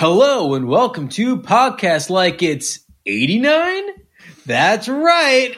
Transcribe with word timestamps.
Hello 0.00 0.54
and 0.54 0.66
welcome 0.66 1.10
to 1.10 1.36
Podcast 1.36 2.08
Like 2.08 2.42
It's 2.42 2.78
89. 3.04 3.84
That's 4.46 4.88
right. 4.88 5.54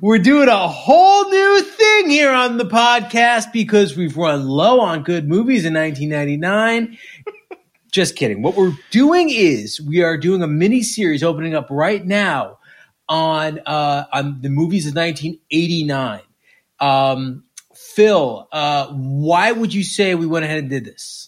We're 0.00 0.20
doing 0.20 0.48
a 0.48 0.66
whole 0.66 1.28
new 1.28 1.60
thing 1.60 2.08
here 2.08 2.32
on 2.32 2.56
the 2.56 2.64
podcast 2.64 3.52
because 3.52 3.94
we've 3.94 4.16
run 4.16 4.48
low 4.48 4.80
on 4.80 5.02
good 5.02 5.28
movies 5.28 5.66
in 5.66 5.74
1999. 5.74 6.96
Just 7.92 8.16
kidding. 8.16 8.40
What 8.40 8.56
we're 8.56 8.72
doing 8.90 9.28
is 9.28 9.78
we 9.82 10.02
are 10.02 10.16
doing 10.16 10.42
a 10.42 10.48
mini 10.48 10.82
series 10.82 11.22
opening 11.22 11.54
up 11.54 11.66
right 11.68 12.02
now 12.02 12.60
on 13.06 13.60
uh, 13.66 14.06
on 14.10 14.40
the 14.40 14.48
movies 14.48 14.86
of 14.86 14.94
1989. 14.96 16.22
Um, 16.80 17.44
Phil, 17.74 18.48
uh, 18.50 18.86
why 18.94 19.52
would 19.52 19.74
you 19.74 19.84
say 19.84 20.14
we 20.14 20.24
went 20.24 20.46
ahead 20.46 20.60
and 20.60 20.70
did 20.70 20.86
this? 20.86 21.27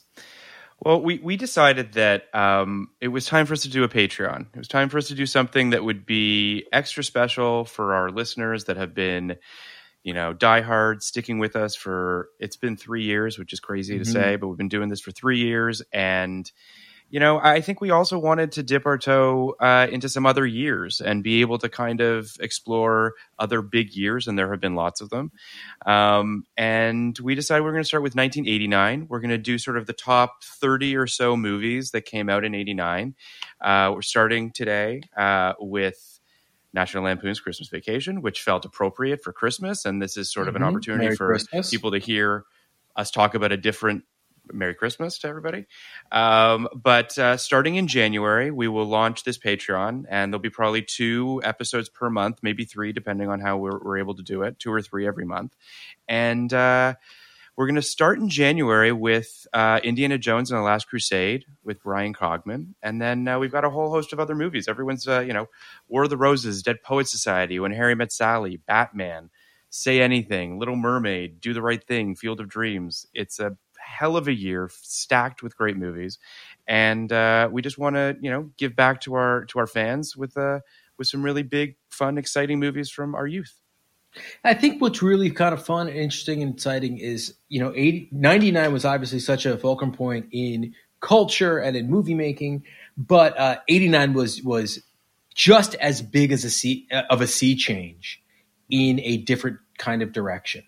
Well, 0.83 1.03
we, 1.03 1.19
we 1.19 1.37
decided 1.37 1.93
that 1.93 2.35
um, 2.35 2.89
it 3.01 3.09
was 3.09 3.27
time 3.27 3.45
for 3.47 3.53
us 3.53 3.63
to 3.63 3.69
do 3.69 3.85
a 3.85 3.89
Patreon. 3.89 4.47
It 4.55 4.59
was 4.59 4.69
time 4.69 4.89
for 4.89 4.97
us 4.97 5.09
to 5.09 5.15
do 5.15 5.27
something 5.27 5.71
that 5.71 5.85
would 5.85 6.07
be 6.07 6.65
extra 6.73 7.05
special 7.05 7.67
for 7.67 7.95
our 7.95 8.11
listeners 8.11 8.65
that 8.65 8.79
have 8.79 8.95
been, 8.95 9.37
you 10.03 10.15
know, 10.15 10.33
diehard, 10.33 11.03
sticking 11.03 11.39
with 11.39 11.55
us 11.55 11.75
for 11.75 12.31
it's 12.39 12.57
been 12.57 12.79
three 12.79 13.05
years, 13.05 13.39
which 13.39 13.53
is 13.53 13.61
crazy 13.61 13.99
to 13.99 14.05
Mhm. 14.05 14.13
say, 14.13 14.37
but 14.37 14.49
we've 14.49 14.57
been 14.57 14.69
doing 14.71 14.89
this 14.89 15.01
for 15.03 15.11
three 15.11 15.41
years. 15.41 15.83
And, 15.93 16.51
you 17.11 17.19
know, 17.21 17.39
I 17.43 17.61
think 17.61 17.81
we 17.81 17.91
also 17.91 18.19
wanted 18.19 18.53
to 18.53 18.63
dip 18.63 18.87
our 18.87 18.97
toe 18.97 19.57
uh, 19.61 19.89
into 19.91 20.09
some 20.09 20.27
other 20.27 20.47
years 20.47 21.01
and 21.01 21.23
be 21.25 21.41
able 21.41 21.59
to 21.59 21.69
kind 21.69 22.01
of 22.01 22.37
explore 22.41 23.15
other 23.39 23.63
big 23.63 23.95
years, 23.95 24.29
and 24.29 24.39
there 24.39 24.51
have 24.51 24.61
been 24.61 24.77
lots 24.77 25.01
of 25.01 25.11
them. 25.11 25.33
Um, 25.87 26.45
and 26.57 27.19
we 27.19 27.35
decided 27.35 27.65
we're 27.65 27.73
going 27.73 27.83
to 27.83 27.89
start 27.89 28.03
with 28.05 28.15
1989. 28.15 29.07
We're 29.09 29.21
going 29.21 29.31
to 29.31 29.39
do 29.39 29.59
sort 29.59 29.77
of 29.77 29.87
the 29.87 29.93
top 29.93 30.45
30 30.45 30.97
or 30.97 31.07
so 31.07 31.37
movies 31.37 31.91
that 31.91 32.03
came 32.03 32.29
out 32.29 32.45
in 32.45 32.55
89. 32.55 33.15
Uh, 33.61 33.91
we're 33.95 34.03
starting 34.03 34.53
today 34.53 35.03
uh, 35.17 35.55
with 35.59 36.21
National 36.73 37.05
Lampoon's 37.05 37.41
Christmas 37.41 37.69
Vacation, 37.69 38.23
which 38.23 38.43
felt 38.43 38.65
appropriate 38.65 39.23
for 39.25 39.33
Christmas. 39.33 39.85
And 39.85 40.01
this 40.01 40.17
is 40.17 40.33
sort 40.33 40.47
of 40.49 40.55
an 40.55 40.63
Mhm. 40.63 40.67
opportunity 40.69 41.05
Merry 41.07 41.17
for 41.17 41.27
Christmas. 41.29 41.71
people 41.71 41.91
to 41.91 41.99
hear 41.99 42.45
us 42.95 43.11
talk 43.11 43.35
about 43.35 43.51
a 43.53 43.57
different 43.57 44.05
Merry 44.53 44.75
Christmas 44.75 45.19
to 45.19 45.29
everybody. 45.29 45.67
Um, 46.13 46.69
but 46.75 47.17
uh, 47.19 47.37
starting 47.37 47.77
in 47.77 47.87
January, 47.87 48.51
we 48.51 48.69
will 48.69 48.87
launch 48.87 49.25
this 49.25 49.39
Patreon, 49.39 50.05
and 50.09 50.33
there'll 50.33 50.41
be 50.41 50.51
probably 50.51 50.83
two 50.83 51.41
episodes 51.45 51.89
per 51.89 52.11
month, 52.11 52.39
maybe 52.43 52.65
three, 52.65 52.93
depending 52.93 53.29
on 53.29 53.41
how 53.41 53.57
we're, 53.57 53.79
we're 53.83 53.99
able 53.99 54.15
to 54.17 54.23
do 54.23 54.43
it, 54.43 54.59
two 54.59 54.73
or 54.73 54.83
three 54.83 55.07
every 55.07 55.25
month. 55.25 55.55
And 56.09 56.53
uh, 56.53 56.95
we're 57.57 57.67
going 57.67 57.77
to 57.77 57.83
start 57.83 58.19
in 58.19 58.29
January 58.29 58.93
with 58.93 59.47
uh, 59.53 59.81
Indiana 59.85 60.19
Jones 60.19 60.51
and 60.51 60.59
the 60.59 60.63
Last 60.63 60.89
Crusade 60.89 61.45
with 61.63 61.83
Bryan 61.83 62.15
Cogman, 62.15 62.75
and 62.83 63.03
then 63.03 63.29
uh, 63.29 63.39
we've 63.39 63.53
got 63.53 63.65
a 63.65 63.71
whole 63.71 63.91
host 63.91 64.13
of 64.13 64.21
other 64.21 64.35
movies. 64.35 64.69
Everyone's, 64.69 65.07
uh, 65.07 65.21
you 65.21 65.33
know, 65.33 65.47
War 65.89 66.05
of 66.05 66.11
the 66.11 66.17
Roses, 66.17 66.63
Dead 66.63 66.83
Poet 66.83 67.09
Society, 67.09 67.61
When 67.61 67.73
Harry 67.73 67.95
Met 67.95 68.13
Sally, 68.13 68.57
Batman, 68.57 69.31
Say 69.69 70.01
Anything, 70.01 70.59
Little 70.59 70.75
Mermaid, 70.75 71.41
Do 71.41 71.53
the 71.53 71.63
Right 71.63 71.83
Thing, 71.83 72.17
Field 72.17 72.41
of 72.41 72.49
Dreams. 72.49 73.07
It's 73.15 73.39
a 73.39 73.57
hell 73.91 74.17
of 74.17 74.29
a 74.29 74.33
year, 74.33 74.71
stacked 74.73 75.43
with 75.43 75.57
great 75.57 75.77
movies, 75.77 76.19
and 76.67 77.13
uh, 77.13 77.49
we 77.51 77.63
just 77.63 77.79
want 77.79 77.97
to, 77.97 78.17
you 78.21 78.31
know, 78.31 78.51
give 78.57 78.77
back 78.77 79.01
to 79.03 79.15
our 79.15 79.45
to 79.47 79.59
our 79.59 79.67
fans 79.67 80.17
with 80.17 80.37
uh, 80.37 80.61
with 80.99 81.09
some 81.09 81.23
really 81.23 81.43
big, 81.43 81.77
fun, 81.89 82.19
exciting 82.19 82.61
movies 82.61 82.91
from 82.91 83.15
our 83.15 83.27
youth. 83.27 83.55
I 84.45 84.55
think 84.55 84.83
what's 84.83 85.03
really 85.03 85.31
kind 85.31 85.55
of 85.55 85.65
fun, 85.65 85.89
interesting, 85.89 86.43
and 86.43 86.55
exciting 86.55 86.99
is, 86.99 87.35
you 87.49 87.61
know, 87.61 87.73
80, 87.75 88.09
99 88.11 88.73
was 88.73 88.85
obviously 88.85 89.21
such 89.21 89.47
a 89.47 89.57
fulcrum 89.57 89.93
point 89.93 90.27
in 90.33 90.75
culture 91.01 91.59
and 91.59 91.77
in 91.77 91.89
movie 91.89 92.15
making, 92.15 92.65
but 92.97 93.39
uh, 93.39 93.59
89 93.69 94.13
was 94.13 94.43
was 94.43 94.83
just 95.35 95.75
as 95.77 96.03
big 96.03 96.33
as 96.33 96.45
a 96.45 96.51
sea 96.51 96.87
of 97.09 97.21
a 97.21 97.27
sea 97.27 97.57
change 97.57 98.23
in 98.69 99.01
a 99.01 99.19
different 99.19 99.59
kind 99.79 100.03
of 100.03 100.13
direction. 100.13 100.65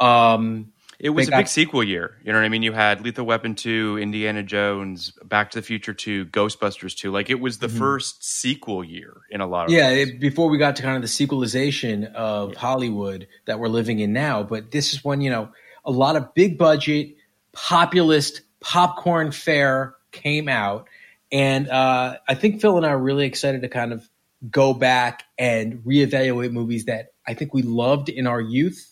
Um, 0.00 0.72
It 0.98 1.10
was 1.10 1.28
They 1.28 1.34
a 1.34 1.38
big 1.38 1.48
sequel 1.48 1.84
year. 1.84 2.16
You 2.24 2.32
know 2.32 2.38
what 2.40 2.44
I 2.44 2.48
mean? 2.48 2.62
You 2.64 2.72
had 2.72 3.00
Lethal 3.02 3.24
Weapon 3.24 3.54
2, 3.54 3.98
Indiana 4.02 4.42
Jones, 4.42 5.12
Back 5.24 5.50
to 5.52 5.58
the 5.58 5.62
Future 5.62 5.94
2, 5.94 6.26
Ghostbusters 6.26 6.96
2. 6.96 7.12
Like 7.12 7.30
it 7.30 7.38
was 7.38 7.58
the 7.58 7.68
Mhm. 7.68 7.78
first 7.78 8.24
sequel 8.24 8.82
year 8.82 9.18
in 9.30 9.40
a 9.40 9.46
lot 9.46 9.66
of 9.66 9.72
yeah, 9.72 9.88
ways. 9.90 10.08
it, 10.08 10.20
before 10.20 10.48
we 10.50 10.58
got 10.58 10.74
to 10.76 10.82
kind 10.82 10.96
of 10.96 11.02
the 11.02 11.08
sequelization 11.08 12.04
of 12.04 12.56
Hollywood 12.56 13.28
that 13.46 13.60
we're 13.60 13.68
living 13.68 14.00
in 14.00 14.12
now, 14.12 14.42
but 14.42 14.72
this 14.72 14.92
is 14.92 15.04
when 15.04 15.20
you 15.20 15.30
know 15.30 15.50
a 15.84 15.90
lot 15.92 16.16
of 16.16 16.34
big 16.34 16.58
budget, 16.58 17.14
populist 17.52 18.42
popcorn 18.60 19.30
fare 19.30 19.94
came 20.10 20.48
out, 20.48 20.88
and 21.30 21.68
uh, 21.68 22.16
I 22.28 22.34
think 22.34 22.60
Phil 22.60 22.76
and 22.76 22.84
I 22.84 22.90
are 22.90 22.98
really 22.98 23.26
excited 23.26 23.62
to 23.62 23.68
kind 23.68 23.92
of 23.92 24.08
go 24.50 24.74
back 24.74 25.24
and 25.38 25.82
reevaluate 25.84 26.52
movies 26.52 26.86
that 26.86 27.12
I 27.26 27.34
think 27.34 27.54
we 27.54 27.62
loved 27.62 28.08
in 28.08 28.26
our 28.26 28.40
youth, 28.40 28.87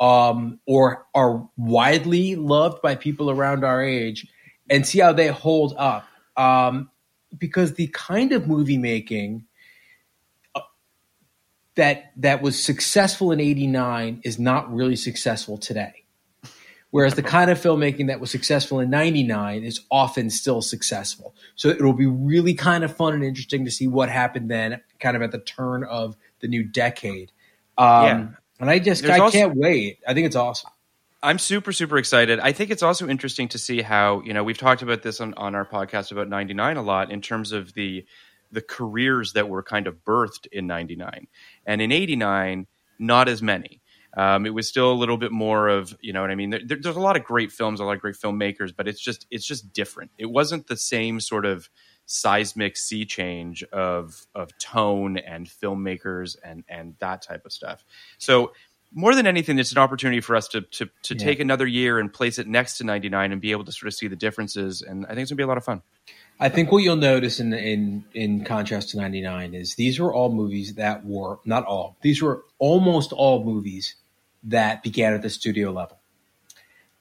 um, 0.00 0.60
or 0.66 1.06
are 1.14 1.48
widely 1.56 2.36
loved 2.36 2.82
by 2.82 2.94
people 2.94 3.30
around 3.30 3.64
our 3.64 3.82
age, 3.82 4.26
and 4.70 4.86
see 4.86 5.00
how 5.00 5.12
they 5.12 5.28
hold 5.28 5.74
up. 5.76 6.06
Um, 6.36 6.90
because 7.36 7.74
the 7.74 7.88
kind 7.88 8.32
of 8.32 8.46
movie 8.46 8.78
making 8.78 9.44
uh, 10.54 10.60
that 11.74 12.12
that 12.16 12.42
was 12.42 12.62
successful 12.62 13.32
in 13.32 13.40
89 13.40 14.20
is 14.24 14.38
not 14.38 14.72
really 14.72 14.96
successful 14.96 15.58
today. 15.58 16.04
Whereas 16.90 17.14
the 17.14 17.22
kind 17.22 17.50
of 17.50 17.60
filmmaking 17.60 18.06
that 18.06 18.18
was 18.18 18.30
successful 18.30 18.80
in 18.80 18.88
99 18.88 19.62
is 19.62 19.80
often 19.90 20.30
still 20.30 20.62
successful. 20.62 21.34
So 21.54 21.68
it'll 21.68 21.92
be 21.92 22.06
really 22.06 22.54
kind 22.54 22.82
of 22.82 22.96
fun 22.96 23.12
and 23.12 23.22
interesting 23.22 23.66
to 23.66 23.70
see 23.70 23.86
what 23.86 24.08
happened 24.08 24.50
then, 24.50 24.80
kind 24.98 25.14
of 25.14 25.22
at 25.22 25.30
the 25.30 25.38
turn 25.38 25.84
of 25.84 26.16
the 26.40 26.48
new 26.48 26.64
decade. 26.64 27.30
Um, 27.76 28.04
Yeah. 28.04 28.26
And 28.60 28.68
I 28.70 28.78
just, 28.78 29.02
There's 29.02 29.18
I 29.18 29.22
also- 29.22 29.38
can't 29.38 29.56
wait. 29.56 29.98
I 30.06 30.14
think 30.14 30.26
it's 30.26 30.36
awesome. 30.36 30.70
I'm 31.20 31.38
super, 31.40 31.72
super 31.72 31.98
excited. 31.98 32.38
I 32.38 32.52
think 32.52 32.70
it's 32.70 32.82
also 32.82 33.08
interesting 33.08 33.48
to 33.48 33.58
see 33.58 33.82
how, 33.82 34.20
you 34.22 34.32
know, 34.32 34.44
we've 34.44 34.58
talked 34.58 34.82
about 34.82 35.02
this 35.02 35.20
on, 35.20 35.34
on 35.34 35.56
our 35.56 35.64
podcast 35.64 36.12
about 36.12 36.28
99 36.28 36.76
a 36.76 36.82
lot 36.82 37.10
in 37.10 37.20
terms 37.20 37.52
of 37.52 37.74
the 37.74 38.04
the 38.50 38.62
careers 38.62 39.34
that 39.34 39.46
were 39.48 39.62
kind 39.62 39.86
of 39.86 40.02
birthed 40.06 40.46
in 40.50 40.66
99. 40.66 41.26
And 41.66 41.82
in 41.82 41.92
89, 41.92 42.66
not 42.98 43.28
as 43.28 43.42
many. 43.42 43.82
Um, 44.16 44.46
it 44.46 44.54
was 44.54 44.66
still 44.66 44.90
a 44.90 44.94
little 44.94 45.18
bit 45.18 45.32
more 45.32 45.68
of, 45.68 45.94
you 46.00 46.14
know 46.14 46.22
what 46.22 46.30
I 46.30 46.34
mean? 46.34 46.48
There, 46.48 46.60
there's 46.66 46.96
a 46.96 47.00
lot 47.00 47.16
of 47.16 47.24
great 47.24 47.52
films, 47.52 47.78
a 47.78 47.84
lot 47.84 47.96
of 47.96 48.00
great 48.00 48.14
filmmakers, 48.16 48.74
but 48.74 48.88
it's 48.88 49.00
just 49.00 49.26
it's 49.30 49.44
just 49.44 49.72
different. 49.74 50.12
It 50.16 50.26
wasn't 50.30 50.66
the 50.66 50.76
same 50.78 51.20
sort 51.20 51.44
of 51.44 51.68
seismic 52.10 52.74
sea 52.74 53.04
change 53.04 53.62
of 53.64 54.26
of 54.34 54.56
tone 54.58 55.18
and 55.18 55.46
filmmakers 55.46 56.36
and 56.42 56.64
and 56.68 56.94
that 57.00 57.20
type 57.20 57.44
of 57.44 57.52
stuff. 57.52 57.84
So 58.16 58.52
more 58.94 59.14
than 59.14 59.26
anything, 59.26 59.58
it's 59.58 59.72
an 59.72 59.78
opportunity 59.78 60.22
for 60.22 60.34
us 60.34 60.48
to 60.48 60.62
to, 60.62 60.88
to 61.02 61.14
Yeah. 61.14 61.24
take 61.24 61.40
another 61.40 61.66
year 61.66 61.98
and 61.98 62.10
place 62.10 62.38
it 62.38 62.46
next 62.48 62.78
to 62.78 62.84
99 62.84 63.30
and 63.32 63.40
be 63.42 63.52
able 63.52 63.64
to 63.64 63.72
sort 63.72 63.88
of 63.88 63.94
see 63.94 64.08
the 64.08 64.16
differences. 64.16 64.80
And 64.80 65.04
I 65.04 65.10
think 65.10 65.20
it's 65.20 65.30
gonna 65.30 65.36
be 65.36 65.42
a 65.42 65.46
lot 65.46 65.58
of 65.58 65.64
fun. 65.64 65.82
I 66.40 66.48
think 66.48 66.72
what 66.72 66.78
you'll 66.78 66.96
notice 66.96 67.40
in 67.40 67.52
in 67.52 68.04
in 68.14 68.42
contrast 68.44 68.90
to 68.90 68.96
99 68.96 69.52
is 69.52 69.74
these 69.74 70.00
were 70.00 70.14
all 70.14 70.32
movies 70.32 70.74
that 70.76 71.04
were 71.04 71.40
not 71.44 71.66
all. 71.66 71.98
These 72.00 72.22
were 72.22 72.44
almost 72.58 73.12
all 73.12 73.44
movies 73.44 73.96
that 74.44 74.82
began 74.82 75.12
at 75.12 75.20
the 75.20 75.28
studio 75.30 75.72
level. 75.72 75.98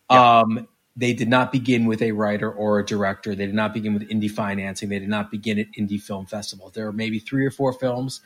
Um 0.10 0.68
they 0.98 1.14
did 1.14 1.30
not 1.30 1.52
begin 1.52 1.86
with 1.86 2.02
a 2.02 2.12
writer 2.12 2.52
or 2.52 2.80
a 2.80 2.86
director. 2.86 3.36
They 3.36 3.46
did 3.46 3.56
not 3.56 3.72
begin 3.72 3.94
with 3.94 4.10
indie 4.10 4.32
financing. 4.32 4.90
They 4.90 4.98
did 4.98 5.10
not 5.10 5.30
begin 5.30 5.60
at 5.60 5.72
indie 5.74 6.02
film 6.02 6.26
festivals. 6.26 6.74
There 6.74 6.88
are 6.88 6.92
maybe 6.92 7.20
three 7.20 7.46
or 7.46 7.52
four 7.52 7.72
films 7.72 8.22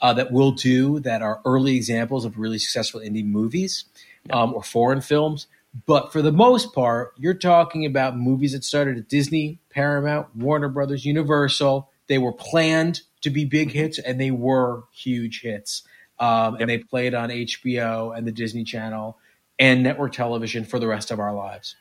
uh, 0.00 0.14
that 0.14 0.32
will 0.32 0.52
do 0.52 1.00
that 1.00 1.20
are 1.20 1.42
early 1.44 1.76
examples 1.76 2.24
of 2.24 2.38
really 2.38 2.58
successful 2.58 3.00
indie 3.00 3.24
movies 3.24 3.84
um, 4.30 4.54
or 4.54 4.62
foreign 4.62 5.02
films. 5.02 5.46
But 5.86 6.12
for 6.12 6.22
the 6.22 6.32
most 6.32 6.72
part, 6.72 7.12
you're 7.18 7.34
talking 7.34 7.84
about 7.84 8.16
movies 8.16 8.52
that 8.52 8.64
started 8.64 8.96
at 8.96 9.08
Disney, 9.08 9.58
Paramount, 9.68 10.34
Warner 10.34 10.68
Brothers, 10.68 11.04
Universal. 11.04 11.90
They 12.06 12.18
were 12.18 12.32
planned 12.32 13.02
to 13.20 13.28
be 13.28 13.44
big 13.44 13.70
hits, 13.70 13.98
and 13.98 14.18
they 14.18 14.30
were 14.30 14.84
huge 14.92 15.42
hits. 15.42 15.82
Um, 16.18 16.56
And 16.58 16.70
they 16.70 16.78
played 16.78 17.12
on 17.12 17.28
HBO 17.28 18.16
and 18.16 18.26
the 18.26 18.32
Disney 18.32 18.64
Channel 18.64 19.18
and 19.58 19.82
network 19.82 20.12
television 20.12 20.64
for 20.64 20.78
the 20.78 20.86
rest 20.86 21.10
of 21.10 21.18
our 21.18 21.34
lives. 21.34 21.76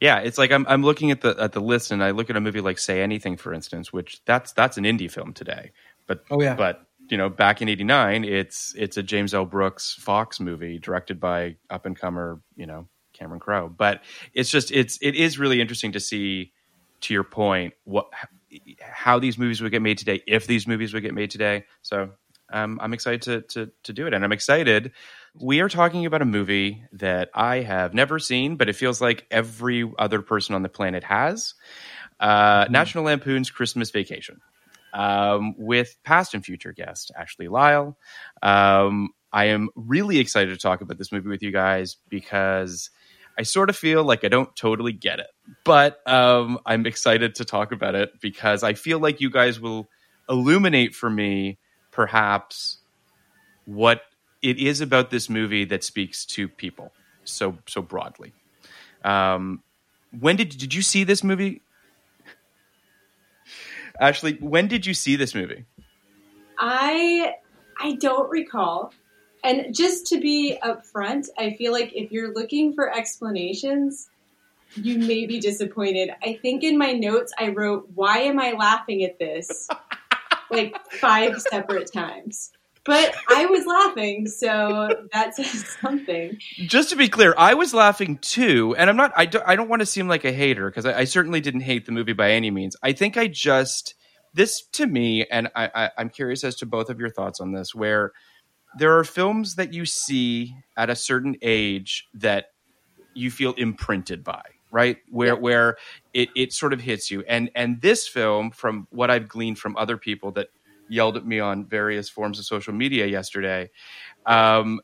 Yeah, 0.00 0.18
it's 0.20 0.38
like 0.38 0.50
I'm 0.50 0.66
I'm 0.68 0.82
looking 0.82 1.10
at 1.10 1.20
the 1.20 1.36
at 1.38 1.52
the 1.52 1.60
list 1.60 1.90
and 1.90 2.02
I 2.02 2.10
look 2.12 2.30
at 2.30 2.36
a 2.36 2.40
movie 2.40 2.60
like 2.60 2.78
Say 2.78 3.02
Anything, 3.02 3.36
for 3.36 3.52
instance, 3.52 3.92
which 3.92 4.22
that's 4.24 4.52
that's 4.52 4.78
an 4.78 4.84
indie 4.84 5.10
film 5.10 5.32
today. 5.34 5.72
But 6.06 6.24
Oh, 6.30 6.40
yeah. 6.40 6.54
but 6.54 6.86
you 7.10 7.18
know, 7.18 7.28
back 7.28 7.60
in 7.60 7.68
'89, 7.68 8.24
it's 8.24 8.74
it's 8.78 8.96
a 8.96 9.02
James 9.02 9.34
L. 9.34 9.44
Brooks 9.44 9.94
Fox 10.00 10.40
movie 10.40 10.78
directed 10.78 11.20
by 11.20 11.56
up 11.68 11.84
and 11.84 11.98
comer, 11.98 12.40
you 12.56 12.66
know, 12.66 12.86
Cameron 13.12 13.40
Crowe. 13.40 13.68
But 13.68 14.02
it's 14.32 14.50
just 14.50 14.70
it's 14.72 14.98
it 15.02 15.16
is 15.16 15.38
really 15.38 15.60
interesting 15.60 15.92
to 15.92 16.00
see, 16.00 16.52
to 17.02 17.12
your 17.14 17.24
point, 17.24 17.74
what 17.84 18.06
how 18.80 19.18
these 19.18 19.38
movies 19.38 19.60
would 19.60 19.70
get 19.70 19.82
made 19.82 19.98
today, 19.98 20.22
if 20.26 20.46
these 20.46 20.66
movies 20.66 20.94
would 20.94 21.02
get 21.02 21.14
made 21.14 21.30
today. 21.30 21.64
So 21.82 22.10
um, 22.52 22.78
I'm 22.82 22.92
excited 22.92 23.22
to 23.22 23.40
to 23.42 23.72
to 23.84 23.92
do 23.92 24.06
it, 24.06 24.14
and 24.14 24.24
I'm 24.24 24.32
excited. 24.32 24.92
We 25.34 25.60
are 25.60 25.68
talking 25.68 26.06
about 26.06 26.22
a 26.22 26.26
movie 26.26 26.84
that 26.92 27.30
I 27.34 27.60
have 27.60 27.94
never 27.94 28.18
seen, 28.18 28.56
but 28.56 28.68
it 28.68 28.74
feels 28.74 29.00
like 29.00 29.26
every 29.30 29.90
other 29.98 30.22
person 30.22 30.54
on 30.54 30.62
the 30.62 30.68
planet 30.68 31.04
has. 31.04 31.54
Uh, 32.18 32.66
National 32.68 33.04
Lampoon's 33.04 33.50
Christmas 33.50 33.90
Vacation, 33.90 34.40
um, 34.92 35.54
with 35.56 35.96
past 36.04 36.34
and 36.34 36.44
future 36.44 36.72
guest 36.72 37.12
Ashley 37.16 37.48
Lyle. 37.48 37.96
Um, 38.42 39.10
I 39.32 39.46
am 39.46 39.70
really 39.76 40.18
excited 40.18 40.50
to 40.50 40.58
talk 40.58 40.80
about 40.80 40.98
this 40.98 41.12
movie 41.12 41.28
with 41.28 41.42
you 41.42 41.52
guys 41.52 41.96
because 42.08 42.90
I 43.38 43.42
sort 43.42 43.70
of 43.70 43.76
feel 43.76 44.02
like 44.02 44.24
I 44.24 44.28
don't 44.28 44.54
totally 44.56 44.92
get 44.92 45.20
it, 45.20 45.28
but 45.64 46.06
um, 46.06 46.58
I'm 46.66 46.84
excited 46.86 47.36
to 47.36 47.44
talk 47.44 47.72
about 47.72 47.94
it 47.94 48.10
because 48.20 48.62
I 48.64 48.74
feel 48.74 48.98
like 48.98 49.20
you 49.20 49.30
guys 49.30 49.60
will 49.60 49.88
illuminate 50.28 50.94
for 50.94 51.08
me 51.08 51.58
perhaps 52.00 52.78
what 53.66 54.00
it 54.40 54.56
is 54.56 54.80
about 54.80 55.10
this 55.10 55.28
movie 55.28 55.66
that 55.66 55.84
speaks 55.84 56.24
to 56.24 56.48
people 56.48 56.92
so 57.24 57.58
so 57.68 57.82
broadly. 57.82 58.32
Um, 59.04 59.62
when 60.18 60.36
did 60.36 60.48
did 60.48 60.72
you 60.72 60.80
see 60.80 61.04
this 61.04 61.22
movie, 61.22 61.60
Ashley? 64.00 64.38
When 64.40 64.66
did 64.66 64.86
you 64.86 64.94
see 64.94 65.16
this 65.16 65.34
movie? 65.34 65.66
I 66.58 67.34
I 67.78 67.96
don't 67.96 68.30
recall. 68.30 68.94
And 69.44 69.74
just 69.74 70.06
to 70.06 70.20
be 70.20 70.56
upfront, 70.62 71.26
I 71.38 71.52
feel 71.52 71.72
like 71.72 71.92
if 71.94 72.10
you're 72.10 72.32
looking 72.32 72.72
for 72.72 72.90
explanations, 72.90 74.08
you 74.74 74.98
may 74.98 75.26
be 75.26 75.38
disappointed. 75.38 76.12
I 76.22 76.38
think 76.40 76.62
in 76.64 76.78
my 76.78 76.92
notes 76.92 77.34
I 77.38 77.48
wrote, 77.48 77.90
"Why 77.94 78.20
am 78.20 78.40
I 78.40 78.52
laughing 78.52 79.04
at 79.04 79.18
this?" 79.18 79.68
like 80.50 80.74
five 80.92 81.40
separate 81.40 81.92
times. 81.92 82.50
But 82.84 83.14
I 83.28 83.44
was 83.46 83.66
laughing, 83.66 84.26
so 84.26 84.88
that 85.12 85.34
says 85.34 85.66
something. 85.80 86.38
Just 86.56 86.90
to 86.90 86.96
be 86.96 87.08
clear, 87.08 87.34
I 87.36 87.54
was 87.54 87.74
laughing 87.74 88.18
too, 88.18 88.74
and 88.76 88.88
I'm 88.88 88.96
not. 88.96 89.12
I 89.16 89.26
don't. 89.26 89.44
I 89.46 89.54
don't 89.54 89.68
want 89.68 89.80
to 89.80 89.86
seem 89.86 90.08
like 90.08 90.24
a 90.24 90.32
hater 90.32 90.70
because 90.70 90.86
I, 90.86 91.00
I 91.00 91.04
certainly 91.04 91.40
didn't 91.40 91.60
hate 91.60 91.84
the 91.84 91.92
movie 91.92 92.14
by 92.14 92.32
any 92.32 92.50
means. 92.50 92.76
I 92.82 92.92
think 92.92 93.16
I 93.18 93.26
just 93.26 93.94
this 94.32 94.62
to 94.72 94.86
me, 94.86 95.26
and 95.26 95.48
I, 95.54 95.70
I, 95.74 95.90
I'm 95.98 96.08
curious 96.08 96.42
as 96.42 96.56
to 96.56 96.66
both 96.66 96.88
of 96.88 96.98
your 96.98 97.10
thoughts 97.10 97.40
on 97.40 97.52
this. 97.52 97.74
Where 97.74 98.12
there 98.78 98.96
are 98.96 99.04
films 99.04 99.56
that 99.56 99.74
you 99.74 99.84
see 99.84 100.54
at 100.76 100.88
a 100.88 100.96
certain 100.96 101.36
age 101.42 102.08
that 102.14 102.46
you 103.14 103.30
feel 103.30 103.52
imprinted 103.54 104.24
by, 104.24 104.42
right? 104.70 104.98
Where 105.10 105.36
where 105.36 105.76
it, 106.14 106.28
it 106.34 106.52
sort 106.52 106.72
of 106.72 106.80
hits 106.80 107.10
you, 107.10 107.24
and 107.28 107.50
and 107.54 107.80
this 107.80 108.06
film, 108.06 108.50
from 108.50 108.86
what 108.90 109.10
I've 109.10 109.28
gleaned 109.28 109.58
from 109.58 109.76
other 109.76 109.96
people 109.96 110.32
that 110.32 110.48
yelled 110.88 111.16
at 111.16 111.24
me 111.24 111.40
on 111.40 111.64
various 111.64 112.08
forms 112.08 112.38
of 112.38 112.44
social 112.44 112.74
media 112.74 113.06
yesterday. 113.06 113.70
Um, 114.26 114.80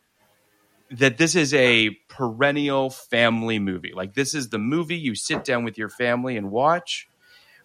that 0.90 1.18
this 1.18 1.34
is 1.34 1.52
a 1.52 1.90
perennial 2.08 2.90
family 2.90 3.58
movie. 3.58 3.92
Like 3.92 4.14
this 4.14 4.34
is 4.34 4.50
the 4.50 4.58
movie 4.58 4.96
you 4.96 5.14
sit 5.16 5.44
down 5.44 5.64
with 5.64 5.76
your 5.76 5.88
family 5.88 6.36
and 6.36 6.50
watch, 6.50 7.08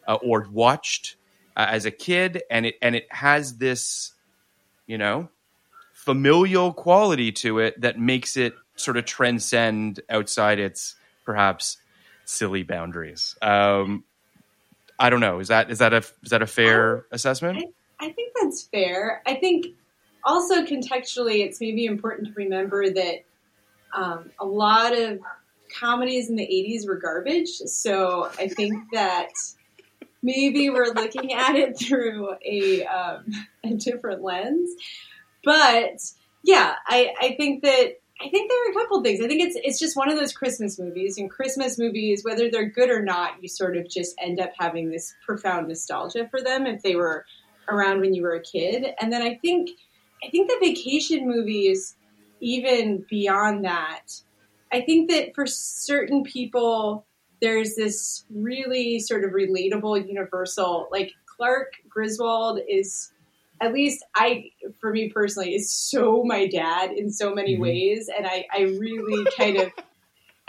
uh, 0.08 0.16
or 0.16 0.48
watched 0.52 1.18
uh, 1.56 1.68
as 1.70 1.86
a 1.86 1.92
kid, 1.92 2.44
and 2.50 2.66
it 2.66 2.76
and 2.82 2.96
it 2.96 3.08
has 3.12 3.58
this, 3.58 4.14
you 4.88 4.98
know, 4.98 5.30
familial 5.94 6.74
quality 6.74 7.32
to 7.32 7.60
it 7.60 7.80
that 7.82 8.00
makes 8.00 8.38
it 8.38 8.56
sort 8.76 8.98
of 8.98 9.06
transcend 9.06 10.00
outside 10.10 10.58
its 10.58 10.96
perhaps 11.24 11.78
silly 12.26 12.64
boundaries. 12.64 13.36
Um, 13.42 14.04
I 15.00 15.10
don't 15.10 15.20
know. 15.20 15.40
Is 15.40 15.48
that 15.48 15.72
is 15.72 15.80
that 15.80 15.94
a 15.94 16.04
is 16.24 16.30
that 16.30 16.42
a 16.42 16.48
fair 16.48 17.06
assessment? 17.12 17.74
I 18.00 18.10
think 18.10 18.34
that's 18.40 18.64
fair. 18.64 19.22
I 19.26 19.36
think 19.36 19.68
also 20.24 20.64
contextually, 20.64 21.46
it's 21.46 21.60
maybe 21.60 21.86
important 21.86 22.28
to 22.28 22.34
remember 22.34 22.90
that 22.90 23.24
um, 23.94 24.32
a 24.40 24.46
lot 24.46 24.98
of 24.98 25.20
comedies 25.80 26.30
in 26.30 26.36
the 26.36 26.46
80s 26.46 26.88
were 26.88 26.98
garbage. 26.98 27.50
So 27.50 28.30
I 28.38 28.48
think 28.48 28.74
that 28.94 29.32
maybe 30.22 30.70
we're 30.70 30.94
looking 30.94 31.34
at 31.34 31.56
it 31.56 31.78
through 31.80 32.36
a, 32.46 32.86
um, 32.86 33.26
a 33.64 33.74
different 33.74 34.22
lens. 34.22 34.72
But 35.44 36.00
yeah, 36.44 36.76
I, 36.88 37.14
I 37.20 37.36
think 37.36 37.64
that 37.64 38.01
I 38.24 38.30
think 38.30 38.50
there 38.50 38.68
are 38.68 38.72
a 38.72 38.74
couple 38.74 39.02
things. 39.04 39.22
I 39.22 39.28
think 39.28 39.42
it's 39.42 39.58
it's 39.64 39.80
just 39.80 39.98
one 39.98 40.12
of 40.12 40.18
those 40.18 40.34
Christmas 40.34 40.78
movies, 40.80 41.18
and 41.18 41.30
Christmas 41.30 41.80
movies, 41.80 42.24
whether 42.24 42.50
they're 42.52 42.70
good 42.70 42.90
or 42.90 43.02
not, 43.02 43.42
you 43.42 43.50
sort 43.50 43.76
of 43.76 43.90
just 43.90 44.16
end 44.22 44.40
up 44.40 44.52
having 44.60 44.92
this 44.92 45.14
profound 45.26 45.68
nostalgia 45.68 46.28
for 46.30 46.42
them 46.42 46.66
if 46.66 46.82
they 46.84 46.96
were 46.96 47.26
around 47.68 48.02
when 48.02 48.14
you 48.14 48.22
were 48.22 48.36
a 48.36 48.42
kid. 48.42 48.86
And 49.02 49.12
then 49.12 49.22
I 49.22 49.36
think 49.36 49.72
I 50.24 50.30
think 50.30 50.50
the 50.50 50.58
vacation 50.62 51.28
movies, 51.28 51.96
even 52.40 53.06
beyond 53.10 53.66
that, 53.66 54.08
I 54.72 54.82
think 54.82 55.10
that 55.10 55.34
for 55.34 55.48
certain 55.48 56.24
people, 56.24 57.06
there's 57.42 57.76
this 57.76 58.24
really 58.30 59.00
sort 59.00 59.24
of 59.24 59.32
relatable, 59.32 60.08
universal. 60.08 60.88
Like 60.92 61.14
Clark 61.26 61.74
Griswold 61.90 62.60
is, 62.70 63.12
at 63.62 63.74
least 63.74 64.04
I, 64.16 64.52
for 64.80 64.92
me 64.92 65.10
personally, 65.10 65.54
is 65.56 65.72
so 65.72 66.24
my 66.24 66.48
dad 66.48 66.92
in 66.92 67.12
so 67.12 67.34
many 67.34 67.54
mm-hmm. 67.54 67.64
ways, 67.64 68.10
and 68.16 68.28
I, 68.28 68.46
I 68.54 68.62
really 68.62 69.26
kind 69.38 69.58
of 69.58 69.72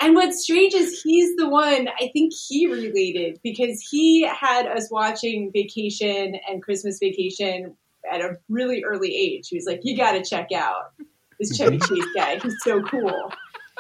And 0.03 0.17
what's 0.17 0.43
strange 0.43 0.75
is 0.75 1.01
he's 1.01 1.37
the 1.37 1.49
one, 1.49 1.89
I 2.01 2.09
think 2.13 2.33
he 2.49 2.67
related 2.67 3.39
because 3.45 3.81
he 3.89 4.23
had 4.27 4.67
us 4.67 4.91
watching 4.91 5.53
Vacation 5.53 6.35
and 6.49 6.61
Christmas 6.61 6.99
Vacation 6.99 7.77
at 8.13 8.21
a 8.21 8.37
really 8.49 8.83
early 8.83 9.15
age. 9.15 9.49
He 9.49 9.57
was 9.57 9.65
like, 9.65 9.81
You 9.85 9.97
got 9.97 10.13
to 10.13 10.25
check 10.25 10.51
out 10.51 10.93
this 11.39 11.57
Chevy 11.57 11.79
Chase 11.89 12.05
guy. 12.17 12.41
He's 12.41 12.57
so 12.65 12.83
cool. 12.83 13.33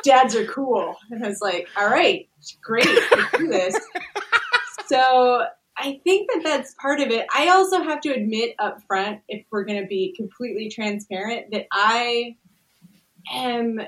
Dads 0.05 0.37
are 0.37 0.47
cool. 0.47 0.95
And 1.11 1.25
I 1.25 1.29
was 1.29 1.41
like, 1.41 1.67
All 1.77 1.89
right, 1.89 2.29
great. 2.63 2.87
Let's 2.87 3.39
do 3.39 3.49
this. 3.49 3.77
So 4.87 5.47
I 5.77 6.01
think 6.05 6.31
that 6.33 6.43
that's 6.45 6.75
part 6.75 7.01
of 7.01 7.09
it. 7.09 7.27
I 7.35 7.49
also 7.49 7.83
have 7.83 8.01
to 8.03 8.11
admit 8.11 8.55
up 8.59 8.83
front, 8.87 9.21
if 9.29 9.45
we're 9.51 9.65
going 9.65 9.81
to 9.81 9.87
be 9.87 10.15
completely 10.17 10.69
transparent, 10.69 11.51
that 11.53 11.67
I 11.73 12.37
am 13.33 13.81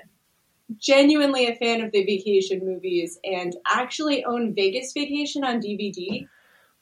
genuinely 0.79 1.47
a 1.47 1.55
fan 1.55 1.83
of 1.83 1.93
the 1.93 2.05
vacation 2.05 2.61
movies 2.65 3.19
and 3.23 3.55
actually 3.67 4.25
own 4.25 4.55
Vegas 4.55 4.93
Vacation 4.93 5.45
on 5.45 5.61
DVD. 5.61 6.27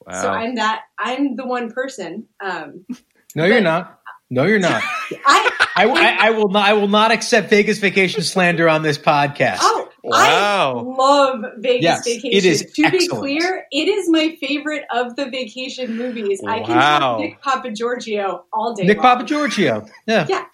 Wow. 0.07 0.23
So 0.23 0.31
I'm 0.31 0.55
that 0.57 0.83
I'm 0.99 1.37
the 1.37 1.47
one 1.47 1.71
person. 1.73 2.27
Um, 2.41 2.87
No, 3.35 3.47
you're 3.47 3.61
not. 3.61 4.01
No, 4.31 4.45
you're 4.45 4.59
not. 4.59 4.83
I, 5.27 5.51
I, 5.77 5.87
I, 5.87 6.17
I 6.27 6.31
will 6.31 6.49
not. 6.49 6.69
I 6.69 6.75
will 6.75 6.89
not 6.89 7.13
accept 7.13 7.51
Vegas 7.51 7.79
vacation 7.79 8.23
slander 8.23 8.69
on 8.69 8.83
this 8.83 8.99
podcast. 8.99 9.59
oh, 9.61 9.89
Wow. 10.05 10.79
I 10.79 10.83
love 10.83 11.45
Vegas 11.59 11.83
Yes, 11.83 12.05
Vacation. 12.05 12.31
it 12.33 12.45
is 12.45 12.73
to 12.75 12.91
be 12.91 13.07
clear, 13.07 13.67
it 13.71 13.89
is 13.89 14.09
my 14.09 14.37
favorite 14.41 14.85
of 14.93 15.15
the 15.17 15.31
vacation 15.31 15.97
movies. 15.97 16.41
I 16.47 16.61
can 16.61 16.77
Wow. 16.77 16.99
talk 16.99 17.21
Nick 17.21 17.43
Papagiorgio 17.43 18.43
all 18.53 18.75
day. 18.75 18.85
Nick 18.87 18.99
long. 18.99 19.21
Papagiorgio. 19.25 19.89
Yeah. 20.07 20.27
Yeah. 20.29 20.45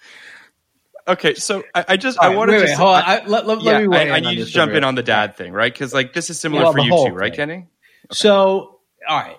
Okay, 1.07 1.33
so 1.33 1.63
I, 1.73 1.85
I 1.89 1.97
just 1.97 2.19
All 2.19 2.25
I 2.25 2.29
right, 2.29 2.37
want 2.37 2.49
to 2.49 2.57
wait, 2.57 2.67
just 2.67 2.79
wait, 2.79 2.83
hold 2.85 2.95
on. 2.97 3.03
I- 3.03 3.17
I, 3.17 3.25
let, 3.25 3.47
let, 3.47 3.61
yeah, 3.61 3.71
let 3.71 3.81
me 3.81 3.87
weigh 3.87 4.11
I, 4.11 4.17
in 4.17 4.25
I 4.25 4.29
need 4.29 4.37
to 4.37 4.45
jump 4.45 4.73
in 4.73 4.83
on 4.83 4.93
the 4.93 5.01
dad 5.01 5.35
thing, 5.35 5.51
right? 5.53 5.73
Because 5.73 5.91
like 5.93 6.13
this 6.13 6.29
is 6.29 6.39
similar 6.39 6.63
Well, 6.65 6.73
for 6.73 6.79
you 6.79 6.91
whole 6.91 7.07
too, 7.09 7.15
right, 7.15 7.31
thing. 7.31 7.47
Kenny? 7.49 7.67
So, 8.11 8.79
all 9.07 9.17
right, 9.19 9.37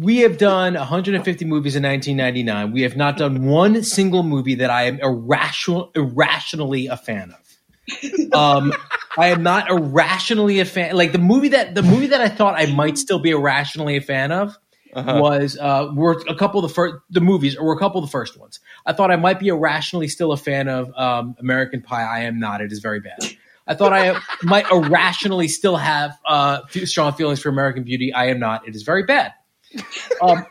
we 0.00 0.18
have 0.18 0.36
done 0.38 0.74
150 0.74 1.44
movies 1.44 1.76
in 1.76 1.84
1999. 1.84 2.72
We 2.72 2.82
have 2.82 2.96
not 2.96 3.16
done 3.18 3.44
one 3.44 3.84
single 3.84 4.24
movie 4.24 4.56
that 4.56 4.70
I 4.70 4.84
am 4.84 4.98
irrational, 4.98 5.92
irrationally 5.94 6.88
a 6.88 6.96
fan 6.96 7.30
of. 7.32 7.38
Um, 8.34 8.72
I 9.16 9.28
am 9.28 9.42
not 9.42 9.70
irrationally 9.70 10.60
a 10.60 10.64
fan. 10.64 10.96
Like 10.96 11.12
the 11.12 11.18
movie 11.18 11.48
that 11.48 11.74
the 11.74 11.82
movie 11.82 12.08
that 12.08 12.20
I 12.20 12.28
thought 12.28 12.54
I 12.58 12.66
might 12.66 12.98
still 12.98 13.18
be 13.18 13.30
irrationally 13.30 13.96
a 13.96 14.00
fan 14.00 14.32
of 14.32 14.56
Uh-huh. 14.94 15.20
was 15.22 15.56
uh, 15.58 15.90
were 15.94 16.22
a 16.28 16.34
couple 16.34 16.62
of 16.62 16.68
the 16.68 16.74
first 16.74 16.96
the 17.08 17.22
movies 17.22 17.56
or 17.56 17.64
were 17.64 17.72
a 17.72 17.78
couple 17.78 17.98
of 17.98 18.06
the 18.06 18.10
first 18.10 18.38
ones. 18.38 18.60
I 18.84 18.92
thought 18.92 19.10
I 19.10 19.16
might 19.16 19.40
be 19.40 19.48
irrationally 19.48 20.08
still 20.08 20.32
a 20.32 20.36
fan 20.36 20.68
of 20.68 20.92
um, 20.96 21.34
American 21.38 21.80
Pie. 21.80 22.02
I 22.02 22.20
am 22.24 22.38
not. 22.38 22.60
It 22.60 22.72
is 22.72 22.80
very 22.80 23.00
bad. 23.00 23.18
I 23.66 23.74
thought 23.74 23.92
I 23.94 24.20
might 24.42 24.70
irrationally 24.70 25.48
still 25.48 25.76
have 25.76 26.18
uh, 26.26 26.60
strong 26.84 27.12
feelings 27.14 27.40
for 27.40 27.48
American 27.48 27.84
Beauty. 27.84 28.12
I 28.12 28.26
am 28.26 28.38
not. 28.38 28.68
It 28.68 28.74
is 28.74 28.82
very 28.82 29.04
bad. 29.04 29.32
Um, 30.20 30.44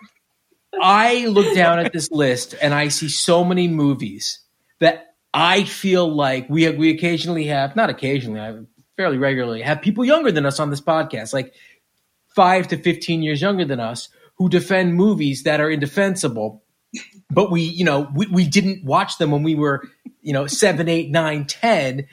I 0.82 1.26
look 1.26 1.54
down 1.54 1.80
at 1.80 1.92
this 1.94 2.10
list 2.10 2.56
and 2.62 2.74
I 2.74 2.88
see 2.88 3.10
so 3.10 3.44
many 3.44 3.68
movies 3.68 4.40
that 4.80 5.11
I 5.34 5.64
feel 5.64 6.14
like 6.14 6.50
we 6.50 6.70
we 6.72 6.90
occasionally 6.90 7.46
have 7.46 7.76
not 7.76 7.90
occasionally, 7.90 8.40
I 8.40 8.60
fairly 8.98 9.18
regularly 9.18 9.62
have 9.62 9.82
people 9.82 10.04
younger 10.04 10.32
than 10.32 10.46
us 10.46 10.60
on 10.60 10.70
this 10.70 10.82
podcast, 10.82 11.34
like 11.34 11.54
five 12.36 12.68
to 12.70 12.78
fifteen 12.78 13.24
years 13.24 13.42
younger 13.42 13.66
than 13.66 13.80
us, 13.80 14.10
who 14.36 14.50
defend 14.50 14.96
movies 14.96 15.44
that 15.44 15.62
are 15.62 15.70
indefensible. 15.70 16.64
But 17.30 17.50
we, 17.50 17.62
you 17.62 17.86
know, 17.86 18.10
we, 18.14 18.28
we 18.28 18.48
didn't 18.48 18.84
watch 18.84 19.18
them 19.18 19.32
when 19.32 19.44
we 19.44 19.56
were, 19.56 19.88
you 20.22 20.34
know, 20.34 20.48
seven, 20.48 20.90
eight, 20.90 21.10
nine, 21.10 21.46
ten 21.46 22.08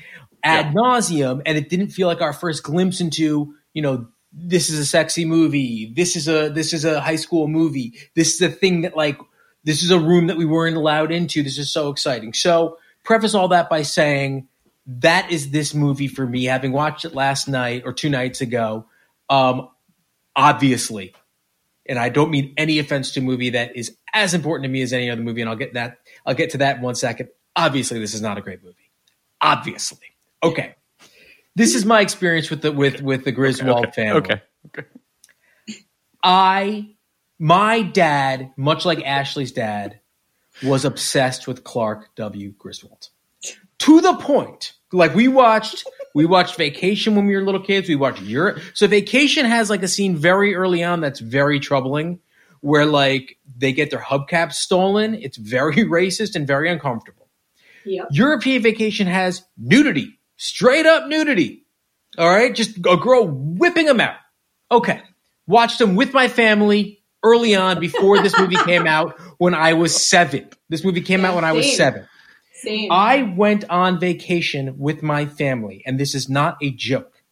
ad 0.44 0.72
nauseum, 0.72 1.42
and 1.44 1.58
it 1.58 1.68
didn't 1.68 1.88
feel 1.88 2.06
like 2.06 2.20
our 2.20 2.32
first 2.32 2.62
glimpse 2.62 3.00
into, 3.00 3.54
you 3.74 3.82
know, 3.82 4.06
this 4.32 4.70
is 4.70 4.78
a 4.78 4.86
sexy 4.86 5.24
movie. 5.24 5.92
This 5.96 6.14
is 6.14 6.28
a 6.28 6.48
this 6.50 6.72
is 6.72 6.84
a 6.84 7.00
high 7.00 7.16
school 7.16 7.48
movie. 7.48 7.94
This 8.14 8.34
is 8.34 8.42
a 8.42 8.48
thing 8.48 8.82
that 8.82 8.96
like 8.96 9.18
this 9.64 9.82
is 9.82 9.90
a 9.90 9.98
room 9.98 10.28
that 10.28 10.36
we 10.36 10.44
weren't 10.44 10.76
allowed 10.76 11.10
into. 11.10 11.42
This 11.42 11.58
is 11.58 11.72
so 11.72 11.88
exciting. 11.88 12.32
So 12.32 12.78
preface 13.08 13.34
all 13.34 13.48
that 13.48 13.70
by 13.70 13.80
saying 13.80 14.46
that 14.86 15.32
is 15.32 15.50
this 15.50 15.74
movie 15.74 16.08
for 16.08 16.26
me. 16.26 16.44
Having 16.44 16.72
watched 16.72 17.06
it 17.06 17.14
last 17.14 17.48
night 17.48 17.84
or 17.86 17.94
two 17.94 18.10
nights 18.10 18.42
ago, 18.42 18.84
um, 19.30 19.70
obviously, 20.36 21.14
and 21.86 21.98
I 21.98 22.10
don't 22.10 22.30
mean 22.30 22.52
any 22.58 22.78
offense 22.78 23.12
to 23.12 23.20
a 23.20 23.22
movie 23.22 23.50
that 23.50 23.76
is 23.76 23.96
as 24.12 24.34
important 24.34 24.64
to 24.64 24.68
me 24.68 24.82
as 24.82 24.92
any 24.92 25.10
other 25.10 25.22
movie, 25.22 25.40
and 25.40 25.48
I'll 25.48 25.56
get 25.56 25.72
that 25.72 26.00
I'll 26.26 26.34
get 26.34 26.50
to 26.50 26.58
that 26.58 26.76
in 26.76 26.82
one 26.82 26.94
second. 26.94 27.30
Obviously, 27.56 27.98
this 27.98 28.12
is 28.12 28.20
not 28.20 28.36
a 28.36 28.42
great 28.42 28.62
movie. 28.62 28.76
Obviously, 29.40 30.14
okay. 30.42 30.74
This 31.56 31.74
is 31.74 31.86
my 31.86 32.02
experience 32.02 32.50
with 32.50 32.60
the 32.60 32.72
with 32.72 33.00
with 33.00 33.24
the 33.24 33.32
Griswold 33.32 33.86
okay, 33.86 33.90
family. 33.90 34.18
okay, 34.18 34.42
okay. 34.66 34.88
I, 36.22 36.94
my 37.38 37.80
dad, 37.80 38.52
much 38.58 38.84
like 38.84 39.02
Ashley's 39.02 39.52
dad, 39.52 40.00
was 40.62 40.84
obsessed 40.84 41.46
with 41.46 41.64
Clark 41.64 42.14
W. 42.16 42.52
Griswold 42.52 43.08
to 43.80 44.00
the 44.00 44.14
point. 44.14 44.72
Like 44.92 45.14
we 45.14 45.28
watched, 45.28 45.86
we 46.14 46.24
watched 46.24 46.56
Vacation 46.56 47.14
when 47.14 47.26
we 47.26 47.34
were 47.34 47.42
little 47.42 47.62
kids. 47.62 47.88
We 47.88 47.96
watched 47.96 48.22
Europe. 48.22 48.60
So 48.74 48.86
Vacation 48.86 49.44
has 49.44 49.70
like 49.70 49.82
a 49.82 49.88
scene 49.88 50.16
very 50.16 50.54
early 50.54 50.82
on 50.82 51.00
that's 51.00 51.20
very 51.20 51.60
troubling, 51.60 52.20
where 52.60 52.86
like 52.86 53.38
they 53.56 53.72
get 53.72 53.90
their 53.90 54.00
hubcaps 54.00 54.54
stolen. 54.54 55.14
It's 55.14 55.36
very 55.36 55.76
racist 55.84 56.34
and 56.34 56.46
very 56.46 56.70
uncomfortable. 56.70 57.28
Yep. 57.84 58.08
European 58.10 58.62
Vacation 58.62 59.06
has 59.06 59.42
nudity, 59.56 60.18
straight 60.36 60.86
up 60.86 61.06
nudity. 61.06 61.64
All 62.16 62.28
right, 62.28 62.54
just 62.54 62.78
a 62.78 62.96
girl 62.96 63.28
whipping 63.28 63.86
them 63.86 64.00
out. 64.00 64.16
Okay, 64.72 65.02
watched 65.46 65.78
them 65.78 65.94
with 65.94 66.12
my 66.12 66.28
family 66.28 66.97
early 67.28 67.54
on 67.54 67.80
before 67.80 68.20
this 68.20 68.38
movie 68.38 68.56
came 68.64 68.86
out 68.86 69.18
when 69.38 69.54
I 69.54 69.74
was 69.74 69.94
seven. 69.94 70.48
This 70.68 70.84
movie 70.84 71.00
came 71.00 71.24
out 71.24 71.34
when 71.34 71.44
I 71.44 71.52
was 71.52 71.76
seven. 71.76 72.06
Same. 72.52 72.90
I 72.90 73.22
went 73.22 73.64
on 73.70 74.00
vacation 74.00 74.78
with 74.78 75.02
my 75.02 75.26
family, 75.26 75.82
and 75.86 75.98
this 75.98 76.14
is 76.14 76.28
not 76.28 76.56
a 76.60 76.70
joke. 76.70 77.22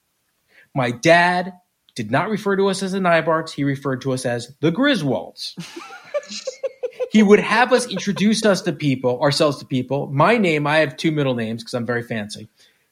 My 0.74 0.92
dad 0.92 1.52
did 1.96 2.10
not 2.10 2.28
refer 2.28 2.56
to 2.56 2.68
us 2.68 2.82
as 2.82 2.92
the 2.92 2.98
Neibarts, 2.98 3.50
he 3.50 3.64
referred 3.64 4.02
to 4.02 4.12
us 4.12 4.24
as 4.24 4.54
the 4.60 4.70
Griswolds. 4.70 5.54
he 7.10 7.22
would 7.22 7.40
have 7.40 7.72
us 7.72 7.88
introduce 7.88 8.44
us 8.44 8.62
to 8.62 8.72
people, 8.72 9.20
ourselves 9.20 9.58
to 9.58 9.64
people. 9.64 10.06
My 10.08 10.36
name, 10.36 10.66
I 10.66 10.78
have 10.78 10.96
two 10.96 11.10
middle 11.10 11.34
names 11.34 11.62
because 11.62 11.74
I'm 11.74 11.86
very 11.86 12.02
fancy. 12.02 12.48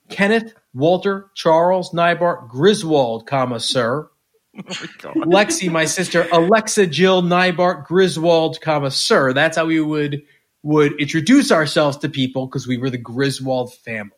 Kenneth 0.08 0.54
Walter 0.72 1.30
Charles 1.34 1.90
Neibart 1.92 2.48
Griswold, 2.48 3.26
comma, 3.26 3.60
sir. 3.60 4.08
Oh 4.56 5.12
Lexi, 5.26 5.70
my 5.70 5.84
sister, 5.84 6.26
Alexa 6.32 6.86
Jill 6.86 7.22
Neibart 7.22 7.86
Griswold, 7.86 8.60
comma, 8.60 8.90
sir. 8.90 9.32
That's 9.32 9.56
how 9.56 9.66
we 9.66 9.80
would 9.80 10.22
would 10.62 10.98
introduce 11.00 11.52
ourselves 11.52 11.98
to 11.98 12.08
people 12.08 12.46
because 12.46 12.66
we 12.66 12.78
were 12.78 12.90
the 12.90 12.98
Griswold 12.98 13.74
family. 13.74 14.12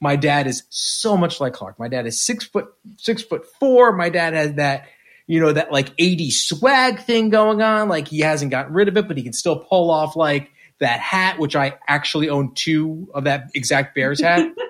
My 0.00 0.16
dad 0.16 0.46
is 0.46 0.64
so 0.68 1.16
much 1.16 1.40
like 1.40 1.54
Clark. 1.54 1.78
My 1.78 1.88
dad 1.88 2.06
is 2.06 2.24
six 2.24 2.44
foot 2.44 2.66
six 2.98 3.22
foot 3.22 3.46
four. 3.58 3.92
My 3.92 4.08
dad 4.08 4.34
has 4.34 4.54
that, 4.54 4.88
you 5.26 5.40
know, 5.40 5.52
that 5.52 5.72
like 5.72 5.92
80 5.98 6.30
swag 6.30 7.00
thing 7.00 7.30
going 7.30 7.62
on. 7.62 7.88
Like 7.88 8.08
he 8.08 8.20
hasn't 8.20 8.50
gotten 8.50 8.74
rid 8.74 8.88
of 8.88 8.96
it, 8.96 9.08
but 9.08 9.16
he 9.16 9.22
can 9.22 9.32
still 9.32 9.58
pull 9.58 9.90
off 9.90 10.16
like 10.16 10.50
that 10.80 11.00
hat, 11.00 11.38
which 11.38 11.56
I 11.56 11.78
actually 11.86 12.28
own 12.28 12.54
two 12.54 13.08
of 13.14 13.24
that 13.24 13.50
exact 13.54 13.94
Bears 13.94 14.20
hat. 14.20 14.52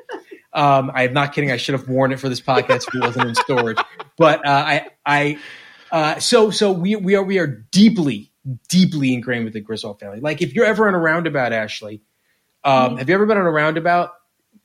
Um, 0.54 0.90
I 0.94 1.04
am 1.04 1.12
not 1.12 1.32
kidding. 1.32 1.50
I 1.50 1.56
should 1.56 1.74
have 1.74 1.88
worn 1.88 2.12
it 2.12 2.20
for 2.20 2.28
this 2.28 2.40
podcast 2.40 2.88
if 2.88 2.94
it 2.94 3.00
wasn't 3.00 3.28
in 3.28 3.34
storage. 3.34 3.78
But 4.18 4.46
uh, 4.46 4.50
I, 4.50 4.86
I, 5.06 5.38
uh, 5.90 6.18
so 6.18 6.50
so 6.50 6.72
we 6.72 6.96
we 6.96 7.14
are 7.14 7.22
we 7.22 7.38
are 7.38 7.46
deeply 7.46 8.30
deeply 8.68 9.14
ingrained 9.14 9.44
with 9.44 9.54
the 9.54 9.60
Griswold 9.60 10.00
family. 10.00 10.20
Like 10.20 10.42
if 10.42 10.54
you're 10.54 10.64
ever 10.64 10.88
on 10.88 10.94
a 10.94 10.98
roundabout, 10.98 11.52
Ashley, 11.52 12.02
um, 12.64 12.96
have 12.96 13.08
you 13.08 13.14
ever 13.14 13.26
been 13.26 13.38
on 13.38 13.46
a 13.46 13.50
roundabout? 13.50 14.10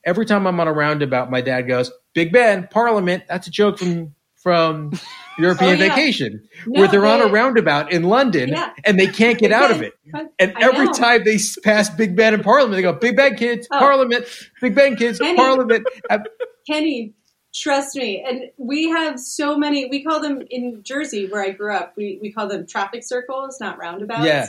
Every 0.04 0.26
time 0.26 0.46
I'm 0.46 0.58
on 0.60 0.68
a 0.68 0.72
roundabout, 0.72 1.30
my 1.30 1.40
dad 1.40 1.62
goes, 1.62 1.90
"Big 2.14 2.32
Ben, 2.32 2.68
Parliament." 2.70 3.24
That's 3.28 3.46
a 3.46 3.50
joke 3.50 3.78
from 3.78 4.14
from 4.48 4.92
European 5.38 5.78
Oh, 5.78 5.84
yeah. 5.84 5.88
Vacation, 5.94 6.48
No, 6.66 6.80
where 6.80 6.88
they're 6.88 7.04
on 7.04 7.20
a 7.20 7.26
roundabout 7.26 7.92
in 7.92 8.04
London 8.04 8.48
Yeah. 8.48 8.72
and 8.86 8.98
they 8.98 9.06
can't 9.06 9.38
get 9.38 9.52
out 9.52 9.70
of 9.70 9.82
it. 9.82 9.92
And 10.38 10.54
every 10.58 10.88
time 10.88 11.22
they 11.24 11.38
pass 11.62 11.90
Big 11.90 12.16
Ben 12.16 12.32
and 12.32 12.42
Parliament, 12.42 12.76
they 12.76 12.82
go, 12.82 12.92
"Big 12.94 13.14
Ben 13.16 13.36
kids, 13.36 13.68
Oh. 13.70 13.78
Parliament, 13.78 14.24
Big 14.62 14.74
Ben 14.74 14.96
kids, 14.96 15.18
Kenny. 15.18 15.36
Parliament." 15.36 15.86
Kenny, 16.66 17.12
trust 17.54 17.94
me. 17.96 18.24
And 18.26 18.50
we 18.56 18.88
have 18.88 19.20
so 19.20 19.56
many, 19.58 19.86
we 19.86 20.02
call 20.02 20.20
them 20.20 20.42
in 20.50 20.82
Jersey, 20.82 21.28
where 21.28 21.42
I 21.42 21.50
grew 21.50 21.74
up, 21.74 21.92
we, 21.96 22.18
we 22.22 22.32
call 22.32 22.48
them 22.48 22.66
traffic 22.66 23.02
circles, 23.04 23.58
not 23.60 23.78
roundabouts. 23.78 24.24
Yeah. 24.24 24.48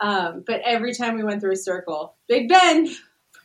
Um, 0.00 0.42
but 0.46 0.60
every 0.64 0.92
time 0.92 1.14
we 1.16 1.22
went 1.22 1.40
through 1.40 1.52
a 1.52 1.56
circle, 1.56 2.16
Big 2.28 2.48
Ben, 2.48 2.88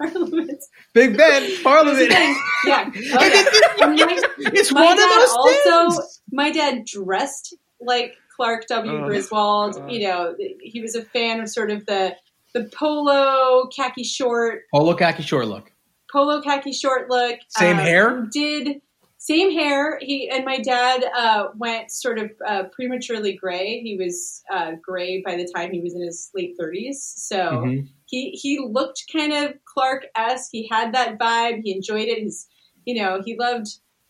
Parliament. 0.01 0.63
Big 0.93 1.17
Ben, 1.17 1.51
Parliament. 1.63 2.13
Yeah. 2.63 2.83
My, 2.93 4.21
It's 4.37 4.71
my 4.71 4.83
one 4.85 4.93
of 4.93 4.99
dad 4.99 5.19
those 5.21 5.29
also, 5.35 5.89
things. 5.95 6.21
my 6.31 6.51
dad 6.51 6.85
dressed 6.85 7.55
like 7.79 8.15
Clark 8.35 8.67
W. 8.67 8.91
Oh, 9.03 9.05
Griswold. 9.07 9.75
God. 9.77 9.91
You 9.91 10.07
know, 10.07 10.35
he 10.61 10.79
was 10.81 10.93
a 10.95 11.03
fan 11.03 11.39
of 11.41 11.49
sort 11.49 11.71
of 11.71 11.85
the, 11.87 12.15
the 12.53 12.65
polo, 12.65 13.67
khaki 13.75 14.03
short, 14.03 14.61
Polo 14.71 14.93
khaki 14.95 15.23
short 15.23 15.47
look. 15.47 15.71
polo 16.11 16.41
khaki 16.41 16.71
short 16.71 17.09
look. 17.09 17.39
Same 17.49 17.77
um, 17.77 17.83
hair? 17.83 18.27
Did 18.31 18.81
same 19.17 19.51
hair. 19.51 19.97
He 20.01 20.29
and 20.29 20.45
my 20.45 20.59
dad 20.59 21.03
uh, 21.17 21.47
went 21.55 21.91
sort 21.91 22.19
of 22.19 22.31
uh, 22.45 22.63
prematurely 22.71 23.33
gray. 23.33 23.79
He 23.81 23.95
was 23.97 24.43
uh, 24.53 24.73
gray 24.83 25.21
by 25.25 25.35
the 25.35 25.51
time 25.55 25.71
he 25.71 25.79
was 25.81 25.93
in 25.95 26.01
his 26.01 26.29
late 26.35 26.55
thirties. 26.59 27.13
So 27.17 27.37
Mhm. 27.37 27.87
He 28.11 28.31
he 28.31 28.59
looked 28.59 29.05
kind 29.11 29.33
of 29.33 29.53
Clark 29.65 30.05
esque. 30.15 30.49
He 30.51 30.67
had 30.71 30.93
that 30.93 31.17
vibe. 31.17 31.61
He 31.63 31.71
enjoyed 31.75 32.07
it. 32.07 32.19
He's 32.19 32.47
you 32.85 33.01
know 33.01 33.21
he 33.25 33.35
loved 33.37 33.67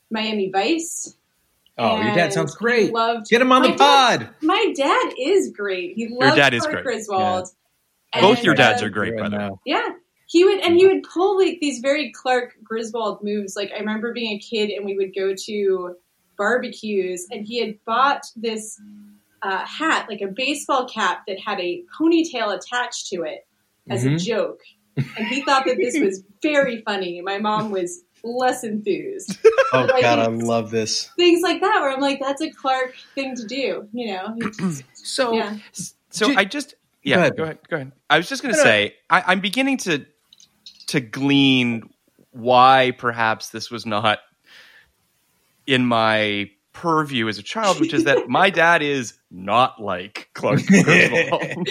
Miami 0.10 0.50
Vice. 0.52 1.16
Oh, 1.78 1.96
your 2.02 2.14
dad 2.14 2.34
sounds 2.34 2.54
great. 2.56 2.92
Loved 2.94 3.30
Get 3.30 3.42
him 3.42 3.52
on 3.54 3.62
the 3.62 3.70
dad- 3.70 3.78
pod. 3.78 4.30
my 4.42 4.74
dad 4.76 5.14
is 5.18 5.52
great. 5.56 5.96
He 5.96 6.10
loves 6.10 6.36
dad 6.36 6.54
is 6.54 6.62
Clark 6.62 6.74
great. 6.74 6.84
Griswold. 6.84 7.48
Both 8.14 8.38
And, 8.38 8.44
your 8.46 8.56
dads 8.56 8.84
uh, 8.84 8.88
are 8.88 8.90
great, 8.90 9.18
by 9.18 9.30
the 9.30 9.38
way. 9.38 9.50
yeah. 9.66 9.88
He 10.28 10.44
would 10.46 10.60
and 10.60 10.76
he 10.76 10.86
would 10.86 11.04
pull 11.04 11.38
like 11.38 11.60
these 11.62 11.80
very 11.80 12.12
Clark 12.12 12.56
Griswold 12.64 13.24
moves. 13.24 13.56
Like 13.56 13.72
I 13.76 13.80
remember 13.80 14.14
being 14.14 14.36
a 14.36 14.40
kid 14.40 14.70
and 14.70 14.86
we 14.86 14.96
would 14.98 15.16
go 15.16 15.34
to 15.46 15.96
barbecues 16.38 17.28
and 17.32 17.46
he 17.46 17.60
had 17.60 17.76
bought 17.86 18.22
this 18.36 18.80
uh, 19.42 19.66
hat, 19.66 20.08
like 20.10 20.22
a 20.22 20.28
baseball 20.28 20.88
cap 20.88 21.24
that 21.28 21.40
had 21.40 21.60
a 21.60 21.84
ponytail 22.00 22.56
attached 22.56 23.08
to 23.08 23.24
it 23.24 23.46
as 23.90 24.06
a 24.06 24.10
Mhm. 24.10 24.20
joke. 24.24 24.60
And 24.98 25.28
he 25.28 25.42
thought 25.44 25.66
that 25.66 25.78
this 25.78 26.00
was 26.00 26.24
very 26.42 26.82
funny. 26.84 27.22
My 27.22 27.38
mom 27.40 27.72
was 27.72 28.04
less 28.24 28.64
enthused. 28.64 29.38
Oh 29.74 29.86
Like, 29.86 30.02
God, 30.02 30.20
I 30.20 30.28
love 30.28 30.70
this. 30.70 31.10
Things 31.16 31.42
like 31.42 31.62
that 31.62 31.80
where 31.80 31.92
I'm 31.92 32.02
like, 32.02 32.20
that's 32.20 32.42
a 32.42 32.52
Clark 32.52 32.94
thing 33.16 33.36
to 33.38 33.46
do, 33.46 33.88
you 33.94 34.14
know? 34.14 34.36
Just- 34.60 34.84
So 34.94 35.34
yeah. 35.34 35.58
So 36.10 36.28
Ju- 36.28 36.36
I 36.38 36.44
just 36.44 36.76
yeah, 37.04 37.16
Go 37.16 37.22
ahead. 37.22 37.38
go 37.38 37.44
ahead. 37.44 37.60
Go 37.70 37.76
ahead. 37.78 37.92
I 38.10 38.18
was 38.18 38.28
just 38.28 38.44
going 38.44 38.54
to 38.54 38.58
No, 38.60 38.64
no. 38.66 38.70
say 38.70 38.96
I, 39.10 39.24
I'm 39.28 39.40
beginning 39.40 39.78
to 39.78 40.06
to 40.88 41.00
glean 41.00 41.90
why 42.32 42.92
perhaps 42.98 43.50
this 43.50 43.72
was 43.72 43.86
not 43.86 44.20
in 45.66 45.86
my 45.86 46.52
purview 46.74 47.28
as 47.28 47.38
a 47.38 47.44
child, 47.44 47.80
which 47.80 47.94
is 47.94 48.06
that 48.06 48.28
my 48.30 48.50
dad 48.50 48.82
is 48.82 49.14
not 49.30 49.82
like 49.82 50.30
Clark 50.34 50.66
Griswold. 50.66 51.68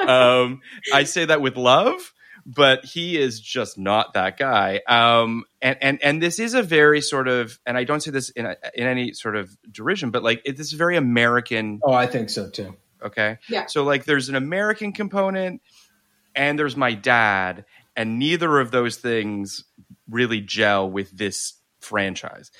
um, 0.00 0.60
I 0.92 1.04
say 1.04 1.24
that 1.24 1.40
with 1.40 1.56
love, 1.56 2.12
but 2.46 2.84
he 2.84 3.16
is 3.16 3.40
just 3.40 3.78
not 3.78 4.14
that 4.14 4.36
guy. 4.36 4.80
Um, 4.86 5.44
and 5.62 5.78
and 5.80 6.02
and 6.02 6.22
this 6.22 6.38
is 6.38 6.54
a 6.54 6.62
very 6.62 7.00
sort 7.00 7.28
of, 7.28 7.58
and 7.66 7.76
I 7.76 7.84
don't 7.84 8.00
say 8.00 8.10
this 8.10 8.30
in 8.30 8.46
a, 8.46 8.56
in 8.74 8.86
any 8.86 9.12
sort 9.12 9.36
of 9.36 9.56
derision, 9.70 10.10
but 10.10 10.22
like 10.22 10.42
it, 10.44 10.56
this 10.56 10.68
is 10.68 10.74
very 10.74 10.96
American. 10.96 11.80
Oh, 11.82 11.92
I 11.92 12.06
think 12.06 12.30
so 12.30 12.48
too. 12.48 12.76
Okay, 13.02 13.38
Yeah. 13.50 13.66
So 13.66 13.84
like, 13.84 14.04
there's 14.04 14.30
an 14.30 14.34
American 14.34 14.92
component, 14.92 15.60
and 16.34 16.58
there's 16.58 16.76
my 16.76 16.94
dad, 16.94 17.66
and 17.94 18.18
neither 18.18 18.58
of 18.58 18.70
those 18.70 18.96
things 18.96 19.64
really 20.08 20.40
gel 20.40 20.90
with 20.90 21.10
this 21.10 21.54
franchise. 21.84 22.50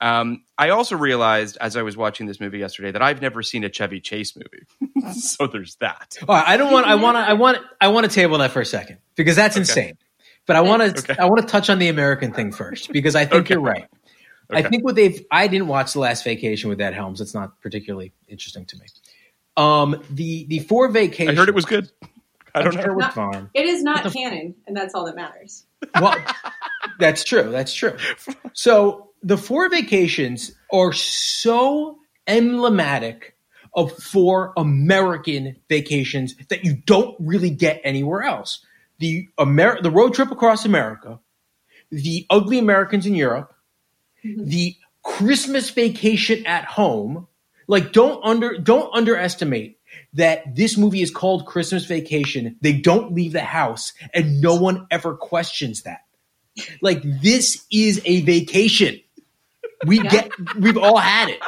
Um, 0.00 0.44
I 0.58 0.70
also 0.70 0.96
realized 0.96 1.56
as 1.60 1.76
I 1.76 1.82
was 1.82 1.96
watching 1.96 2.26
this 2.26 2.38
movie 2.40 2.58
yesterday 2.58 2.92
that 2.92 3.02
I've 3.02 3.20
never 3.22 3.42
seen 3.42 3.64
a 3.64 3.68
Chevy 3.70 4.00
Chase 4.00 4.34
movie, 4.36 5.12
so 5.12 5.46
there's 5.46 5.76
that. 5.76 6.16
All 6.28 6.34
right, 6.34 6.44
I 6.46 6.56
don't 6.56 6.72
want. 6.72 6.86
I 6.86 6.94
want. 6.96 7.16
I 7.16 7.32
want. 7.34 7.58
I 7.80 7.88
want 7.88 8.04
to 8.06 8.12
table 8.12 8.38
that 8.38 8.52
for 8.52 8.60
a 8.60 8.66
second 8.66 8.98
because 9.16 9.36
that's 9.36 9.56
insane. 9.56 9.94
But 10.46 10.56
I 10.56 10.60
want 10.60 10.82
to. 10.82 10.98
Okay. 11.12 11.16
I 11.18 11.24
want 11.26 11.40
to 11.40 11.46
touch 11.46 11.70
on 11.70 11.78
the 11.78 11.88
American 11.88 12.32
thing 12.32 12.52
first 12.52 12.92
because 12.92 13.14
I 13.16 13.24
think 13.24 13.46
Okay. 13.46 13.54
you're 13.54 13.62
right. 13.62 13.86
I 14.50 14.62
think 14.62 14.84
what 14.84 14.94
they've. 14.94 15.24
I 15.30 15.48
didn't 15.48 15.68
watch 15.68 15.94
the 15.94 16.00
last 16.00 16.22
vacation 16.22 16.68
with 16.68 16.80
Ed 16.80 16.94
Helms. 16.94 17.20
It's 17.20 17.34
not 17.34 17.60
particularly 17.60 18.12
interesting 18.28 18.66
to 18.66 18.76
me. 18.76 18.86
Um, 19.56 20.02
the 20.10 20.44
the 20.48 20.58
four 20.60 20.88
vacation. 20.88 21.30
I 21.30 21.34
heard 21.34 21.48
it 21.48 21.54
was 21.54 21.64
good. 21.64 21.90
I 22.54 22.62
don't 22.62 22.68
I'm 22.68 22.76
know. 22.76 22.82
sure 22.82 22.92
it 22.92 22.96
was 22.96 23.02
Not- 23.02 23.14
fine. 23.14 23.50
It 23.54 23.66
is 23.66 23.82
not 23.82 24.12
canon, 24.12 24.54
and 24.66 24.76
that's 24.76 24.94
all 24.94 25.06
that 25.06 25.16
matters. 25.16 25.66
Well, 26.00 26.16
that's 26.98 27.24
true. 27.24 27.50
That's 27.50 27.72
true. 27.74 27.96
So 28.54 29.10
the 29.22 29.36
four 29.36 29.68
vacations 29.68 30.52
are 30.72 30.92
so 30.92 31.98
emblematic 32.26 33.36
of 33.74 33.92
four 33.92 34.52
American 34.56 35.56
vacations 35.68 36.34
that 36.48 36.64
you 36.64 36.76
don't 36.86 37.16
really 37.20 37.50
get 37.50 37.80
anywhere 37.84 38.22
else. 38.22 38.64
The 38.98 39.28
Amer- 39.38 39.82
the 39.82 39.90
road 39.90 40.14
trip 40.14 40.30
across 40.30 40.64
America, 40.64 41.20
the 41.90 42.26
ugly 42.30 42.58
Americans 42.58 43.06
in 43.06 43.14
Europe, 43.14 43.54
mm-hmm. 44.24 44.44
the 44.46 44.76
Christmas 45.02 45.70
vacation 45.70 46.46
at 46.46 46.64
home. 46.64 47.26
Like 47.66 47.92
don't 47.92 48.24
under 48.24 48.58
don't 48.58 48.94
underestimate 48.94 49.78
that 50.14 50.54
this 50.54 50.76
movie 50.76 51.02
is 51.02 51.10
called 51.10 51.46
Christmas 51.46 51.84
Vacation. 51.86 52.56
They 52.60 52.72
don't 52.72 53.12
leave 53.12 53.32
the 53.32 53.40
house 53.40 53.92
and 54.12 54.40
no 54.40 54.54
one 54.54 54.86
ever 54.90 55.14
questions 55.14 55.82
that. 55.82 56.00
Like 56.80 57.02
this 57.02 57.64
is 57.70 58.00
a 58.04 58.22
vacation. 58.22 59.00
We 59.86 59.98
get 59.98 60.30
we've 60.56 60.78
all 60.78 60.98
had 60.98 61.28
it. 61.28 61.40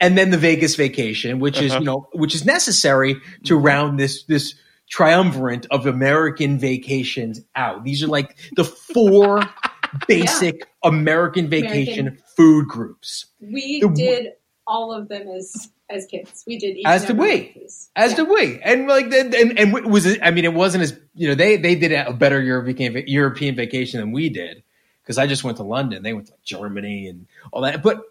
And 0.00 0.16
then 0.16 0.30
the 0.30 0.38
Vegas 0.38 0.76
vacation, 0.76 1.40
which 1.40 1.56
is, 1.60 1.72
you 1.72 1.78
uh-huh. 1.78 1.80
know, 1.80 2.08
which 2.12 2.34
is 2.34 2.44
necessary 2.44 3.16
to 3.44 3.56
round 3.56 3.98
this 3.98 4.24
this 4.24 4.54
triumvirate 4.90 5.66
of 5.70 5.86
American 5.86 6.58
vacations 6.58 7.40
out. 7.56 7.84
These 7.84 8.02
are 8.02 8.08
like 8.08 8.36
the 8.56 8.64
four 8.64 9.42
basic 10.08 10.66
American 10.84 11.48
vacation 11.48 12.08
American. 12.08 12.24
food 12.36 12.68
groups. 12.68 13.26
We 13.40 13.80
The- 13.80 13.88
did 13.88 14.32
all 14.66 14.92
of 14.92 15.08
them 15.08 15.26
as 15.28 15.68
as 15.90 16.06
kids. 16.06 16.44
We 16.46 16.58
did 16.58 16.76
As 16.86 17.04
did 17.04 17.18
we. 17.18 17.54
As 17.96 18.12
Yeah. 18.12 18.16
did 18.18 18.28
we, 18.28 18.60
and 18.62 18.86
like, 18.86 19.06
and 19.06 19.34
and, 19.34 19.58
and 19.58 19.76
it 19.76 19.86
was 19.86 20.06
I 20.22 20.30
mean, 20.30 20.44
it 20.44 20.54
wasn't 20.54 20.84
as 20.84 20.98
you 21.14 21.28
know 21.28 21.34
they 21.34 21.56
they 21.56 21.74
did 21.74 21.92
a 21.92 22.12
better 22.12 22.40
European 22.42 23.04
European 23.06 23.54
vacation 23.56 24.00
than 24.00 24.12
we 24.12 24.28
did 24.28 24.62
because 25.02 25.18
I 25.18 25.26
just 25.26 25.44
went 25.44 25.56
to 25.56 25.64
London, 25.64 26.02
they 26.02 26.12
went 26.12 26.26
to 26.28 26.32
like 26.32 26.42
Germany 26.44 27.08
and 27.08 27.26
all 27.52 27.62
that. 27.62 27.82
But 27.82 28.02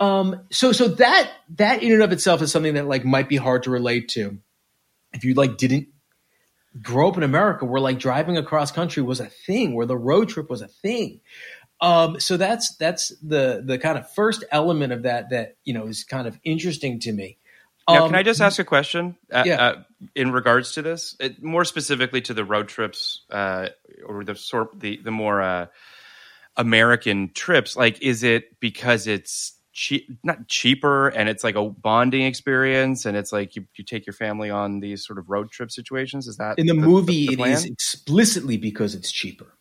um, 0.00 0.40
so 0.50 0.72
so 0.72 0.88
that 0.88 1.30
that 1.56 1.82
in 1.82 1.92
and 1.92 2.02
of 2.02 2.12
itself 2.12 2.42
is 2.42 2.52
something 2.52 2.74
that 2.74 2.86
like 2.86 3.04
might 3.04 3.28
be 3.28 3.36
hard 3.36 3.64
to 3.64 3.70
relate 3.70 4.08
to 4.10 4.38
if 5.12 5.24
you 5.24 5.34
like 5.34 5.56
didn't 5.56 5.88
grow 6.82 7.08
up 7.08 7.16
in 7.16 7.22
America, 7.22 7.64
where 7.64 7.80
like 7.80 7.98
driving 7.98 8.36
across 8.36 8.72
country 8.72 9.02
was 9.02 9.20
a 9.20 9.26
thing, 9.26 9.74
where 9.74 9.86
the 9.86 9.96
road 9.96 10.28
trip 10.28 10.50
was 10.50 10.62
a 10.62 10.68
thing. 10.68 11.20
Um, 11.84 12.18
so 12.18 12.38
that's 12.38 12.74
that's 12.76 13.10
the 13.22 13.62
the 13.64 13.78
kind 13.78 13.98
of 13.98 14.10
first 14.12 14.42
element 14.50 14.92
of 14.92 15.02
that 15.02 15.30
that 15.30 15.56
you 15.64 15.74
know 15.74 15.86
is 15.86 16.02
kind 16.02 16.26
of 16.26 16.38
interesting 16.42 16.98
to 17.00 17.12
me. 17.12 17.36
Now, 17.86 18.04
Um, 18.04 18.10
can 18.10 18.18
I 18.18 18.22
just 18.22 18.40
ask 18.40 18.58
a 18.58 18.64
question? 18.64 19.16
Uh, 19.30 19.42
yeah. 19.44 19.62
uh, 19.62 19.82
in 20.14 20.32
regards 20.32 20.72
to 20.72 20.82
this, 20.82 21.14
it, 21.20 21.42
more 21.42 21.66
specifically 21.66 22.22
to 22.22 22.32
the 22.32 22.42
road 22.42 22.68
trips 22.68 23.20
uh, 23.30 23.68
or 24.06 24.24
the 24.24 24.34
sort 24.34 24.80
the 24.80 24.96
the 25.04 25.10
more 25.10 25.42
uh, 25.42 25.66
American 26.56 27.30
trips. 27.34 27.76
Like, 27.76 28.00
is 28.00 28.22
it 28.22 28.58
because 28.60 29.06
it's 29.06 29.52
cheap, 29.74 30.08
not 30.22 30.48
cheaper, 30.48 31.08
and 31.08 31.28
it's 31.28 31.44
like 31.44 31.56
a 31.56 31.68
bonding 31.68 32.22
experience, 32.22 33.04
and 33.04 33.14
it's 33.14 33.30
like 33.30 33.56
you, 33.56 33.66
you 33.76 33.84
take 33.84 34.06
your 34.06 34.14
family 34.14 34.48
on 34.48 34.80
these 34.80 35.04
sort 35.06 35.18
of 35.18 35.28
road 35.28 35.50
trip 35.50 35.70
situations? 35.70 36.26
Is 36.28 36.38
that 36.38 36.58
in 36.58 36.66
the, 36.66 36.72
the- 36.72 36.80
movie 36.80 37.26
the 37.36 37.42
it 37.42 37.46
is 37.48 37.66
explicitly 37.66 38.56
because 38.56 38.94
it's 38.94 39.12
cheaper 39.12 39.52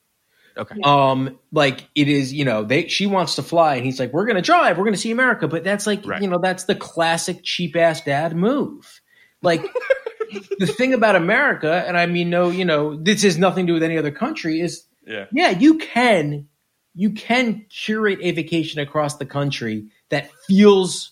Okay, 0.57 0.75
um 0.83 1.39
like 1.51 1.87
it 1.95 2.07
is 2.07 2.31
you 2.31 2.45
know 2.45 2.63
they 2.63 2.87
she 2.87 3.07
wants 3.07 3.35
to 3.35 3.43
fly 3.43 3.75
and 3.75 3.85
he's 3.85 3.99
like 3.99 4.13
we're 4.13 4.25
gonna 4.25 4.41
drive. 4.41 4.77
We're 4.77 4.85
gonna 4.85 4.97
see 4.97 5.11
america. 5.11 5.47
But 5.47 5.63
that's 5.63 5.87
like 5.87 6.05
Right. 6.05 6.21
you 6.21 6.27
know 6.27 6.37
that's 6.37 6.65
the 6.65 6.75
classic 6.75 7.39
cheap 7.43 7.75
ass 7.75 8.01
dad 8.01 8.35
move. 8.35 9.01
Like 9.41 9.65
the 10.59 10.65
thing 10.67 10.93
about 10.93 11.15
america 11.15 11.83
and 11.87 11.95
i 11.95 12.07
mean 12.07 12.29
no 12.29 12.49
you 12.49 12.65
know 12.65 12.95
this 12.95 13.21
has 13.21 13.37
nothing 13.37 13.67
to 13.67 13.71
do 13.71 13.73
with 13.75 13.83
any 13.83 13.97
other 13.99 14.09
country 14.09 14.59
is 14.59 14.85
yeah, 15.05 15.25
yeah 15.31 15.51
you 15.51 15.77
can 15.77 16.47
you 16.95 17.11
can 17.11 17.65
curate 17.69 18.19
a 18.21 18.31
vacation 18.31 18.79
across 18.79 19.17
the 19.17 19.25
country 19.25 19.87
that 20.09 20.31
feels 20.47 21.11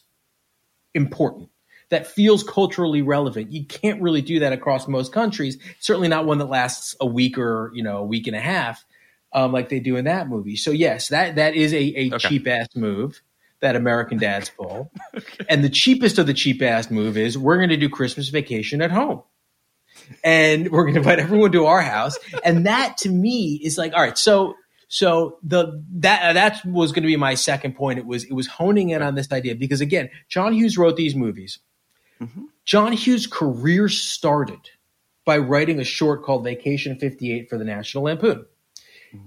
important 0.95 1.49
that 1.89 2.07
feels 2.07 2.41
culturally 2.41 3.01
relevant. 3.01 3.51
You 3.51 3.65
can't 3.65 4.01
really 4.01 4.21
do 4.21 4.39
that 4.39 4.53
across 4.53 4.87
most 4.87 5.11
countries 5.13 5.57
certainly 5.79 6.07
not 6.07 6.25
one 6.25 6.37
that 6.39 6.45
lasts 6.49 6.95
a 6.99 7.05
week 7.05 7.37
or 7.37 7.69
you 7.75 7.83
know 7.83 7.97
a 7.97 8.03
week 8.03 8.27
and 8.27 8.35
a 8.35 8.39
half 8.41 8.83
um, 9.33 9.51
like 9.51 9.69
they 9.69 9.79
do 9.79 9.95
in 9.95 10.05
that 10.05 10.27
movie 10.27 10.55
so 10.55 10.71
yes 10.71 11.07
that 11.09 11.35
that 11.35 11.55
is 11.55 11.73
a, 11.73 11.77
a 11.99 12.07
Okay. 12.13 12.17
cheap 12.29 12.47
ass 12.47 12.67
move 12.75 13.21
that 13.61 13.75
american 13.75 14.17
dads 14.17 14.49
pull 14.57 14.91
and 15.49 15.63
the 15.63 15.69
cheapest 15.69 16.17
of 16.17 16.27
the 16.27 16.33
cheap 16.33 16.61
ass 16.61 16.89
move 16.91 17.17
is 17.17 17.37
we're 17.37 17.57
going 17.57 17.69
to 17.69 17.77
do 17.77 17.89
christmas 17.89 18.29
vacation 18.29 18.81
at 18.81 18.91
home 18.91 19.23
and 20.23 20.71
we're 20.71 20.83
going 20.83 20.93
to 20.95 20.99
invite 20.99 21.19
everyone 21.19 21.51
to 21.51 21.65
our 21.65 21.81
house. 21.81 22.17
And 22.43 22.65
that 22.65 22.97
to 22.99 23.09
me 23.09 23.59
is 23.63 23.77
like, 23.77 23.93
all 23.93 24.01
right, 24.01 24.17
so 24.17 24.55
so 24.87 25.37
the 25.43 25.83
that 25.95 26.33
that 26.33 26.65
was 26.65 26.91
going 26.91 27.03
to 27.03 27.07
be 27.07 27.15
my 27.17 27.33
second 27.35 27.75
point. 27.75 27.99
It 27.99 28.05
was 28.05 28.23
it 28.25 28.33
was 28.33 28.47
honing 28.47 28.89
in 28.89 29.01
on 29.01 29.15
this 29.15 29.31
idea 29.31 29.55
because 29.55 29.79
again, 29.81 30.09
John 30.29 30.53
Hughes 30.53 30.77
wrote 30.77 30.95
these 30.97 31.15
movies. 31.15 31.59
John 32.65 32.91
Hughes' 32.93 33.25
career 33.25 33.89
started 33.89 34.59
by 35.25 35.37
writing 35.37 35.79
a 35.79 35.83
short 35.83 36.23
called 36.23 36.43
Vacation 36.43 36.97
58 36.97 37.49
for 37.49 37.57
the 37.57 37.65
National 37.65 38.03
Lampoon. 38.05 38.45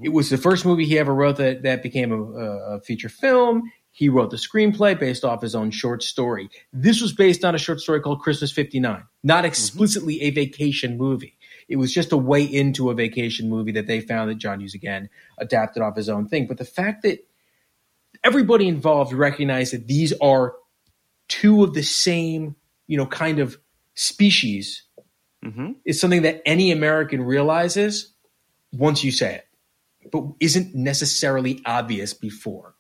It 0.03 0.11
was 0.11 0.31
the 0.31 0.39
first 0.39 0.65
movie 0.65 0.85
he 0.85 0.99
ever 0.99 1.15
wrote 1.15 1.37
that, 1.37 1.63
that 1.63 1.83
became 1.83 2.13
a, 2.13 2.23
a 2.23 2.81
feature 2.81 3.09
film. 3.09 3.71
He 3.91 4.09
wrote 4.09 4.31
the 4.31 4.37
screenplay 4.37 4.99
based 4.99 5.25
off 5.25 5.43
his 5.43 5.55
own 5.55 5.71
short 5.71 6.03
story. 6.03 6.49
This 6.73 7.01
was 7.01 7.13
based 7.13 7.45
on 7.45 7.55
a 7.55 7.59
short 7.59 7.81
story 7.81 8.01
called 8.01 8.21
Christmas 8.21 8.51
59, 8.51 9.05
not 9.23 9.45
explicitly 9.45 10.21
a 10.23 10.31
vacation 10.31 10.97
movie. 10.97 11.39
It 11.69 11.77
was 11.77 11.95
just 11.95 12.13
a 12.13 12.17
way 12.17 12.43
into 12.43 12.91
a 12.91 12.95
vacation 12.95 13.49
movie 13.49 13.73
that 13.73 13.87
they 13.87 14.01
found 14.01 14.31
that 14.31 14.37
John 14.37 14.61
Hughes 14.61 14.75
again 14.75 15.09
adapted 15.39 15.83
off 15.83 15.97
his 15.97 16.09
own 16.09 16.29
thing. 16.29 16.47
But 16.47 16.59
the 16.59 16.65
fact 16.65 17.03
that 17.03 17.27
everybody 18.23 18.69
involved 18.69 19.13
recognized 19.13 19.73
that 19.73 19.87
these 19.87 20.13
are 20.21 20.55
two 21.29 21.63
of 21.63 21.75
the 21.75 21.83
same, 21.83 22.57
you 22.87 22.97
know, 22.97 23.07
kind 23.07 23.39
of 23.39 23.59
species 23.95 24.83
hmm 25.43 25.73
is 25.85 26.01
something 26.01 26.23
that 26.23 26.41
any 26.47 26.73
American 26.73 27.23
realizes 27.23 28.13
once 28.73 29.05
you 29.05 29.13
say 29.13 29.37
it, 29.37 29.44
but 30.13 30.25
isn't 30.41 30.75
necessarily 30.75 31.61
obvious 31.67 32.15
before. 32.15 32.75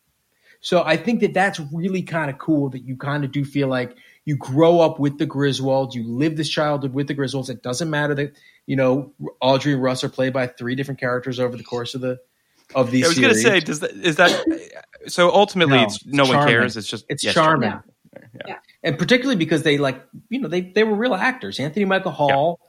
So 0.60 0.82
I 0.82 0.96
think 0.96 1.20
that 1.20 1.34
that's 1.34 1.60
really 1.72 2.02
kind 2.02 2.30
of 2.30 2.38
cool 2.38 2.70
that 2.70 2.84
you 2.84 2.96
kind 2.96 3.24
of 3.24 3.32
do 3.32 3.44
feel 3.44 3.68
like 3.68 3.96
you 4.24 4.36
grow 4.36 4.80
up 4.80 4.98
with 4.98 5.18
the 5.18 5.26
Griswolds, 5.26 5.94
you 5.94 6.08
live 6.08 6.36
this 6.36 6.48
childhood 6.48 6.94
with 6.94 7.06
the 7.06 7.14
Griswolds. 7.14 7.50
It 7.50 7.62
doesn't 7.62 7.90
matter 7.90 8.14
that 8.14 8.32
you 8.66 8.76
know 8.76 9.12
Audrey 9.40 9.74
and 9.74 9.82
Russ 9.82 10.02
are 10.04 10.08
played 10.08 10.32
by 10.32 10.46
three 10.46 10.74
different 10.74 11.00
characters 11.00 11.38
over 11.38 11.56
the 11.56 11.64
course 11.64 11.94
of 11.94 12.00
the 12.00 12.18
of 12.74 12.90
these. 12.90 13.04
I 13.04 13.08
was 13.08 13.18
going 13.18 13.34
to 13.34 13.38
say, 13.38 13.60
does 13.60 13.80
that 13.80 13.90
is 13.92 14.16
that 14.16 14.44
so? 15.06 15.30
Ultimately, 15.30 15.76
No, 15.76 15.84
it's, 15.84 16.06
no 16.06 16.22
it's 16.24 16.32
one 16.32 16.48
cares. 16.48 16.76
It's 16.76 16.88
just 16.88 17.04
It's 17.08 17.22
yes, 17.22 17.34
charming. 17.34 17.70
Yeah. 17.70 17.80
Yeah. 18.46 18.58
and 18.82 18.98
particularly 18.98 19.36
because 19.36 19.64
they 19.64 19.76
like 19.76 20.02
you 20.28 20.40
know 20.40 20.48
they 20.48 20.62
they 20.62 20.84
were 20.84 20.94
real 20.94 21.14
actors. 21.14 21.60
Anthony 21.60 21.84
Michael 21.84 22.12
Hall, 22.12 22.60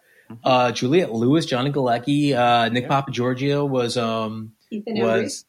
uh, 0.44 0.72
Juliette 0.72 1.12
Lewis, 1.12 1.46
Johnny 1.46 1.72
Galecki, 1.72 2.34
uh, 2.34 2.70
Nick 2.70 2.84
Yeah. 2.84 3.02
Papagiorgio 3.02 3.68
was 3.68 3.98
um 3.98 4.54
Ethan 4.72 4.96
Embry. 4.98 5.02
was 5.24 5.46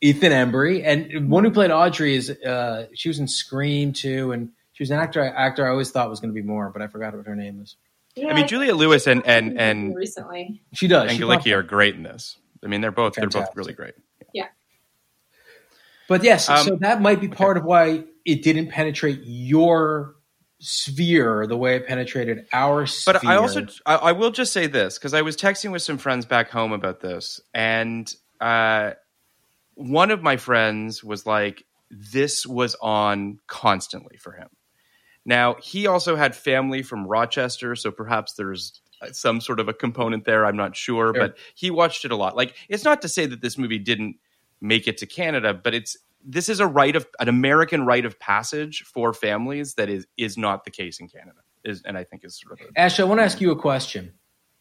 Ethan 0.00 0.32
Embry, 0.32 0.82
and 0.84 1.30
one 1.30 1.44
who 1.44 1.50
played 1.50 1.70
Audrey 1.70 2.14
is 2.16 2.30
uh, 2.30 2.86
she 2.94 3.08
was 3.08 3.18
in 3.18 3.28
Scream 3.28 3.92
too, 3.92 4.32
and 4.32 4.50
she 4.72 4.82
was 4.82 4.90
an 4.90 4.98
actor 4.98 5.22
actor 5.24 5.66
I 5.66 5.70
always 5.70 5.90
thought 5.90 6.10
was 6.10 6.20
going 6.20 6.34
to 6.34 6.40
be 6.40 6.46
more, 6.46 6.70
but 6.70 6.82
I 6.82 6.88
forgot 6.88 7.16
what 7.16 7.26
her 7.26 7.36
name 7.36 7.60
is. 7.62 7.76
Yeah, 8.16 8.28
I 8.28 8.34
mean, 8.34 8.46
Juliette 8.46 8.76
Lewis 8.76 9.06
and 9.06 9.26
and 9.26 9.58
and 9.60 9.94
recently. 9.94 10.62
She 10.72 10.86
does. 10.88 11.10
and 11.10 11.18
she 11.18 11.24
Galecki 11.24 11.54
are 11.54 11.62
great 11.62 11.94
in 11.94 12.02
this. 12.02 12.36
I 12.62 12.66
mean, 12.68 12.80
they're 12.80 12.90
both 12.92 13.14
they're 13.14 13.28
both 13.28 13.54
really 13.56 13.72
great. 13.72 13.94
Yeah. 14.32 14.46
But 16.08 16.22
yes, 16.22 16.48
Um, 16.48 16.64
so 16.66 16.76
that 16.80 17.00
might 17.00 17.20
be 17.20 17.28
part 17.28 17.56
of 17.56 17.64
why 17.64 18.04
it 18.24 18.42
didn't 18.42 18.68
penetrate 18.68 19.20
your 19.24 20.16
sphere 20.64 21.46
the 21.46 21.56
way 21.56 21.76
it 21.76 21.86
penetrated 21.86 22.46
our 22.52 22.86
sphere. 22.86 23.14
But 23.14 23.26
I 23.26 23.36
also 23.36 23.66
I, 23.84 23.96
I 23.96 24.12
will 24.12 24.30
just 24.30 24.52
say 24.52 24.66
this 24.66 24.98
because 24.98 25.14
I 25.14 25.22
was 25.22 25.36
texting 25.36 25.70
with 25.72 25.82
some 25.82 25.98
friends 25.98 26.24
back 26.26 26.50
home 26.50 26.72
about 26.72 27.00
this, 27.00 27.40
and 27.52 28.12
uh, 28.40 28.92
one 29.74 30.10
of 30.10 30.22
my 30.22 30.36
friends 30.38 31.04
was 31.04 31.26
like, 31.26 31.64
"This 31.90 32.46
was 32.46 32.74
on 32.80 33.38
constantly 33.46 34.16
for 34.16 34.32
him." 34.32 34.48
Now 35.26 35.56
he 35.62 35.86
also 35.86 36.16
had 36.16 36.34
family 36.34 36.82
from 36.82 37.06
Rochester, 37.06 37.76
so 37.76 37.90
perhaps 37.90 38.32
there's 38.34 38.80
some 39.12 39.40
sort 39.40 39.60
of 39.60 39.68
a 39.68 39.74
component 39.74 40.24
there. 40.24 40.46
I'm 40.46 40.56
not 40.56 40.76
sure, 40.76 41.12
Sure. 41.14 41.28
but 41.28 41.36
he 41.54 41.70
watched 41.70 42.04
it 42.06 42.10
a 42.10 42.16
lot. 42.16 42.36
Like 42.36 42.54
it's 42.68 42.84
not 42.84 43.02
to 43.02 43.08
say 43.08 43.26
that 43.26 43.42
this 43.42 43.58
movie 43.58 43.78
didn't 43.78 44.16
make 44.60 44.88
it 44.88 44.96
to 44.98 45.06
Canada, 45.06 45.52
but 45.52 45.74
it's 45.74 45.96
this 46.24 46.48
is 46.48 46.60
a 46.60 46.66
rite 46.66 46.96
of 46.96 47.06
an 47.20 47.28
American 47.28 47.84
rite 47.84 48.04
of 48.04 48.18
passage 48.18 48.82
for 48.82 49.12
families 49.12 49.74
that 49.74 49.88
is 49.88 50.06
is 50.16 50.36
not 50.36 50.64
the 50.64 50.70
case 50.70 51.00
in 51.00 51.08
Canada. 51.08 51.38
Is 51.64 51.82
and 51.84 51.96
I 51.96 52.04
think 52.04 52.24
is 52.24 52.40
sort 52.40 52.60
of 52.60 52.66
a, 52.66 52.80
Ash, 52.80 52.98
I 52.98 53.04
want 53.04 53.20
to 53.20 53.24
ask 53.24 53.40
you 53.40 53.50
a 53.50 53.56
question. 53.56 54.14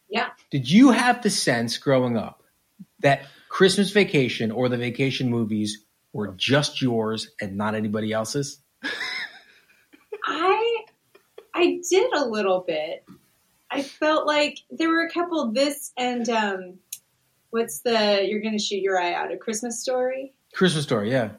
Yeah. 0.10 0.30
Did 0.52 0.69
you 0.69 0.91
have 0.91 1.23
the 1.23 1.30
sense 1.30 1.78
growing 1.78 2.17
up 2.17 2.43
that 2.99 3.26
Christmas 3.49 3.91
Vacation 3.91 4.52
or 4.52 4.69
the 4.69 4.78
vacation 4.78 5.30
movies 5.30 5.86
were 6.12 6.34
just 6.38 6.82
yours 6.82 7.32
and 7.41 7.58
not 7.58 7.76
anybody 7.76 8.12
else's? 8.12 8.60
I 10.26 10.86
I 11.54 11.82
did 11.89 12.13
a 12.13 12.26
little 12.26 12.63
bit. 12.65 13.06
I 13.71 13.82
felt 13.82 14.28
like 14.28 14.60
there 14.69 14.89
were 14.89 15.06
a 15.06 15.10
couple 15.10 15.52
this 15.52 15.91
and 15.97 16.30
um 16.30 16.80
what's 17.49 17.80
the 17.80 18.26
you're 18.26 18.41
gonna 18.41 18.60
shoot 18.60 18.82
your 18.82 18.99
eye 18.99 19.13
out 19.13 19.32
a 19.32 19.38
Christmas 19.38 19.82
story? 19.82 20.34
Christmas 20.54 20.84
Story, 20.84 21.12
yeah. 21.12 21.32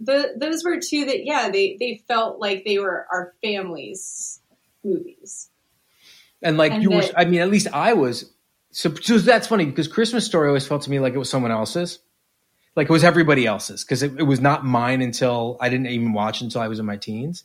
The 0.00 0.34
those 0.36 0.64
were 0.64 0.78
two 0.80 1.06
that 1.06 1.24
yeah, 1.24 1.50
they 1.50 1.76
they 1.78 2.02
felt 2.06 2.38
like 2.38 2.64
they 2.64 2.78
were 2.78 3.06
our 3.10 3.34
family's 3.42 4.40
movies. 4.84 5.50
And 6.42 6.56
like 6.56 6.72
And 6.72 6.82
you 6.82 6.90
were, 6.90 7.02
I 7.16 7.24
mean, 7.24 7.40
at 7.40 7.50
least 7.50 7.66
I 7.72 7.94
was. 7.94 8.32
So, 8.70 8.94
so 8.94 9.18
that's 9.18 9.48
funny 9.48 9.64
because 9.64 9.88
Christmas 9.88 10.24
Story 10.24 10.48
always 10.48 10.66
felt 10.66 10.82
to 10.82 10.90
me 10.90 11.00
like 11.00 11.14
it 11.14 11.18
was 11.18 11.30
someone 11.30 11.50
else's, 11.50 11.98
like 12.76 12.88
it 12.88 12.92
was 12.92 13.02
everybody 13.02 13.46
else's 13.46 13.82
because 13.82 14.02
it, 14.02 14.12
it 14.18 14.22
was 14.22 14.40
not 14.40 14.64
mine 14.64 15.02
until 15.02 15.56
I 15.60 15.68
didn't 15.68 15.86
even 15.86 16.12
watch 16.12 16.42
until 16.42 16.60
I 16.60 16.68
was 16.68 16.78
in 16.78 16.86
my 16.86 16.96
teens. 16.96 17.44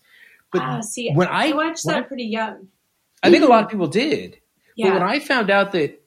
But 0.52 0.62
ah, 0.62 0.82
see 0.82 1.12
when 1.12 1.28
I, 1.28 1.54
watched 1.54 1.86
when 1.86 1.96
that 1.96 2.04
I- 2.04 2.08
pretty 2.08 2.26
young. 2.26 2.68
I 3.24 3.32
think 3.32 3.44
a 3.44 3.48
lot 3.48 3.64
of 3.64 3.70
people 3.70 3.88
did. 3.88 4.38
Yeah. 4.76 4.90
But 4.90 4.94
when 4.96 5.04
I 5.04 5.20
found 5.20 5.50
out 5.50 5.72
that 5.72 6.04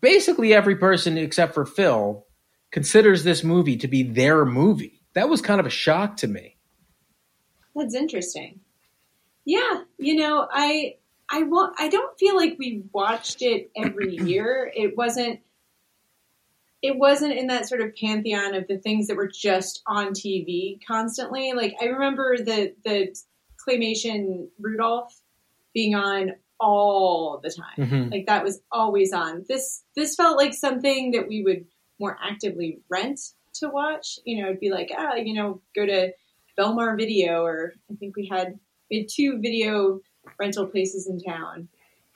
basically 0.00 0.54
every 0.54 0.76
person 0.76 1.18
except 1.18 1.54
for 1.54 1.66
Phil 1.66 2.25
considers 2.76 3.24
this 3.24 3.42
movie 3.42 3.78
to 3.78 3.88
be 3.88 4.02
their 4.02 4.44
movie, 4.44 5.00
that 5.14 5.30
was 5.30 5.40
kind 5.40 5.58
of 5.58 5.64
a 5.64 5.70
shock 5.70 6.14
to 6.18 6.28
me. 6.28 6.58
That's 7.74 7.94
interesting. 7.94 8.60
Yeah, 9.46 9.84
you 9.96 10.14
know, 10.16 10.46
I 10.52 10.96
I 11.30 11.44
want 11.44 11.74
I 11.78 11.88
don't 11.88 12.18
feel 12.18 12.36
like 12.36 12.56
we 12.58 12.82
watched 12.92 13.40
it 13.40 13.70
every 13.74 14.16
year. 14.30 14.70
It 14.76 14.94
wasn't 14.94 15.40
it 16.82 16.98
wasn't 16.98 17.32
in 17.32 17.46
that 17.46 17.66
sort 17.66 17.80
of 17.80 17.96
pantheon 17.96 18.54
of 18.54 18.68
the 18.68 18.76
things 18.76 19.06
that 19.06 19.16
were 19.16 19.26
just 19.26 19.80
on 19.86 20.08
TV 20.08 20.78
constantly. 20.86 21.54
Like 21.54 21.76
I 21.80 21.86
remember 21.86 22.36
the 22.36 22.74
the 22.84 23.16
claymation 23.66 24.48
Rudolph 24.60 25.18
being 25.72 25.94
on 25.94 26.32
all 26.60 27.40
the 27.42 27.48
time. 27.50 27.88
Mhm. 27.88 28.10
Like 28.12 28.26
that 28.26 28.44
was 28.44 28.60
always 28.70 29.14
on. 29.14 29.46
This 29.48 29.82
this 29.96 30.14
felt 30.14 30.36
like 30.36 30.52
something 30.52 31.12
that 31.12 31.26
we 31.26 31.42
would 31.42 31.64
more 31.98 32.16
actively 32.22 32.80
rent 32.88 33.20
to 33.54 33.68
watch. 33.68 34.18
You 34.24 34.42
know, 34.42 34.48
it'd 34.48 34.60
be 34.60 34.70
like, 34.70 34.90
ah, 34.96 35.14
you 35.14 35.34
know, 35.34 35.60
go 35.74 35.86
to 35.86 36.12
Belmar 36.58 36.96
Video, 36.96 37.42
or 37.44 37.74
I 37.90 37.94
think 37.94 38.16
we 38.16 38.26
had 38.26 38.58
we 38.90 38.98
had 39.00 39.08
two 39.08 39.40
video 39.40 40.00
rental 40.38 40.66
places 40.66 41.06
in 41.06 41.20
town, 41.20 41.68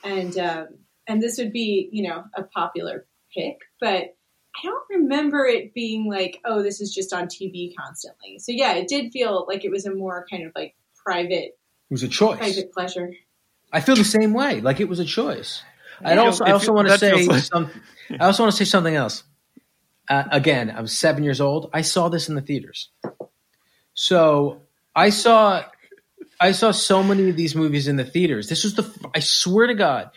and 0.05 0.37
um, 0.39 0.67
and 1.07 1.23
this 1.23 1.39
would 1.39 1.53
be 1.53 1.89
you 1.93 2.09
know 2.09 2.25
a 2.35 2.43
popular 2.43 3.07
pick, 3.35 3.59
but 3.81 4.17
I 4.57 4.65
don't 4.65 4.83
remember 4.91 5.45
it 5.45 5.75
being 5.75 6.09
like, 6.09 6.41
oh, 6.45 6.63
this 6.63 6.81
is 6.81 6.93
just 6.93 7.13
on 7.13 7.27
TV 7.27 7.73
constantly. 7.77 8.39
So 8.41 8.53
yeah, 8.53 8.75
it 8.75 8.89
did 8.89 9.13
feel 9.13 9.45
like 9.47 9.65
it 9.65 9.71
was 9.71 9.87
a 9.87 9.95
more 9.95 10.27
kind 10.29 10.45
of 10.45 10.53
like 10.57 10.75
private 10.97 11.57
It 11.57 11.91
was 11.91 12.03
a 12.03 12.09
choice. 12.09 12.39
private 12.39 12.73
pleasure. 12.73 13.13
I 13.73 13.81
feel 13.81 13.95
the 13.95 14.05
same 14.05 14.33
way. 14.33 14.61
Like 14.61 14.81
it 14.81 14.89
was 14.89 14.99
a 14.99 15.05
choice. 15.05 15.63
I 16.03 16.17
also, 16.17 16.45
I 16.45 16.53
also 16.53 16.73
want 16.73 16.89
to 16.89 16.99
say 16.99 17.27
like- 17.27 17.45
some. 17.45 17.71
I 18.19 18.25
also 18.27 18.43
want 18.43 18.53
to 18.53 18.57
say 18.57 18.69
something 18.69 18.95
else. 18.95 19.23
Uh, 20.11 20.25
again, 20.33 20.71
I 20.71 20.81
was 20.81 20.99
seven 20.99 21.25
years 21.25 21.41
old. 21.41 21.71
I 21.73 21.83
saw 21.83 22.09
this 22.09 22.29
in 22.29 22.35
the 22.35 22.43
theaters, 22.43 22.91
so 23.95 24.61
I 24.95 25.11
saw, 25.11 25.65
I 26.41 26.53
saw 26.53 26.73
so 26.73 27.03
many 27.03 27.31
of 27.31 27.37
these 27.37 27.55
movies 27.55 27.89
in 27.89 27.97
the 27.97 28.05
theaters. 28.05 28.49
This 28.49 28.65
was 28.65 28.75
the. 28.75 28.93
I 29.15 29.21
swear 29.21 29.69
to 29.69 29.75
God, 29.75 30.11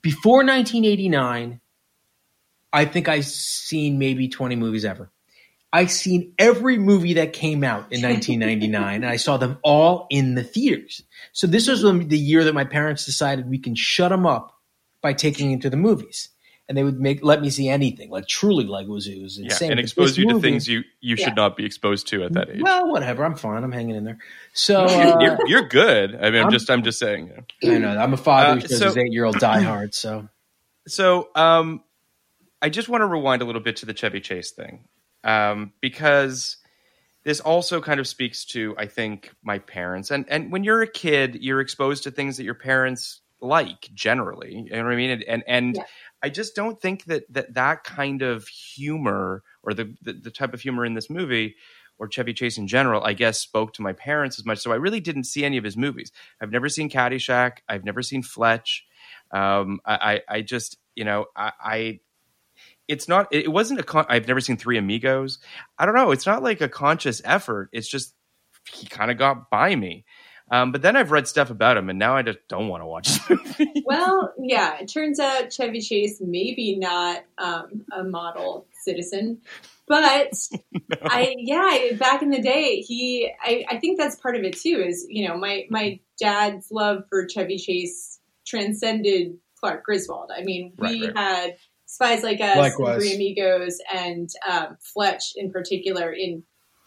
before 0.00 0.38
1989, 0.38 1.60
I 2.72 2.84
think 2.84 3.08
I've 3.08 3.26
seen 3.26 3.98
maybe 3.98 4.28
20 4.28 4.56
movies 4.56 4.84
ever. 4.84 5.10
I've 5.72 5.90
seen 5.90 6.32
every 6.38 6.78
movie 6.78 7.14
that 7.14 7.32
came 7.32 7.64
out 7.64 7.92
in 7.92 8.00
1999, 8.00 9.02
and 9.02 9.06
I 9.10 9.16
saw 9.16 9.36
them 9.36 9.58
all 9.62 10.06
in 10.08 10.34
the 10.34 10.44
theaters. 10.44 11.02
So 11.32 11.46
this 11.46 11.68
was 11.68 11.82
the 11.82 12.18
year 12.18 12.44
that 12.44 12.54
my 12.54 12.64
parents 12.64 13.04
decided 13.04 13.50
we 13.50 13.58
can 13.58 13.74
shut 13.74 14.10
them 14.10 14.24
up 14.24 14.58
by 15.02 15.12
taking 15.12 15.50
them 15.50 15.60
to 15.60 15.70
the 15.70 15.76
movies, 15.76 16.30
and 16.68 16.76
they 16.76 16.82
would 16.82 16.98
make 17.00 17.22
let 17.22 17.40
me 17.40 17.50
see 17.50 17.68
anything, 17.68 18.10
like 18.10 18.26
truly, 18.26 18.64
like 18.64 18.86
it 18.86 18.90
was 18.90 19.06
it 19.06 19.22
was 19.22 19.38
yeah, 19.38 19.56
and 19.62 19.78
expose 19.78 20.10
this 20.10 20.18
you 20.18 20.28
to 20.32 20.40
things 20.40 20.66
you 20.66 20.82
you 21.00 21.14
Yeah. 21.16 21.26
should 21.26 21.36
not 21.36 21.56
be 21.56 21.64
exposed 21.64 22.08
to 22.08 22.24
at 22.24 22.32
that 22.32 22.50
age. 22.50 22.60
Well, 22.62 22.90
whatever. 22.90 23.24
I'm 23.24 23.36
fine. 23.36 23.62
I'm 23.62 23.72
hanging 23.72 23.94
in 23.96 24.04
there. 24.04 24.18
So 24.52 24.88
you're, 24.88 25.16
uh, 25.16 25.20
you're, 25.20 25.46
you're 25.48 25.68
good. 25.68 26.14
I 26.16 26.30
mean, 26.30 26.36
I'm, 26.36 26.42
I'm- 26.46 26.50
just 26.52 26.68
I'm 26.70 26.82
just 26.82 26.98
saying. 26.98 27.30
you 27.62 27.78
know. 27.78 27.90
I 27.90 27.94
know 27.94 28.00
I'm 28.00 28.12
a 28.14 28.16
father 28.16 28.50
Uh, 28.50 28.54
who 28.56 28.60
shows 28.68 28.78
so- 28.78 28.86
his 28.86 28.96
eight 28.96 29.12
year 29.12 29.24
old 29.24 29.38
Die 29.38 29.60
Hard. 29.62 29.94
So 29.94 30.28
So, 30.88 31.30
um, 31.34 31.82
I 32.62 32.68
just 32.68 32.88
want 32.88 33.02
to 33.02 33.06
rewind 33.06 33.42
a 33.42 33.44
little 33.44 33.60
bit 33.60 33.76
to 33.76 33.86
the 33.86 33.92
Chevy 33.94 34.20
Chase 34.20 34.52
thing, 34.52 34.84
um, 35.24 35.72
because 35.80 36.58
this 37.24 37.40
also 37.40 37.80
kind 37.80 37.98
of 37.98 38.06
speaks 38.06 38.44
to, 38.46 38.74
I 38.78 38.86
think, 38.86 39.32
my 39.42 39.58
parents. 39.58 40.10
And 40.12 40.24
and 40.28 40.52
when 40.52 40.62
you're 40.64 40.82
a 40.82 40.86
kid, 40.86 41.38
you're 41.40 41.60
exposed 41.60 42.04
to 42.04 42.10
things 42.12 42.36
that 42.36 42.44
your 42.44 42.54
parents 42.54 43.20
like 43.40 43.90
generally. 43.94 44.54
You 44.54 44.76
know 44.76 44.84
what 44.84 44.92
I 44.92 44.96
mean? 44.96 45.10
And 45.10 45.22
and, 45.24 45.44
and 45.48 45.76
Yeah. 45.76 45.82
I 46.22 46.30
just 46.30 46.54
don't 46.54 46.80
think 46.80 47.04
that 47.04 47.32
that 47.32 47.54
that 47.54 47.84
kind 47.84 48.22
of 48.22 48.48
humor 48.48 49.42
or 49.62 49.74
the, 49.74 49.94
the 50.02 50.12
the 50.12 50.30
type 50.30 50.54
of 50.54 50.60
humor 50.60 50.84
in 50.84 50.94
this 50.94 51.10
movie. 51.10 51.56
Or 51.98 52.10
Chevy 52.10 52.34
Chase 52.34 52.58
in 52.58 52.66
general, 52.68 53.02
I 53.02 53.14
guess, 53.14 53.40
spoke 53.40 53.72
to 53.72 53.82
my 53.82 53.94
parents 53.94 54.38
as 54.38 54.44
much. 54.44 54.58
So 54.58 54.70
I 54.70 54.74
really 54.74 55.00
didn't 55.00 55.24
see 55.24 55.46
any 55.46 55.56
of 55.56 55.64
his 55.64 55.78
movies. 55.78 56.12
I've 56.38 56.50
never 56.50 56.68
seen 56.68 56.90
Caddyshack. 56.90 57.60
I've 57.70 57.86
never 57.86 58.02
seen 58.02 58.22
Fletch. 58.22 58.84
Um, 59.30 59.80
I, 59.82 59.94
I, 60.28 60.36
I 60.36 60.42
just, 60.42 60.76
you 60.94 61.06
know, 61.06 61.24
I, 61.34 61.52
I 61.58 62.00
it's 62.86 63.08
not, 63.08 63.28
it 63.32 63.50
wasn't 63.50 63.80
a, 63.80 63.82
con- 63.82 64.04
I've 64.10 64.28
never 64.28 64.42
seen 64.42 64.58
Three 64.58 64.76
Amigos. 64.76 65.38
I 65.78 65.86
don't 65.86 65.94
know. 65.94 66.10
It's 66.10 66.26
not 66.26 66.42
like 66.42 66.60
a 66.60 66.68
conscious 66.68 67.22
effort. 67.24 67.70
It's 67.72 67.88
just, 67.88 68.12
he 68.70 68.86
kind 68.86 69.10
of 69.10 69.16
got 69.16 69.48
by 69.48 69.74
me. 69.74 70.04
Um, 70.50 70.70
but 70.72 70.82
then 70.82 70.96
I've 70.96 71.10
read 71.10 71.26
stuff 71.26 71.50
about 71.50 71.76
him 71.76 71.90
and 71.90 71.98
now 71.98 72.16
I 72.16 72.22
just 72.22 72.38
don't 72.48 72.68
want 72.68 72.82
to 72.82 72.86
watch 72.86 73.08
the 73.26 73.36
movie. 73.58 73.82
Well, 73.84 74.32
yeah, 74.38 74.78
it 74.80 74.86
turns 74.86 75.18
out 75.18 75.52
Chevy 75.52 75.80
Chase 75.80 76.18
maybe 76.20 76.76
not 76.78 77.24
um, 77.38 77.84
a 77.92 78.04
model 78.04 78.66
citizen. 78.84 79.40
But 79.88 80.32
I, 81.02 81.34
yeah, 81.38 81.96
back 81.96 82.22
in 82.22 82.30
the 82.30 82.40
day, 82.40 82.80
he, 82.80 83.30
I, 83.42 83.64
I 83.70 83.78
think 83.78 83.98
that's 83.98 84.16
part 84.16 84.36
of 84.36 84.42
it 84.44 84.56
too. 84.56 84.84
Is 84.86 85.06
you 85.08 85.28
know, 85.28 85.36
my 85.36 85.64
my 85.70 86.00
dad's 86.20 86.68
love 86.72 87.04
for 87.08 87.26
Chevy 87.28 87.56
Chase 87.56 88.18
transcended 88.46 89.36
Clark 89.60 89.84
Griswold. 89.84 90.30
I 90.36 90.42
mean, 90.42 90.72
we 90.78 91.06
Right, 91.06 91.14
right. 91.14 91.18
had 91.18 91.56
Spies 91.86 92.22
Like 92.24 92.40
Us, 92.40 92.56
Likewise. 92.56 92.94
and 92.94 93.02
Three 93.02 93.14
Amigos, 93.14 93.78
and 93.94 94.28
um, 94.48 94.76
Fletch 94.92 95.32
in 95.36 95.50
particular 95.52 96.12
in 96.12 96.42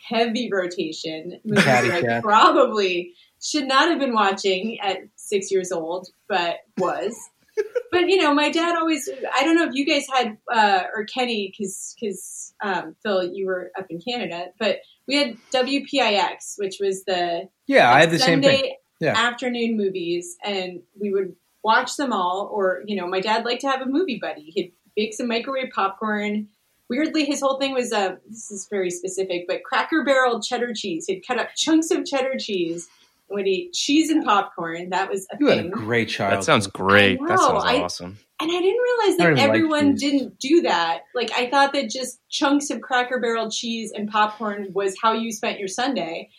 heavy 0.09 0.49
rotation. 0.51 1.39
Movies 1.45 1.65
that 1.65 2.05
I 2.05 2.21
probably 2.21 3.13
should 3.41 3.67
not 3.67 3.89
have 3.89 3.99
been 3.99 4.13
watching 4.13 4.80
at 4.80 4.97
six 5.15 5.52
years 5.52 5.71
old, 5.71 6.10
but 6.28 6.58
was. 6.78 7.15
but 7.91 8.10
you 8.10 8.17
know, 8.17 8.34
my 8.34 8.49
dad 8.49 8.75
always. 8.75 9.10
I 9.34 9.43
don't 9.43 9.56
know 9.56 9.65
if 9.65 9.73
you 9.73 9.86
guys 9.86 10.06
had 10.08 10.38
uh, 10.52 10.84
or 10.95 11.06
Kenny, 11.06 11.52
because 11.52 11.95
because 11.99 12.54
um, 12.62 12.95
Phil, 13.04 13.34
you 13.34 13.45
were 13.45 13.71
up 13.78 13.86
in 13.89 13.99
Canada, 14.02 14.47
but 14.60 14.78
we 15.08 15.15
had 15.15 15.38
WPIX, 15.54 16.58
which 16.58 16.78
was 16.80 17.04
the 17.06 17.49
Yeah, 17.67 17.91
I 17.91 18.02
had 18.02 18.12
the 18.12 18.19
same 18.19 18.41
Sunday 18.41 18.62
thing. 18.62 18.75
Yeah. 18.99 19.13
afternoon 19.15 19.78
movies, 19.78 20.38
and 20.43 20.82
we 20.99 21.12
would 21.12 21.36
watch 21.63 21.95
them 21.97 22.13
all. 22.13 22.49
Or 22.52 22.84
you 22.86 22.95
know, 22.95 23.08
my 23.08 23.19
dad 23.19 23.45
liked 23.45 23.62
to 23.62 23.69
have 23.69 23.82
a 23.82 23.86
movie 23.86 24.19
buddy. 24.21 24.52
He'd 24.56 24.73
bake 24.95 25.13
some 25.13 25.28
microwave 25.28 25.71
popcorn. 25.73 26.49
Weirdly, 26.89 27.23
his 27.23 27.39
whole 27.39 27.60
thing 27.60 27.73
was 27.73 27.91
uh, 27.91 28.15
this 28.28 28.49
is 28.49 28.67
very 28.69 28.89
specific, 28.89 29.45
but 29.47 29.63
Cracker 29.63 30.04
Barrel 30.04 30.41
cheddar 30.41 30.73
cheese. 30.73 31.06
He'd 31.08 31.25
cut 31.25 31.39
up 31.39 31.49
chunks 31.56 31.91
of 31.91 32.06
cheddar 32.06 32.38
cheese 32.38 32.89
would 33.29 33.47
eat 33.47 33.73
cheese 33.73 34.09
and 34.09 34.23
popcorn. 34.23 34.89
That 34.89 35.09
was 35.09 35.27
a 35.31 35.37
You 35.39 35.47
had 35.47 35.59
a 35.59 35.61
thing. 35.63 35.71
great 35.71 36.09
child. 36.09 36.33
That 36.39 36.43
sounds 36.43 36.67
great. 36.67 37.19
I 37.21 37.27
That 37.27 37.35
know, 37.35 37.47
sounds 37.47 37.63
I- 37.65 37.81
awesome. 37.81 38.17
And 38.41 38.49
I 38.49 38.59
didn't 38.61 38.81
realize 38.81 38.99
I 39.01 39.07
don't 39.09 39.17
that 39.17 39.25
even 39.25 39.35
like 39.37 39.49
everyone 39.49 39.95
didn't 39.95 40.39
do 40.39 40.61
that. 40.61 41.01
Like 41.13 41.29
I 41.37 41.49
thought 41.49 41.73
that 41.73 41.89
just 41.89 42.19
chunks 42.29 42.69
of 42.69 42.79
Cracker 42.79 43.19
Barrel 43.19 43.51
cheese 43.51 43.91
and 43.93 44.09
popcorn 44.09 44.67
was 44.73 44.95
how 45.01 45.11
you 45.13 45.31
spent 45.33 45.59
your 45.59 45.67
Sunday. 45.67 46.29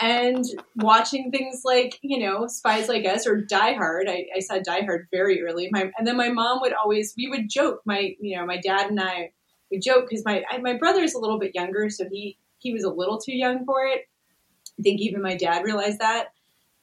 And 0.00 0.44
watching 0.76 1.30
things 1.30 1.62
like 1.64 1.98
you 2.02 2.18
know 2.18 2.48
Spies 2.48 2.88
Like 2.88 3.04
Us 3.06 3.26
or 3.28 3.40
Die 3.40 3.72
Hard, 3.74 4.08
I, 4.08 4.26
I 4.36 4.40
saw 4.40 4.58
Die 4.58 4.82
Hard 4.84 5.06
very 5.12 5.40
early. 5.42 5.68
My 5.70 5.90
and 5.96 6.06
then 6.06 6.16
my 6.16 6.30
mom 6.30 6.60
would 6.62 6.72
always 6.72 7.14
we 7.16 7.28
would 7.28 7.48
joke. 7.48 7.80
My 7.84 8.14
you 8.20 8.36
know 8.36 8.44
my 8.44 8.56
dad 8.58 8.90
and 8.90 9.00
I 9.00 9.30
would 9.70 9.80
joke 9.80 10.06
because 10.10 10.24
my 10.24 10.42
I, 10.50 10.58
my 10.58 10.76
brother 10.76 11.02
is 11.02 11.14
a 11.14 11.18
little 11.20 11.38
bit 11.38 11.54
younger, 11.54 11.88
so 11.90 12.04
he 12.10 12.36
he 12.58 12.72
was 12.72 12.82
a 12.82 12.90
little 12.90 13.18
too 13.18 13.36
young 13.36 13.64
for 13.64 13.84
it. 13.86 14.02
I 14.78 14.82
think 14.82 15.00
even 15.00 15.22
my 15.22 15.36
dad 15.36 15.64
realized 15.64 15.98
that. 15.98 16.28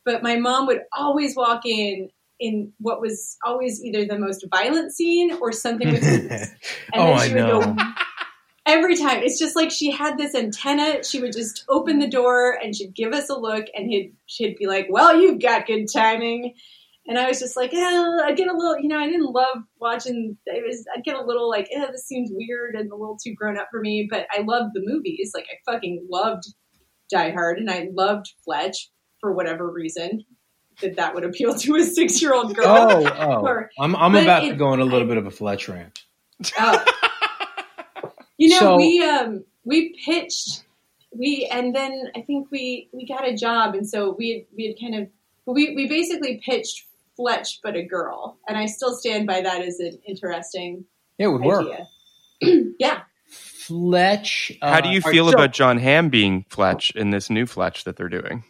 But 0.04 0.22
my 0.22 0.38
mom 0.38 0.68
would 0.68 0.82
always 0.96 1.36
walk 1.36 1.66
in 1.66 2.10
in 2.40 2.74
what 2.80 3.02
was 3.02 3.38
always 3.46 3.82
either 3.84 4.06
the 4.06 4.20
most 4.20 4.46
violent 4.54 4.94
scene 4.94 5.34
or 5.42 5.52
something 5.52 5.92
with. 5.92 6.04
And 6.94 7.02
oh, 7.02 7.06
then 7.06 7.14
I 7.14 7.28
she 7.28 7.34
would 7.34 7.40
know. 7.40 7.62
go 7.62 7.76
every 8.66 8.96
time. 8.96 9.24
It's 9.24 9.40
just 9.40 9.56
like 9.56 9.72
she 9.72 9.92
had 9.92 10.18
this 10.18 10.36
antenna. 10.36 11.04
She 11.04 11.22
would 11.22 11.34
just 11.34 11.66
open 11.70 12.00
the 12.00 12.10
door 12.10 12.58
and 12.62 12.76
she'd 12.76 12.94
give 12.94 13.14
us 13.14 13.30
a 13.30 13.36
look 13.36 13.66
and 13.74 13.90
he'd, 13.90 14.14
she'd 14.26 14.58
be 14.58 14.68
like, 14.68 14.88
Well, 14.90 15.20
you've 15.20 15.42
got 15.42 15.66
good 15.66 15.88
timing. 15.92 16.54
And 17.08 17.20
I 17.20 17.28
was 17.28 17.40
just 17.40 17.56
like, 17.56 17.72
eh, 17.72 18.18
I'd 18.24 18.36
get 18.36 18.48
a 18.48 18.58
little, 18.58 18.80
you 18.80 18.88
know, 18.88 18.98
I 18.98 19.06
didn't 19.06 19.32
love 19.32 19.58
watching. 19.80 20.38
It 20.48 20.64
was, 20.66 20.84
I'd 20.96 21.04
get 21.04 21.16
a 21.16 21.24
little 21.24 21.48
like, 21.48 21.70
eh, 21.72 21.86
this 21.92 22.08
seems 22.08 22.32
weird 22.34 22.74
and 22.74 22.92
a 22.92 22.96
little 22.96 23.18
too 23.24 23.36
grown 23.36 23.60
up 23.60 23.68
for 23.70 23.80
me. 23.80 24.08
But 24.10 24.26
I 24.32 24.42
loved 24.42 24.72
the 24.74 24.82
movies. 24.84 25.32
Like 25.36 25.46
I 25.52 25.72
fucking 25.72 26.08
loved 26.10 26.46
Die 27.12 27.32
Hard 27.32 27.60
and 27.60 27.70
I 27.70 27.90
loved 27.94 28.34
Fletch 28.44 28.90
for 29.20 29.34
whatever 29.34 29.70
reason 29.70 30.26
that 30.82 30.98
that 30.98 31.16
would 31.16 31.24
appeal 31.24 31.56
to 31.56 31.76
a 31.76 31.84
six 31.84 32.22
year 32.22 32.34
old 32.34 32.56
girl. 32.56 32.66
Oh, 32.68 33.06
oh. 33.18 33.42
Or- 33.46 33.70
I'm, 33.80 33.96
I'm 33.96 34.16
about 34.16 34.42
to 34.42 34.56
go 34.56 34.68
on 34.68 34.80
a 34.80 34.86
little 34.86 35.08
bit 35.08 35.18
of 35.18 35.26
a 35.26 35.32
Fletch 35.32 35.68
rant. 35.70 36.04
Oh. 36.60 36.84
You 38.38 38.50
know, 38.50 38.60
So- 38.60 38.76
we 38.78 39.02
um 39.02 39.46
we 39.64 39.96
pitched 40.06 40.64
we 41.18 41.50
and 41.50 41.74
then 41.74 42.12
I 42.16 42.22
think 42.22 42.50
we 42.52 42.90
we 42.92 43.08
got 43.08 43.26
a 43.26 43.34
job 43.34 43.76
and 43.76 43.88
so 43.88 44.14
we 44.18 44.30
had 44.32 44.42
we 44.56 44.68
had 44.68 44.76
kind 44.80 45.02
of 45.04 45.10
we 45.46 45.74
we 45.74 45.88
basically 45.88 46.42
pitched 46.46 46.84
Fletch 47.16 47.60
but 47.64 47.78
a 47.78 47.84
girl. 47.84 48.38
And 48.48 48.58
I 48.58 48.66
still 48.66 48.94
stand 48.94 49.26
by 49.26 49.40
that 49.42 49.62
as 49.62 49.80
an 49.80 50.00
interesting 50.06 50.84
Yeah, 51.18 51.28
it 51.28 51.32
would 51.32 51.44
work. 51.44 51.68
yeah. 52.42 53.04
Fletch. 53.68 54.52
Uh, 54.62 54.72
How 54.74 54.82
do 54.82 54.90
you 54.90 54.98
all 55.04 55.10
right, 55.10 55.14
feel 55.14 55.28
so- 55.28 55.34
about 55.34 55.54
Jon 55.54 55.78
Hamm 55.78 56.10
being 56.10 56.46
Fletch 56.50 56.92
in 56.96 57.10
this 57.12 57.30
new 57.30 57.46
Fletch 57.46 57.84
that 57.86 57.96
they're 57.98 58.10
doing? 58.10 58.44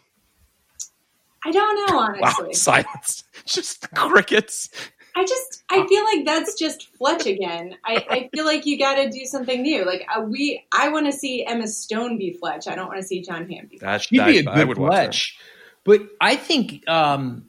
I 1.44 1.52
don't 1.52 1.90
know 1.90 1.96
Wow, 1.96 2.14
honestly. 2.38 2.54
silence. 2.54 3.24
Just 3.46 3.90
crickets. 3.94 4.68
I 5.14 5.24
just 5.24 5.62
I 5.70 5.86
feel 5.86 6.04
like 6.04 6.26
that's 6.26 6.58
just 6.58 6.94
Fletch 6.98 7.24
again. 7.24 7.74
I, 7.86 8.04
I 8.10 8.30
feel 8.34 8.44
like 8.44 8.66
you 8.66 8.78
got 8.78 8.96
to 8.96 9.08
do 9.08 9.24
something 9.24 9.62
new. 9.62 9.86
Like 9.86 10.04
uh, 10.14 10.20
we, 10.20 10.62
I 10.74 10.90
want 10.90 11.06
to 11.06 11.12
see 11.12 11.42
Emma 11.46 11.66
Stone 11.68 12.18
be 12.18 12.34
Fletch. 12.34 12.68
I 12.68 12.74
don't 12.74 12.88
want 12.88 13.00
to 13.00 13.06
see 13.06 13.22
Jon 13.22 13.48
Hamm 13.48 13.66
be. 13.70 13.78
Fletch. 13.78 13.80
That, 13.80 14.02
She'd 14.02 14.24
be 14.26 14.38
a 14.40 14.42
good 14.42 14.48
I 14.48 14.64
would 14.64 14.76
watch 14.76 14.90
that. 14.92 15.04
Fletch. 15.04 15.38
But 15.84 16.02
I 16.20 16.36
think, 16.36 16.86
um, 16.86 17.48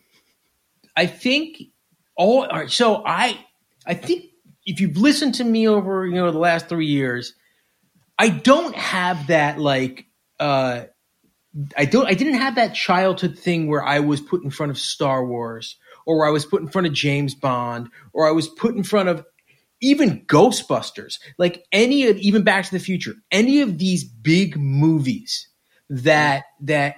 I 0.96 1.08
think 1.08 1.62
all, 2.16 2.44
all 2.46 2.58
right. 2.58 2.72
So 2.72 3.04
I, 3.06 3.38
I 3.86 3.96
think 3.96 4.28
if 4.66 4.80
you've 4.80 4.96
listened 4.96 5.36
to 5.36 5.44
me 5.44 5.68
over, 5.68 6.06
you 6.08 6.16
know, 6.16 6.32
the 6.32 6.40
last 6.40 6.70
three 6.70 6.86
years, 6.88 7.34
I 8.18 8.30
don't 8.30 8.76
have 8.76 9.28
that 9.28 9.60
like, 9.60 10.06
uh, 10.40 10.84
I 11.76 11.86
don't, 11.86 12.08
I 12.08 12.14
didn't 12.14 12.36
have 12.36 12.56
that 12.56 12.76
childhood 12.76 13.38
thing 13.38 13.68
where 13.68 13.84
I 13.84 14.00
was 14.00 14.22
put 14.22 14.44
in 14.44 14.50
front 14.50 14.72
of 14.72 14.78
Star 14.78 15.26
Wars 15.26 15.78
or 16.06 16.28
I 16.28 16.32
was 16.32 16.46
put 16.46 16.62
in 16.62 16.68
front 16.68 16.88
of 16.88 16.94
James 16.94 17.36
Bond 17.36 17.90
or 18.14 18.28
I 18.28 18.32
was 18.32 18.48
put 18.48 18.76
in 18.76 18.84
front 18.84 19.10
of 19.10 19.26
even 19.82 20.26
Ghostbusters, 20.26 21.20
like 21.38 21.66
any 21.72 22.08
of 22.08 22.18
even 22.18 22.44
Back 22.44 22.66
to 22.66 22.72
the 22.72 22.80
Future, 22.80 23.16
any 23.32 23.62
of 23.62 23.78
these 23.78 24.04
big 24.04 24.58
movies 24.58 25.50
that 25.90 26.46
that 26.62 26.96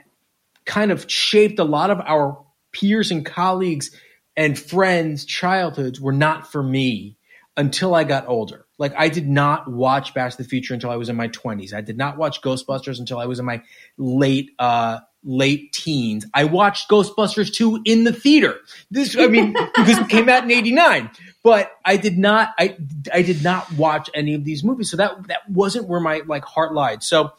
kind 0.66 0.92
of 0.92 1.10
shaped 1.10 1.60
a 1.60 1.64
lot 1.64 1.90
of 1.90 2.00
our 2.00 2.46
peers 2.72 3.12
and 3.12 3.26
colleagues 3.26 3.92
and 4.38 4.58
friends' 4.58 5.26
childhoods 5.26 6.00
were 6.00 6.14
not 6.14 6.52
for 6.52 6.64
me 6.64 7.18
until 7.58 7.94
I 7.94 8.04
got 8.04 8.28
older. 8.28 8.66
Like 8.80 8.94
I 8.98 9.10
did 9.10 9.30
not 9.30 9.70
watch 9.70 10.16
Back 10.16 10.32
to 10.32 10.38
the 10.38 10.44
Future 10.44 10.74
until 10.74 10.90
I 10.90 10.96
was 10.96 11.10
in 11.10 11.16
my 11.16 11.28
twenties. 11.28 11.74
I 11.74 11.82
did 11.82 11.98
not 11.98 12.18
watch 12.18 12.42
Ghostbusters 12.42 12.98
until 12.98 13.20
I 13.20 13.26
was 13.26 13.38
in 13.38 13.46
my 13.46 13.62
late 13.98 14.52
uh 14.58 15.00
late 15.24 15.74
teens. 15.74 16.26
I 16.34 16.46
watched 16.46 16.90
Ghostbusters 16.90 17.54
2 17.54 17.82
in 17.84 18.06
the 18.06 18.14
theater. 18.14 18.56
This 18.90 19.18
I 19.18 19.28
mean 19.28 19.54
because 19.76 20.00
it 20.00 20.10
came 20.10 20.30
out 20.30 20.44
in 20.44 20.52
89. 20.52 21.12
But 21.44 21.72
I 21.86 21.98
did 21.98 22.18
not 22.18 22.54
I 22.58 22.78
I 23.14 23.22
did 23.22 23.44
not 23.44 23.72
watch 23.74 24.10
any 24.14 24.34
of 24.34 24.44
these 24.46 24.64
movies. 24.64 24.90
So 24.90 24.98
that 24.98 25.28
that 25.28 25.50
wasn't 25.50 25.88
where 25.88 26.00
my 26.00 26.22
like 26.26 26.46
heart 26.46 26.74
lied. 26.74 27.04
So 27.04 27.34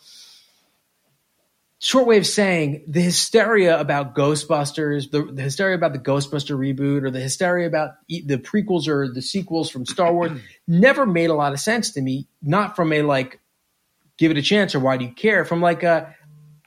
short 1.81 2.07
way 2.07 2.19
of 2.19 2.27
saying 2.27 2.85
the 2.87 3.01
hysteria 3.01 3.81
about 3.81 4.15
Ghostbusters, 4.15 5.11
the, 5.11 5.25
the 5.25 5.43
hysteria 5.43 5.75
about 5.75 5.93
the 5.95 5.99
Ghostbuster 5.99 6.57
reboot, 6.57 7.03
or 7.03 7.11
the 7.11 7.21
hysteria 7.21 7.67
about 7.67 7.93
e- 8.09 8.23
the 8.25 8.37
prequels 8.39 8.87
or 8.87 9.09
the 9.09 9.23
sequels 9.23 9.71
from 9.71 9.87
Star 9.87 10.13
Wars 10.15 10.31
never 10.69 11.07
made 11.07 11.31
a 11.31 11.35
lot 11.35 11.53
of 11.55 11.61
sense 11.61 11.91
to 11.93 12.03
me. 12.03 12.29
Not 12.43 12.77
from 12.77 12.93
a 12.93 13.03
like, 13.03 13.41
give 14.19 14.31
it 14.31 14.37
a 14.39 14.43
chance 14.43 14.75
or 14.75 14.81
why 14.81 14.99
do 14.99 15.07
you 15.07 15.13
care? 15.13 15.45
From 15.47 15.61
like 15.63 15.83
a, 15.83 16.15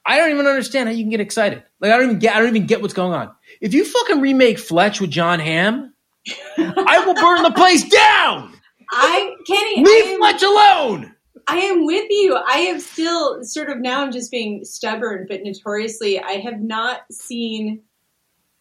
I 0.05 0.17
don't 0.17 0.31
even 0.31 0.47
understand 0.47 0.89
how 0.89 0.95
you 0.95 1.03
can 1.03 1.11
get 1.11 1.21
excited. 1.21 1.63
Like 1.79 1.91
I 1.91 1.97
don't 1.97 2.05
even 2.07 2.19
get, 2.19 2.35
I 2.35 2.39
don't 2.39 2.49
even 2.49 2.65
get 2.67 2.81
what's 2.81 2.93
going 2.95 3.13
on. 3.13 3.31
If 3.61 3.73
you 3.73 3.85
fucking 3.85 4.19
remake 4.19 4.59
Fletch 4.59 4.99
with 4.99 5.11
Jon 5.11 5.39
Hamm, 5.39 5.93
I 6.57 7.03
will 7.05 7.13
burn 7.15 7.43
the 7.43 7.51
place 7.51 7.83
down. 7.87 8.53
I 8.91 9.35
I 9.49 9.83
Leave 9.83 10.05
am- 10.05 10.17
Fletch 10.19 10.43
alone. 10.43 11.12
I 11.47 11.57
am 11.57 11.85
with 11.85 12.07
you. 12.09 12.35
I 12.35 12.57
have 12.59 12.81
still 12.81 13.43
sort 13.43 13.69
of 13.69 13.79
now 13.79 14.01
I'm 14.01 14.11
just 14.11 14.31
being 14.31 14.63
stubborn, 14.63 15.25
but 15.29 15.41
notoriously 15.43 16.19
I 16.19 16.33
have 16.33 16.61
not 16.61 17.01
seen 17.11 17.83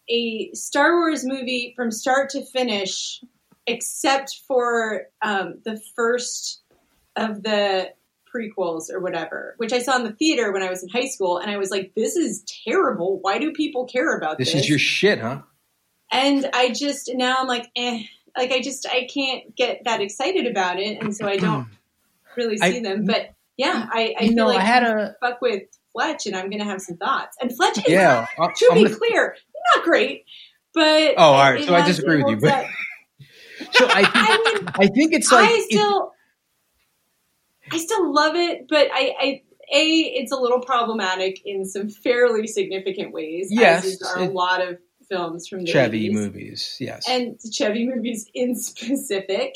a 0.08 0.50
Star 0.52 0.98
Wars 0.98 1.24
movie 1.24 1.72
from 1.76 1.90
start 1.90 2.30
to 2.30 2.44
finish 2.44 3.22
except 3.66 4.40
for 4.48 5.06
um, 5.22 5.60
the 5.64 5.80
first 5.94 6.62
of 7.16 7.42
the 7.42 7.92
prequels 8.34 8.90
or 8.90 8.98
whatever, 8.98 9.54
which 9.58 9.72
I 9.72 9.78
saw 9.78 9.96
in 9.96 10.04
the 10.04 10.12
theater 10.12 10.52
when 10.52 10.62
I 10.62 10.70
was 10.70 10.82
in 10.82 10.88
high 10.88 11.06
school, 11.06 11.38
and 11.38 11.50
I 11.50 11.58
was 11.58 11.70
like, 11.70 11.92
"This 11.94 12.16
is 12.16 12.44
terrible. 12.66 13.18
Why 13.20 13.38
do 13.38 13.52
people 13.52 13.84
care 13.84 14.16
about 14.16 14.38
this?" 14.38 14.52
This 14.52 14.62
is 14.62 14.68
your 14.68 14.78
shit, 14.78 15.20
huh? 15.20 15.42
and 16.12 16.48
I 16.52 16.70
just 16.70 17.10
now 17.14 17.38
I'm 17.40 17.48
like, 17.48 17.70
eh, 17.74 18.04
like 18.36 18.52
I 18.52 18.60
just 18.60 18.86
I 18.86 19.08
can't 19.12 19.56
get 19.56 19.82
that 19.84 20.00
excited 20.00 20.46
about 20.46 20.78
it, 20.78 21.02
and 21.02 21.16
so 21.16 21.26
I 21.26 21.36
don't 21.36 21.66
really 22.36 22.56
see 22.58 22.78
I- 22.78 22.82
them. 22.82 23.04
But 23.04 23.34
yeah, 23.56 23.86
I, 23.92 24.14
I 24.18 24.26
feel 24.28 24.36
know, 24.36 24.46
like 24.48 24.58
I 24.60 24.64
had 24.64 24.82
a 24.84 25.14
fuck 25.20 25.40
with 25.40 25.62
Fletch, 25.92 26.26
and 26.26 26.34
I'm 26.34 26.50
gonna 26.50 26.64
have 26.64 26.80
some 26.80 26.96
thoughts. 26.96 27.36
And 27.40 27.54
Fletch 27.54 27.78
is, 27.78 27.84
yeah. 27.88 28.26
I- 28.38 28.48
to 28.54 28.68
I'm 28.70 28.78
be 28.78 28.84
gonna- 28.84 28.96
clear, 28.96 29.36
not 29.74 29.84
great, 29.84 30.24
but 30.74 31.14
Oh, 31.16 31.32
all 31.32 31.52
right. 31.52 31.64
So 31.64 31.74
I 31.74 31.84
disagree 31.86 32.22
with 32.22 32.30
you, 32.30 32.36
but-. 32.48 32.66
So 33.72 33.86
I 33.88 34.02
think, 34.02 34.14
I 34.14 34.52
mean, 34.54 34.68
I 34.74 34.86
think 34.88 35.12
it's 35.12 35.30
like 35.30 35.48
I 35.48 35.52
it- 35.52 35.70
still, 35.70 36.12
I 37.70 37.78
still 37.78 38.12
love 38.12 38.34
it, 38.36 38.66
but 38.68 38.88
I, 38.92 39.14
I, 39.20 39.42
a, 39.72 39.86
it's 40.00 40.32
a 40.32 40.36
little 40.36 40.60
problematic 40.60 41.40
in 41.46 41.64
some 41.64 41.88
fairly 41.88 42.46
significant 42.46 43.12
ways. 43.12 43.48
Yes, 43.50 43.84
as 43.84 43.92
is 43.92 44.02
are 44.02 44.18
a 44.18 44.28
lot 44.28 44.60
of 44.66 44.78
films 45.08 45.46
from 45.48 45.64
the 45.64 45.70
Chevy 45.70 46.08
80s. 46.10 46.12
movies. 46.12 46.76
Yes. 46.80 47.08
and 47.08 47.38
Chevy 47.52 47.86
movies 47.86 48.28
in 48.34 48.54
specific. 48.56 49.54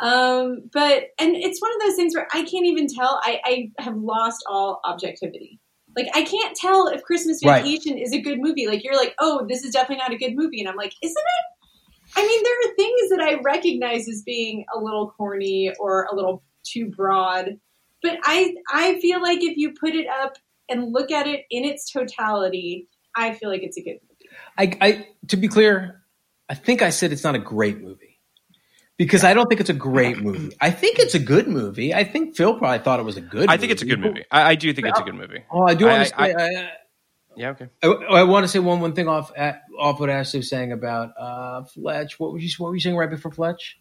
Um, 0.00 0.68
but 0.72 1.10
and 1.18 1.34
it's 1.36 1.60
one 1.60 1.72
of 1.74 1.80
those 1.80 1.96
things 1.96 2.14
where 2.14 2.28
I 2.32 2.42
can't 2.42 2.66
even 2.66 2.86
tell. 2.86 3.20
I, 3.22 3.40
I 3.44 3.82
have 3.82 3.96
lost 3.96 4.44
all 4.48 4.80
objectivity. 4.84 5.60
Like 5.96 6.08
I 6.14 6.22
can't 6.22 6.54
tell 6.54 6.88
if 6.88 7.02
Christmas 7.02 7.40
Right. 7.44 7.62
Vacation 7.62 7.96
is 7.96 8.12
a 8.12 8.20
good 8.20 8.38
movie. 8.38 8.66
Like 8.66 8.84
you're 8.84 8.96
like, 8.96 9.14
oh, 9.18 9.46
this 9.48 9.64
is 9.64 9.72
definitely 9.72 10.02
not 10.02 10.12
a 10.12 10.18
good 10.18 10.36
movie, 10.36 10.60
and 10.60 10.68
I'm 10.68 10.76
like, 10.76 10.92
isn't 11.02 11.16
it? 11.16 12.18
I 12.18 12.26
mean, 12.26 12.42
there 12.42 12.52
are 12.52 12.74
things 12.76 13.10
that 13.10 13.20
I 13.20 13.40
recognize 13.42 14.08
as 14.08 14.22
being 14.22 14.64
a 14.74 14.78
little 14.78 15.10
corny 15.16 15.72
or 15.80 16.06
a 16.10 16.14
little 16.14 16.42
too 16.64 16.90
broad, 16.90 17.58
but 18.02 18.18
I 18.24 18.54
I 18.70 19.00
feel 19.00 19.22
like 19.22 19.42
if 19.42 19.56
you 19.56 19.72
put 19.72 19.94
it 19.94 20.06
up 20.08 20.36
and 20.68 20.92
look 20.92 21.10
at 21.10 21.26
it 21.26 21.44
in 21.50 21.64
its 21.64 21.90
totality, 21.90 22.88
I 23.16 23.32
feel 23.32 23.48
like 23.48 23.62
it's 23.62 23.78
a 23.78 23.82
good 23.82 23.98
movie. 24.02 24.28
I, 24.58 24.86
I 24.86 25.08
to 25.28 25.38
be 25.38 25.48
clear, 25.48 26.02
I 26.50 26.54
think 26.54 26.82
I 26.82 26.90
said 26.90 27.12
it's 27.12 27.24
not 27.24 27.34
a 27.34 27.40
great 27.40 27.80
movie 27.80 28.05
because 28.96 29.24
I 29.24 29.34
don't 29.34 29.48
think 29.48 29.60
it's 29.60 29.70
a 29.70 29.74
great 29.74 30.18
movie. 30.18 30.56
I 30.60 30.70
think 30.70 30.98
it's 30.98 31.14
a 31.14 31.18
good 31.18 31.48
movie. 31.48 31.94
I 31.94 32.04
think 32.04 32.36
Phil 32.36 32.58
probably 32.58 32.78
thought 32.78 33.00
it 33.00 33.04
was 33.04 33.16
a 33.16 33.20
good. 33.20 33.48
I 33.48 33.56
think 33.56 33.72
it's 33.72 33.82
a 33.82 33.86
good 33.86 34.00
movie. 34.00 34.24
I, 34.30 34.50
I 34.50 34.54
do 34.54 34.72
think 34.72 34.88
it's 34.88 34.98
a 34.98 35.02
good 35.04 35.14
movie. 35.14 35.44
Oh, 35.50 35.62
I 35.62 35.74
do 35.74 35.88
I- 35.88 35.98
want 35.98 36.08
to 36.08 36.20
I-. 36.20 36.44
I, 36.44 36.70
Yeah, 37.36 37.50
okay. 37.50 37.68
I, 37.82 37.86
I 37.88 38.22
want 38.22 38.44
to 38.44 38.48
say 38.48 38.58
one 38.58 38.80
one 38.80 38.94
thing 38.94 39.08
off 39.08 39.30
at, 39.36 39.62
off 39.78 40.00
what 40.00 40.08
Ashley 40.08 40.38
was 40.38 40.48
saying 40.48 40.72
about 40.72 41.10
uh, 41.18 41.64
Fletch. 41.64 42.18
What 42.18 42.32
were 42.32 42.38
you 42.38 42.48
What 42.58 42.68
were 42.68 42.74
you 42.74 42.80
saying 42.80 42.96
right 42.96 43.10
before 43.10 43.30
Fletch? 43.30 43.78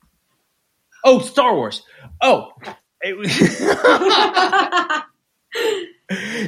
Oh, 1.03 1.19
Star 1.19 1.55
Wars. 1.55 1.83
Oh, 2.21 2.51
it 3.01 3.15
was. 3.17 3.29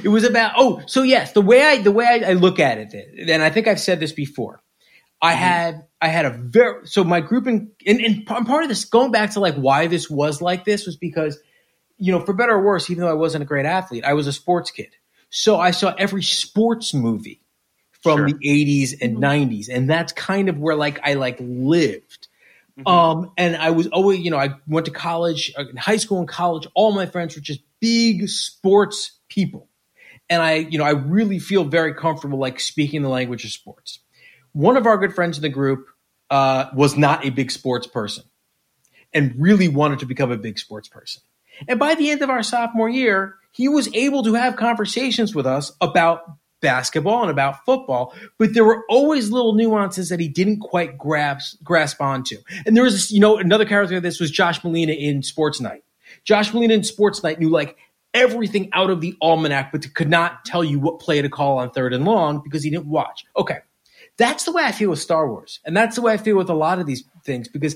it 0.04 0.10
was 0.10 0.24
about 0.24 0.52
oh 0.58 0.82
so 0.86 1.02
yes 1.02 1.32
the 1.32 1.42
way 1.42 1.64
i 1.64 1.82
the 1.82 1.92
way 1.92 2.06
i, 2.06 2.30
I 2.32 2.34
look 2.34 2.60
at 2.60 2.78
it 2.78 2.94
and 3.30 3.42
i 3.42 3.50
think 3.50 3.68
i've 3.68 3.80
said 3.80 4.00
this 4.00 4.12
before 4.12 4.62
i 5.22 5.34
had 5.34 5.87
i 6.02 6.08
had 6.08 6.26
a 6.26 6.30
very 6.32 6.86
so 6.86 7.04
my 7.04 7.20
group 7.22 7.48
in 7.48 7.72
and, 7.86 8.00
and 8.02 8.16
p- 8.26 8.44
part 8.44 8.64
of 8.64 8.70
this 8.70 8.86
going 8.86 9.12
back 9.12 9.32
to 9.32 9.40
like 9.40 9.56
why 9.56 9.88
this 9.88 10.10
was 10.10 10.42
like 10.42 10.66
this 10.66 10.86
was 10.86 10.96
because 10.96 11.40
you 11.98 12.12
know 12.12 12.20
for 12.20 12.34
better 12.34 12.54
or 12.54 12.64
worse 12.64 12.90
even 12.90 13.02
though 13.02 13.10
i 13.10 13.14
wasn't 13.14 13.42
a 13.42 13.46
great 13.46 13.66
athlete 13.66 14.04
i 14.06 14.14
was 14.14 14.28
a 14.28 14.34
sports 14.34 14.72
kid 14.72 14.90
so 15.30 15.58
i 15.60 15.72
saw 15.72 15.94
every 15.98 16.24
sports 16.24 16.94
movie 16.94 17.42
from 18.04 18.20
Sure. 18.20 18.26
the 18.28 18.34
80s 18.36 18.94
and 19.02 19.18
90s 19.18 19.70
and 19.72 19.90
that's 19.90 20.14
kind 20.14 20.50
of 20.50 20.58
where 20.60 20.76
like 20.76 21.00
i 21.04 21.16
like 21.16 21.38
lived 21.40 22.28
um, 22.86 23.32
and 23.38 23.56
I 23.56 23.72
was 23.72 23.88
always, 23.88 24.20
you 24.20 24.30
know, 24.30 24.38
I 24.38 24.50
went 24.68 24.86
to 24.86 24.92
college, 24.92 25.52
uh, 25.58 25.66
in 25.68 25.78
high 25.78 25.98
school 25.98 26.20
and 26.20 26.28
college. 26.28 26.68
All 26.76 26.92
my 26.92 27.08
friends 27.08 27.36
were 27.36 27.42
just 27.42 27.62
big 27.80 28.30
sports 28.30 29.14
people. 29.30 29.68
And 30.30 30.44
I, 30.44 30.58
you 30.58 30.78
know, 30.78 30.84
I 30.84 30.92
really 30.92 31.40
feel 31.40 31.64
very 31.64 31.96
comfortable 31.96 32.38
like 32.38 32.60
speaking 32.60 33.02
the 33.02 33.10
language 33.10 33.44
of 33.46 33.52
sports. 33.52 33.98
One 34.58 34.76
of 34.76 34.88
our 34.88 34.98
good 34.98 35.14
friends 35.14 35.38
in 35.38 35.44
the 35.44 35.50
group 35.50 35.88
uh, 36.32 36.66
was 36.74 36.98
not 36.98 37.24
a 37.24 37.30
big 37.30 37.52
sports 37.52 37.86
person 37.86 38.24
and 39.14 39.36
really 39.38 39.68
wanted 39.68 40.00
to 40.00 40.08
become 40.08 40.32
a 40.32 40.38
big 40.38 40.58
sports 40.58 40.88
person. 40.90 41.22
And 41.68 41.78
by 41.78 41.94
the 41.94 42.10
end 42.10 42.24
of 42.24 42.32
our 42.32 42.42
sophomore 42.42 42.90
year, 42.90 43.36
he 43.52 43.68
was 43.68 43.88
able 43.94 44.24
to 44.24 44.34
have 44.34 44.56
conversations 44.56 45.36
with 45.36 45.46
us 45.46 45.74
about 45.80 46.24
basketball 46.60 47.22
and 47.22 47.30
about 47.30 47.66
football, 47.66 48.16
but 48.40 48.56
there 48.56 48.66
were 48.66 48.84
always 48.90 49.30
little 49.30 49.54
nuances 49.54 50.10
that 50.10 50.20
he 50.20 50.28
didn't 50.28 50.58
quite 50.58 50.98
grasp 50.98 51.64
grasp 51.64 52.02
onto. 52.02 52.38
And 52.66 52.76
there 52.76 52.84
was, 52.84 52.94
this, 52.94 53.12
you 53.12 53.20
know, 53.20 53.38
another 53.38 53.66
character 53.66 53.98
of 53.98 54.02
this 54.02 54.20
was 54.20 54.32
Josh 54.32 54.62
Malina 54.62 54.98
in 54.98 55.22
Sports 55.22 55.62
Night. 55.62 55.84
Josh 56.24 56.50
Malina 56.50 56.72
in 56.72 56.84
Sports 56.84 57.22
Night 57.22 57.40
knew 57.40 57.50
like 57.50 57.78
everything 58.16 58.72
out 58.74 58.90
of 58.90 59.02
the 59.02 59.16
almanac, 59.22 59.72
but 59.72 59.94
could 59.94 60.10
not 60.10 60.46
tell 60.46 60.64
you 60.64 60.80
what 60.80 60.98
play 60.98 61.22
to 61.22 61.30
call 61.30 61.60
on 61.60 61.70
third 61.70 61.94
and 61.94 62.06
long 62.06 62.42
because 62.44 62.64
he 62.64 62.72
didn't 62.72 62.88
watch. 62.88 63.24
Okay. 63.38 63.60
That's 64.18 64.46
the 64.46 64.52
way 64.52 64.64
I 64.64 64.72
feel 64.72 64.90
with 64.90 65.00
Star 65.00 65.30
Wars. 65.30 65.60
And 65.66 65.76
that's 65.76 65.96
the 65.96 66.02
way 66.02 66.14
I 66.14 66.18
feel 66.18 66.38
with 66.38 66.50
a 66.50 66.54
lot 66.56 66.80
of 66.80 66.86
these 66.86 67.04
things 67.24 67.48
because 67.48 67.76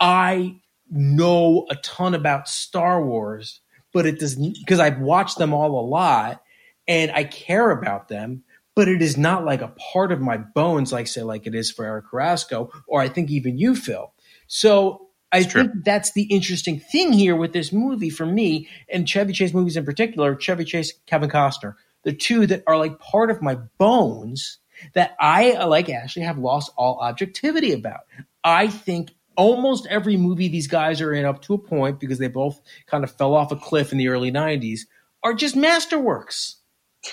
I 0.00 0.60
know 0.90 1.66
a 1.70 1.76
ton 1.76 2.14
about 2.14 2.48
Star 2.48 3.02
Wars, 3.04 3.60
but 3.92 4.06
it 4.06 4.20
doesn't 4.20 4.58
because 4.60 4.80
I've 4.80 5.00
watched 5.00 5.38
them 5.38 5.52
all 5.54 5.80
a 5.80 5.86
lot 5.86 6.42
and 6.86 7.10
I 7.10 7.24
care 7.24 7.70
about 7.70 8.08
them, 8.08 8.44
but 8.74 8.88
it 8.88 9.02
is 9.02 9.16
not 9.16 9.44
like 9.44 9.60
a 9.60 9.68
part 9.92 10.12
of 10.12 10.20
my 10.20 10.36
bones, 10.38 10.92
like 10.92 11.06
say, 11.06 11.22
like 11.22 11.46
it 11.46 11.54
is 11.54 11.70
for 11.70 11.84
Eric 11.84 12.06
Carrasco, 12.10 12.70
or 12.86 13.00
I 13.00 13.08
think 13.08 13.30
even 13.30 13.58
you, 13.58 13.74
Phil. 13.74 14.12
So 14.46 15.08
I 15.32 15.40
It's 15.40 15.52
true. 15.52 15.62
think 15.62 15.84
that's 15.84 16.12
the 16.12 16.22
interesting 16.24 16.80
thing 16.80 17.12
here 17.12 17.36
with 17.36 17.52
this 17.52 17.72
movie 17.72 18.08
for 18.10 18.24
me, 18.24 18.68
and 18.90 19.06
Chevy 19.08 19.32
Chase 19.32 19.52
movies 19.52 19.76
in 19.76 19.84
particular, 19.84 20.36
Chevy 20.38 20.64
Chase, 20.64 20.92
Kevin 21.06 21.28
Costner, 21.28 21.74
the 22.04 22.12
two 22.12 22.46
that 22.46 22.62
are 22.66 22.78
like 22.78 22.98
part 22.98 23.30
of 23.30 23.42
my 23.42 23.56
bones 23.78 24.58
that 24.94 25.16
I, 25.20 25.64
like 25.64 25.88
Ashley, 25.88 26.22
have 26.22 26.38
lost 26.38 26.72
all 26.76 26.98
objectivity 27.00 27.72
about. 27.72 28.00
I 28.44 28.68
think 28.68 29.10
almost 29.36 29.86
every 29.86 30.16
movie 30.16 30.48
these 30.48 30.66
guys 30.66 31.00
are 31.00 31.12
in 31.12 31.24
up 31.24 31.42
to 31.42 31.54
a 31.54 31.58
point, 31.58 32.00
because 32.00 32.18
they 32.18 32.28
both 32.28 32.60
kind 32.86 33.04
of 33.04 33.10
fell 33.12 33.34
off 33.34 33.52
a 33.52 33.56
cliff 33.56 33.92
in 33.92 33.98
the 33.98 34.08
early 34.08 34.32
90s, 34.32 34.80
are 35.22 35.34
just 35.34 35.54
masterworks 35.54 36.56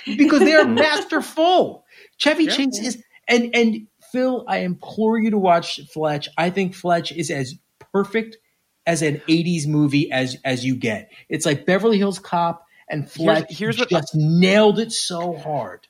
because 0.06 0.40
they 0.40 0.54
are 0.54 0.66
masterful. 0.68 1.86
Chevy 2.18 2.48
Chase 2.48 2.80
is, 2.80 3.04
and, 3.28 3.56
and 3.56 3.88
Phil, 4.12 4.44
I 4.48 4.60
implore 4.60 5.20
you 5.20 5.32
to 5.32 5.38
watch 5.38 5.80
Fletch. 5.92 6.30
I 6.38 6.50
think 6.50 6.76
Fletch 6.76 7.12
is 7.12 7.30
as 7.32 7.56
perfect 7.92 8.38
as 8.86 9.02
an 9.02 9.22
80s 9.28 9.68
movie 9.68 10.12
as, 10.12 10.38
as 10.46 10.64
you 10.64 10.76
get. 10.76 11.12
It's 11.30 11.46
like 11.46 11.66
Beverly 11.66 11.98
Hills 11.98 12.20
Cop 12.20 12.66
and 12.88 13.10
Fletch 13.10 13.46
here's 13.50 13.80
what- 13.80 13.90
just 13.90 14.14
nailed 14.16 14.80
it 14.80 14.92
so 14.92 15.36
hard. 15.36 15.88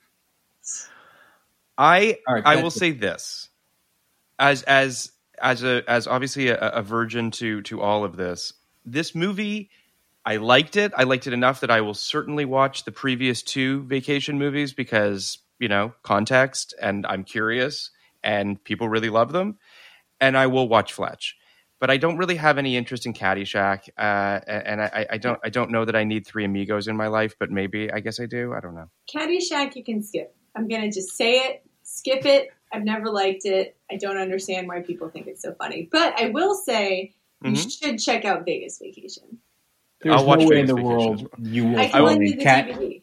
I 1.77 2.17
All 2.27 2.35
right, 2.35 2.45
I 2.45 2.55
will 2.57 2.67
it. 2.67 2.71
say 2.71 2.91
this 2.91 3.49
as 4.39 4.63
as 4.63 5.11
as 5.41 5.63
a 5.63 5.83
as 5.87 6.07
obviously 6.07 6.49
a, 6.49 6.57
a 6.57 6.81
virgin 6.81 7.31
to 7.31 7.61
to 7.63 7.81
all 7.81 8.03
of 8.03 8.17
this. 8.17 8.53
This 8.85 9.15
movie, 9.15 9.69
I 10.25 10.37
liked 10.37 10.75
it. 10.75 10.93
I 10.95 11.03
liked 11.03 11.27
it 11.27 11.33
enough 11.33 11.61
that 11.61 11.71
I 11.71 11.81
will 11.81 11.93
certainly 11.93 12.45
watch 12.45 12.85
the 12.85 12.91
previous 12.91 13.41
two 13.41 13.83
vacation 13.83 14.37
movies 14.37 14.73
because 14.73 15.39
you 15.59 15.67
know 15.67 15.93
context 16.03 16.73
and 16.81 17.05
I'm 17.05 17.23
curious 17.23 17.91
and 18.23 18.61
people 18.63 18.89
really 18.89 19.09
love 19.09 19.31
them, 19.31 19.59
and 20.19 20.37
I 20.37 20.47
will 20.47 20.67
watch 20.67 20.93
Fletch. 20.93 21.37
But 21.79 21.91
I 21.91 21.97
don't 21.97 22.17
really 22.17 22.37
have 22.37 22.57
any 22.57 22.77
interest 22.77 23.05
in 23.05 23.13
Caddyshack, 23.13 23.89
uh, 23.97 24.39
and 24.47 24.81
I, 24.81 25.05
I 25.11 25.17
don't 25.17 25.39
I 25.43 25.49
don't 25.49 25.71
know 25.71 25.85
that 25.85 25.95
I 25.95 26.03
need 26.05 26.25
three 26.25 26.45
amigos 26.45 26.87
in 26.87 26.95
my 26.95 27.07
life, 27.07 27.35
but 27.37 27.51
maybe 27.51 27.91
I 27.91 27.99
guess 27.99 28.19
I 28.19 28.25
do. 28.25 28.53
I 28.53 28.61
don't 28.61 28.75
know. 28.75 28.89
Caddyshack, 29.13 29.75
you 29.75 29.83
can 29.83 30.01
skip. 30.01 30.33
I'm 30.55 30.67
gonna 30.67 30.91
just 30.91 31.17
say 31.17 31.33
it, 31.35 31.64
skip 31.95 32.25
it. 32.25 32.49
I've 32.73 32.83
never 32.83 33.09
liked 33.09 33.45
it. 33.45 33.75
I 33.91 33.95
don't 33.97 34.17
understand 34.17 34.67
why 34.67 34.81
people 34.81 35.09
think 35.09 35.27
it's 35.27 35.41
so 35.41 35.53
funny. 35.53 35.87
But 35.91 36.19
I 36.19 36.29
will 36.29 36.55
say 36.55 37.13
you 37.43 37.51
Mhm. 37.51 37.79
should 37.79 37.99
check 37.99 38.25
out 38.25 38.45
Vegas 38.45 38.79
Vacation. 38.79 39.39
There's 40.01 40.15
I'll 40.15 40.25
watch 40.25 40.41
no 40.41 40.47
way 40.47 40.59
in 40.59 40.65
the 40.65 40.73
Vacation 40.75 40.89
world 40.89 41.21
well. 41.37 41.47
you 41.47 41.65
will 41.67 41.79
I 41.79 41.87
can 41.87 42.03
lend 42.03 42.17
find 42.19 42.27
the 42.39 42.43
cat. 42.43 42.67
DVD. 42.67 43.01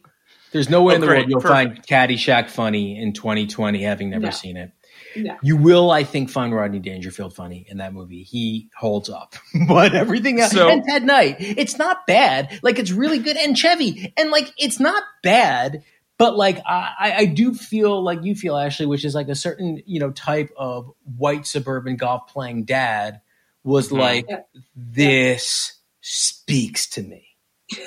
There's 0.51 0.69
no 0.69 0.83
way 0.83 0.93
Oh, 0.93 0.95
in 0.95 1.01
the 1.01 1.07
great. 1.07 1.17
world 1.19 1.29
you'll 1.29 1.41
Perfect. 1.41 1.87
find 1.89 2.09
Caddyshack 2.09 2.49
funny 2.49 2.97
in 3.01 3.13
2020, 3.13 3.81
having 3.81 4.11
never 4.11 4.25
No. 4.25 4.31
seen 4.31 4.57
it. 4.57 4.71
No. 5.15 5.35
You 5.43 5.57
will, 5.57 5.89
I 5.91 6.03
think, 6.03 6.29
find 6.29 6.53
Rodney 6.53 6.79
Dangerfield 6.79 7.35
funny 7.35 7.65
in 7.69 7.77
that 7.77 7.93
movie. 7.93 8.23
He 8.23 8.69
holds 8.75 9.09
up, 9.09 9.35
but 9.67 9.93
everything 9.95 10.39
else. 10.39 10.51
So- 10.51 10.69
and 10.69 10.83
Ted 10.83 11.03
Knight, 11.03 11.37
it's 11.39 11.77
not 11.77 12.05
bad. 12.07 12.59
Like 12.63 12.77
it's 12.79 12.91
really 12.91 13.19
good, 13.19 13.37
and 13.37 13.57
Chevy, 13.57 14.13
and 14.17 14.29
like 14.31 14.51
it's 14.57 14.79
not 14.79 15.03
bad. 15.23 15.83
But 16.17 16.37
like 16.37 16.59
I, 16.65 16.93
I- 16.99 17.15
I 17.19 17.25
do 17.25 17.53
feel 17.53 18.01
like 18.03 18.23
you 18.23 18.35
feel 18.35 18.55
Ashley, 18.57 18.85
which 18.85 19.03
is 19.05 19.15
like 19.15 19.27
a 19.29 19.35
certain 19.35 19.81
you 19.85 19.99
know 19.99 20.11
type 20.11 20.51
of 20.57 20.91
white 21.17 21.45
suburban 21.47 21.95
golf 21.95 22.27
playing 22.27 22.65
dad 22.65 23.21
was 23.63 23.89
Mhm. 23.89 23.97
like 23.99 24.25
Yeah. 24.29 24.39
this 24.75 25.73
speaks 26.01 26.87
to 26.91 27.01
me. 27.01 27.25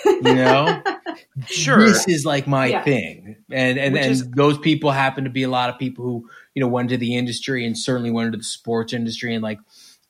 You 0.04 0.22
know, 0.34 0.82
Sure. 1.46 1.78
this 1.86 2.08
is 2.08 2.24
like 2.24 2.46
my 2.48 2.66
Yeah. 2.66 2.82
thing 2.82 3.36
and 3.50 3.78
and, 3.78 3.92
Which 3.94 4.02
and 4.02 4.12
is- 4.12 4.30
those 4.30 4.58
people 4.58 4.90
happen 4.90 5.24
to 5.24 5.30
be 5.30 5.42
a 5.44 5.48
lot 5.50 5.70
of 5.70 5.78
people 5.78 6.04
who 6.04 6.28
you 6.54 6.60
know 6.60 6.68
went 6.68 6.90
into 6.90 6.98
the 7.00 7.14
industry 7.16 7.64
and 7.66 7.78
certainly 7.78 8.10
went 8.10 8.26
into 8.26 8.38
the 8.38 8.44
sports 8.44 8.92
industry 8.92 9.34
and 9.34 9.42
like 9.44 9.58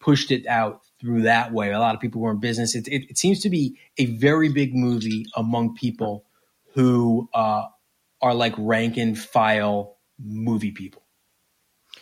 pushed 0.01 0.31
it 0.31 0.47
out 0.47 0.83
through 1.01 1.23
that 1.23 1.53
way 1.53 1.73
a 1.73 1.79
lot 1.79 1.95
of 1.95 2.01
people 2.01 2.21
were 2.23 2.31
in 2.31 2.39
business 2.39 2.75
it, 2.75 2.87
it, 2.89 3.11
it 3.11 3.19
seems 3.19 3.41
to 3.41 3.51
be 3.51 3.77
a 3.99 4.07
very 4.07 4.49
big 4.49 4.75
movie 4.75 5.27
among 5.37 5.75
people 5.75 6.25
who 6.75 7.29
uh, 7.35 7.65
are 8.27 8.35
like 8.35 8.55
rank 8.59 8.97
and 8.97 9.19
file 9.19 9.97
movie 10.19 10.73
people. 10.73 11.03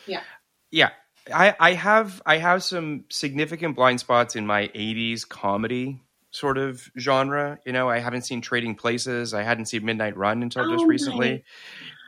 Yeah. 0.06 0.22
yeah. 0.70 0.90
I, 1.32 1.54
I 1.58 1.72
have 1.72 2.20
i 2.26 2.36
have 2.36 2.62
some 2.62 3.04
significant 3.08 3.76
blind 3.76 3.98
spots 4.00 4.36
in 4.36 4.46
my 4.46 4.68
80s 4.68 5.26
comedy 5.26 6.02
sort 6.32 6.58
of 6.58 6.82
genre 6.98 7.58
you 7.64 7.72
know? 7.72 7.88
I 7.88 7.98
haven't 8.00 8.22
seen 8.22 8.40
trading 8.42 8.74
places. 8.74 9.32
I 9.32 9.42
hadn't 9.42 9.66
seen 9.66 9.84
midnight 9.86 10.16
run 10.18 10.42
until 10.42 10.70
just 10.70 10.84
Oh 10.84 10.86
recently. 10.86 11.44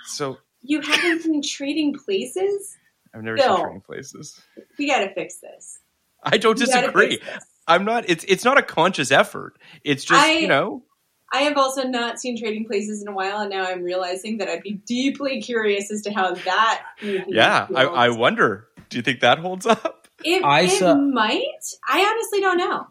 so 0.04 0.38
You 0.62 0.80
haven't 0.82 1.22
seen 1.22 1.42
Trading 1.42 1.94
Places? 1.98 2.76
i've 3.14 3.22
never 3.22 3.36
Bill. 3.38 3.56
seen 3.56 3.64
trading 3.64 3.80
places. 3.80 4.38
We 4.78 4.86
got 4.88 4.98
to 5.00 5.14
fix 5.14 5.36
this. 5.36 5.78
i 6.22 6.36
don't 6.36 6.58
We 6.58 6.66
disagree. 6.66 7.18
i'm 7.66 7.84
not 7.86 8.04
it's 8.10 8.24
it's 8.28 8.44
not 8.44 8.58
a 8.58 8.62
conscious 8.62 9.10
effort. 9.10 9.56
It's 9.82 10.04
just 10.04 10.20
I- 10.26 10.38
you 10.40 10.48
know 10.48 10.82
I 11.32 11.38
have 11.42 11.56
also 11.56 11.82
not 11.82 12.20
seen 12.20 12.38
Trading 12.38 12.64
Places 12.66 13.02
in 13.02 13.08
a 13.08 13.12
while, 13.12 13.38
and 13.40 13.50
now 13.50 13.64
I'm 13.66 13.82
realizing 13.82 14.38
that 14.38 14.48
I'd 14.48 14.62
be 14.62 14.74
deeply 14.86 15.40
curious 15.42 15.90
as 15.90 16.02
to 16.02 16.12
how 16.12 16.34
that. 16.34 16.82
movie 17.02 17.24
yeah 17.28 17.66
I, 17.74 17.82
I 17.84 18.08
wonder 18.10 18.68
do 18.88 18.96
you 18.98 19.02
think 19.02 19.20
that 19.20 19.38
holds 19.38 19.66
up 19.66 20.06
It, 20.24 20.44
I 20.44 20.62
it 20.62 20.70
saw- 20.78 20.94
might. 20.94 21.42
I 21.88 22.00
honestly 22.04 22.40
don't 22.40 22.58
know. 22.58 22.86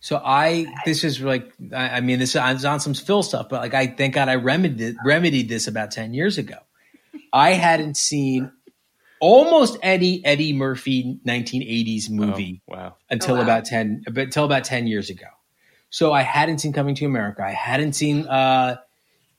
So 0.00 0.20
I, 0.24 0.66
this 0.84 1.04
is 1.04 1.20
like, 1.20 1.52
I, 1.72 1.88
I 1.90 2.00
mean, 2.00 2.18
this 2.18 2.34
is 2.34 2.64
on 2.64 2.80
some 2.80 2.92
Phil 2.94 3.22
stuff, 3.22 3.48
but 3.48 3.60
like, 3.60 3.72
I 3.74 3.86
thank 3.86 4.14
God 4.14 4.28
I 4.28 4.34
remedied 4.34 4.96
remedied 5.04 5.48
this 5.48 5.68
about 5.68 5.92
ten 5.92 6.12
years 6.12 6.38
ago. 6.38 6.56
I 7.32 7.50
hadn't 7.52 7.96
seen 7.96 8.50
almost 9.20 9.78
any 9.80 10.24
Eddie 10.24 10.52
Murphy 10.52 11.18
1980s 11.24 12.10
movie 12.10 12.62
Oh, 12.68 12.74
wow. 12.74 12.96
until 13.10 13.34
Oh, 13.36 13.38
wow. 13.38 13.44
about 13.44 13.64
10 13.64 14.02
but 14.12 14.24
until 14.24 14.44
about 14.44 14.64
10 14.64 14.86
years 14.88 15.08
ago. 15.10 15.26
So 15.92 16.10
I 16.10 16.22
hadn't 16.22 16.58
seen 16.58 16.72
Coming 16.72 16.94
to 16.96 17.04
America. 17.04 17.44
I 17.44 17.50
hadn't 17.52 17.92
seen 17.92 18.26
uh, 18.26 18.76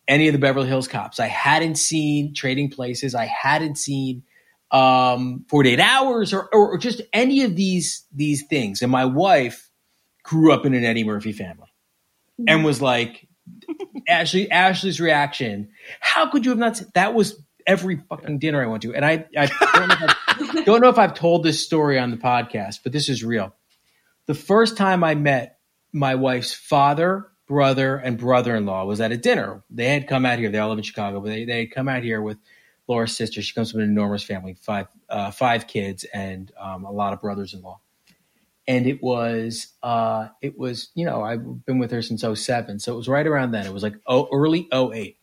any 0.07 0.27
of 0.27 0.33
the 0.33 0.39
Beverly 0.39 0.67
Hills 0.67 0.87
Cops. 0.87 1.19
I 1.19 1.25
hadn't 1.25 1.75
seen 1.75 2.35
Trading 2.35 2.69
Places. 2.69 3.15
I 3.15 3.25
hadn't 3.25 3.75
seen 3.79 4.21
um, 4.69 5.45
48 5.49 5.79
Hours 5.79 6.31
or, 6.31 6.47
or, 6.53 6.73
or 6.73 6.77
just 6.77 7.01
any 7.11 7.41
of 7.43 7.55
these 7.55 8.05
these 8.13 8.45
things. 8.45 8.83
And 8.83 8.91
my 8.91 9.05
wife 9.05 9.71
grew 10.21 10.53
up 10.53 10.65
in 10.67 10.75
an 10.75 10.85
Eddie 10.85 11.03
Murphy 11.03 11.31
family 11.31 11.67
and 12.47 12.63
was 12.63 12.81
like, 12.83 13.27
Ashley 14.07 14.49
Ashley's 14.51 15.01
reaction. 15.01 15.69
How 16.01 16.29
could 16.29 16.45
you 16.45 16.51
have 16.51 16.59
not? 16.59 16.77
seen- 16.77 16.87
That 16.93 17.15
was 17.15 17.41
every 17.65 17.97
fucking 18.09 18.37
dinner 18.37 18.61
I 18.61 18.67
went 18.67 18.83
to, 18.83 18.93
and 18.93 19.03
I, 19.03 19.25
I 19.35 19.47
don't, 19.47 19.87
know 19.87 19.95
I've, 19.99 20.65
don't 20.65 20.81
know 20.81 20.89
if 20.89 20.99
I've 20.99 21.15
told 21.15 21.43
this 21.43 21.65
story 21.65 21.97
on 21.97 22.11
the 22.11 22.17
podcast, 22.17 22.81
but 22.83 22.91
this 22.91 23.09
is 23.09 23.23
real. 23.23 23.55
The 24.27 24.35
first 24.35 24.77
time 24.77 25.03
I 25.03 25.15
met 25.15 25.52
my 25.93 26.15
wife's 26.15 26.53
father, 26.53 27.27
brother, 27.47 27.95
and 27.95 28.17
brother-in-law 28.17 28.85
was 28.85 28.99
at 28.99 29.11
a 29.11 29.17
dinner. 29.17 29.63
They 29.69 29.87
had 29.87 30.07
come 30.07 30.25
out 30.25 30.39
here. 30.39 30.49
They 30.49 30.57
all 30.57 30.69
live 30.69 30.79
in 30.79 30.83
Chicago, 30.83 31.21
but 31.21 31.29
they 31.29 31.45
they 31.45 31.59
had 31.59 31.71
come 31.71 31.87
out 31.87 32.03
here 32.03 32.21
with 32.21 32.37
Laura's 32.87 33.15
sister. 33.15 33.41
She 33.41 33.53
comes 33.53 33.71
from 33.71 33.81
an 33.81 33.89
enormous 33.89 34.23
family, 34.23 34.55
five 34.59 34.87
uh, 35.09 35.31
five 35.31 35.67
kids, 35.67 36.03
and 36.13 36.51
um, 36.59 36.83
a 36.83 36.91
lot 36.91 37.13
of 37.13 37.21
brothers-in-law 37.21 37.79
and 38.67 38.87
it 38.87 39.01
was 39.01 39.67
uh 39.83 40.27
it 40.41 40.57
was 40.57 40.89
you 40.95 41.05
know 41.05 41.21
i've 41.21 41.65
been 41.65 41.79
with 41.79 41.91
her 41.91 42.01
since 42.01 42.21
07 42.21 42.79
so 42.79 42.93
it 42.93 42.95
was 42.95 43.07
right 43.07 43.27
around 43.27 43.51
then 43.51 43.65
it 43.65 43.73
was 43.73 43.83
like 43.83 43.95
oh 44.07 44.27
early 44.31 44.67
08 44.73 45.17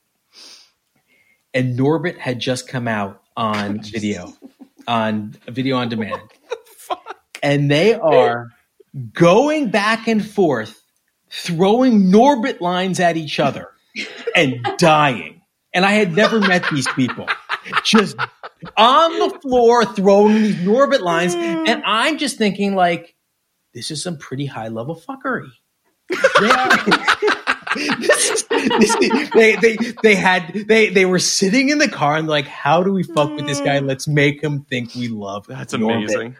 and 1.54 1.78
norbit 1.78 2.18
had 2.18 2.38
just 2.38 2.68
come 2.68 2.86
out 2.86 3.22
on 3.36 3.80
video 3.80 4.32
on 4.88 5.34
video 5.48 5.76
on 5.76 5.88
demand 5.88 6.20
and 7.42 7.70
they 7.70 7.94
are 7.94 8.48
going 9.12 9.70
back 9.70 10.09
and 10.09 10.24
forth 10.24 10.82
throwing 11.30 12.11
norbit 12.11 12.61
lines 12.61 12.99
at 13.01 13.16
each 13.16 13.38
other 13.38 13.68
and 14.34 14.66
dying 14.78 15.41
and 15.72 15.84
i 15.84 15.93
had 15.93 16.12
never 16.14 16.41
met 16.41 16.64
these 16.72 16.88
people 16.95 17.26
just 17.84 18.16
on 18.76 19.18
the 19.18 19.38
floor 19.41 19.84
throwing 19.84 20.34
these 20.34 20.57
norbit 20.57 21.01
lines 21.01 21.34
and 21.36 21.82
i'm 21.86 22.18
just 22.18 22.36
thinking 22.36 22.74
like 22.74 23.14
this 23.74 23.91
is 23.93 24.03
some 24.03 24.18
pretty 24.18 24.47
high 24.47 24.66
level 24.66 24.97
fuckery. 24.97 25.49
They, 26.11 26.16
this 28.01 28.30
is- 28.30 28.45
this 28.49 28.95
is- 28.97 29.30
they, 29.30 29.55
they, 29.57 29.76
they 30.03 30.14
had 30.16 30.53
they, 30.66 30.91
they 30.91 31.05
were 31.05 31.20
sitting 31.20 31.68
in 31.68 31.78
the 31.78 31.88
car 31.88 32.16
and 32.16 32.26
like, 32.26 32.47
how 32.49 32.82
do 32.82 32.93
we 32.93 33.05
fuck 33.05 33.30
with 33.30 33.47
this 33.47 33.61
guy? 33.61 33.78
Mm. 33.78 33.86
Let's 33.86 34.09
make 34.09 34.43
him 34.43 34.64
think 34.64 34.95
we 34.97 35.07
love. 35.07 35.47
That's 35.47 35.72
Norbit." 35.72 35.97
amazing. 35.99 36.36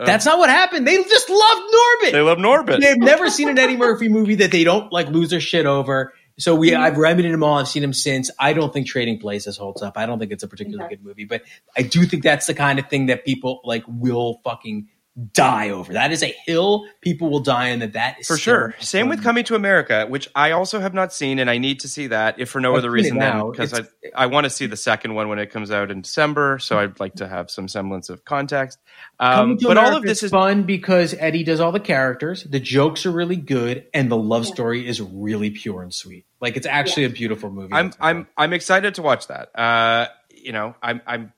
Uh, 0.00 0.06
that's 0.06 0.24
not 0.24 0.38
what 0.38 0.48
happened. 0.50 0.86
They 0.86 0.96
just 0.96 1.28
loved 1.28 1.62
Norbit. 1.62 2.12
They 2.12 2.20
love 2.22 2.38
Norbit. 2.38 2.80
They've 2.80 2.96
never 2.96 3.28
seen 3.28 3.48
an 3.48 3.58
Eddie 3.58 3.76
Murphy 3.86 4.08
movie 4.08 4.36
that 4.36 4.50
they 4.50 4.64
don't 4.64 4.90
like 4.92 5.08
lose 5.08 5.30
their 5.30 5.40
shit 5.40 5.66
over. 5.66 6.14
So 6.38 6.54
we, 6.54 6.70
mm-hmm. 6.70 6.82
I've 6.82 6.96
remedied 6.96 7.32
them 7.34 7.42
all. 7.42 7.58
I've 7.58 7.68
seen 7.68 7.82
them 7.82 7.92
since. 7.92 8.30
I 8.38 8.54
don't 8.54 8.72
think 8.72 8.86
Trading 8.86 9.18
Places 9.18 9.58
holds 9.58 9.82
up. 9.82 9.98
I 9.98 10.06
don't 10.06 10.18
think 10.18 10.32
it's 10.32 10.42
a 10.42 10.48
particularly 10.48 10.86
Okay. 10.86 10.96
good 10.96 11.04
movie, 11.04 11.26
but 11.26 11.42
I 11.76 11.82
do 11.82 12.06
think 12.06 12.22
that's 12.22 12.46
the 12.46 12.54
kind 12.54 12.78
of 12.78 12.88
thing 12.88 13.06
that 13.06 13.26
people 13.26 13.60
like 13.64 13.84
will 13.86 14.40
fucking 14.42 14.88
die 15.32 15.70
over. 15.70 15.92
That 15.92 16.12
is 16.12 16.22
a 16.22 16.34
hill 16.46 16.86
people 17.00 17.30
will 17.30 17.40
die 17.40 17.72
on. 17.72 17.80
That 17.80 17.92
that 17.94 18.20
is 18.20 18.26
For 18.26 18.36
sure. 18.36 18.74
Same 18.80 19.08
with. 19.08 19.20
Coming 19.22 19.44
to 19.44 19.54
America, 19.54 20.06
which 20.08 20.28
I 20.34 20.52
also 20.52 20.80
have 20.80 20.94
not 20.94 21.12
seen, 21.12 21.38
and 21.38 21.50
I 21.50 21.58
need 21.58 21.80
to 21.80 21.88
see 21.88 22.06
that, 22.06 22.40
if 22.40 22.48
for 22.48 22.60
no 22.60 22.72
I've 22.72 22.78
other 22.78 22.90
reason 22.90 23.18
than 23.18 23.28
now. 23.28 23.50
because 23.50 23.74
I, 23.74 23.82
I 24.14 24.26
want 24.26 24.44
to 24.44 24.50
see 24.50 24.66
the 24.66 24.76
second 24.76 25.14
one 25.14 25.28
when 25.28 25.38
it 25.38 25.50
comes 25.50 25.70
out 25.70 25.90
in 25.90 26.00
December. 26.00 26.58
So 26.58 26.78
I'd 26.78 26.98
like 27.00 27.14
to 27.16 27.28
have 27.28 27.50
some 27.50 27.68
semblance 27.68 28.08
of 28.08 28.24
context. 28.24 28.78
Um, 29.18 29.34
Coming 29.36 29.58
to 29.58 29.66
but 29.68 29.76
all 29.76 29.96
of 29.96 30.02
this 30.04 30.22
is 30.22 30.30
fun 30.30 30.62
because 30.62 31.14
Eddie 31.18 31.44
does 31.44 31.60
all 31.60 31.72
the 31.72 31.80
characters. 31.80 32.44
The 32.44 32.60
jokes 32.60 33.04
are 33.04 33.12
really 33.12 33.36
good, 33.36 33.86
and 33.92 34.10
the 34.10 34.16
love 34.16 34.46
story 34.46 34.86
is 34.86 35.00
really 35.02 35.50
pure 35.50 35.82
and 35.82 35.92
sweet. 35.92 36.24
Like 36.40 36.56
it's 36.56 36.66
actually 36.66 37.04
a 37.04 37.10
beautiful 37.10 37.50
movie. 37.50 37.74
I'm 37.74 37.92
I'm 38.00 38.26
I'm 38.36 38.52
excited 38.52 38.94
to 38.94 39.02
watch 39.02 39.26
that. 39.28 39.50
Uh, 39.58 40.08
you 40.30 40.52
know, 40.52 40.74
I'm 40.82 41.02
I'm 41.06 41.32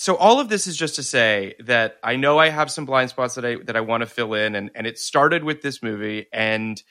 so 0.00 0.16
all 0.16 0.40
of 0.40 0.48
this 0.48 0.66
is 0.66 0.78
just 0.78 0.94
to 0.94 1.02
say 1.02 1.56
that 1.58 1.98
I 2.02 2.16
know 2.16 2.38
I 2.38 2.48
have 2.48 2.70
some 2.70 2.86
blind 2.86 3.10
spots 3.10 3.34
that 3.34 3.44
I 3.44 3.56
that 3.64 3.76
I 3.76 3.82
want 3.82 4.00
to 4.00 4.06
fill 4.06 4.32
in, 4.32 4.54
and 4.54 4.70
and 4.74 4.86
it 4.86 4.98
started 4.98 5.44
with 5.44 5.60
this 5.60 5.82
movie, 5.82 6.24
and 6.32 6.82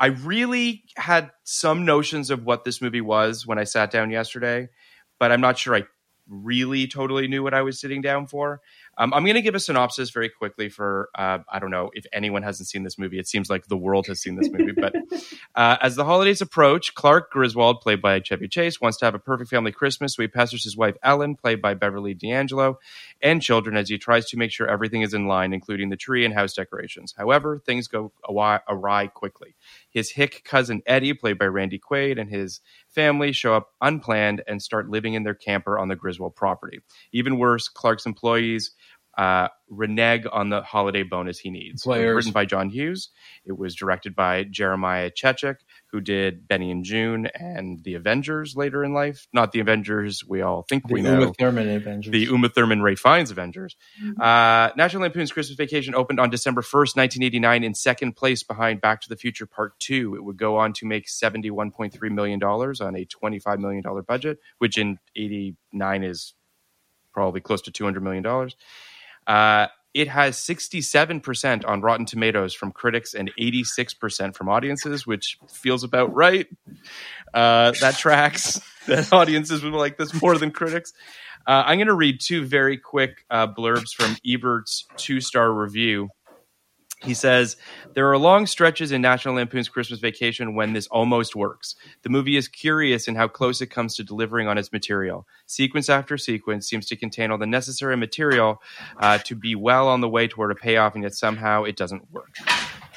I 0.00 0.06
really 0.06 0.82
had 0.96 1.30
some 1.44 1.84
notions 1.84 2.28
of 2.28 2.42
what 2.42 2.64
this 2.64 2.82
movie 2.82 3.02
was 3.02 3.46
when 3.46 3.60
I 3.60 3.62
sat 3.62 3.92
down 3.92 4.10
yesterday, 4.10 4.68
but 5.20 5.30
I'm 5.30 5.40
not 5.40 5.58
sure 5.58 5.76
I 5.76 5.84
really 6.26 6.88
totally 6.88 7.28
knew 7.28 7.44
what 7.44 7.54
I 7.54 7.62
was 7.62 7.80
sitting 7.80 8.02
down 8.02 8.26
for. 8.26 8.60
Um, 9.00 9.14
I'm 9.14 9.24
going 9.24 9.34
to 9.34 9.40
give 9.40 9.54
a 9.54 9.60
synopsis 9.60 10.10
very 10.10 10.28
quickly 10.28 10.68
for 10.68 11.08
uh, 11.14 11.38
I 11.48 11.58
don't 11.58 11.70
know 11.70 11.90
if 11.94 12.04
anyone 12.12 12.42
hasn't 12.42 12.68
seen 12.68 12.82
this 12.82 12.98
movie. 12.98 13.18
It 13.18 13.26
seems 13.26 13.48
like 13.48 13.66
the 13.66 13.76
world 13.76 14.06
has 14.08 14.20
seen 14.20 14.36
this 14.36 14.50
movie, 14.50 14.72
but 14.72 14.94
uh, 15.54 15.78
as 15.80 15.96
the 15.96 16.04
holidays 16.04 16.42
approach, 16.42 16.94
Clark 16.94 17.32
Griswold, 17.32 17.80
played 17.80 18.02
by 18.02 18.20
Chevy 18.20 18.46
Chase, 18.46 18.78
wants 18.78 18.98
to 18.98 19.06
have 19.06 19.14
a 19.14 19.18
perfect 19.18 19.48
family 19.48 19.72
Christmas, 19.72 20.14
so 20.14 20.22
he 20.22 20.28
pesters 20.28 20.64
his 20.64 20.76
wife 20.76 20.96
Ellen, 21.02 21.34
played 21.34 21.62
by 21.62 21.72
Beverly 21.72 22.12
D'Angelo, 22.12 22.78
and 23.22 23.40
children 23.40 23.74
as 23.74 23.88
he 23.88 23.96
tries 23.96 24.26
to 24.26 24.36
make 24.36 24.52
sure 24.52 24.68
everything 24.68 25.00
is 25.00 25.14
in 25.14 25.26
line, 25.26 25.54
including 25.54 25.88
the 25.88 25.96
tree 25.96 26.26
and 26.26 26.34
house 26.34 26.52
decorations. 26.52 27.14
However, 27.16 27.58
things 27.58 27.88
go 27.88 28.12
awry, 28.28 28.60
awry 28.68 29.06
quickly. 29.06 29.54
His 29.90 30.10
hick 30.10 30.42
cousin 30.44 30.82
Eddie, 30.86 31.14
played 31.14 31.38
by 31.38 31.46
Randy 31.46 31.78
Quaid, 31.80 32.20
and 32.20 32.30
his 32.30 32.60
family 32.88 33.32
show 33.32 33.54
up 33.54 33.68
unplanned 33.80 34.42
and 34.46 34.62
start 34.62 34.88
living 34.88 35.14
in 35.14 35.24
their 35.24 35.34
camper 35.34 35.78
on 35.78 35.88
the 35.88 35.96
Griswold 35.96 36.36
property. 36.36 36.80
Even 37.12 37.38
worse, 37.38 37.68
Clark's 37.68 38.06
employees 38.06 38.72
uh, 39.18 39.48
renege 39.68 40.26
on 40.32 40.50
the 40.50 40.62
holiday 40.62 41.02
bonus 41.02 41.38
he 41.38 41.50
needs. 41.50 41.84
It 41.84 41.88
was 41.88 42.14
written 42.16 42.32
by 42.32 42.44
John 42.44 42.70
Hughes. 42.70 43.10
It 43.44 43.58
was 43.58 43.74
directed 43.74 44.14
by 44.14 44.44
Jeremiah 44.44 45.10
Chechik, 45.10 45.56
who 45.92 46.00
did 46.00 46.46
Benny 46.46 46.70
and 46.70 46.84
Joon 46.84 47.26
and 47.34 47.82
The 47.82 47.94
Avengers 47.94 48.56
later 48.56 48.84
in 48.84 48.92
life. 48.92 49.26
Not 49.32 49.52
The 49.52 49.60
Avengers 49.60 50.24
we 50.26 50.42
all 50.42 50.62
think 50.68 50.86
the 50.86 50.94
we 50.94 51.02
know. 51.02 51.20
Uma 51.20 51.32
Thurman 51.34 51.68
Avengers. 51.68 52.12
The 52.12 52.24
Uma 52.24 52.48
Thurman 52.48 52.82
Ralph 52.82 53.00
Fiennes 53.00 53.30
Avengers. 53.30 53.76
Uh, 54.20 54.70
National 54.76 55.02
Lampoon's 55.02 55.32
Christmas 55.32 55.56
Vacation 55.56 55.94
opened 55.94 56.20
on 56.20 56.30
December 56.30 56.62
1st, 56.62 56.96
1989, 56.96 57.64
in 57.64 57.74
second 57.74 58.16
place 58.16 58.42
behind 58.42 58.80
Back 58.80 59.00
to 59.02 59.08
the 59.08 59.16
Future 59.16 59.46
Part 59.46 59.78
2. 59.80 60.14
It 60.14 60.24
would 60.24 60.36
go 60.36 60.56
on 60.56 60.72
to 60.74 60.86
make 60.86 61.06
$71.3 61.06 62.10
million 62.10 62.42
on 62.42 62.96
a 62.96 63.04
$25 63.04 63.58
million 63.58 63.82
budget, 64.06 64.38
which 64.58 64.78
in 64.78 64.98
89 65.16 66.04
is 66.04 66.34
probably 67.12 67.40
close 67.40 67.62
to 67.62 67.70
$200 67.70 68.02
million. 68.02 68.24
Uh, 69.26 69.66
it 69.94 70.08
has 70.08 70.36
67% 70.36 71.66
on 71.66 71.80
Rotten 71.80 72.06
Tomatoes 72.06 72.54
from 72.54 72.72
critics 72.72 73.14
and 73.14 73.30
86% 73.38 74.36
from 74.36 74.48
audiences, 74.48 75.06
which 75.06 75.38
feels 75.52 75.82
about 75.82 76.14
right. 76.14 76.46
Uh, 77.34 77.72
that 77.80 77.96
tracks. 77.96 78.60
that 78.86 79.12
audiences 79.12 79.62
would 79.62 79.72
like 79.72 79.96
this 79.96 80.20
more 80.20 80.38
than 80.38 80.50
critics. 80.50 80.92
Uh, 81.46 81.64
I'm 81.66 81.78
going 81.78 81.88
to 81.88 81.94
read 81.94 82.20
two 82.20 82.44
very 82.44 82.76
quick 82.76 83.24
uh, 83.30 83.46
blurbs 83.46 83.92
from 83.94 84.16
Ebert's 84.24 84.86
two 84.96 85.20
star 85.20 85.52
review. 85.52 86.08
He 87.02 87.14
says, 87.14 87.56
There 87.94 88.10
are 88.10 88.18
long 88.18 88.46
stretches 88.46 88.92
in 88.92 89.00
National 89.00 89.34
Lampoon's 89.34 89.68
Christmas 89.70 90.00
Vacation 90.00 90.54
when 90.54 90.74
this 90.74 90.86
almost 90.88 91.34
works. 91.34 91.74
The 92.02 92.10
movie 92.10 92.36
is 92.36 92.46
curious 92.46 93.08
in 93.08 93.14
how 93.14 93.28
close 93.28 93.60
it 93.62 93.68
comes 93.68 93.94
to 93.96 94.04
delivering 94.04 94.48
on 94.48 94.58
its 94.58 94.70
material. 94.70 95.26
Sequence 95.46 95.88
after 95.88 96.18
sequence 96.18 96.68
seems 96.68 96.86
to 96.86 96.96
contain 96.96 97.30
all 97.30 97.38
the 97.38 97.46
necessary 97.46 97.96
material 97.96 98.60
uh, 98.98 99.18
to 99.18 99.34
be 99.34 99.54
well 99.54 99.88
on 99.88 100.02
the 100.02 100.08
way 100.08 100.28
toward 100.28 100.50
a 100.50 100.54
payoff, 100.54 100.94
and 100.94 101.02
yet 101.02 101.14
somehow 101.14 101.64
it 101.64 101.76
doesn't 101.76 102.10
work. 102.10 102.36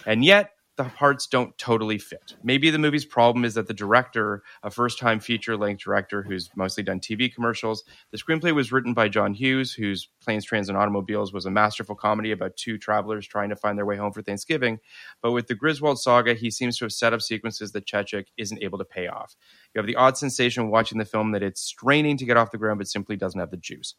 And 0.05 0.25
yet, 0.25 0.51
the 0.75 0.85
parts 0.85 1.27
don't 1.27 1.55
totally 1.59 1.99
fit. 1.99 2.35
Maybe 2.43 2.71
the 2.71 2.79
movie's 2.79 3.05
problem 3.05 3.45
is 3.45 3.53
that 3.53 3.67
the 3.67 3.75
director, 3.75 4.41
a 4.63 4.71
first 4.71 4.97
time 4.97 5.19
feature 5.19 5.55
length 5.55 5.83
director 5.83 6.23
who's 6.23 6.49
mostly 6.55 6.83
done 6.83 6.99
TV 6.99 7.33
commercials, 7.33 7.83
the 8.11 8.17
screenplay 8.17 8.55
was 8.55 8.71
written 8.71 8.95
by 8.95 9.07
John 9.07 9.35
Hughes, 9.35 9.71
whose 9.71 10.09
Planes, 10.23 10.45
Trains, 10.45 10.69
and 10.69 10.77
Automobiles 10.77 11.31
was 11.31 11.45
a 11.45 11.51
masterful 11.51 11.95
comedy 11.95 12.31
about 12.31 12.57
two 12.57 12.79
travelers 12.79 13.27
trying 13.27 13.49
to 13.49 13.55
find 13.55 13.77
their 13.77 13.85
way 13.85 13.97
home 13.97 14.11
for 14.11 14.23
Thanksgiving. 14.23 14.79
But 15.21 15.33
with 15.33 15.45
the 15.45 15.55
Griswold 15.55 15.99
saga, 15.99 16.33
he 16.33 16.49
seems 16.49 16.77
to 16.79 16.85
have 16.85 16.93
set 16.93 17.13
up 17.13 17.21
sequences 17.21 17.71
that 17.73 17.85
Chechik 17.85 18.25
isn't 18.37 18.63
able 18.63 18.79
to 18.79 18.85
pay 18.85 19.07
off. 19.07 19.35
You 19.75 19.79
have 19.79 19.87
the 19.87 19.95
odd 19.95 20.17
sensation 20.17 20.71
watching 20.71 20.97
the 20.97 21.05
film 21.05 21.33
that 21.33 21.43
it's 21.43 21.61
straining 21.61 22.17
to 22.17 22.25
get 22.25 22.37
off 22.37 22.51
the 22.51 22.57
ground, 22.57 22.79
but 22.79 22.87
simply 22.87 23.15
doesn't 23.15 23.39
have 23.39 23.51
the 23.51 23.57
juice. 23.57 23.93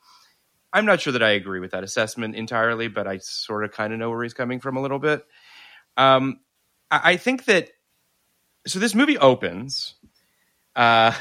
I'm 0.72 0.86
not 0.86 1.00
sure 1.00 1.12
that 1.12 1.22
I 1.22 1.30
agree 1.30 1.60
with 1.60 1.70
that 1.70 1.84
assessment 1.84 2.34
entirely, 2.34 2.88
but 2.88 3.06
I 3.06 3.18
sort 3.18 3.62
of 3.62 3.70
kind 3.70 3.92
of 3.92 4.00
know 4.00 4.10
where 4.10 4.24
he's 4.24 4.34
coming 4.34 4.58
from 4.58 4.76
a 4.76 4.82
little 4.82 4.98
bit. 4.98 5.24
Um, 5.96 6.40
I 6.90 7.16
think 7.16 7.46
that 7.46 7.70
so. 8.66 8.78
This 8.78 8.94
movie 8.94 9.18
opens 9.18 9.94
uh, 10.76 11.12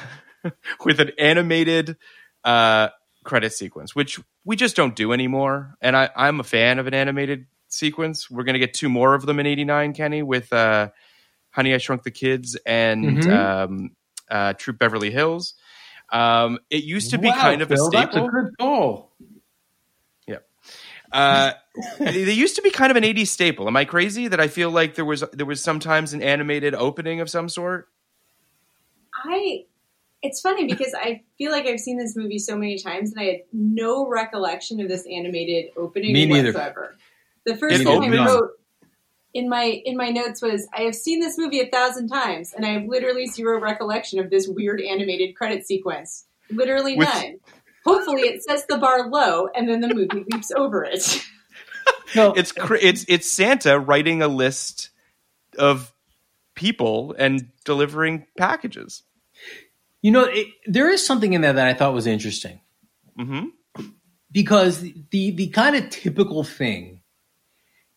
with 0.85 0.99
an 0.99 1.11
animated 1.17 1.97
uh, 2.43 2.89
credit 3.23 3.53
sequence, 3.53 3.95
which 3.95 4.19
we 4.45 4.55
just 4.55 4.75
don't 4.75 4.95
do 4.95 5.13
anymore. 5.13 5.75
And 5.81 5.95
I, 5.97 6.09
I'm 6.15 6.39
a 6.39 6.43
fan 6.43 6.79
of 6.79 6.87
an 6.87 6.93
animated 6.93 7.47
sequence. 7.67 8.29
We're 8.29 8.43
going 8.43 8.53
to 8.53 8.59
get 8.59 8.73
two 8.73 8.89
more 8.89 9.15
of 9.15 9.25
them 9.25 9.39
in 9.39 9.45
'89, 9.45 9.93
Kenny, 9.93 10.21
with 10.23 10.51
uh, 10.53 10.89
Honey, 11.51 11.73
I 11.73 11.77
Shrunk 11.77 12.03
the 12.03 12.11
Kids 12.11 12.57
and 12.65 13.19
Mhm. 13.19 13.31
um, 13.31 13.95
uh, 14.29 14.53
Troop 14.53 14.77
Beverly 14.79 15.11
Hills. 15.11 15.55
Um, 16.11 16.59
it 16.69 16.83
used 16.83 17.11
to 17.11 17.17
be 17.17 17.29
Wow, 17.29 17.41
kind 17.41 17.61
of 17.61 17.71
a 17.71 17.77
staple. 17.77 18.21
That's 18.21 18.27
a 18.27 18.41
good 18.41 18.57
goal. 18.59 19.09
Uh, 21.11 21.53
they 21.99 22.31
used 22.33 22.55
to 22.55 22.61
be 22.61 22.69
kind 22.69 22.91
of 22.91 22.97
an 22.97 23.03
80s 23.03 23.27
staple. 23.27 23.67
Am 23.67 23.75
I 23.75 23.85
crazy 23.85 24.27
that 24.27 24.39
I 24.39 24.47
feel 24.47 24.69
like 24.69 24.95
there 24.95 25.05
was 25.05 25.23
there 25.33 25.45
was 25.45 25.61
sometimes 25.63 26.13
an 26.13 26.21
animated 26.21 26.75
opening 26.75 27.19
of 27.19 27.29
some 27.29 27.49
sort? 27.49 27.87
I 29.25 29.65
it's 30.21 30.39
funny 30.39 30.65
because 30.65 30.93
I 30.97 31.21
feel 31.37 31.51
like 31.51 31.65
I've 31.65 31.79
seen 31.79 31.97
this 31.97 32.15
movie 32.15 32.39
so 32.39 32.55
many 32.55 32.77
times 32.79 33.11
and 33.11 33.19
I 33.19 33.23
had 33.25 33.39
no 33.51 34.07
recollection 34.07 34.79
of 34.79 34.87
this 34.87 35.05
animated 35.11 35.71
opening 35.75 36.13
Me 36.13 36.25
neither. 36.25 36.47
whatsoever. 36.53 36.95
The 37.45 37.57
first 37.57 37.75
It 37.81 37.83
thing 37.85 38.13
I 38.17 38.25
wrote 38.25 38.51
in 39.33 39.49
my 39.49 39.63
in 39.63 39.97
my 39.97 40.09
notes 40.09 40.41
was 40.41 40.67
I 40.77 40.81
have 40.83 40.95
seen 40.95 41.19
this 41.19 41.37
movie 41.37 41.59
a 41.59 41.69
thousand 41.69 42.07
times 42.07 42.53
and 42.53 42.65
I 42.65 42.69
have 42.69 42.85
literally 42.85 43.25
zero 43.25 43.59
recollection 43.59 44.19
of 44.19 44.29
this 44.29 44.47
weird 44.47 44.79
animated 44.79 45.35
credit 45.35 45.65
sequence. 45.67 46.25
Literally 46.51 46.95
With- 46.95 47.09
none. 47.09 47.39
Hopefully 47.83 48.21
it 48.21 48.41
sets 48.43 48.63
the 48.69 48.77
bar 48.77 49.09
low 49.09 49.47
and 49.55 49.67
then 49.67 49.81
the 49.81 49.93
movie 49.93 50.23
leaps 50.31 50.51
over 50.55 50.85
it. 50.85 51.21
No, 52.15 52.33
It's 52.33 52.53
it's 52.57 53.05
it's 53.07 53.29
Santa 53.31 53.79
writing 53.79 54.21
a 54.21 54.27
list 54.27 54.89
of 55.57 55.93
people 56.55 57.15
and 57.17 57.49
delivering 57.65 58.25
packages. 58.37 59.03
you 60.01 60.11
know, 60.11 60.25
it, 60.25 60.47
there 60.67 60.89
is 60.89 61.05
something 61.05 61.33
in 61.33 61.41
there 61.41 61.53
that 61.53 61.67
I 61.67 61.73
thought 61.73 61.93
was 61.93 62.07
interesting 62.07 62.59
hmm 63.17 63.45
because 64.31 64.81
the 64.81 65.31
the 65.31 65.47
kind 65.49 65.75
of 65.75 65.89
typical 65.89 66.43
thing 66.43 67.01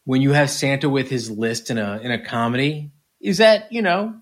when 0.04 0.22
you 0.22 0.32
have 0.32 0.50
Santa 0.50 0.88
with 0.88 1.08
his 1.10 1.30
list 1.30 1.70
in 1.70 1.78
a 1.78 1.98
in 2.02 2.10
a 2.12 2.22
comedy 2.24 2.92
is 3.20 3.38
that 3.38 3.72
you 3.72 3.82
know 3.82 4.14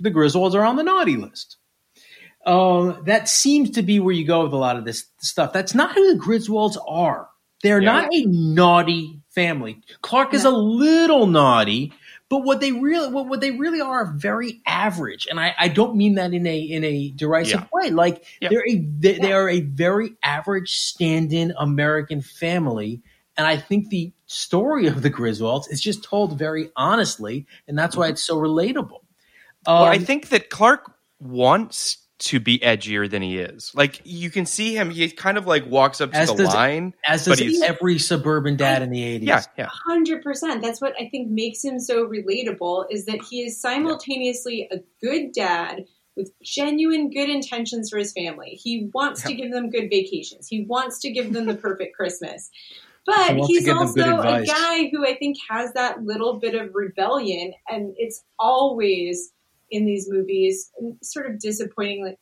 the 0.00 0.10
Griswolds 0.10 0.54
are 0.54 0.64
on 0.64 0.76
the 0.76 0.82
naughty 0.82 1.16
list. 1.16 1.56
Um, 2.46 3.02
that 3.04 3.28
seems 3.28 3.72
to 3.72 3.82
be 3.82 4.00
where 4.00 4.14
you 4.14 4.26
go 4.26 4.44
with 4.44 4.52
a 4.54 4.56
lot 4.56 4.76
of 4.76 4.84
this 4.86 5.06
stuff. 5.20 5.52
That's 5.52 5.74
not 5.74 5.94
who 5.94 6.14
the 6.14 6.18
Griswolds 6.18 6.76
are. 6.88 7.28
They're 7.62 7.80
Yeah. 7.80 8.02
not 8.02 8.14
a 8.14 8.24
naughty 8.26 9.19
family. 9.30 9.80
Clark 10.02 10.34
is 10.34 10.44
a 10.44 10.50
little 10.50 11.26
naughty, 11.26 11.92
but 12.28 12.40
what 12.40 12.60
they 12.60 12.72
really 12.72 13.12
what, 13.12 13.26
what 13.28 13.40
they 13.40 13.52
really 13.52 13.80
are 13.80 14.02
are 14.02 14.12
very 14.16 14.60
average. 14.66 15.26
And 15.30 15.40
I, 15.40 15.54
I 15.58 15.68
don't 15.68 15.96
mean 15.96 16.14
that 16.16 16.32
in 16.32 16.46
a 16.46 16.58
in 16.58 16.84
a 16.84 17.10
derisive 17.10 17.60
Yeah. 17.60 17.66
way. 17.72 17.90
Like 17.90 18.24
Yeah. 18.40 18.48
they're 18.50 18.64
a 18.68 18.76
they, 18.76 19.18
they 19.18 19.32
are 19.32 19.48
a 19.48 19.60
very 19.60 20.12
average 20.22 20.76
stand-in 20.78 21.52
American 21.58 22.20
family. 22.22 23.02
And 23.36 23.46
I 23.46 23.56
think 23.56 23.88
the 23.88 24.12
story 24.26 24.86
of 24.86 25.02
the 25.02 25.10
Griswolds 25.10 25.70
is 25.70 25.80
just 25.80 26.04
told 26.04 26.38
very 26.38 26.70
honestly, 26.76 27.46
and 27.66 27.78
that's 27.78 27.96
why 27.96 28.08
it's 28.08 28.22
so 28.22 28.36
relatable. 28.36 29.00
Well, 29.66 29.84
I 29.84 29.96
Um, 29.96 30.04
think 30.04 30.28
that 30.28 30.50
Clark 30.50 30.92
wants 31.20 31.98
to 32.20 32.38
be 32.38 32.58
edgier 32.60 33.10
than 33.10 33.22
he 33.22 33.38
is. 33.38 33.72
Like 33.74 34.00
you 34.04 34.30
can 34.30 34.46
see 34.46 34.74
him; 34.76 34.90
he 34.90 35.10
kind 35.10 35.36
of 35.38 35.46
like 35.46 35.66
walks 35.66 36.00
up 36.00 36.12
to 36.12 36.16
As 36.18 36.28
the 36.30 36.44
does- 36.44 36.54
line, 36.54 36.94
as 37.06 37.26
but 37.26 37.38
does 37.38 37.46
he's 37.46 37.62
every 37.62 37.98
suburban 37.98 38.56
dad 38.56 38.80
oh, 38.80 38.84
in 38.84 38.90
the 38.90 39.02
80s. 39.20 39.22
yeah, 39.26 39.42
yeah. 39.58 39.68
hundred 39.70 40.22
percent. 40.22 40.62
That's 40.62 40.80
what 40.80 40.94
I 41.00 41.08
think 41.08 41.30
makes 41.30 41.64
him 41.64 41.78
so 41.78 42.06
relatable. 42.06 42.86
Is 42.90 43.06
that 43.06 43.20
he 43.22 43.42
is 43.42 43.60
simultaneously 43.60 44.68
a 44.70 44.78
good 45.04 45.32
dad 45.32 45.84
with 46.16 46.32
genuine 46.42 47.10
good 47.10 47.30
intentions 47.30 47.90
for 47.90 47.98
his 47.98 48.12
family. 48.12 48.58
He 48.62 48.90
wants 48.92 49.22
to 49.22 49.32
give 49.32 49.52
them 49.52 49.70
good 49.70 49.88
vacations. 49.88 50.46
He 50.48 50.64
wants 50.64 50.98
to 51.00 51.10
give 51.10 51.32
them 51.32 51.46
the 51.46 51.54
perfect 51.54 51.96
Christmas. 51.96 52.50
But 53.06 53.30
He 53.30 53.34
wants 53.34 53.46
to 53.46 53.52
he's 53.54 53.64
give 53.64 53.78
them 53.78 53.92
good 53.94 54.08
also 54.12 54.42
a 54.42 54.44
guy 54.44 54.90
who 54.92 55.06
I 55.06 55.14
think 55.14 55.38
has 55.48 55.72
that 55.72 56.02
little 56.04 56.38
bit 56.38 56.54
of 56.54 56.74
rebellion, 56.74 57.54
and 57.66 57.94
it's 57.96 58.22
always 58.38 59.32
in 59.70 59.86
these 59.86 60.08
movies, 60.10 60.70
sort 61.02 61.30
of 61.30 61.38
disappointingly 61.38 62.16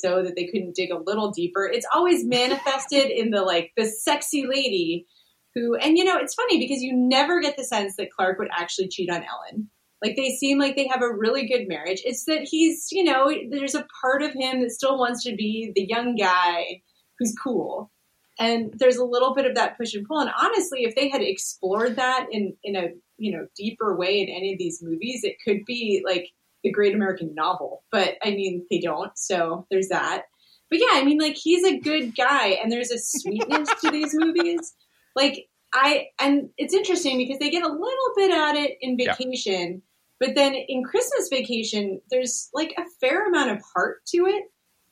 so 0.00 0.22
that 0.22 0.36
they 0.36 0.46
couldn't 0.46 0.74
dig 0.74 0.90
a 0.90 0.98
little 0.98 1.30
deeper. 1.30 1.64
It's 1.66 1.86
always 1.94 2.24
manifested 2.24 3.10
in 3.10 3.30
the 3.30 3.42
like 3.42 3.72
the 3.76 3.86
sexy 3.86 4.46
lady 4.46 5.06
who 5.54 5.74
and 5.76 5.98
you 5.98 6.04
know 6.04 6.16
it's 6.16 6.34
funny 6.34 6.58
because 6.58 6.82
you 6.82 6.96
never 6.96 7.40
get 7.40 7.56
the 7.56 7.64
sense 7.64 7.96
that 7.96 8.10
Clark 8.10 8.38
would 8.38 8.48
actually 8.56 8.88
cheat 8.88 9.10
on 9.10 9.22
Ellen. 9.22 9.70
Like 10.02 10.16
they 10.16 10.30
seem 10.30 10.58
like 10.58 10.76
they 10.76 10.88
have 10.88 11.02
a 11.02 11.14
really 11.14 11.46
good 11.46 11.68
marriage. 11.68 12.00
It's 12.04 12.24
that 12.24 12.48
he's, 12.50 12.88
you 12.90 13.04
know, 13.04 13.30
there's 13.50 13.74
a 13.74 13.86
part 14.00 14.22
of 14.22 14.32
him 14.32 14.62
that 14.62 14.70
still 14.70 14.98
wants 14.98 15.24
to 15.24 15.36
be 15.36 15.72
the 15.74 15.86
young 15.86 16.16
guy 16.16 16.80
who's 17.18 17.34
cool. 17.42 17.90
And 18.38 18.72
there's 18.78 18.96
a 18.96 19.04
little 19.04 19.34
bit 19.34 19.44
of 19.44 19.56
that 19.56 19.76
push 19.76 19.92
and 19.92 20.06
pull. 20.06 20.20
And 20.20 20.30
honestly, 20.40 20.84
if 20.84 20.94
they 20.94 21.10
had 21.10 21.20
explored 21.20 21.96
that 21.96 22.28
in 22.32 22.56
in 22.64 22.76
a, 22.76 22.88
you 23.18 23.36
know, 23.36 23.46
deeper 23.54 23.94
way 23.94 24.20
in 24.20 24.30
any 24.30 24.54
of 24.54 24.58
these 24.58 24.82
movies, 24.82 25.22
it 25.22 25.36
could 25.44 25.66
be 25.66 26.02
like 26.06 26.30
the 26.62 26.70
great 26.70 26.94
American 26.94 27.34
novel. 27.34 27.84
But 27.90 28.16
I 28.22 28.30
mean, 28.30 28.66
they 28.70 28.80
don't. 28.80 29.16
So 29.16 29.66
there's 29.70 29.88
that. 29.88 30.24
But 30.70 30.80
yeah, 30.80 30.92
I 30.92 31.04
mean, 31.04 31.18
like 31.18 31.36
he's 31.36 31.64
a 31.64 31.78
good 31.78 32.16
guy, 32.16 32.48
and 32.62 32.70
there's 32.70 32.90
a 32.90 32.98
sweetness 33.02 33.68
to 33.82 33.90
these 33.90 34.14
movies. 34.14 34.74
Like 35.16 35.48
I, 35.72 36.06
and 36.20 36.50
it's 36.56 36.74
interesting 36.74 37.18
because 37.18 37.38
they 37.38 37.50
get 37.50 37.64
a 37.64 37.68
little 37.72 38.12
bit 38.16 38.30
at 38.30 38.54
it 38.56 38.78
in 38.80 38.96
Yeah. 38.98 39.14
Vacation, 39.14 39.82
but 40.18 40.34
then 40.34 40.54
in 40.54 40.84
Christmas 40.84 41.28
Vacation, 41.30 42.00
there's 42.10 42.50
like 42.52 42.74
a 42.78 42.82
fair 43.00 43.26
amount 43.26 43.50
of 43.50 43.62
heart 43.74 44.04
to 44.08 44.26
it, 44.26 44.44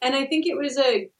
and 0.02 0.14
I 0.14 0.26
think 0.26 0.46
it 0.46 0.56
was 0.56 0.78
a 0.78 1.10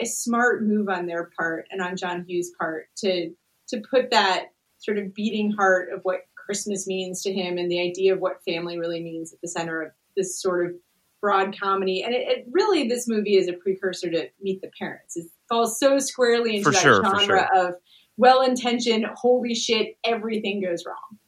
a 0.00 0.04
smart 0.04 0.62
move 0.62 0.88
on 0.88 1.06
their 1.06 1.30
part 1.38 1.66
and 1.70 1.80
on 1.80 1.96
John 1.96 2.24
Hughes' 2.26 2.52
part 2.58 2.88
to 2.98 3.30
to 3.68 3.82
put 3.90 4.10
that 4.10 4.46
sort 4.78 4.98
of 4.98 5.14
beating 5.14 5.50
heart 5.50 5.92
of 5.92 6.00
what 6.02 6.20
Christmas 6.36 6.86
means 6.86 7.22
to 7.22 7.32
him 7.32 7.58
and 7.58 7.70
the 7.70 7.80
idea 7.80 8.14
of 8.14 8.20
what 8.20 8.42
family 8.44 8.78
really 8.78 9.02
means 9.02 9.32
at 9.32 9.40
the 9.42 9.48
center 9.48 9.82
of 9.82 9.92
this 10.18 10.40
sort 10.40 10.66
of 10.66 10.72
broad 11.20 11.58
comedy. 11.58 12.02
And 12.02 12.14
it, 12.14 12.28
it 12.28 12.46
really, 12.50 12.88
this 12.88 13.08
movie 13.08 13.36
is 13.36 13.48
a 13.48 13.54
precursor 13.54 14.10
to 14.10 14.28
Meet 14.40 14.60
the 14.60 14.70
Parents. 14.78 15.16
It 15.16 15.26
falls 15.48 15.78
so 15.78 15.98
squarely 15.98 16.56
into 16.56 16.64
For 16.64 16.72
that 16.72 16.82
sure, 16.82 17.02
genre 17.02 17.24
sure. 17.24 17.68
of 17.68 17.74
well 18.16 18.42
intentioned, 18.42 19.06
holy 19.14 19.54
shit, 19.54 19.96
everything 20.04 20.62
goes 20.62 20.84
wrong. 20.86 21.18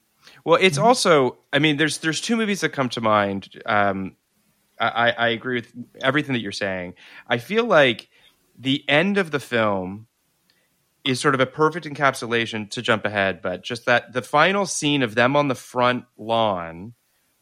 Well, 0.45 0.59
it's 0.61 0.78
also. 0.78 1.38
I 1.53 1.59
mean, 1.59 1.76
there's 1.76 1.99
there's 1.99 2.20
two 2.20 2.36
movies 2.36 2.61
that 2.61 2.70
come 2.70 2.88
to 2.91 3.01
mind. 3.01 3.49
Um, 3.64 4.16
I 4.78 5.11
I 5.11 5.28
agree 5.28 5.57
with 5.57 5.72
everything 6.03 6.34
that 6.34 6.41
you're 6.41 6.53
saying. 6.53 6.95
I 7.26 7.38
feel 7.38 7.64
like 7.64 8.09
the 8.59 8.84
end 8.88 9.18
of 9.18 9.30
the 9.30 9.41
film 9.41 10.07
is 11.05 11.20
sort 11.20 11.34
of 11.34 11.41
a 11.41 11.47
perfect 11.47 11.86
encapsulation 11.86 12.70
to 12.70 12.82
jump 12.82 13.05
ahead, 13.05 13.41
but 13.41 13.62
just 13.62 13.86
that 13.86 14.12
the 14.12 14.22
final 14.22 14.66
scene 14.66 15.03
of 15.03 15.14
them 15.14 15.34
on 15.36 15.49
the 15.49 15.55
front 15.55 16.05
lawn, 16.18 16.95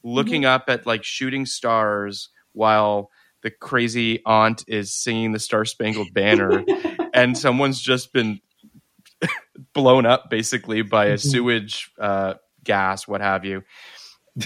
looking 0.08 0.44
up 0.44 0.64
at 0.68 0.86
like 0.86 1.04
shooting 1.04 1.46
stars 1.46 2.30
while 2.52 3.10
the 3.42 3.50
crazy 3.50 4.20
aunt 4.26 4.64
is 4.66 4.94
singing 4.94 5.32
the 5.32 5.38
Star 5.38 5.64
Spangled 5.64 6.12
Banner, 6.12 6.64
and 7.14 7.36
someone's 7.36 7.80
just 7.80 8.12
been 8.12 8.40
blown 9.74 10.06
up 10.06 10.30
basically 10.30 10.82
by 10.82 11.06
a 11.06 11.18
sewage 11.18 11.90
uh, 11.98 12.34
gas, 12.64 13.06
what 13.06 13.20
have 13.20 13.44
you. 13.44 13.62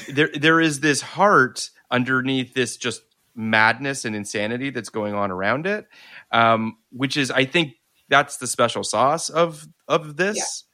There, 0.09 0.31
there 0.35 0.61
is 0.61 0.81
this 0.81 1.01
heart 1.01 1.71
underneath 1.91 2.55
this 2.55 2.77
just 2.77 3.03
madness 3.35 4.05
and 4.05 4.15
insanity 4.15 4.71
that's 4.71 4.89
going 4.89 5.15
on 5.15 5.31
around 5.31 5.67
it, 5.67 5.87
um, 6.31 6.77
which 6.91 7.17
is, 7.17 7.31
I 7.31 7.45
think, 7.45 7.75
that's 8.09 8.37
the 8.37 8.47
special 8.47 8.85
sauce 8.85 9.31
of 9.31 9.67
of 9.89 10.17
this. 10.17 10.65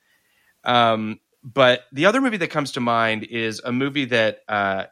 Um, 0.65 1.21
but 1.43 1.83
the 1.93 2.07
other 2.07 2.21
movie 2.21 2.37
that 2.39 2.51
comes 2.51 2.73
to 2.73 2.81
mind 2.81 3.25
is 3.25 3.61
a 3.65 3.73
movie 3.73 4.07
that 4.07 4.41
uh, 4.49 4.85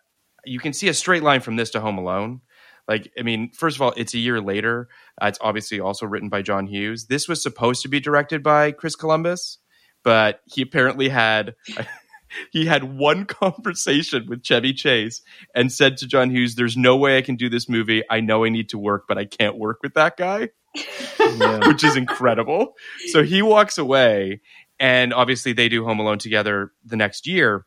you 0.44 0.60
can 0.60 0.72
see 0.72 0.88
a 0.88 0.94
straight 0.94 1.22
line 1.22 1.40
from 1.40 1.56
this 1.56 1.70
to 1.70 1.80
Home 1.80 1.98
Alone. 1.98 2.40
Like, 2.88 3.10
I 3.18 3.22
mean, 3.22 3.50
first 3.52 3.76
of 3.76 3.82
all, 3.82 3.92
it's 3.96 4.14
a 4.14 4.18
year 4.18 4.40
later. 4.40 4.88
Uh, 5.20 5.26
it's 5.26 5.38
obviously 5.40 5.80
also 5.80 6.06
written 6.06 6.28
by 6.28 6.42
John 6.42 6.66
Hughes. 6.66 7.06
This 7.06 7.28
was 7.28 7.42
supposed 7.42 7.82
to 7.82 7.88
be 7.88 7.98
directed 7.98 8.42
by 8.42 8.70
Chris 8.70 8.94
Columbus, 8.94 9.58
but 10.04 10.40
he 10.46 10.62
apparently 10.62 11.08
had 11.08 11.54
he 12.52 12.66
had 12.66 12.84
one 12.84 13.24
conversation 13.26 14.26
with 14.28 14.44
Chevy 14.44 14.72
Chase 14.72 15.22
and 15.54 15.72
said 15.72 15.96
to 15.96 16.06
John 16.06 16.30
Hughes, 16.30 16.54
"There's 16.54 16.76
no 16.76 16.96
way 16.96 17.18
I 17.18 17.22
can 17.22 17.34
do 17.34 17.48
this 17.48 17.68
movie. 17.68 18.04
I 18.08 18.20
know 18.20 18.44
I 18.44 18.50
need 18.50 18.68
to 18.68 18.78
work, 18.78 19.06
but 19.08 19.18
I 19.18 19.24
can't 19.24 19.58
work 19.58 19.78
with 19.82 19.94
that 19.94 20.16
guy." 20.16 20.50
which 21.66 21.84
is 21.84 21.96
incredible. 21.96 22.74
So 23.08 23.22
he 23.22 23.42
walks 23.42 23.78
away, 23.78 24.40
and 24.78 25.12
obviously 25.14 25.52
they 25.52 25.68
do 25.68 25.84
Home 25.84 25.98
Alone 26.00 26.18
together 26.18 26.72
the 26.84 26.96
next 26.96 27.26
year. 27.26 27.64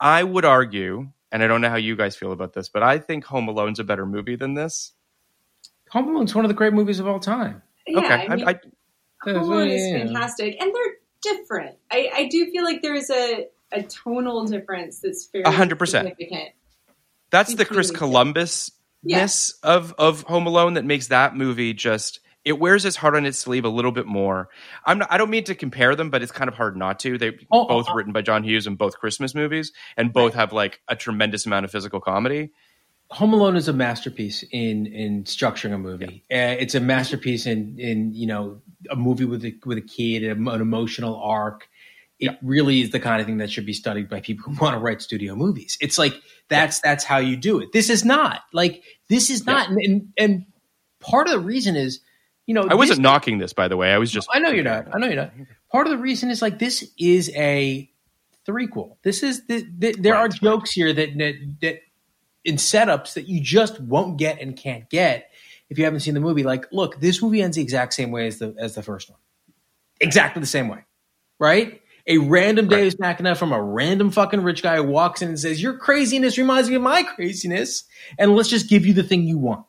I 0.00 0.22
would 0.24 0.44
argue, 0.44 1.08
and 1.30 1.42
I 1.42 1.46
don't 1.46 1.60
know 1.60 1.70
how 1.70 1.76
you 1.76 1.96
guys 1.96 2.16
feel 2.16 2.32
about 2.32 2.52
this, 2.54 2.68
but 2.68 2.82
I 2.82 2.98
think 2.98 3.24
Home 3.26 3.48
Alone's 3.48 3.78
a 3.78 3.84
better 3.84 4.04
movie 4.06 4.36
than 4.36 4.54
this. 4.54 4.92
Home 5.90 6.08
Alone's 6.08 6.34
one 6.34 6.44
of 6.44 6.48
the 6.48 6.54
great 6.54 6.72
movies 6.72 6.98
of 7.00 7.06
all 7.06 7.20
time. 7.20 7.62
Yeah, 7.86 7.98
okay, 7.98 8.26
I 8.28 8.36
mean, 8.36 8.48
I, 8.48 8.52
I, 8.52 8.60
Home 9.30 9.36
Alone 9.42 9.68
is 9.68 9.92
fantastic, 9.92 10.56
and 10.60 10.72
they're 10.74 10.94
different. 11.36 11.76
I, 11.90 12.10
I 12.14 12.28
do 12.28 12.50
feel 12.50 12.64
like 12.64 12.82
there's 12.82 13.10
a, 13.10 13.46
a 13.70 13.82
tonal 13.84 14.44
difference 14.46 15.00
that's 15.00 15.26
fairly 15.26 15.44
A 15.44 15.50
hundred 15.50 15.78
percent. 15.78 16.08
significant. 16.08 16.50
that's 17.30 17.54
the 17.54 17.64
Chris 17.64 17.90
Between- 17.90 18.10
Columbus 18.10 18.72
ness 19.04 19.54
of 19.64 19.92
of 19.98 20.22
Home 20.22 20.46
Alone 20.46 20.74
that 20.74 20.84
makes 20.84 21.08
that 21.08 21.36
movie 21.36 21.72
just 21.74 22.20
it 22.44 22.58
wears 22.58 22.84
its 22.84 22.96
heart 22.96 23.14
on 23.14 23.24
its 23.24 23.38
sleeve 23.38 23.64
a 23.64 23.68
little 23.68 23.92
bit 23.92 24.06
more. 24.06 24.48
I'm 24.84 24.98
not, 24.98 25.12
I 25.12 25.18
don't 25.18 25.30
mean 25.30 25.44
to 25.44 25.54
compare 25.54 25.94
them, 25.94 26.10
but 26.10 26.22
it's 26.22 26.32
kind 26.32 26.48
of 26.48 26.54
hard 26.54 26.76
not 26.76 26.98
to. 27.00 27.18
They 27.18 27.38
Oh, 27.50 27.66
both 27.66 27.86
oh, 27.88 27.94
written 27.94 28.12
by 28.12 28.22
John 28.22 28.42
Hughes 28.42 28.66
and 28.66 28.76
both 28.76 28.98
Christmas 28.98 29.34
movies, 29.34 29.72
and 29.96 30.12
both 30.12 30.34
have 30.34 30.52
like 30.52 30.80
a 30.88 30.96
tremendous 30.96 31.46
amount 31.46 31.64
of 31.64 31.70
physical 31.70 32.00
comedy. 32.00 32.50
Home 33.10 33.34
Alone 33.34 33.56
is 33.56 33.68
a 33.68 33.72
masterpiece 33.72 34.42
in 34.50 34.86
in 34.86 35.24
structuring 35.24 35.74
a 35.74 35.78
movie. 35.78 36.24
Uh, 36.32 36.56
it's 36.58 36.74
a 36.74 36.80
masterpiece 36.80 37.46
in 37.46 37.78
in 37.78 38.12
you 38.14 38.26
know 38.26 38.62
a 38.90 38.96
movie 38.96 39.26
with 39.26 39.44
a 39.44 39.54
with 39.64 39.78
a 39.78 39.82
kid, 39.82 40.24
an 40.24 40.48
emotional 40.48 41.16
arc. 41.16 41.68
It 42.18 42.38
really 42.40 42.80
is 42.80 42.90
the 42.90 43.00
kind 43.00 43.20
of 43.20 43.26
thing 43.26 43.38
that 43.38 43.50
should 43.50 43.66
be 43.66 43.72
studied 43.72 44.08
by 44.08 44.20
people 44.20 44.50
who 44.52 44.58
want 44.60 44.74
to 44.74 44.80
write 44.80 45.02
studio 45.02 45.34
movies. 45.34 45.76
It's 45.80 45.98
like 45.98 46.14
that's 46.48 46.80
that's 46.80 47.04
how 47.04 47.18
you 47.18 47.36
do 47.36 47.60
it. 47.60 47.72
This 47.72 47.90
is 47.90 48.04
not 48.04 48.40
like 48.52 48.82
this 49.08 49.28
is 49.28 49.44
not, 49.44 49.68
and, 49.68 49.78
and 49.78 50.12
and 50.16 50.46
part 51.00 51.26
of 51.26 51.32
the 51.32 51.40
reason 51.40 51.76
is 51.76 52.00
you 52.52 52.60
know 52.60 52.68
I 52.68 52.74
wasn't 52.74 52.98
this- 52.98 53.02
knocking 53.02 53.38
this, 53.38 53.54
by 53.54 53.68
the 53.68 53.78
way. 53.78 53.92
I 53.92 53.98
was 53.98 54.12
just 54.12 54.28
I 54.30 54.38
know 54.38 54.50
you're 54.50 54.62
not. 54.62 54.94
I 54.94 54.98
know 54.98 55.06
you're 55.06 55.16
not. 55.16 55.32
Part 55.70 55.86
of 55.86 55.90
the 55.90 55.96
reason 55.96 56.28
is 56.28 56.42
like 56.42 56.58
this 56.58 56.86
is 56.98 57.30
a 57.34 57.90
threequel. 58.46 58.96
This 59.02 59.22
is 59.22 59.46
the, 59.46 59.66
the, 59.78 59.92
there 59.98 60.14
are 60.14 60.28
jokes 60.28 60.72
here 60.72 60.92
that, 60.92 61.16
that 61.16 61.34
that 61.62 61.80
in 62.44 62.56
setups 62.56 63.14
that 63.14 63.26
you 63.26 63.40
just 63.40 63.80
won't 63.80 64.18
get 64.18 64.38
and 64.38 64.54
can't 64.54 64.90
get 64.90 65.30
if 65.70 65.78
you 65.78 65.84
haven't 65.84 66.00
seen 66.00 66.12
the 66.12 66.20
movie. 66.20 66.42
Like, 66.42 66.66
look, 66.72 67.00
this 67.00 67.22
movie 67.22 67.40
ends 67.40 67.56
the 67.56 67.62
exact 67.62 67.94
same 67.94 68.10
way 68.10 68.26
as 68.26 68.38
the 68.38 68.54
as 68.58 68.74
the 68.74 68.82
first 68.82 69.08
one, 69.08 69.18
exactly 69.98 70.40
the 70.40 70.46
same 70.46 70.68
way, 70.68 70.84
right? 71.38 71.80
A 72.06 72.18
random 72.18 72.68
Deus 72.68 72.98
Machina 72.98 73.34
from 73.34 73.52
a 73.52 73.62
random 73.62 74.10
fucking 74.10 74.42
rich 74.42 74.62
guy 74.62 74.78
walks 74.80 75.22
in 75.22 75.28
and 75.28 75.40
says, 75.40 75.62
"Your 75.62 75.78
craziness 75.78 76.36
reminds 76.36 76.68
me 76.68 76.74
of 76.74 76.82
my 76.82 77.02
craziness," 77.02 77.84
and 78.18 78.36
let's 78.36 78.50
just 78.50 78.68
give 78.68 78.84
you 78.84 78.92
the 78.92 79.04
thing 79.04 79.22
you 79.22 79.38
want. 79.38 79.64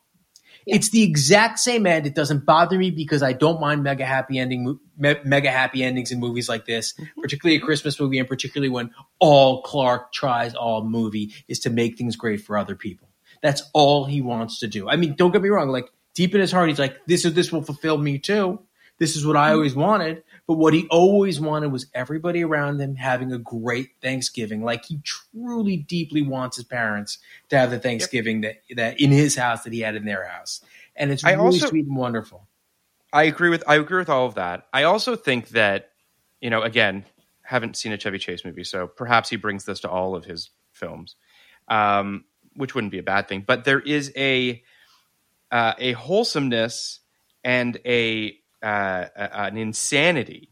It's 0.66 0.90
the 0.90 1.02
exact 1.02 1.58
same 1.58 1.86
end. 1.86 2.06
It 2.06 2.14
doesn't 2.14 2.46
bother 2.46 2.78
me 2.78 2.90
because 2.90 3.22
I 3.22 3.32
don't 3.32 3.60
mind 3.60 3.82
mega 3.82 4.04
happy 4.04 4.38
ending, 4.38 4.78
me- 4.96 5.16
mega 5.24 5.50
happy 5.50 5.82
endings 5.82 6.10
in 6.10 6.20
movies 6.20 6.48
like 6.48 6.64
this, 6.64 6.94
mm-hmm. 6.94 7.20
particularly 7.20 7.56
a 7.56 7.60
Christmas 7.60 8.00
movie, 8.00 8.18
and 8.18 8.28
particularly 8.28 8.70
when 8.70 8.90
all 9.18 9.62
Clark 9.62 10.12
tries 10.12 10.54
all 10.54 10.84
movie 10.84 11.34
is 11.48 11.60
to 11.60 11.70
make 11.70 11.98
things 11.98 12.16
great 12.16 12.40
for 12.40 12.56
other 12.56 12.74
people. 12.74 13.08
That's 13.42 13.62
all 13.74 14.06
he 14.06 14.22
wants 14.22 14.60
to 14.60 14.66
do. 14.66 14.88
I 14.88 14.96
mean, 14.96 15.14
don't 15.16 15.32
get 15.32 15.42
me 15.42 15.50
wrong. 15.50 15.68
Like 15.68 15.90
deep 16.14 16.34
in 16.34 16.40
his 16.40 16.52
heart, 16.52 16.68
he's 16.68 16.78
like, 16.78 16.96
"This 17.06 17.24
is 17.24 17.34
this 17.34 17.52
will 17.52 17.62
fulfill 17.62 17.98
me 17.98 18.18
too. 18.18 18.60
This 18.98 19.16
is 19.16 19.26
what 19.26 19.36
I 19.36 19.48
mm-hmm. 19.48 19.54
always 19.56 19.74
wanted." 19.74 20.22
But 20.46 20.54
what 20.54 20.74
he 20.74 20.86
always 20.88 21.40
wanted 21.40 21.72
was 21.72 21.86
everybody 21.94 22.44
around 22.44 22.80
him 22.80 22.96
having 22.96 23.32
a 23.32 23.38
great 23.38 23.90
Thanksgiving. 24.02 24.62
Like 24.62 24.84
he 24.84 25.00
truly, 25.02 25.78
deeply 25.78 26.20
wants 26.22 26.56
his 26.56 26.66
parents 26.66 27.18
to 27.48 27.58
have 27.58 27.70
the 27.70 27.78
Thanksgiving 27.78 28.42
that 28.42 28.56
that 28.76 29.00
in 29.00 29.10
his 29.10 29.36
house 29.36 29.64
that 29.64 29.72
he 29.72 29.80
had 29.80 29.96
in 29.96 30.04
their 30.04 30.26
house, 30.26 30.60
and 30.96 31.10
it's 31.10 31.24
I 31.24 31.32
really 31.32 31.46
also- 31.46 31.68
sweet 31.68 31.86
and 31.86 31.96
wonderful. 31.96 32.46
I 33.12 33.24
agree 33.24 33.48
with 33.48 33.62
I 33.66 33.76
agree 33.76 33.98
with 33.98 34.10
all 34.10 34.26
of 34.26 34.34
that. 34.34 34.66
I 34.72 34.82
also 34.82 35.16
think 35.16 35.50
that 35.50 35.90
you 36.40 36.50
know, 36.50 36.62
again, 36.62 37.04
haven't 37.42 37.76
seen 37.76 37.92
a 37.92 37.96
Chevy 37.96 38.18
Chase 38.18 38.44
movie, 38.44 38.64
so 38.64 38.86
perhaps 38.86 39.30
he 39.30 39.36
brings 39.36 39.64
this 39.64 39.80
to 39.80 39.88
all 39.88 40.14
of 40.14 40.24
his 40.24 40.50
films, 40.72 41.16
um, 41.68 42.24
which 42.54 42.74
wouldn't 42.74 42.90
be 42.90 42.98
a 42.98 43.04
bad 43.04 43.28
thing. 43.28 43.44
But 43.46 43.64
there 43.64 43.80
is 43.80 44.12
a 44.16 44.62
uh, 45.50 45.74
a 45.78 45.92
wholesomeness 45.92 47.00
and 47.44 47.78
a, 47.86 48.36
uh, 48.64 49.08
an 49.16 49.56
insanity 49.56 50.50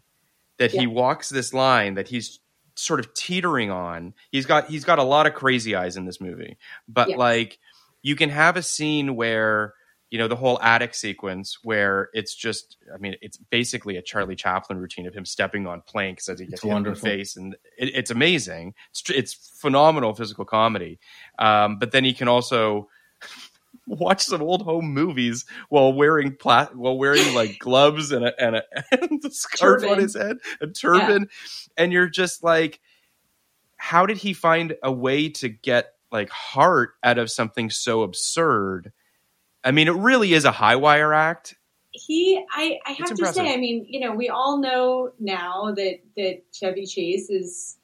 that 0.58 0.70
he 0.70 0.86
walks 0.86 1.28
this 1.28 1.52
line 1.54 1.94
that 1.94 2.08
he's 2.08 2.38
sort 2.76 3.00
of 3.00 3.12
teetering 3.14 3.70
on. 3.70 4.14
He's 4.30 4.46
got 4.46 4.68
he's 4.68 4.84
got 4.84 4.98
a 4.98 5.02
lot 5.02 5.26
of 5.26 5.34
crazy 5.34 5.74
eyes 5.74 5.96
in 5.96 6.04
this 6.04 6.20
movie, 6.20 6.56
but 6.88 7.08
Yes. 7.08 7.18
like 7.18 7.58
you 8.02 8.16
can 8.16 8.30
have 8.30 8.56
a 8.56 8.62
scene 8.62 9.16
where 9.16 9.74
you 10.10 10.18
know 10.18 10.28
the 10.28 10.36
whole 10.36 10.60
attic 10.60 10.94
sequence 10.94 11.58
where 11.64 12.10
it's 12.12 12.34
just 12.34 12.76
i 12.94 12.98
mean 12.98 13.16
it's 13.22 13.38
basically 13.38 13.96
a 13.96 14.02
charlie 14.02 14.36
chaplin 14.36 14.78
routine 14.78 15.06
of 15.06 15.14
him 15.14 15.24
stepping 15.24 15.66
on 15.66 15.80
planks 15.80 16.28
as 16.28 16.38
he 16.38 16.44
gets 16.44 16.62
It's 16.62 16.62
hit 16.62 16.76
in 16.76 16.82
the 16.82 16.94
face 16.94 17.36
and 17.36 17.54
it, 17.78 17.94
it's 17.94 18.10
amazing 18.10 18.74
it's, 18.90 19.08
it's 19.08 19.32
phenomenal 19.58 20.14
physical 20.14 20.44
comedy 20.44 20.98
um, 21.38 21.78
but 21.78 21.92
then 21.92 22.04
he 22.04 22.12
can 22.12 22.28
also 22.28 22.88
watch 23.86 24.22
some 24.22 24.42
old 24.42 24.62
home 24.62 24.92
movies 24.92 25.44
while 25.68 25.92
wearing 25.92 26.36
pla- 26.36 26.68
while 26.72 26.96
wearing 26.96 27.34
like 27.34 27.58
gloves 27.60 28.12
and 28.12 28.24
a 28.24 28.42
and 28.42 28.56
a, 28.56 28.62
and 28.92 29.24
a 29.24 29.30
scarf 29.30 29.84
on 29.84 29.98
his 29.98 30.14
head 30.14 30.36
a 30.60 30.66
turban 30.66 31.28
and 31.76 31.92
you're 31.92 32.08
just 32.08 32.44
like 32.44 32.80
how 33.82 34.06
did 34.06 34.16
he 34.16 34.32
find 34.32 34.76
a 34.84 34.92
way 34.92 35.28
to 35.28 35.48
get 35.48 35.94
like 36.12 36.30
heart 36.30 36.92
out 37.02 37.18
of 37.18 37.28
something 37.28 37.68
so 37.68 38.02
absurd? 38.02 38.92
I 39.64 39.72
mean, 39.72 39.88
it 39.88 39.94
really 39.96 40.34
is 40.34 40.44
a 40.44 40.52
high 40.52 40.76
wire 40.76 41.12
act. 41.12 41.56
he 41.90 42.44
I, 42.52 42.78
I 42.86 42.92
have 42.92 43.12
to 43.12 43.32
say, 43.32 43.52
I 43.52 43.56
mean, 43.56 43.84
you 43.88 43.98
know, 43.98 44.12
we 44.12 44.28
all 44.28 44.58
know 44.58 45.10
now 45.18 45.74
that 45.74 45.98
that 46.16 46.42
Chevy 46.52 46.86
Chase 46.86 47.28
is 47.28 47.76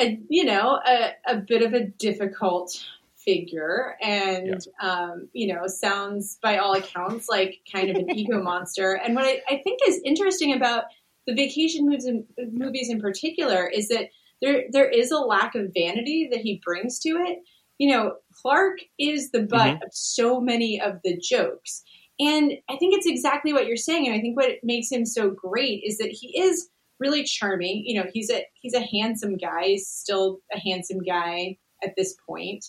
a 0.00 0.18
you 0.28 0.44
know 0.44 0.80
a, 0.84 1.12
a 1.28 1.36
bit 1.36 1.62
of 1.62 1.72
a 1.72 1.84
difficult 1.84 2.84
figure. 3.24 3.96
And 4.02 4.60
um, 4.80 5.28
you 5.32 5.52
know 5.52 5.66
sounds 5.66 6.38
by 6.42 6.58
all 6.58 6.74
accounts 6.74 7.28
like 7.28 7.60
kind 7.72 7.90
of 7.90 7.96
an 7.96 8.10
ego 8.16 8.42
monster. 8.42 8.94
And 8.94 9.14
what 9.14 9.24
I, 9.24 9.40
I 9.48 9.60
think 9.62 9.80
is 9.86 10.00
interesting 10.04 10.54
about 10.54 10.84
the 11.26 11.34
vacation 11.34 11.86
movies 11.86 12.06
in, 12.06 12.26
movies 12.52 12.90
in 12.90 13.00
particular 13.00 13.66
is 13.66 13.88
that 13.88 14.08
there 14.42 14.64
there 14.70 14.88
is 14.88 15.10
a 15.10 15.18
lack 15.18 15.54
of 15.54 15.72
vanity 15.74 16.28
that 16.30 16.40
he 16.40 16.60
brings 16.64 16.98
to 17.00 17.10
it. 17.10 17.38
You 17.78 17.90
know 17.90 18.16
clark 18.42 18.78
is 18.98 19.30
the 19.30 19.42
butt 19.42 19.82
of 19.82 19.88
so 19.92 20.40
many 20.40 20.80
of 20.80 21.00
the 21.04 21.18
jokes. 21.18 21.82
And 22.20 22.52
I 22.70 22.76
think 22.76 22.94
it's 22.94 23.06
exactly 23.06 23.52
what 23.52 23.66
you're 23.66 23.76
saying. 23.76 24.06
And 24.06 24.14
I 24.14 24.20
think 24.20 24.36
what 24.36 24.52
makes 24.62 24.90
him 24.90 25.04
so 25.04 25.30
great 25.30 25.82
is 25.84 25.98
that 25.98 26.10
he 26.10 26.38
is 26.38 26.68
really 27.00 27.24
charming. 27.24 27.82
You 27.84 28.00
know, 28.00 28.08
he's 28.12 28.30
a 28.30 28.44
he's 28.54 28.74
a 28.74 28.80
handsome 28.80 29.36
guy, 29.36 29.64
he's 29.66 29.88
still 29.88 30.38
a 30.52 30.58
handsome 30.58 31.00
guy 31.00 31.58
at 31.82 31.94
this 31.96 32.14
point. 32.28 32.64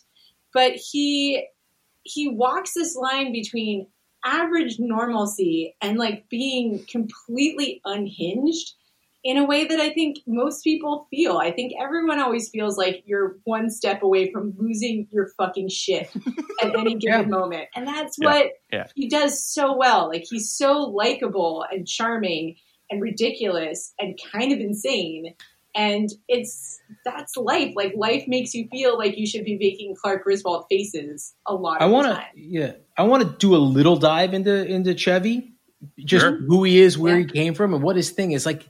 But 0.55 0.71
he 0.73 1.45
he 2.03 2.27
walks 2.29 2.73
this 2.73 2.95
line 2.95 3.31
between 3.31 3.87
average 4.23 4.77
normalcy 4.79 5.75
and 5.81 5.99
like 5.99 6.27
being 6.29 6.83
completely 6.89 7.81
unhinged 7.85 8.73
in 9.23 9.37
a 9.37 9.45
way 9.45 9.65
that 9.65 9.79
I 9.79 9.89
think 9.91 10.17
most 10.27 10.63
people 10.63 11.07
feel. 11.09 11.37
I 11.37 11.51
think 11.51 11.73
everyone 11.79 12.19
always 12.19 12.49
feels 12.49 12.77
like 12.77 13.03
you're 13.05 13.37
one 13.43 13.69
step 13.71 14.01
away 14.03 14.31
from 14.31 14.53
losing 14.57 15.07
your 15.11 15.29
fucking 15.37 15.69
shit 15.69 16.09
at 16.63 16.75
any 16.75 16.95
given 16.95 17.29
moment. 17.31 17.67
And 17.75 17.87
that's 17.87 18.17
Yeah. 18.19 18.25
what 18.31 18.51
Yeah. 18.71 18.87
he 18.95 19.07
does 19.09 19.43
so 19.43 19.75
well. 19.75 20.07
Like 20.07 20.25
he's 20.29 20.51
so 20.51 20.79
likable 20.83 21.65
and 21.71 21.87
charming 21.87 22.55
and 22.91 23.01
ridiculous 23.01 23.93
and 23.99 24.17
kind 24.31 24.51
of 24.53 24.59
insane. 24.59 25.33
And 25.76 26.09
it's 26.30 26.80
that's 27.03 27.36
life. 27.36 27.73
Like 27.76 27.93
life 27.97 28.23
makes 28.28 28.53
you 28.53 28.67
feel 28.71 28.97
like 28.97 29.17
you 29.17 29.28
should 29.28 29.43
be 29.43 29.57
making 29.57 29.95
Clark 30.01 30.23
Griswold 30.23 30.65
faces 30.69 31.34
a 31.45 31.53
lot 31.53 31.82
I 31.82 31.86
of 31.86 31.91
want 31.91 32.07
to, 32.07 32.23
yeah, 32.36 32.71
I 32.97 33.03
want 33.03 33.23
to 33.23 33.36
do 33.38 33.55
a 33.55 33.57
little 33.57 33.97
dive 33.97 34.34
into 34.34 34.65
into 34.65 34.95
Chevy, 34.95 35.53
just 35.99 36.23
Sure. 36.23 36.38
who 36.47 36.63
he 36.63 36.80
is, 36.80 36.97
where 36.97 37.19
Yeah. 37.19 37.26
he 37.28 37.32
came 37.32 37.53
from, 37.55 37.73
and 37.73 37.84
what 37.84 37.97
his 37.97 38.11
thing 38.11 38.32
is. 38.32 38.45
Like 38.45 38.63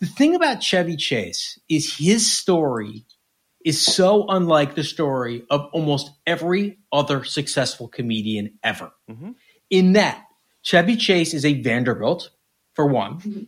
the 0.00 0.06
thing 0.06 0.34
about 0.34 0.60
Chevy 0.60 0.96
Chase 0.96 1.58
is 1.68 1.96
his 1.96 2.30
story 2.36 3.04
is 3.64 3.80
so 3.80 4.26
unlike 4.28 4.74
the 4.74 4.84
story 4.84 5.44
of 5.50 5.68
almost 5.72 6.10
every 6.26 6.78
other 6.92 7.22
successful 7.24 7.86
comedian 7.88 8.58
ever. 8.64 8.90
Mhm. 9.10 9.34
In 9.70 9.92
that, 9.92 10.24
Chevy 10.62 10.96
Chase 10.96 11.34
is 11.34 11.44
a 11.44 11.60
Vanderbilt 11.62 12.30
for 12.74 12.86
one. 12.86 13.46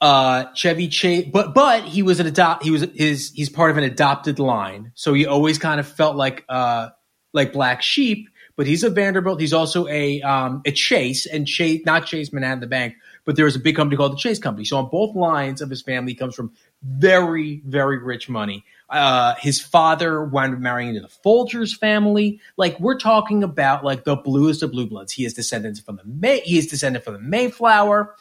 Uh, 0.00 0.52
Chevy 0.54 0.88
Chase, 0.88 1.28
but 1.32 1.54
but 1.54 1.84
he 1.84 2.02
was 2.02 2.20
an 2.20 2.26
adopt. 2.26 2.62
He 2.62 2.70
was 2.70 2.82
his. 2.94 3.30
He's 3.34 3.48
part 3.48 3.70
of 3.70 3.78
an 3.78 3.84
adopted 3.84 4.38
line, 4.38 4.92
so 4.94 5.14
he 5.14 5.24
always 5.24 5.56
kind 5.56 5.80
of 5.80 5.88
felt 5.88 6.16
like 6.16 6.44
uh 6.48 6.90
like 7.32 7.52
black 7.52 7.80
sheep. 7.80 8.28
But 8.56 8.66
he's 8.66 8.84
a 8.84 8.90
Vanderbilt. 8.90 9.40
He's 9.40 9.52
also 9.52 9.86
a 9.88 10.20
um 10.22 10.62
a 10.66 10.72
Chase 10.72 11.26
and 11.26 11.46
Chase, 11.46 11.82
not 11.86 12.06
Chase 12.06 12.32
Manhattan 12.32 12.60
the 12.60 12.66
bank, 12.66 12.94
but 13.24 13.36
there 13.36 13.46
was 13.46 13.56
a 13.56 13.60
big 13.60 13.76
company 13.76 13.96
called 13.96 14.12
the 14.12 14.16
Chase 14.16 14.38
Company. 14.38 14.64
So 14.64 14.76
on 14.76 14.90
both 14.90 15.16
lines 15.16 15.62
of 15.62 15.70
his 15.70 15.80
family 15.80 16.14
comes 16.14 16.34
from 16.34 16.52
very 16.82 17.62
very 17.64 17.98
rich 17.98 18.28
money. 18.28 18.64
Uh, 18.90 19.34
his 19.36 19.60
father 19.60 20.24
wound 20.24 20.54
up 20.54 20.60
marrying 20.60 20.90
into 20.90 21.00
the 21.00 21.08
Folgers 21.24 21.74
family. 21.74 22.40
Like 22.56 22.78
we're 22.78 22.98
talking 22.98 23.42
about 23.42 23.84
like 23.84 24.04
the 24.04 24.16
bluest 24.16 24.62
of 24.62 24.72
blue 24.72 24.86
bloods. 24.86 25.12
He 25.12 25.24
is 25.24 25.34
descendants 25.34 25.80
from 25.80 25.96
the 25.96 26.04
May. 26.04 26.40
He 26.40 26.58
is 26.58 26.66
descendant 26.66 27.04
from 27.04 27.14
the 27.14 27.20
Mayflower 27.20 28.14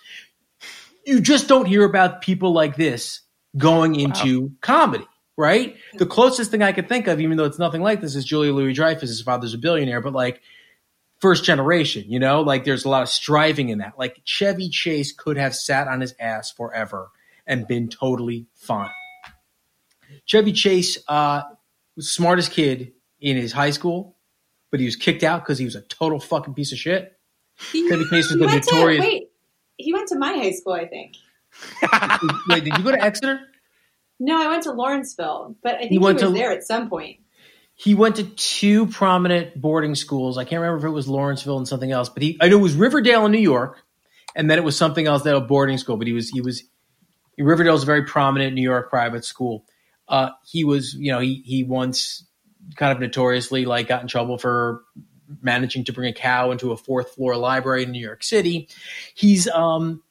you 1.06 1.22
just 1.22 1.47
don't 1.47 1.66
hear 1.66 1.84
about 1.84 2.22
people 2.22 2.54
like 2.54 2.76
this 2.76 3.22
going 3.58 3.95
into 3.95 4.51
comedy, 4.62 5.06
right? 5.38 5.76
The 5.97 6.06
closest 6.06 6.51
thing 6.51 6.62
I 6.62 6.72
could 6.72 6.88
think 6.89 7.08
of, 7.08 7.20
even 7.22 7.38
though 7.38 7.45
it's 7.45 7.60
nothing 7.60 7.82
like 7.82 8.01
this, 8.01 8.16
is 8.16 8.26
Julia 8.26 8.54
Louis 8.54 8.74
Dreyfus. 8.74 9.10
His 9.10 9.22
father's 9.22 9.54
a 9.54 9.58
billionaire, 9.58 10.01
but 10.01 10.14
like 10.14 10.41
first 11.20 11.43
generation, 11.43 12.06
you 12.08 12.20
know, 12.20 12.41
like 12.41 12.64
there's 12.66 12.86
a 12.86 12.89
lot 12.89 13.04
of 13.04 13.10
striving 13.10 13.70
in 13.70 13.78
that. 13.80 13.93
Like 13.97 14.22
Chevy 14.24 14.70
Chase 14.70 15.12
could 15.14 15.38
have 15.38 15.56
sat 15.56 15.88
on 15.88 16.01
his 16.01 16.16
ass 16.20 16.51
forever 16.51 17.10
and 17.45 17.68
been 17.68 17.89
totally 17.89 18.47
fine. 18.56 18.89
Chevy 20.26 20.51
Chase 20.54 20.97
uh, 21.08 21.41
was 21.95 22.06
the 22.06 22.12
smartest 22.12 22.51
kid 22.51 22.93
in 23.20 23.38
his 23.38 23.51
high 23.51 23.72
school, 23.72 24.16
but 24.72 24.80
he 24.80 24.86
was 24.86 24.95
kicked 24.95 25.24
out 25.24 25.41
because 25.43 25.58
he 25.58 25.66
was 25.66 25.76
a 25.76 25.82
total 25.82 26.20
fucking 26.20 26.54
piece 26.54 26.72
of 26.72 26.78
shit. 26.78 27.18
He, 27.72 27.88
Chevy 27.89 28.04
Chase 28.10 28.26
was 28.26 28.32
he 28.32 28.39
the 28.39 28.45
went 28.47 28.64
to- 28.64 28.76
notorious. 28.76 29.01
wait, 29.01 29.24
he 29.84 29.94
went 29.94 30.08
to 30.10 30.18
my 30.18 30.34
high 30.34 30.52
school, 30.52 30.74
I 30.74 30.88
think. 30.88 31.16
Wait, 32.50 32.64
did 32.64 32.78
you 32.78 32.84
go 32.84 32.92
to 32.92 33.02
Exeter? 33.02 33.40
No, 34.20 34.42
I 34.42 34.48
went 34.48 34.64
to 34.64 34.72
Lawrenceville, 34.72 35.56
but 35.62 35.76
I 35.76 35.80
think 35.80 35.90
He 35.90 35.96
he, 35.96 36.00
was 36.00 36.22
to- 36.22 36.30
there 36.30 36.52
at 36.52 36.64
some 36.64 36.90
point. 36.90 37.20
He 37.76 37.96
went 37.96 38.18
to 38.18 38.24
two 38.24 38.86
prominent 38.88 39.60
boarding 39.60 39.96
schools. 39.96 40.38
I 40.38 40.44
can't 40.46 40.62
remember 40.62 40.78
if 40.78 40.84
it 40.90 40.94
was 40.94 41.08
Lawrenceville 41.08 41.58
and 41.58 41.68
something 41.68 41.92
else, 41.92 42.08
but 42.08 42.22
he 42.22 42.38
I 42.40 42.48
know 42.48 42.60
it 42.60 42.62
was 42.62 42.76
Riverdale 42.76 43.26
in 43.26 43.32
New 43.32 43.40
York, 43.40 43.82
and 44.36 44.50
then 44.50 44.60
it 44.60 44.64
was 44.64 44.78
something 44.78 45.08
else 45.08 45.24
that 45.24 45.36
a 45.36 45.42
boarding 45.42 45.80
school. 45.80 45.98
But 45.98 46.06
he 46.06 46.14
was 46.14 46.30
he 46.30 46.40
was 46.40 46.64
Riverdale's 47.38 47.82
a 47.82 47.88
very 47.88 48.06
prominent 48.06 48.54
New 48.54 48.62
York 48.62 48.92
private 48.92 49.26
school. 49.26 49.66
Uh, 50.08 50.30
he 50.46 50.64
was 50.64 50.94
you 50.94 51.12
know 51.12 51.20
he 51.20 51.42
he 51.46 51.64
once 51.64 52.26
kind 52.76 52.92
of 52.92 53.00
notoriously 53.00 53.66
like 53.66 53.88
got 53.88 54.04
in 54.04 54.08
trouble 54.08 54.38
for 54.38 54.84
managing 55.42 55.84
to 55.86 55.94
bring 55.94 56.10
a 56.10 56.14
cow 56.14 56.52
into 56.52 56.72
a 56.72 56.78
fourth 56.78 57.16
floor 57.16 57.36
library 57.38 57.84
in 57.84 57.92
New 57.92 58.02
York 58.04 58.24
City. 58.24 58.68
He's 59.16 59.48
um 59.50 60.02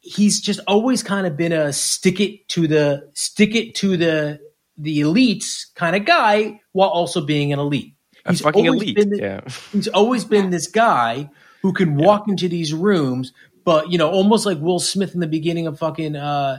he's 0.00 0.40
just 0.40 0.60
always 0.66 1.02
kind 1.02 1.26
of 1.26 1.36
been 1.36 1.52
a 1.52 1.72
stick 1.72 2.20
it 2.20 2.48
to 2.50 2.66
the 2.68 3.10
stick 3.14 3.54
it 3.54 3.74
to 3.76 3.96
the 3.96 4.40
the 4.76 5.00
elites 5.00 5.74
kind 5.74 5.96
of 5.96 6.04
guy 6.04 6.60
while 6.72 6.88
also 6.88 7.20
being 7.20 7.52
an 7.52 7.58
elite. 7.58 7.94
A 8.24 8.34
fucking 8.34 8.66
elite. 8.66 8.94
been 8.96 9.10
the- 9.10 9.18
yeah. 9.18 9.40
He's 9.72 9.88
always 9.88 10.24
been 10.24 10.50
this 10.50 10.66
guy 10.68 11.30
who 11.62 11.72
can 11.72 11.96
walk 11.96 12.28
into 12.28 12.48
these 12.48 12.72
rooms, 12.74 13.32
but 13.64 13.90
you 13.90 13.98
know, 13.98 14.10
almost 14.10 14.44
like 14.46 14.58
Will 14.60 14.78
Smith 14.78 15.14
in 15.14 15.20
the 15.20 15.26
beginning 15.26 15.66
of 15.66 15.78
fucking 15.78 16.14
uh, 16.14 16.58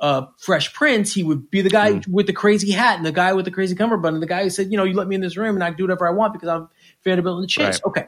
uh, 0.00 0.22
Fresh 0.38 0.72
Prince, 0.72 1.12
he 1.14 1.22
would 1.22 1.50
be 1.50 1.60
the 1.60 1.68
guy 1.70 1.92
Mm. 1.92 2.08
with 2.08 2.26
the 2.26 2.32
crazy 2.32 2.70
hat 2.72 2.96
and 2.96 3.04
the 3.06 3.12
guy 3.12 3.34
with 3.34 3.44
the 3.44 3.50
crazy 3.50 3.74
cummerbund, 3.76 4.14
and 4.16 4.22
the 4.22 4.26
guy 4.26 4.42
who 4.42 4.50
said, 4.50 4.70
you 4.72 4.78
know, 4.78 4.84
you 4.84 4.94
let 4.94 5.06
me 5.08 5.14
in 5.14 5.20
this 5.20 5.36
room 5.36 5.54
and 5.56 5.62
I 5.62 5.68
can 5.68 5.76
do 5.76 5.84
whatever 5.84 6.08
I 6.08 6.12
want 6.12 6.32
because 6.32 6.48
I'm 6.48 6.68
Vanderbilt 7.04 7.36
and 7.36 7.44
the 7.44 7.48
Chase. 7.48 7.80
Right. 7.84 7.84
Okay, 7.84 8.06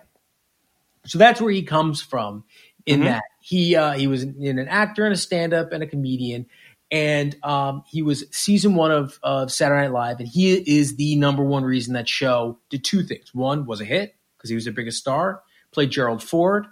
so 1.06 1.18
that's 1.18 1.40
where 1.40 1.52
he 1.52 1.62
comes 1.62 2.02
from. 2.02 2.44
In 2.84 3.00
Mhm. 3.00 3.04
that 3.04 3.22
he 3.40 3.76
uh, 3.76 3.92
he 3.92 4.06
was 4.08 4.24
in 4.24 4.58
an 4.58 4.66
actor 4.68 5.04
and 5.04 5.14
a 5.14 5.16
stand 5.16 5.54
up 5.54 5.72
and 5.72 5.84
a 5.84 5.86
comedian, 5.86 6.46
and 6.90 7.36
um, 7.44 7.84
he 7.88 8.02
was 8.02 8.24
season 8.32 8.74
one 8.74 8.90
of, 8.90 9.18
of 9.22 9.52
Saturday 9.52 9.82
Night 9.82 9.92
Live, 9.92 10.18
and 10.18 10.28
he 10.28 10.52
is 10.52 10.96
the 10.96 11.14
number 11.16 11.44
one 11.44 11.62
reason 11.64 11.94
that 11.94 12.08
show 12.08 12.58
did 12.70 12.84
two 12.84 13.04
things. 13.04 13.32
One 13.32 13.66
was 13.66 13.80
a 13.80 13.84
hit 13.84 14.16
because 14.36 14.50
he 14.50 14.56
was 14.56 14.64
the 14.64 14.72
biggest 14.72 14.98
star, 14.98 15.42
played 15.70 15.90
Gerald 15.90 16.22
Ford. 16.24 16.66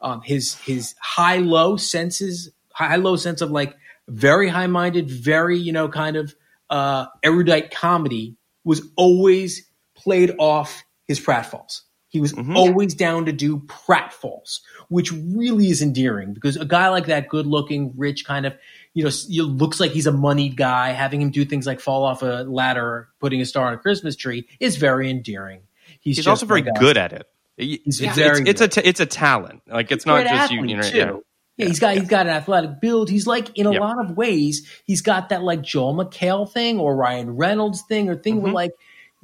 Um, 0.00 0.20
his 0.22 0.54
his 0.60 0.94
high 1.00 1.38
low 1.38 1.76
senses, 1.76 2.50
high 2.72 2.96
low 2.96 3.16
sense 3.16 3.40
of 3.40 3.50
like 3.50 3.74
very 4.06 4.48
high 4.48 4.68
minded, 4.68 5.10
very 5.10 5.58
you 5.58 5.72
know 5.72 5.88
kind 5.88 6.16
of 6.16 6.32
uh, 6.70 7.06
erudite 7.24 7.72
comedy 7.72 8.36
was 8.62 8.82
always 8.96 9.68
played 9.96 10.34
off 10.38 10.84
his 11.06 11.20
pratfalls. 11.20 11.82
He 12.08 12.20
was 12.20 12.32
always 12.54 12.94
down 12.94 13.26
to 13.26 13.32
do 13.32 13.58
pratfalls, 13.58 14.60
which 14.88 15.12
really 15.12 15.68
is 15.68 15.82
endearing 15.82 16.32
because 16.34 16.56
a 16.56 16.64
guy 16.64 16.88
like 16.88 17.06
that, 17.06 17.28
good 17.28 17.46
looking, 17.46 17.92
rich, 17.96 18.24
kind 18.24 18.46
of, 18.46 18.54
you 18.94 19.04
know, 19.04 19.10
looks 19.44 19.80
like 19.80 19.90
he's 19.90 20.06
a 20.06 20.12
moneyed 20.12 20.56
guy. 20.56 20.92
Having 20.92 21.22
him 21.22 21.30
do 21.30 21.44
things 21.44 21.66
like 21.66 21.80
fall 21.80 22.04
off 22.04 22.22
a 22.22 22.44
ladder, 22.48 23.08
putting 23.20 23.40
a 23.40 23.44
star 23.44 23.66
on 23.66 23.74
a 23.74 23.76
Christmas 23.78 24.16
tree 24.16 24.46
is 24.60 24.76
very 24.76 25.10
endearing. 25.10 25.60
He's, 26.00 26.16
He's 26.16 26.26
also 26.26 26.46
very 26.46 26.62
good 26.62 26.96
at 26.96 27.12
it. 27.12 27.26
He's 27.56 28.00
it's, 28.00 28.14
very 28.16 28.40
it's, 28.42 28.50
it's 28.50 28.60
a 28.60 28.68
t- 28.68 28.88
it's 28.88 29.00
a 29.00 29.06
talent. 29.06 29.62
Like 29.66 29.90
it's 29.90 30.06
not 30.06 30.24
just 30.26 30.52
you. 30.52 30.64
you 30.64 30.76
know, 30.76 30.86
yeah. 30.86 31.12
Yeah, 31.56 31.66
he's 31.68 31.80
got 31.80 31.96
he's 31.96 32.08
got 32.08 32.26
an 32.26 32.32
athletic 32.34 32.80
build. 32.82 33.08
He's 33.10 33.26
like 33.26 33.56
in 33.58 33.66
a 33.66 33.72
Yep. 33.72 33.80
lot 33.80 33.98
of 34.04 34.16
ways, 34.16 34.70
he's 34.84 35.00
got 35.00 35.30
that 35.30 35.42
like 35.42 35.62
Joel 35.62 35.94
McHale 35.94 36.50
thing 36.50 36.78
or 36.78 36.94
Ryan 36.94 37.34
Reynolds 37.36 37.82
thing 37.82 38.08
or 38.10 38.14
thing 38.16 38.34
Mm-hmm. 38.36 38.42
where 38.44 38.52
like 38.52 38.72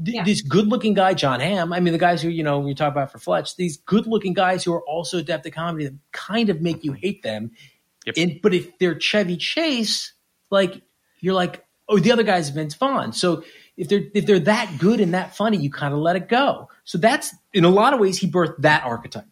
th- 0.04 0.16
Yeah. 0.16 0.24
this 0.24 0.42
good 0.42 0.66
looking 0.68 0.94
guy, 0.94 1.14
Jon 1.14 1.40
Hamm. 1.40 1.72
I 1.72 1.80
mean, 1.80 1.92
the 1.92 1.98
guys 1.98 2.22
who 2.22 2.28
you 2.28 2.42
know 2.42 2.66
you 2.66 2.74
talk 2.74 2.92
about 2.92 3.10
for 3.12 3.18
Fletch, 3.18 3.56
these 3.56 3.76
good 3.78 4.06
looking 4.06 4.32
guys 4.34 4.64
who 4.64 4.72
are 4.72 4.82
also 4.86 5.18
adept 5.18 5.46
at 5.46 5.52
comedy 5.52 5.86
that 5.86 5.94
kind 6.12 6.48
of 6.48 6.60
make 6.60 6.84
you 6.84 6.92
hate 6.92 7.22
them. 7.22 7.52
Yep. 8.06 8.14
And 8.18 8.40
but 8.42 8.54
if 8.54 8.78
they're 8.78 8.98
Chevy 8.98 9.36
Chase, 9.36 10.12
like 10.50 10.82
you're 11.20 11.34
like, 11.34 11.64
oh, 11.88 11.98
the 11.98 12.12
other 12.12 12.22
guy's 12.24 12.48
Vince 12.50 12.74
Vaughn. 12.74 13.12
So 13.12 13.44
if 13.76 13.88
they're 13.88 14.02
if 14.14 14.26
they're 14.26 14.40
that 14.40 14.78
good 14.78 15.00
and 15.00 15.14
that 15.14 15.34
funny, 15.36 15.56
you 15.56 15.70
kind 15.70 15.94
of 15.94 16.00
let 16.00 16.16
it 16.16 16.28
go. 16.28 16.68
So 16.84 16.98
that's 16.98 17.34
in 17.52 17.64
a 17.64 17.70
lot 17.70 17.94
of 17.94 18.00
ways 18.00 18.18
he 18.18 18.30
birthed 18.30 18.62
that 18.62 18.84
archetype. 18.84 19.26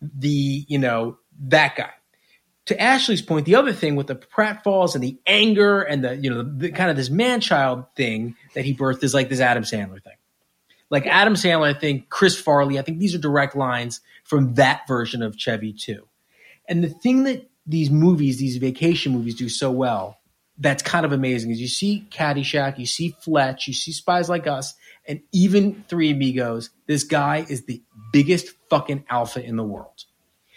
The 0.00 0.64
you 0.68 0.78
know 0.78 1.18
that 1.48 1.76
guy 1.76 1.90
to 2.66 2.80
Ashley's 2.80 3.20
point, 3.22 3.44
the 3.46 3.56
other 3.56 3.72
thing 3.72 3.94
with 3.96 4.06
the 4.06 4.14
pratfalls 4.16 4.94
and 4.94 5.04
the 5.04 5.18
anger 5.26 5.82
and 5.82 6.04
the 6.04 6.16
you 6.16 6.30
know 6.30 6.38
the, 6.42 6.50
the 6.50 6.70
kind 6.72 6.90
of 6.90 6.96
this 6.96 7.10
man 7.10 7.40
child 7.40 7.84
thing 7.96 8.36
that 8.54 8.64
he 8.64 8.74
birthed 8.74 9.02
is 9.02 9.14
like 9.14 9.28
this 9.28 9.40
Adam 9.40 9.64
Sandler 9.64 10.02
thing. 10.02 10.16
Like 10.90 11.06
Adam 11.06 11.34
Sandler, 11.34 11.74
I 11.74 11.78
think 11.78 12.08
Chris 12.08 12.38
Farley, 12.38 12.78
I 12.78 12.82
think 12.82 12.98
these 12.98 13.14
are 13.14 13.18
direct 13.18 13.56
lines 13.56 14.00
from 14.24 14.54
that 14.54 14.86
version 14.86 15.22
of 15.22 15.36
Chevy 15.36 15.72
too. 15.72 16.06
And 16.68 16.82
the 16.82 16.88
thing 16.88 17.24
that 17.24 17.48
these 17.66 17.90
movies, 17.90 18.38
these 18.38 18.56
vacation 18.58 19.12
movies, 19.12 19.34
do 19.34 19.48
so 19.48 19.70
well, 19.70 20.18
that's 20.58 20.82
kind 20.82 21.04
of 21.04 21.12
amazing 21.12 21.50
is 21.50 21.60
you 21.60 21.68
see 21.68 22.06
Caddyshack, 22.10 22.78
you 22.78 22.86
see 22.86 23.16
Fletch, 23.20 23.66
you 23.66 23.74
see 23.74 23.92
Spies 23.92 24.28
Like 24.28 24.46
Us, 24.46 24.74
and 25.06 25.20
even 25.32 25.84
Three 25.88 26.10
Amigos. 26.10 26.70
This 26.86 27.04
guy 27.04 27.44
is 27.48 27.64
the 27.64 27.82
biggest 28.12 28.50
fucking 28.70 29.04
alpha 29.10 29.44
in 29.44 29.56
the 29.56 29.64
world. 29.64 30.04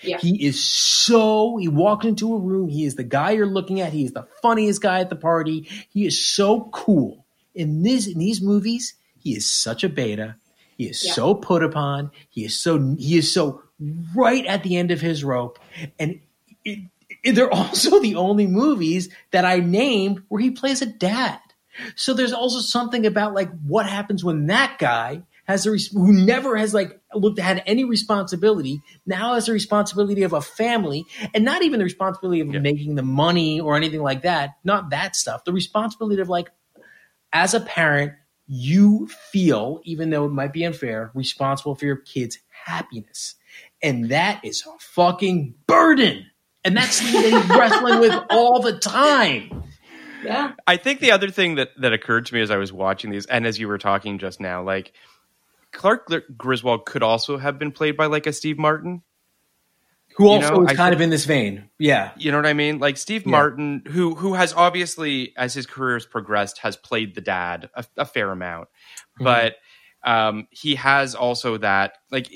Yeah. 0.04 0.20
He 0.20 0.46
is 0.46 0.64
so, 0.64 1.58
he 1.58 1.68
walks 1.68 2.06
into 2.06 2.36
a 2.36 2.40
room. 2.40 2.70
He 2.70 2.86
is 2.86 2.96
the 2.96 3.04
guy 3.04 3.32
you're 3.32 3.48
looking 3.48 3.82
at. 3.82 3.92
He 3.92 4.06
is 4.06 4.12
the 4.12 4.28
funniest 4.42 4.82
guy 4.82 5.00
at 5.00 5.10
the 5.10 5.16
party. 5.16 5.68
He 5.90 6.06
is 6.06 6.24
so 6.24 6.70
cool. 6.72 7.26
In 7.58 7.84
this, 7.84 8.08
in 8.08 8.20
these 8.20 8.42
movies, 8.42 8.94
he 9.20 9.36
is 9.36 9.50
such 9.52 9.84
a 9.84 9.90
beta. 9.90 10.36
He 10.78 10.86
is 10.88 11.04
Yeah. 11.04 11.14
so 11.14 11.34
put 11.34 11.64
upon. 11.64 12.12
He 12.30 12.46
is 12.46 12.60
so, 12.60 12.96
he 12.98 13.18
is 13.18 13.34
so 13.34 13.62
right 14.16 14.46
at 14.46 14.64
the 14.64 14.78
end 14.78 14.92
of 14.92 15.02
his 15.02 15.24
rope. 15.24 15.60
And 16.00 16.20
it, 16.64 16.80
it- 17.24 17.36
they're 17.36 17.52
also 17.62 18.00
the 18.00 18.16
only 18.16 18.48
movies 18.48 19.10
that 19.32 19.44
I 19.44 19.60
named 19.60 20.22
where 20.30 20.42
he 20.42 20.52
plays 20.52 20.82
a 20.82 20.86
dad. 20.86 21.40
So 21.96 22.14
there's 22.14 22.34
also 22.34 22.60
something 22.60 23.06
about 23.06 23.34
like 23.34 23.50
what 23.66 23.88
happens 23.88 24.24
when 24.24 24.48
that 24.48 24.78
guy 24.80 25.24
has 25.46 25.66
a 25.66 25.72
who 25.94 26.12
never 26.12 26.58
has 26.58 26.74
like 26.74 27.00
looked 27.14 27.40
had 27.40 27.64
any 27.66 27.84
responsibility 27.86 28.82
now 29.06 29.36
has 29.36 29.46
the 29.46 29.54
responsibility 29.54 30.24
of 30.24 30.34
a 30.34 30.42
family 30.42 31.06
and 31.34 31.46
not 31.46 31.62
even 31.64 31.80
the 31.80 31.86
responsibility 31.86 32.42
of 32.42 32.48
making 32.48 32.96
the 32.96 33.02
money 33.04 33.60
or 33.60 33.76
anything 33.78 34.02
like 34.02 34.24
that 34.24 34.56
not 34.66 34.90
that 34.90 35.16
stuff 35.16 35.44
the 35.46 35.54
responsibility 35.54 36.20
of 36.22 36.28
like 36.30 36.50
as 37.34 37.54
a 37.54 37.60
parent 37.60 38.14
you 38.48 39.08
feel 39.08 39.82
even 39.84 40.10
though 40.10 40.26
it 40.26 40.32
might 40.32 40.54
be 40.54 40.64
unfair 40.64 41.12
responsible 41.14 41.76
for 41.76 41.86
your 41.86 41.98
kids 41.98 42.40
happiness 42.66 43.36
and 43.82 44.10
that 44.10 44.40
is 44.44 44.64
a 44.66 44.80
fucking 44.80 45.54
burden 45.68 46.26
and 46.64 46.76
that's 46.76 46.96
something 46.96 47.32
that 47.32 47.42
he's 47.42 47.50
wrestling 47.58 48.00
with 48.00 48.14
all 48.30 48.62
the 48.62 48.78
time 48.80 49.64
Yeah. 50.24 50.54
I 50.66 50.78
think 50.78 51.00
the 51.00 51.12
other 51.12 51.30
thing 51.30 51.56
that 51.56 51.70
that 51.80 51.94
occurred 51.94 52.26
to 52.28 52.34
me 52.34 52.42
as 52.42 52.52
I 52.52 52.58
was 52.58 52.74
watching 52.74 53.12
these, 53.12 53.26
and 53.28 53.46
as 53.46 53.60
you 53.60 53.68
were 53.68 53.78
talking 53.78 54.18
just 54.18 54.40
now, 54.40 54.64
like 54.64 54.94
Clark 55.72 56.12
Griswold 56.38 56.86
could 56.86 57.04
also 57.04 57.38
have 57.38 57.60
been 57.60 57.72
played 57.72 57.96
by 57.96 58.08
like 58.08 58.26
a 58.26 58.34
Steve 58.34 58.58
Martin. 58.58 59.04
Who 60.18 60.26
You 60.26 60.30
also 60.32 60.56
know, 60.56 60.62
is 60.64 60.68
kind 60.68 60.78
think- 60.78 60.94
of 60.96 61.02
in 61.02 61.10
this 61.12 61.26
vein 61.26 61.70
yeah 61.80 62.12
You 62.18 62.32
know 62.32 62.38
what 62.40 62.46
I 62.48 62.54
mean? 62.54 62.80
Like 62.80 62.98
Steve 62.98 63.24
Yeah. 63.26 63.32
Martin, 63.32 63.84
who 63.88 64.16
who 64.16 64.34
has 64.34 64.54
obviously, 64.54 65.34
as 65.38 65.54
his 65.54 65.66
career 65.66 65.96
has 65.96 66.06
progressed, 66.06 66.58
has 66.60 66.76
played 66.76 67.16
the 67.16 67.22
dad 67.22 67.70
a, 67.76 67.86
a 67.98 68.06
fair 68.06 68.32
amount, 68.32 68.68
Mm-hmm. 68.68 69.24
but 69.24 69.56
um, 70.04 70.48
he 70.52 70.76
has 70.76 71.16
also 71.16 71.58
that 71.58 71.94
like, 72.12 72.28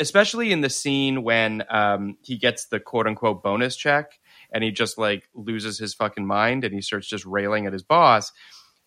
especially 0.00 0.50
in 0.52 0.62
the 0.62 0.70
scene 0.70 1.22
when 1.22 1.62
um, 1.68 2.16
he 2.22 2.36
gets 2.38 2.66
the 2.66 2.80
quote 2.80 3.06
unquote 3.06 3.42
bonus 3.42 3.76
check 3.76 4.18
and 4.50 4.64
he 4.64 4.70
just 4.72 4.98
like 4.98 5.28
loses 5.34 5.78
his 5.78 5.94
fucking 5.94 6.26
mind 6.26 6.64
and 6.64 6.74
he 6.74 6.80
starts 6.80 7.06
just 7.06 7.24
railing 7.26 7.66
at 7.66 7.72
his 7.72 7.82
boss. 7.82 8.32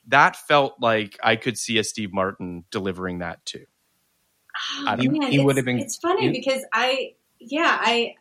That 0.08 0.36
felt 0.36 0.74
like 0.82 1.18
I 1.24 1.36
could 1.36 1.58
see 1.58 1.78
a 1.78 1.84
Steve 1.84 2.12
Martin 2.12 2.66
delivering 2.72 3.20
that 3.20 3.46
too. 3.46 3.66
I 4.86 4.98
He- 5.00 5.08
don't 5.08 5.20
Man, 5.20 5.32
he 5.32 5.40
would 5.40 5.52
it's- 5.52 5.58
have 5.58 5.66
been- 5.66 5.80
It's 5.80 5.98
funny 5.98 6.28
he- 6.28 6.32
because 6.40 6.64
I, 6.74 7.14
yeah, 7.42 7.78
I, 7.82 8.16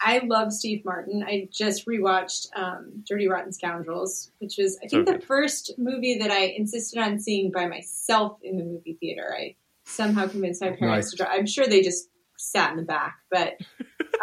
I 0.00 0.22
love 0.24 0.52
Steve 0.52 0.84
Martin. 0.84 1.22
I 1.26 1.48
just 1.52 1.86
rewatched 1.86 2.48
um, 2.56 3.04
Dirty 3.08 3.28
Rotten 3.28 3.52
Scoundrels, 3.52 4.32
which 4.38 4.54
was 4.58 4.76
I 4.82 4.88
think 4.88 5.06
So 5.06 5.14
the 5.14 5.20
first 5.20 5.74
movie 5.78 6.18
that 6.18 6.30
I 6.30 6.46
insisted 6.46 6.98
on 6.98 7.20
seeing 7.20 7.52
by 7.52 7.66
myself 7.66 8.38
in 8.42 8.56
the 8.56 8.64
movie 8.64 8.96
theater. 9.00 9.34
I 9.36 9.54
somehow 9.84 10.26
convinced 10.26 10.60
my 10.60 10.70
parents 10.70 11.06
Nice. 11.06 11.10
to. 11.10 11.16
Drive. 11.18 11.28
I'm 11.32 11.46
sure 11.46 11.66
they 11.66 11.82
just 11.82 12.08
sat 12.36 12.70
in 12.72 12.76
the 12.76 12.82
back, 12.82 13.18
but 13.30 13.54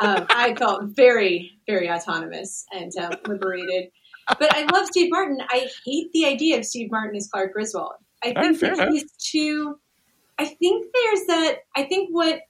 um, 0.01 0.25
I 0.29 0.55
felt 0.55 0.83
very, 0.87 1.51
very 1.67 1.89
autonomous 1.89 2.65
and 2.73 2.91
uh, 2.99 3.11
liberated. 3.27 3.91
But 4.37 4.53
I 4.55 4.65
love 4.73 4.87
Steve 4.87 5.09
Martin. 5.11 5.39
I 5.49 5.69
hate 5.85 6.11
the 6.11 6.25
idea 6.25 6.57
of 6.57 6.65
Steve 6.65 6.91
Martin 6.91 7.15
as 7.15 7.27
Clark 7.27 7.53
Griswold. 7.53 7.93
I 8.21 8.33
think 8.33 8.59
he's 8.91 9.11
too. 9.13 9.79
I 10.37 10.45
think 10.45 10.87
there's 10.93 11.25
that. 11.27 11.59
I 11.75 11.83
think 11.83 12.09
what 12.11 12.41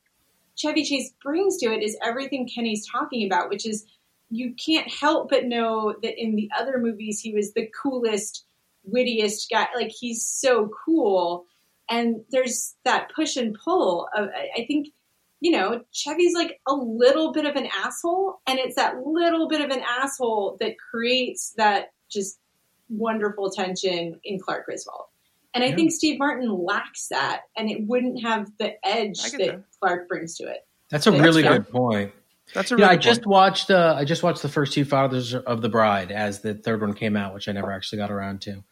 Chevy 0.59 0.83
Chase 0.83 1.13
brings 1.23 1.57
to 1.57 1.73
it 1.73 1.81
is 1.81 1.97
everything 2.03 2.47
Kenny's 2.47 2.85
talking 2.85 3.25
about, 3.25 3.49
which 3.49 3.65
is 3.65 3.85
you 4.29 4.53
can't 4.53 4.91
help 4.91 5.29
but 5.29 5.45
know 5.45 5.95
that 6.03 6.21
in 6.21 6.35
the 6.35 6.49
other 6.57 6.77
movies 6.77 7.19
he 7.19 7.33
was 7.33 7.53
the 7.53 7.69
coolest, 7.81 8.45
wittiest 8.83 9.49
guy. 9.49 9.67
Like 9.73 9.91
he's 9.91 10.25
so 10.25 10.69
cool, 10.85 11.45
and 11.89 12.17
there's 12.29 12.75
that 12.83 13.09
push 13.15 13.37
and 13.37 13.57
pull 13.63 14.09
of. 14.15 14.27
I 14.35 14.61
I 14.61 14.65
think 14.65 14.89
you 15.41 15.51
know, 15.51 15.81
Chevy's 15.91 16.35
like 16.35 16.59
a 16.67 16.73
little 16.73 17.31
bit 17.31 17.45
of 17.45 17.55
an 17.55 17.69
asshole, 17.85 18.41
and 18.45 18.59
it's 18.59 18.75
that 18.75 18.97
little 19.05 19.47
bit 19.47 19.61
of 19.61 19.71
an 19.71 19.81
asshole 19.87 20.57
that 20.59 20.75
creates 20.77 21.53
that 21.55 21.93
just 22.09 22.39
wonderful 22.89 23.49
tension 23.49 24.19
in 24.25 24.39
Clark 24.39 24.65
Griswold. 24.65 25.05
And 25.59 25.65
I 25.65 25.71
Yeah. 25.71 25.75
think 25.75 25.91
Steve 25.91 26.19
Martin 26.19 26.49
lacks 26.49 27.07
that, 27.09 27.41
and 27.57 27.69
it 27.69 27.85
wouldn't 27.85 28.21
have 28.23 28.47
the 28.59 28.73
edge 28.87 29.21
that, 29.21 29.37
that. 29.37 29.63
Clark 29.81 30.07
brings 30.07 30.37
to 30.37 30.45
it. 30.45 30.65
That's 30.89 31.05
a 31.05 31.11
That's 31.11 31.21
really 31.23 31.43
fair. 31.43 31.59
good 31.59 31.69
point. 31.69 32.13
That's 32.53 32.71
a 32.71 32.75
Yeah, 32.75 32.85
really 32.85 32.93
I 32.93 32.95
good 32.95 33.01
just 33.03 33.21
point. 33.23 33.27
watched. 33.31 33.71
Uh, 33.71 33.95
I 33.97 34.05
just 34.05 34.23
watched 34.23 34.41
the 34.41 34.49
first 34.49 34.73
two 34.73 34.85
Fathers 34.85 35.35
of 35.35 35.61
the 35.61 35.69
Bride 35.69 36.11
as 36.11 36.39
the 36.41 36.53
third 36.53 36.81
one 36.81 36.93
came 36.93 37.17
out, 37.17 37.33
which 37.33 37.49
I 37.49 37.51
never 37.51 37.71
actually 37.71 37.97
got 37.99 38.09
around 38.09 38.41
to. 38.43 38.63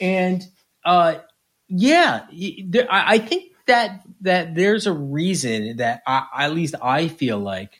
And 0.00 0.42
uh, 0.84 1.16
yeah, 1.68 2.26
there, 2.64 2.86
I, 2.90 3.14
I 3.14 3.18
think 3.18 3.52
that 3.66 4.02
that 4.22 4.54
there's 4.54 4.86
a 4.86 4.92
reason 4.92 5.78
that 5.78 6.02
I, 6.06 6.26
at 6.38 6.54
least 6.54 6.76
I 6.80 7.08
feel 7.08 7.38
like 7.38 7.79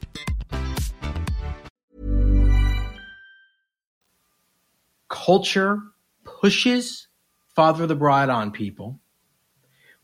culture 5.11 5.79
pushes 6.23 7.07
Father 7.55 7.83
of 7.83 7.89
the 7.89 7.95
Bride 7.95 8.29
on 8.29 8.51
people, 8.51 8.99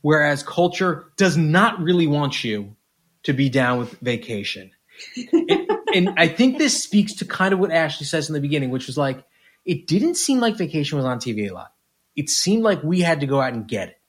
whereas 0.02 0.44
culture 0.44 1.12
does 1.16 1.38
not 1.38 1.82
really 1.82 2.06
want 2.06 2.44
you 2.44 2.76
to 3.24 3.34
be 3.34 3.50
down 3.50 3.80
with 3.80 3.92
vacation. 4.02 4.72
and, 5.32 5.70
and 5.96 6.10
I 6.18 6.28
think 6.28 6.58
this 6.58 6.84
speaks 6.84 7.14
to 7.16 7.26
kind 7.26 7.54
of 7.54 7.60
what 7.60 7.72
Ashley 7.72 8.06
says 8.06 8.30
in 8.30 8.34
the 8.34 8.42
beginning, 8.42 8.70
which 8.70 8.88
was 8.88 8.98
like, 8.98 9.24
it 9.66 9.88
didn't 9.88 10.16
seem 10.16 10.40
like 10.40 10.56
vacation 10.56 10.98
was 10.98 11.06
on 11.06 11.20
TV 11.20 11.50
a 11.50 11.54
lot. 11.54 11.74
It 12.16 12.30
seemed 12.30 12.64
like 12.64 12.84
we 12.84 13.02
had 13.02 13.22
to 13.22 13.28
go 13.28 13.42
out 13.42 13.54
and 13.54 13.68
get 13.68 13.90
it. 13.90 14.02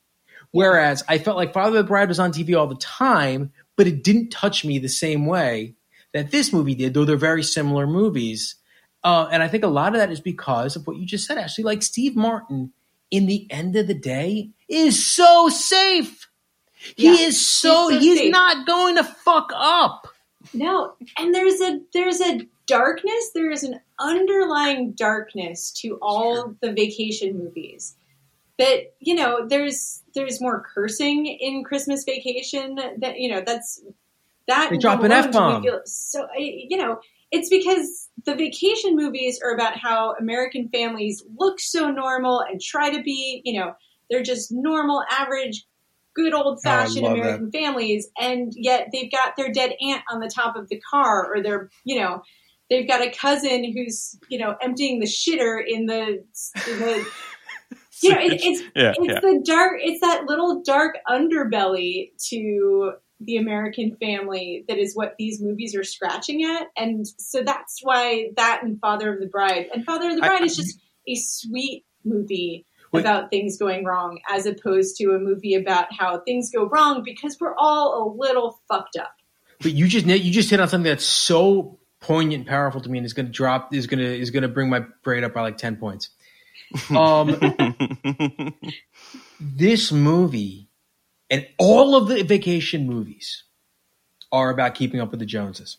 Whereas 0.51 1.05
I 1.09 1.19
felt 1.19 1.37
like 1.37 1.53
Father 1.53 1.79
of 1.79 1.85
the 1.85 1.89
Bride 1.89 2.09
was 2.09 2.19
on 2.19 2.33
TV 2.33 2.59
all 2.59 2.67
the 2.67 2.77
time, 2.77 3.53
but 3.77 3.87
it 3.87 4.03
didn't 4.03 4.31
touch 4.31 4.65
me 4.65 4.79
the 4.79 4.89
same 4.89 5.27
way 5.27 5.75
that 6.13 6.31
this 6.31 6.53
movie 6.53 6.75
did, 6.75 6.95
though 6.95 7.05
they're 7.05 7.17
very 7.17 7.43
similar 7.43 7.87
movies. 7.87 8.57
Uh, 9.05 9.29
and 9.31 9.43
I 9.43 9.49
think 9.49 9.65
a 9.65 9.69
lot 9.69 9.95
of 9.95 10.01
that 10.01 10.11
is 10.11 10.21
because 10.21 10.77
of 10.77 10.87
what 10.87 10.97
you 10.97 11.07
just 11.07 11.27
said, 11.27 11.39
Ashley. 11.39 11.65
Like 11.65 11.83
Steve 11.83 12.17
Martin, 12.17 12.73
in 13.11 13.27
the 13.27 13.47
end 13.51 13.77
of 13.77 13.87
the 13.87 13.95
day, 13.95 14.51
is 14.69 15.05
so 15.05 15.49
safe. 15.49 16.29
Yeah, 16.97 17.15
he 17.15 17.25
is 17.25 17.45
so, 17.45 17.89
he's 17.89 18.03
he's, 18.03 18.19
so 18.19 18.23
safe. 18.25 18.33
not 18.33 18.67
going 18.67 18.97
to 18.97 19.05
fuck 19.05 19.51
up. 19.55 20.09
No, 20.55 20.95
and 21.19 21.35
there's 21.35 21.61
a 21.61 21.81
there's 21.93 22.21
a 22.21 22.47
darkness. 22.67 23.31
There 23.35 23.51
is 23.51 23.65
an 23.65 23.81
underlying 23.99 24.93
darkness 24.93 25.73
to 25.73 25.99
all 26.01 26.55
the 26.61 26.73
vacation 26.73 27.37
movies. 27.37 27.97
That 28.59 28.95
you 29.01 29.15
know, 29.15 29.47
there's 29.47 30.03
there's 30.15 30.41
more 30.41 30.65
cursing 30.75 31.27
in 31.27 31.65
Christmas 31.65 32.05
Vacation. 32.05 32.77
That 32.99 33.19
you 33.19 33.29
know, 33.31 33.43
that's 33.45 33.83
that 34.47 34.71
They 34.71 34.79
drop 34.79 35.03
an 35.03 35.13
alone 35.13 35.23
to 35.23 35.29
me 35.29 35.29
F-bomb. 35.29 35.63
feel- 35.63 35.81
So 35.85 36.27
you 36.37 36.77
know, 36.77 37.01
it's 37.31 37.49
because 37.49 38.08
the 38.25 38.35
vacation 38.35 38.97
movies 38.97 39.41
are 39.45 39.55
about 39.55 39.77
how 39.77 40.15
American 40.21 40.69
families 40.69 41.23
look 41.37 41.61
so 41.61 41.91
normal 41.91 42.41
and 42.41 42.61
try 42.61 42.91
to 42.91 43.03
be. 43.03 43.43
You 43.45 43.61
know, 43.61 43.73
they're 44.11 44.23
just 44.23 44.51
normal, 44.51 45.03
average, 45.11 45.65
good 46.15 46.35
old 46.35 46.59
oh, 46.59 46.61
fashioned 46.63 47.05
Oh, 47.05 47.09
love 47.09 47.17
that. 47.17 47.23
American 47.23 47.53
families, 47.53 48.09
and 48.19 48.53
yet 48.57 48.89
they've 48.93 49.11
got 49.11 49.37
their 49.37 49.53
dead 49.53 49.73
aunt 49.81 50.03
on 50.11 50.21
the 50.21 50.31
top 50.35 50.57
of 50.57 50.69
the 50.69 50.81
car, 50.91 51.33
or 51.33 51.43
they're, 51.43 51.71
you 51.85 51.99
know, 51.99 52.23
they've 52.71 52.89
got 52.89 53.03
a 53.03 53.11
cousin 53.11 53.73
who's, 53.73 54.19
you 54.29 54.39
know, 54.39 54.57
emptying 54.61 55.01
the 55.01 55.07
shitter 55.07 55.61
in 55.67 55.87
the, 55.87 56.25
in 56.69 56.79
the 56.81 57.07
you 58.03 58.11
know, 58.11 58.21
it, 58.21 58.41
it's 58.43 58.63
Yeah, 58.75 58.93
it's 58.97 59.09
yeah. 59.09 59.21
the 59.21 59.43
dark, 59.45 59.79
it's 59.81 60.01
that 60.01 60.25
little 60.25 60.63
dark 60.63 60.97
underbelly 61.09 62.13
to 62.29 62.93
the 63.21 63.37
American 63.37 63.97
family 63.97 64.65
that 64.69 64.79
is 64.79 64.95
what 64.95 65.15
these 65.19 65.43
movies 65.43 65.75
are 65.75 65.85
scratching 65.85 66.45
at, 66.45 66.69
and 66.77 67.07
so 67.07 67.43
that's 67.43 67.81
why 67.83 68.31
that 68.37 68.63
and 68.63 68.81
Father 68.81 69.13
of 69.13 69.21
the 69.21 69.27
Bride 69.27 69.67
and 69.75 69.85
Father 69.85 70.11
of 70.11 70.17
the 70.17 70.25
I- 70.25 70.29
Bride 70.29 70.43
is 70.43 70.57
just 70.57 70.79
a 71.07 71.15
sweet 71.17 71.85
movie 72.05 72.65
Wait. 72.93 73.01
about 73.01 73.31
things 73.31 73.59
going 73.59 73.85
wrong, 73.85 74.21
as 74.31 74.47
opposed 74.47 74.97
to 74.97 75.13
a 75.13 75.19
movie 75.19 75.55
about 75.55 75.93
how 75.93 76.21
things 76.21 76.51
go 76.51 76.69
wrong 76.69 77.03
because 77.05 77.37
we're 77.41 77.55
all 77.57 78.03
a 78.03 78.05
little 78.17 78.61
fucked 78.69 78.97
up. 78.97 79.15
But 79.61 79.73
you 79.73 79.89
just 79.89 80.07
you 80.07 80.33
just 80.33 80.51
hit 80.51 80.61
on 80.61 80.69
something 80.69 80.89
that's 80.89 81.05
so 81.05 81.79
poignant, 82.01 82.41
and 82.41 82.47
powerful 82.49 82.81
to 82.81 82.89
me, 82.89 82.99
and 82.99 83.05
is 83.05 83.13
going 83.13 83.27
to 83.27 83.33
drop 83.33 83.75
is 83.75 83.87
going 83.87 83.99
to 83.99 84.19
is 84.19 84.31
going 84.31 84.43
to 84.43 84.49
bring 84.49 84.71
my 84.71 84.85
grade 85.03 85.25
up 85.25 85.35
by 85.35 85.43
like 85.43 85.59
ten 85.59 85.77
points. 85.77 86.11
Um, 86.91 87.35
this 89.41 89.91
movie 89.91 90.68
and 91.31 91.47
all 91.59 91.95
of 91.95 92.09
the 92.09 92.23
vacation 92.23 92.87
movies 92.87 93.45
are 94.33 94.51
about 94.51 94.75
keeping 94.75 95.01
up 95.01 95.11
with 95.11 95.21
the 95.21 95.27
Joneses. 95.27 95.79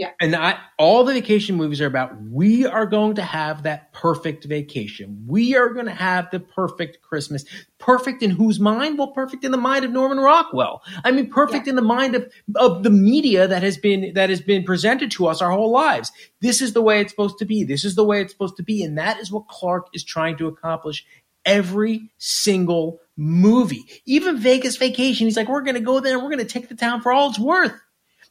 Yeah. 0.00 0.12
And 0.18 0.34
I, 0.34 0.58
all 0.78 1.04
the 1.04 1.12
vacation 1.12 1.56
movies 1.56 1.78
are 1.82 1.86
about 1.86 2.18
we 2.22 2.64
are 2.64 2.86
going 2.86 3.16
to 3.16 3.22
have 3.22 3.64
that 3.64 3.92
perfect 3.92 4.44
vacation. 4.44 5.22
We 5.26 5.54
are 5.56 5.68
going 5.74 5.84
to 5.84 5.92
have 5.92 6.30
the 6.30 6.40
perfect 6.40 7.02
Christmas. 7.02 7.44
Perfect 7.76 8.22
in 8.22 8.30
whose 8.30 8.58
mind? 8.58 8.96
Well, 8.96 9.08
perfect 9.08 9.44
in 9.44 9.50
the 9.50 9.58
mind 9.58 9.84
of 9.84 9.90
Norman 9.90 10.16
Rockwell. 10.16 10.82
I 11.04 11.10
mean, 11.10 11.28
perfect 11.28 11.68
in 11.68 11.76
the 11.76 11.82
mind 11.82 12.14
of, 12.14 12.32
of 12.56 12.82
the 12.82 12.88
media 12.88 13.46
that 13.46 13.62
has 13.62 13.76
been 13.76 14.14
that 14.14 14.30
has 14.30 14.40
been 14.40 14.64
presented 14.64 15.10
to 15.12 15.26
us 15.26 15.42
our 15.42 15.50
whole 15.50 15.70
lives. 15.70 16.10
This 16.40 16.62
is 16.62 16.72
the 16.72 16.80
way 16.80 17.02
it's 17.02 17.10
supposed 17.12 17.36
to 17.38 17.44
be. 17.44 17.64
This 17.64 17.84
is 17.84 17.94
the 17.94 18.04
way 18.04 18.22
it's 18.22 18.32
supposed 18.32 18.56
to 18.56 18.62
be. 18.62 18.82
And 18.82 18.96
that 18.96 19.18
is 19.20 19.30
what 19.30 19.48
Clark 19.48 19.88
is 19.92 20.02
trying 20.02 20.38
to 20.38 20.46
accomplish 20.46 21.04
every 21.44 22.10
single 22.18 23.00
movie. 23.16 23.84
Even 24.06 24.38
Vegas 24.38 24.76
Vacation, 24.76 25.26
he's 25.26 25.36
like, 25.36 25.48
we're 25.48 25.62
going 25.62 25.74
to 25.74 25.80
go 25.80 26.00
there 26.00 26.14
and 26.14 26.22
we're 26.22 26.30
going 26.30 26.44
to 26.46 26.52
take 26.52 26.68
the 26.68 26.74
town 26.74 27.00
for 27.02 27.12
all 27.12 27.30
it's 27.30 27.38
worth. 27.38 27.72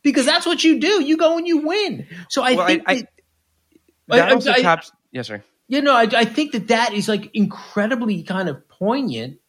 Because 0.01 0.25
that's 0.25 0.45
what 0.45 0.63
you 0.63 0.79
do. 0.79 1.03
You 1.03 1.17
go 1.17 1.37
and 1.37 1.47
you 1.47 1.57
win. 1.65 2.07
So 2.29 2.41
I 2.41 2.53
Well, 2.55 2.67
think 2.67 2.83
I- 2.87 2.95
that, 2.95 3.07
that 4.07 4.29
I- 4.29 4.33
also 4.33 4.51
I- 4.51 4.61
taps. 4.61 4.91
Yeah, 5.11 5.23
sorry. 5.23 5.41
you 5.67 5.81
know, 5.81 5.93
I, 5.95 6.03
I 6.03 6.25
think 6.25 6.51
that 6.53 6.67
that 6.69 6.93
is 6.93 7.07
like 7.09 7.29
incredibly 7.33 8.23
kind 8.23 8.47
of 8.47 8.67
poignant 8.69 9.39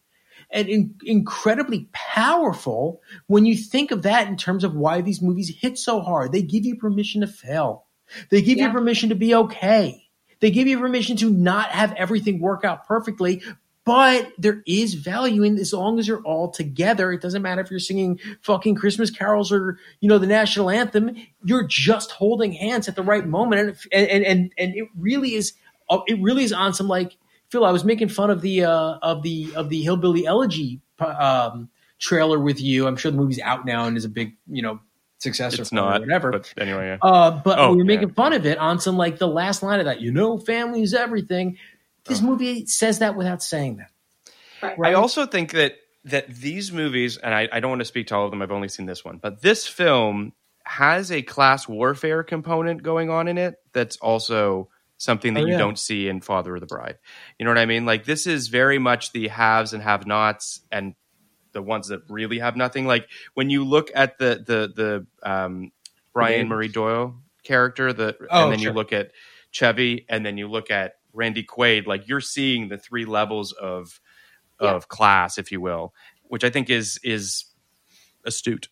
and 0.51 0.69
in, 0.69 0.95
incredibly 1.05 1.89
powerful 1.93 3.01
when 3.29 3.47
you 3.47 3.55
think 3.57 3.91
of 3.93 4.03
that 4.03 4.27
in 4.27 4.37
terms 4.37 4.65
of 4.65 4.75
why 4.75 5.01
these 5.03 5.23
movies 5.23 5.55
hit 5.61 5.79
so 5.79 6.01
hard. 6.01 6.33
They 6.33 6.43
give 6.43 6.65
you 6.65 6.77
permission 6.77 7.21
to 7.21 7.27
fail. 7.29 7.85
They 8.31 8.43
give 8.43 8.59
you 8.59 8.71
permission 8.73 9.11
to 9.11 9.15
be 9.15 9.35
okay. 9.37 10.09
They 10.41 10.51
give 10.51 10.67
you 10.67 10.79
permission 10.79 11.17
to 11.19 11.31
not 11.31 11.71
have 11.71 11.93
everything 11.95 12.41
work 12.41 12.65
out 12.65 12.87
perfectly, 12.87 13.43
but 13.85 14.33
there 14.39 14.63
is 14.67 14.95
value 14.95 15.43
in 15.43 15.59
as 15.59 15.73
long 15.73 15.99
as 15.99 16.07
you're 16.07 16.23
all 16.23 16.51
together. 16.51 17.13
It 17.13 17.21
doesn't 17.23 17.43
matter 17.43 17.61
if 17.61 17.71
you're 17.71 17.81
singing 17.81 18.19
fucking 18.43 18.75
Christmas 18.75 19.11
carols 19.11 19.51
or 19.53 19.79
you 20.01 20.09
know 20.09 20.19
the 20.19 20.27
national 20.27 20.71
anthem. 20.71 21.17
You're 21.45 21.67
just 21.67 22.11
holding 22.13 22.53
hands 22.53 22.89
at 22.89 22.97
the 22.97 23.03
right 23.03 23.27
moment, 23.27 23.79
and 23.93 24.07
and 24.09 24.25
and 24.25 24.53
and 24.59 24.75
it 24.75 24.89
really 24.97 25.35
is. 25.35 25.55
uh, 25.89 26.01
It 26.07 26.21
really 26.21 26.45
is 26.45 26.53
on 26.53 26.75
some 26.75 26.89
like 26.89 27.17
Phil. 27.51 27.65
I 27.65 27.73
was 27.73 27.85
making 27.85 28.09
fun 28.09 28.31
of 28.31 28.43
the 28.43 28.65
uh, 28.65 28.99
of 29.03 29.23
the 29.23 29.53
of 29.57 29.69
the 29.71 29.83
hillbilly 29.83 30.27
elegy 30.27 30.81
um, 31.01 31.69
trailer 31.99 32.39
with 32.39 32.61
you. 32.61 32.87
I'm 32.87 32.97
sure 32.97 33.11
the 33.11 33.17
movie's 33.17 33.41
out 33.41 33.65
now 33.67 33.87
and 33.87 33.97
is 33.97 34.05
a 34.05 34.09
big 34.11 34.37
you 34.47 34.63
know 34.63 34.81
successor. 35.21 35.63
It's 35.63 35.73
or 35.73 35.77
not. 35.77 36.01
whatever. 36.01 36.33
But 36.33 36.53
anyway, 36.59 36.89
yeah. 36.89 36.99
Uh, 37.01 37.31
but 37.31 37.59
Oh, 37.59 37.71
we 37.71 37.77
were 37.77 37.83
yeah. 37.83 37.87
making 37.97 38.11
fun 38.15 38.33
of 38.33 38.45
it 38.47 38.59
on 38.59 38.81
some 38.81 38.97
like 38.97 39.19
the 39.19 39.29
last 39.29 39.63
line 39.63 39.79
of 39.79 39.87
that. 39.87 40.01
You 40.01 40.11
know, 40.13 40.39
family 40.39 40.83
is 40.83 40.95
everything. 40.95 41.57
Oh. 41.59 42.03
This 42.07 42.21
movie 42.23 42.67
says 42.67 42.99
that 43.01 43.17
without 43.17 43.43
saying 43.43 43.77
that. 43.79 43.91
Right. 44.77 44.91
I 44.91 44.95
also 44.95 45.27
think 45.27 45.53
that 45.53 45.77
that 46.05 46.29
these 46.29 46.73
movies, 46.73 47.17
and 47.19 47.35
I, 47.35 47.49
I 47.53 47.61
don't 47.61 47.71
want 47.71 47.81
to 47.81 47.87
speak 47.87 48.09
to 48.09 48.17
all 48.17 48.25
of 48.25 48.31
them. 48.31 48.43
I've 48.43 48.51
only 48.51 48.69
seen 48.69 48.87
this 48.87 49.05
one, 49.05 49.19
but 49.19 49.43
this 49.43 49.67
film 49.67 50.33
has 50.65 51.11
a 51.13 51.23
class 51.23 51.67
warfare 51.69 52.23
component 52.23 52.83
going 52.83 53.11
on 53.11 53.29
in 53.29 53.39
it. 53.39 53.57
That's 53.73 53.97
also 53.99 54.69
something 54.99 55.35
that 55.35 55.45
Oh, 55.45 55.47
you 55.47 55.57
don't 55.59 55.79
see 55.79 56.09
in 56.09 56.21
Father 56.21 56.55
of 56.55 56.61
the 56.61 56.67
Bride. 56.67 56.99
You 57.39 57.45
know 57.45 57.51
what 57.51 57.59
I 57.59 57.67
mean? 57.67 57.87
Like 57.87 58.05
this 58.05 58.27
is 58.27 58.49
very 58.49 58.79
much 58.79 59.13
the 59.13 59.29
haves 59.29 59.73
and 59.73 59.83
have-nots, 59.83 60.61
and 60.71 60.95
the 61.53 61.63
ones 61.63 61.89
that 61.89 62.01
really 62.09 62.39
have 62.39 62.57
nothing. 62.57 62.87
Like 62.87 63.09
when 63.35 63.51
you 63.51 63.65
look 63.65 63.91
at 63.95 64.19
the 64.19 64.43
the 64.47 65.07
the 65.23 65.31
um, 65.31 65.73
Brian. 66.13 66.49
Murray 66.49 66.69
Doyle 66.69 67.17
character, 67.45 67.93
the 67.93 68.17
Oh, 68.31 68.45
and 68.45 68.53
then 68.53 68.59
sure. 68.59 68.71
you 68.71 68.75
look 68.75 68.93
at 68.93 69.13
Chevy, 69.51 70.07
and 70.09 70.25
then 70.25 70.37
you 70.39 70.49
look 70.49 70.71
at 70.71 70.95
Randy 71.13 71.45
Quaid. 71.45 71.87
Like 71.87 72.09
you're 72.09 72.21
seeing 72.21 72.69
the 72.69 72.79
three 72.79 73.05
levels 73.05 73.53
of 73.53 74.01
of 74.59 74.89
class, 74.89 75.39
if 75.39 75.51
you 75.51 75.61
will, 75.61 75.95
which 76.25 76.45
I 76.45 76.51
think 76.51 76.71
is 76.71 77.01
is 77.03 77.47
astute. 78.25 78.69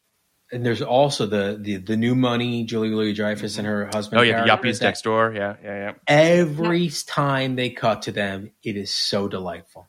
And 0.50 0.64
there's 0.64 0.82
also 0.82 1.26
the 1.26 1.58
the, 1.60 1.76
the 1.76 1.96
new 1.96 2.14
money, 2.14 2.64
Julie 2.64 2.90
Louis 2.90 3.12
Dreyfus 3.12 3.58
and 3.58 3.66
her 3.66 3.86
husband. 3.92 4.20
Oh 4.20 4.22
yeah, 4.22 4.44
the 4.44 4.50
yuppies 4.50 4.80
next 4.80 5.02
door. 5.02 5.32
Yeah, 5.34 5.56
yeah, 5.62 5.74
yeah. 5.76 5.92
Every 6.06 6.90
time 7.06 7.56
they 7.56 7.70
cut 7.70 8.02
to 8.02 8.12
them, 8.12 8.50
it 8.62 8.76
is 8.76 8.92
so 8.92 9.28
delightful. 9.28 9.88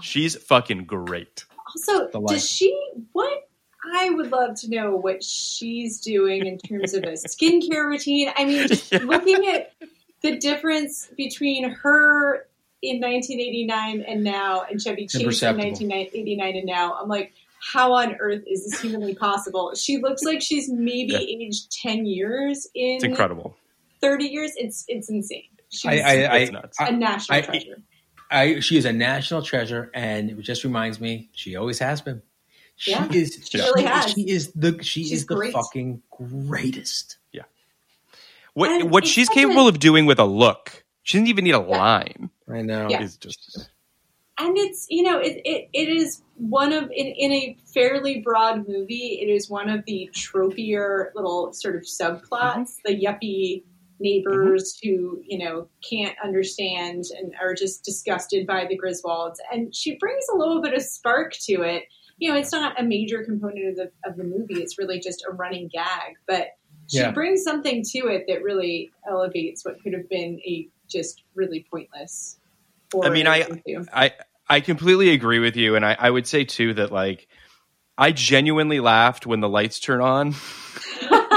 She's 0.00 0.36
fucking 0.36 0.84
great. 0.84 1.44
Also, 1.76 2.08
does 2.26 2.48
she 2.48 2.76
what? 3.12 3.48
I 3.94 4.10
would 4.10 4.30
love 4.30 4.54
to 4.60 4.70
know 4.70 4.94
what 4.94 5.24
she's 5.24 6.00
doing 6.00 6.46
in 6.46 6.56
terms 6.58 6.94
of 6.94 7.02
a 7.02 7.12
skincare 7.14 7.84
routine. 7.86 8.30
I 8.36 8.44
mean, 8.44 8.68
Yeah. 8.92 8.98
looking 8.98 9.48
at 9.48 9.72
the 10.22 10.36
difference 10.38 11.08
between 11.16 11.68
her 11.68 12.46
in 12.80 13.00
1989 13.00 14.02
and 14.02 14.22
now, 14.22 14.62
and 14.70 14.80
Chevy 14.80 15.06
Chase 15.08 15.42
in 15.42 15.56
1989 15.56 16.56
and 16.56 16.64
now, 16.66 16.94
I'm 16.94 17.08
like, 17.08 17.32
how 17.72 17.92
on 17.94 18.14
earth 18.20 18.42
is 18.46 18.64
this 18.70 18.80
humanly 18.80 19.14
possible? 19.16 19.72
She 19.74 19.98
looks 19.98 20.22
like 20.22 20.40
she's 20.40 20.68
maybe 20.68 21.12
Yeah. 21.12 21.18
aged 21.18 21.72
10 21.82 22.06
years 22.06 22.66
in 22.74 22.96
It's 22.96 23.04
incredible. 23.04 23.56
30 24.00 24.24
years. 24.26 24.52
It's 24.56 24.84
it's 24.88 25.08
insane. 25.10 25.44
She's 25.70 25.90
I, 25.90 25.94
I, 25.94 26.12
I, 26.24 26.36
It's 26.38 26.80
a 26.80 26.92
national 26.92 27.42
treasure. 27.42 27.76
I, 28.32 28.60
she 28.60 28.76
is 28.76 28.84
a 28.84 28.92
national 28.92 29.42
treasure, 29.42 29.90
and 29.94 30.30
it 30.30 30.40
just 30.40 30.64
reminds 30.64 31.00
me 31.00 31.30
she 31.32 31.56
always 31.56 31.78
has 31.78 32.00
been. 32.00 32.22
She 32.76 32.92
Yeah, 32.92 33.08
is. 33.12 33.38
she 33.48 33.58
really 33.58 33.84
has. 33.84 34.10
She 34.12 34.28
is 34.28 34.52
the. 34.52 34.82
She 34.82 35.04
She's 35.04 35.12
is 35.12 35.26
the 35.26 35.34
great. 35.34 35.52
fucking 35.52 36.02
greatest. 36.10 37.18
Yeah. 37.32 37.42
What 38.54 38.70
And 38.70 38.90
what 38.90 39.06
she's 39.06 39.28
capable 39.28 39.68
of 39.68 39.78
doing 39.78 40.06
with 40.06 40.18
a 40.18 40.24
look. 40.24 40.84
She 41.02 41.18
doesn't 41.18 41.28
even 41.28 41.44
need 41.44 41.54
a 41.54 41.58
line. 41.60 42.30
I 42.48 42.62
know. 42.62 42.88
Yeah. 42.88 43.02
Is 43.02 43.16
just 43.16 43.68
and 44.38 44.56
it's 44.58 44.86
you 44.88 45.02
know 45.02 45.18
it, 45.18 45.40
it, 45.44 45.68
it 45.72 45.88
is 45.88 46.22
one 46.36 46.72
of 46.72 46.84
in, 46.84 47.06
in 47.06 47.32
a 47.32 47.56
fairly 47.72 48.20
broad 48.20 48.66
movie 48.66 49.18
it 49.22 49.28
is 49.28 49.48
one 49.48 49.68
of 49.68 49.84
the 49.86 50.10
tropier 50.14 51.10
little 51.14 51.52
sort 51.52 51.76
of 51.76 51.82
subplots 51.82 52.30
uh-huh. 52.32 52.64
the 52.86 53.00
yuppie 53.00 53.62
Mm-hmm. 54.02 54.30
neighbors 54.30 54.78
who 54.82 55.22
you 55.26 55.38
know 55.38 55.68
can't 55.88 56.16
understand 56.24 57.04
and 57.18 57.32
are 57.40 57.54
just 57.54 57.84
disgusted 57.84 58.46
by 58.46 58.66
the 58.68 58.78
griswolds. 58.78 59.36
And 59.52 59.74
she 59.74 59.96
brings 59.96 60.24
a 60.32 60.36
little 60.36 60.60
bit 60.60 60.74
of 60.74 60.82
spark 60.82 61.32
to 61.44 61.62
it. 61.62 61.84
You 62.18 62.30
know 62.30 62.36
it's 62.36 62.52
not 62.52 62.78
a 62.80 62.84
major 62.84 63.24
component 63.24 63.68
of 63.70 63.76
the 63.76 63.90
of 64.08 64.16
the 64.16 64.24
movie. 64.24 64.60
It's 64.62 64.78
really 64.78 65.00
just 65.00 65.24
a 65.28 65.32
running 65.32 65.68
gag. 65.72 66.14
But 66.26 66.48
she 66.88 66.98
Yeah. 66.98 67.12
brings 67.12 67.42
something 67.44 67.82
to 67.92 67.98
it 68.08 68.24
that 68.28 68.42
really 68.42 68.90
elevates 69.08 69.64
what 69.64 69.80
could 69.82 69.92
have 69.92 70.08
been 70.08 70.40
a 70.46 70.68
just 70.90 71.22
really 71.34 71.64
pointless 71.70 72.38
I 73.02 73.08
mean, 73.08 73.26
I- 73.26 73.46
I 73.92 74.12
I 74.48 74.60
completely 74.60 75.10
agree 75.10 75.38
with 75.38 75.56
you, 75.56 75.76
and 75.76 75.86
I, 75.86 75.96
I 75.98 76.10
would 76.10 76.26
say 76.26 76.44
too 76.44 76.74
that 76.74 76.92
like 76.92 77.26
I 77.96 78.12
genuinely 78.12 78.80
laughed 78.80 79.24
when 79.26 79.40
the 79.40 79.48
lights 79.48 79.80
turn 79.80 80.02
on. 80.02 80.34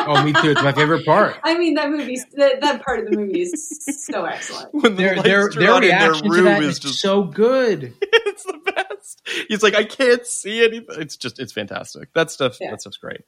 Oh, 0.08 0.24
me 0.24 0.34
too. 0.34 0.52
It's 0.52 0.64
my 0.64 0.72
favorite 0.72 1.06
part. 1.06 1.38
I 1.44 1.58
mean, 1.58 1.76
that 1.76 1.90
movie, 1.90 2.20
that, 2.38 2.62
that 2.62 2.84
part 2.84 3.00
of 3.00 3.06
the 3.12 3.18
movie 3.18 3.42
is 3.42 4.06
so 4.06 4.26
excellent. 4.26 4.74
When 4.74 4.96
the 4.96 5.04
Their 5.04 5.16
lights 5.16 5.28
their 5.28 5.50
their 5.50 5.76
in 5.76 5.82
reaction 5.82 6.12
their 6.12 6.14
to 6.22 6.30
room 6.30 6.44
that 6.46 6.64
is 6.64 6.70
is 6.70 6.80
just 6.80 7.00
so 7.00 7.24
good. 7.24 7.94
it's 8.02 8.44
the 8.44 8.60
best. 8.66 9.22
He's 9.48 9.64
like, 9.64 9.76
I 9.76 9.84
can't 9.84 10.26
see 10.26 10.60
anything. 10.64 11.02
It's 11.02 11.18
just, 11.18 11.40
it's 11.40 11.54
fantastic. 11.54 12.14
That 12.14 12.32
stuff, 12.32 12.58
Yeah. 12.60 12.72
that 12.72 12.82
stuff's 12.82 12.98
great. 12.98 13.22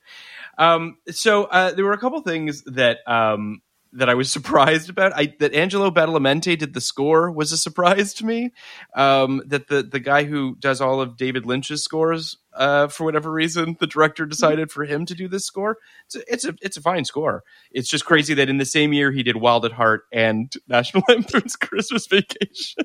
Um, 0.57 0.97
so 1.09 1.43
uh, 1.45 1.71
there 1.71 1.86
were 1.86 1.93
a 1.93 1.97
couple 1.97 2.19
things 2.21 2.63
that 2.63 2.99
um, 3.07 3.61
that 3.93 4.09
I 4.09 4.15
was 4.15 4.32
surprised 4.38 4.89
about. 4.89 5.13
I 5.15 5.34
that 5.39 5.53
Angelo 5.53 5.91
Badalamenti 5.91 6.57
did 6.57 6.73
the 6.73 6.82
score 6.82 7.32
was 7.32 7.51
a 7.51 7.57
surprise 7.57 8.13
to 8.15 8.25
me. 8.25 8.51
Um, 8.95 9.41
that 9.47 9.67
the 9.67 9.84
the 9.84 9.99
guy 9.99 10.23
who 10.23 10.55
does 10.59 10.82
all 10.82 10.99
of 11.01 11.15
David 11.17 11.45
Lynch's 11.45 11.84
scores, 11.84 12.38
uh, 12.58 12.88
for 12.88 13.03
whatever 13.05 13.32
reason, 13.32 13.78
the 13.80 13.88
director 13.88 14.26
decided 14.26 14.72
for 14.72 14.84
him 14.84 15.05
to 15.05 15.14
do 15.16 15.28
this 15.28 15.45
score. 15.45 15.78
It's 16.05 16.16
a, 16.16 16.34
it's 16.34 16.45
a 16.45 16.55
it's 16.62 16.78
a 16.78 16.82
fine 16.82 17.05
score. 17.05 17.43
It's 17.72 17.88
just 17.89 18.05
crazy 18.05 18.34
that 18.34 18.49
in 18.49 18.58
the 18.58 18.66
same 18.66 18.93
year 18.93 19.12
he 19.12 19.24
did 19.24 19.38
Wild 19.38 19.66
at 19.66 19.72
Heart 19.72 20.03
and 20.12 20.51
National 20.68 21.03
Lampoon's 21.08 21.55
Christmas 21.55 22.08
Vacation. 22.08 22.84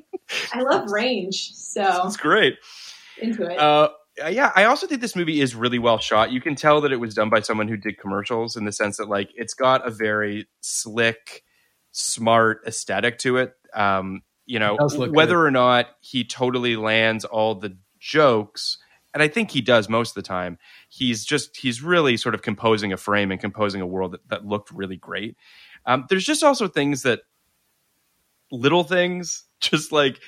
I 0.53 0.61
love 0.63 0.91
range, 0.91 1.53
so 1.55 2.03
It's 2.07 2.17
great. 2.17 2.57
into 3.21 3.45
it. 3.51 3.59
Uh, 3.59 3.89
yeah, 4.31 4.53
I 4.55 4.65
also 4.65 4.87
think 4.87 5.01
this 5.01 5.17
movie 5.17 5.41
is 5.41 5.55
really 5.55 5.79
well 5.79 5.99
shot. 5.99 6.31
You 6.33 6.41
can 6.43 6.55
tell 6.55 6.83
that 6.83 6.93
it 6.93 7.01
was 7.01 7.15
done 7.15 7.31
by 7.31 7.41
someone 7.41 7.67
who 7.69 7.79
did 7.79 7.99
commercials 7.99 8.57
in 8.57 8.65
the 8.67 8.73
sense 8.73 8.99
that 8.99 9.09
like 9.09 9.31
it's 9.35 9.55
got 9.55 9.87
a 9.87 9.91
very 9.91 10.47
slick, 10.61 11.43
smart 11.93 12.61
aesthetic 12.67 13.19
to 13.19 13.39
it. 13.39 13.55
Um, 13.75 14.23
you 14.45 14.59
know, 14.59 14.77
It 14.79 15.11
whether 15.13 15.37
good. 15.37 15.47
or 15.47 15.51
not 15.51 15.87
he 16.01 16.25
totally 16.25 16.77
lands 16.77 17.25
all 17.25 17.55
the 17.55 17.77
jokes, 18.01 18.77
and 19.15 19.23
I 19.23 19.29
think 19.29 19.51
he 19.51 19.61
does 19.61 19.89
most 19.89 20.11
of 20.11 20.15
the 20.15 20.27
time. 20.29 20.59
He's 20.89 21.25
just 21.25 21.57
he's 21.57 21.83
really 21.83 22.17
sort 22.17 22.35
of 22.35 22.43
composing 22.43 22.93
a 22.93 22.97
frame 22.97 23.31
and 23.31 23.41
composing 23.41 23.81
a 23.81 23.87
world 23.87 24.13
that, 24.13 24.29
that 24.29 24.47
looked 24.47 24.71
really 24.71 24.97
great. 24.97 25.37
Um, 25.87 26.07
there's 26.09 26.25
just 26.25 26.43
also 26.43 26.69
things 26.69 27.03
that 27.03 27.21
little 28.51 28.85
things, 28.85 29.45
just 29.61 29.93
like 29.93 30.19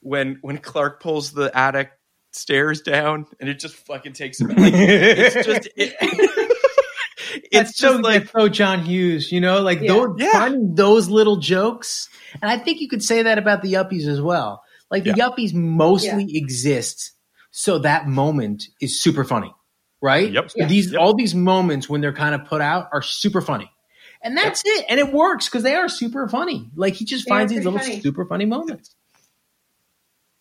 when 0.00 0.38
when 0.42 0.58
Clark 0.58 1.02
pulls 1.02 1.32
the 1.32 1.56
attic 1.56 1.90
stairs 2.32 2.80
down 2.80 3.26
and 3.40 3.48
it 3.50 3.58
just 3.58 3.74
fucking 3.76 4.14
takes 4.14 4.40
him. 4.40 4.48
Like, 4.48 4.72
it's 4.74 5.34
just 5.46 5.66
it, 5.76 5.94
it's 6.00 7.48
That's 7.52 7.76
just 7.76 7.78
so, 7.78 7.98
like 8.00 8.22
that's 8.22 8.32
so 8.32 8.48
John 8.48 8.84
Hughes, 8.84 9.30
you 9.32 9.40
know, 9.40 9.60
like 9.60 9.80
Yeah. 9.80 9.88
those, 9.92 10.16
Yeah. 10.18 10.32
finding 10.32 10.74
those 10.74 11.08
little 11.08 11.36
jokes. 11.36 12.08
And 12.40 12.50
I 12.50 12.58
think 12.58 12.80
you 12.80 12.88
could 12.88 13.02
say 13.02 13.22
that 13.22 13.38
about 13.38 13.62
the 13.62 13.72
Yuppies 13.74 14.06
as 14.06 14.20
well. 14.20 14.62
Like 14.90 15.04
the 15.04 15.14
Yeah. 15.16 15.28
Yuppies 15.28 15.54
mostly 15.54 16.36
exist 16.36 17.12
so 17.52 17.78
that 17.78 18.08
moment 18.08 18.64
is 18.80 19.00
super 19.00 19.22
funny, 19.24 19.54
right? 20.02 20.32
Yep. 20.32 20.50
So 20.50 20.66
These 20.66 20.92
Yep. 20.92 21.00
all 21.00 21.14
these 21.14 21.34
moments 21.34 21.88
when 21.88 22.00
they're 22.00 22.12
kind 22.12 22.34
of 22.34 22.46
put 22.46 22.60
out 22.60 22.88
are 22.92 23.02
super 23.02 23.40
funny. 23.40 23.70
And 24.24 24.36
that's 24.36 24.62
it. 24.64 24.86
And 24.88 24.98
it 24.98 25.12
works 25.12 25.48
because 25.48 25.62
they 25.62 25.74
are 25.74 25.88
super 25.88 26.28
funny. 26.28 26.70
Like 26.74 26.94
he 26.94 27.04
just 27.04 27.26
They 27.26 27.30
finds 27.30 27.52
these 27.52 27.64
little 27.64 27.78
funny. 27.78 28.00
super 28.00 28.24
funny 28.26 28.46
moments. 28.46 28.94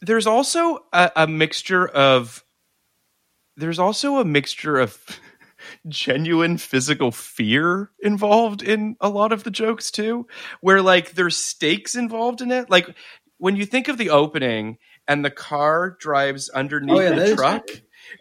there's 0.02 0.26
also 0.28 0.80
a, 0.94 1.12
a 1.16 1.28
mixture 1.28 1.88
of 1.88 2.44
there's 3.58 3.80
also 3.80 4.18
a 4.18 4.26
mixture 4.26 4.80
of 4.80 4.98
genuine 5.88 6.58
physical 6.58 7.12
fear 7.12 7.92
involved 8.02 8.64
in 8.64 8.96
a 9.02 9.10
lot 9.10 9.32
of 9.32 9.44
the 9.44 9.52
jokes 9.52 9.92
too 9.92 10.26
where 10.62 10.82
like 10.82 11.12
there's 11.12 11.38
stakes 11.38 11.96
involved 11.96 12.42
in 12.42 12.52
it 12.52 12.70
like 12.70 12.88
when 13.38 13.56
you 13.56 13.66
think 13.66 13.88
of 13.88 13.98
the 13.98 14.10
opening 14.10 14.78
and 15.08 15.24
the 15.26 15.32
car 15.32 15.98
drives 16.00 16.50
underneath 16.50 16.96
Oh, 16.96 17.00
yeah, 17.00 17.10
that 17.10 17.16
the 17.16 17.24
is- 17.26 17.36
truck 17.36 17.68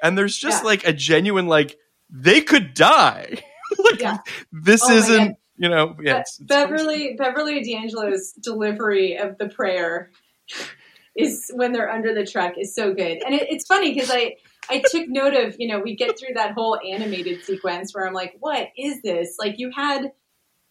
and 0.03 0.17
there's 0.17 0.37
just 0.37 0.63
Yeah. 0.63 0.67
like 0.69 0.87
a 0.87 0.93
genuine 0.93 1.47
like 1.47 1.77
they 2.09 2.41
could 2.41 2.75
die 2.75 3.39
like 3.79 4.01
Yeah. 4.01 4.19
this 4.53 4.83
Oh 4.85 4.97
isn't 4.97 5.37
you 5.57 5.69
know 5.69 5.95
yeah 5.99 6.03
Be- 6.03 6.09
it's- 6.21 6.41
it's- 6.41 6.47
Beverly 6.49 7.15
Beverly 7.19 7.63
D'Angelo's 7.63 8.33
delivery 8.33 9.17
of 9.17 9.37
the 9.39 9.49
prayer 9.49 10.11
is 11.17 11.51
when 11.55 11.73
they're 11.73 11.91
under 11.91 12.15
the 12.15 12.25
truck 12.25 12.55
is 12.57 12.75
so 12.75 12.95
good, 12.95 13.23
and 13.25 13.35
it, 13.35 13.49
it's 13.51 13.67
funny 13.67 13.93
because 13.93 14.11
I 14.11 14.37
I 14.69 14.83
took 14.91 15.09
note 15.09 15.35
of 15.35 15.57
you 15.59 15.69
know 15.69 15.81
we 15.81 15.97
get 15.97 16.19
through 16.19 16.35
that 16.35 16.53
whole 16.53 16.79
animated 16.89 17.45
sequence 17.45 17.95
where 17.95 18.07
I'm 18.07 18.15
like, 18.15 18.37
what 18.41 18.69
is 18.79 19.03
this? 19.03 19.37
Like 19.39 19.59
you 19.59 19.71
had. 19.75 20.13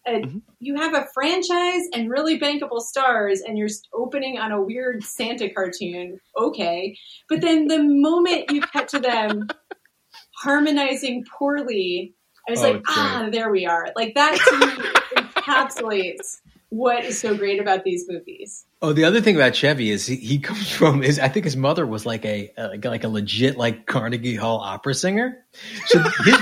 A, 0.07 0.11
Mm-hmm. 0.11 0.37
You 0.59 0.75
have 0.75 0.93
a 0.95 1.05
franchise 1.13 1.83
and 1.93 2.09
really 2.09 2.39
bankable 2.39 2.81
stars, 2.81 3.41
and 3.41 3.57
you're 3.57 3.67
opening 3.93 4.39
on 4.39 4.51
a 4.51 4.61
weird 4.61 5.03
Santa 5.03 5.49
cartoon. 5.49 6.19
Okay, 6.37 6.97
but 7.27 7.41
then 7.41 7.67
the 7.67 7.83
moment 7.83 8.51
you 8.51 8.61
cut 8.61 8.87
to 8.89 8.99
them 8.99 9.47
harmonizing 10.35 11.25
poorly, 11.37 12.13
I 12.47 12.51
was 12.51 12.59
Oh, 12.61 12.63
like, 12.63 12.75
it's 12.77 12.85
great. 12.87 12.97
ah, 12.97 13.29
there 13.31 13.51
we 13.51 13.65
are. 13.65 13.87
Like 13.95 14.13
that 14.15 14.35
to 14.35 14.57
me 14.59 15.21
encapsulates 15.41 16.37
what 16.69 17.03
is 17.03 17.19
so 17.19 17.35
great 17.35 17.59
about 17.59 17.83
these 17.83 18.05
movies. 18.07 18.65
Oh, 18.81 18.93
the 18.93 19.03
other 19.03 19.21
thing 19.21 19.35
about 19.35 19.55
Chevy 19.55 19.89
is 19.89 20.05
he, 20.05 20.15
he 20.17 20.39
comes 20.39 20.69
from 20.75 21.01
his. 21.01 21.19
I 21.19 21.27
think 21.27 21.43
his 21.45 21.57
mother 21.57 21.85
was 21.85 22.05
like 22.05 22.25
a 22.25 22.51
like, 22.57 22.85
like 22.85 23.03
a 23.03 23.09
legit 23.09 23.57
like 23.57 23.85
Carnegie 23.85 24.35
Hall 24.35 24.59
opera 24.59 24.93
singer. 24.93 25.45
So 25.87 25.99
his 25.99 26.37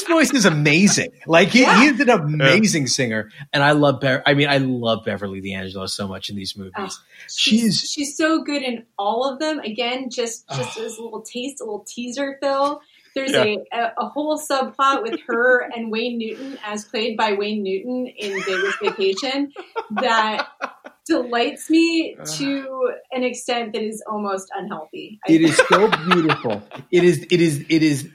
his 0.00 0.08
voice 0.08 0.30
is 0.32 0.44
amazing. 0.44 1.10
Like 1.26 1.48
he, 1.48 1.64
he 1.64 1.86
is 1.86 2.00
an 2.00 2.10
amazing 2.10 2.86
singer, 2.86 3.30
and 3.52 3.62
I 3.62 3.72
love. 3.72 4.00
Be- 4.00 4.18
I 4.26 4.34
mean, 4.34 4.48
I 4.48 4.58
love 4.58 5.04
Beverly 5.04 5.40
D'Angelo 5.40 5.86
so 5.86 6.08
much 6.08 6.30
in 6.30 6.36
these 6.36 6.56
movies. 6.56 6.72
Oh, 6.76 6.88
she's 7.28 7.80
she's 7.80 8.16
so 8.16 8.42
good 8.42 8.62
in 8.62 8.84
all 8.98 9.30
of 9.30 9.38
them. 9.38 9.58
Again, 9.60 10.10
just 10.10 10.48
just 10.50 10.78
as 10.78 10.96
a 10.98 11.02
little 11.02 11.22
taste, 11.22 11.60
a 11.60 11.64
little 11.64 11.84
teaser, 11.88 12.38
Phil. 12.42 12.80
There's 13.14 13.32
Yeah. 13.32 13.42
a, 13.42 13.58
a 13.72 13.92
a 13.98 14.08
whole 14.08 14.38
subplot 14.38 15.02
with 15.02 15.18
her 15.26 15.60
and 15.76 15.90
Wayne 15.90 16.18
Newton, 16.18 16.58
as 16.64 16.84
played 16.84 17.16
by 17.16 17.32
Wayne 17.32 17.62
Newton 17.62 18.06
in 18.06 18.40
Vegas 18.44 18.74
Vacation, 18.80 19.52
that 20.00 20.46
delights 21.06 21.68
me 21.68 22.16
to 22.36 22.92
an 23.10 23.24
extent 23.24 23.72
that 23.72 23.82
is 23.82 24.00
almost 24.08 24.48
unhealthy. 24.56 25.18
I 25.26 25.32
It 25.32 25.40
is 25.42 25.56
so 25.68 25.90
beautiful. 26.06 26.62
It 26.92 27.02
is. 27.02 27.26
It 27.30 27.40
is. 27.40 27.64
It 27.68 27.82
is. 27.82 28.08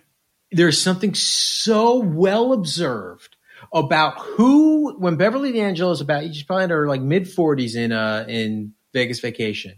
There's 0.56 0.82
something 0.82 1.14
so 1.16 1.99
well 1.99 2.53
observed 2.53 3.36
about 3.74 4.20
who 4.20 4.95
when 4.97 5.16
Beverly 5.18 5.51
D'Angelo 5.51 5.91
is 5.91 6.01
about. 6.01 6.24
She's 6.24 6.43
probably 6.43 6.66
in 6.66 6.70
her 6.70 6.88
like 6.88 7.01
mid 7.01 7.24
40s 7.26 7.76
in 7.76 7.91
uh 7.91 8.26
in 8.28 8.74
Vegas 8.93 9.20
Vacation. 9.20 9.76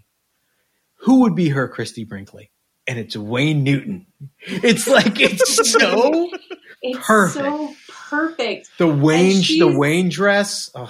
Who 1.01 1.21
would 1.21 1.36
be 1.36 1.49
her 1.49 1.67
Christie 1.67 2.03
Brinkley? 2.05 2.51
And 2.88 2.97
it's 2.97 3.17
Wayne 3.17 3.63
Newton. 3.63 4.07
It's 4.41 4.88
like 4.88 5.19
it's 5.19 5.71
so 5.71 6.30
It's 6.82 7.05
Perfect. 7.05 7.45
so 7.45 7.73
perfect. 8.09 8.69
the 8.78 8.88
Wayne 8.88 9.41
the 9.41 9.73
Wayne 9.78 10.09
dress. 10.09 10.69
Ugh. 10.75 10.89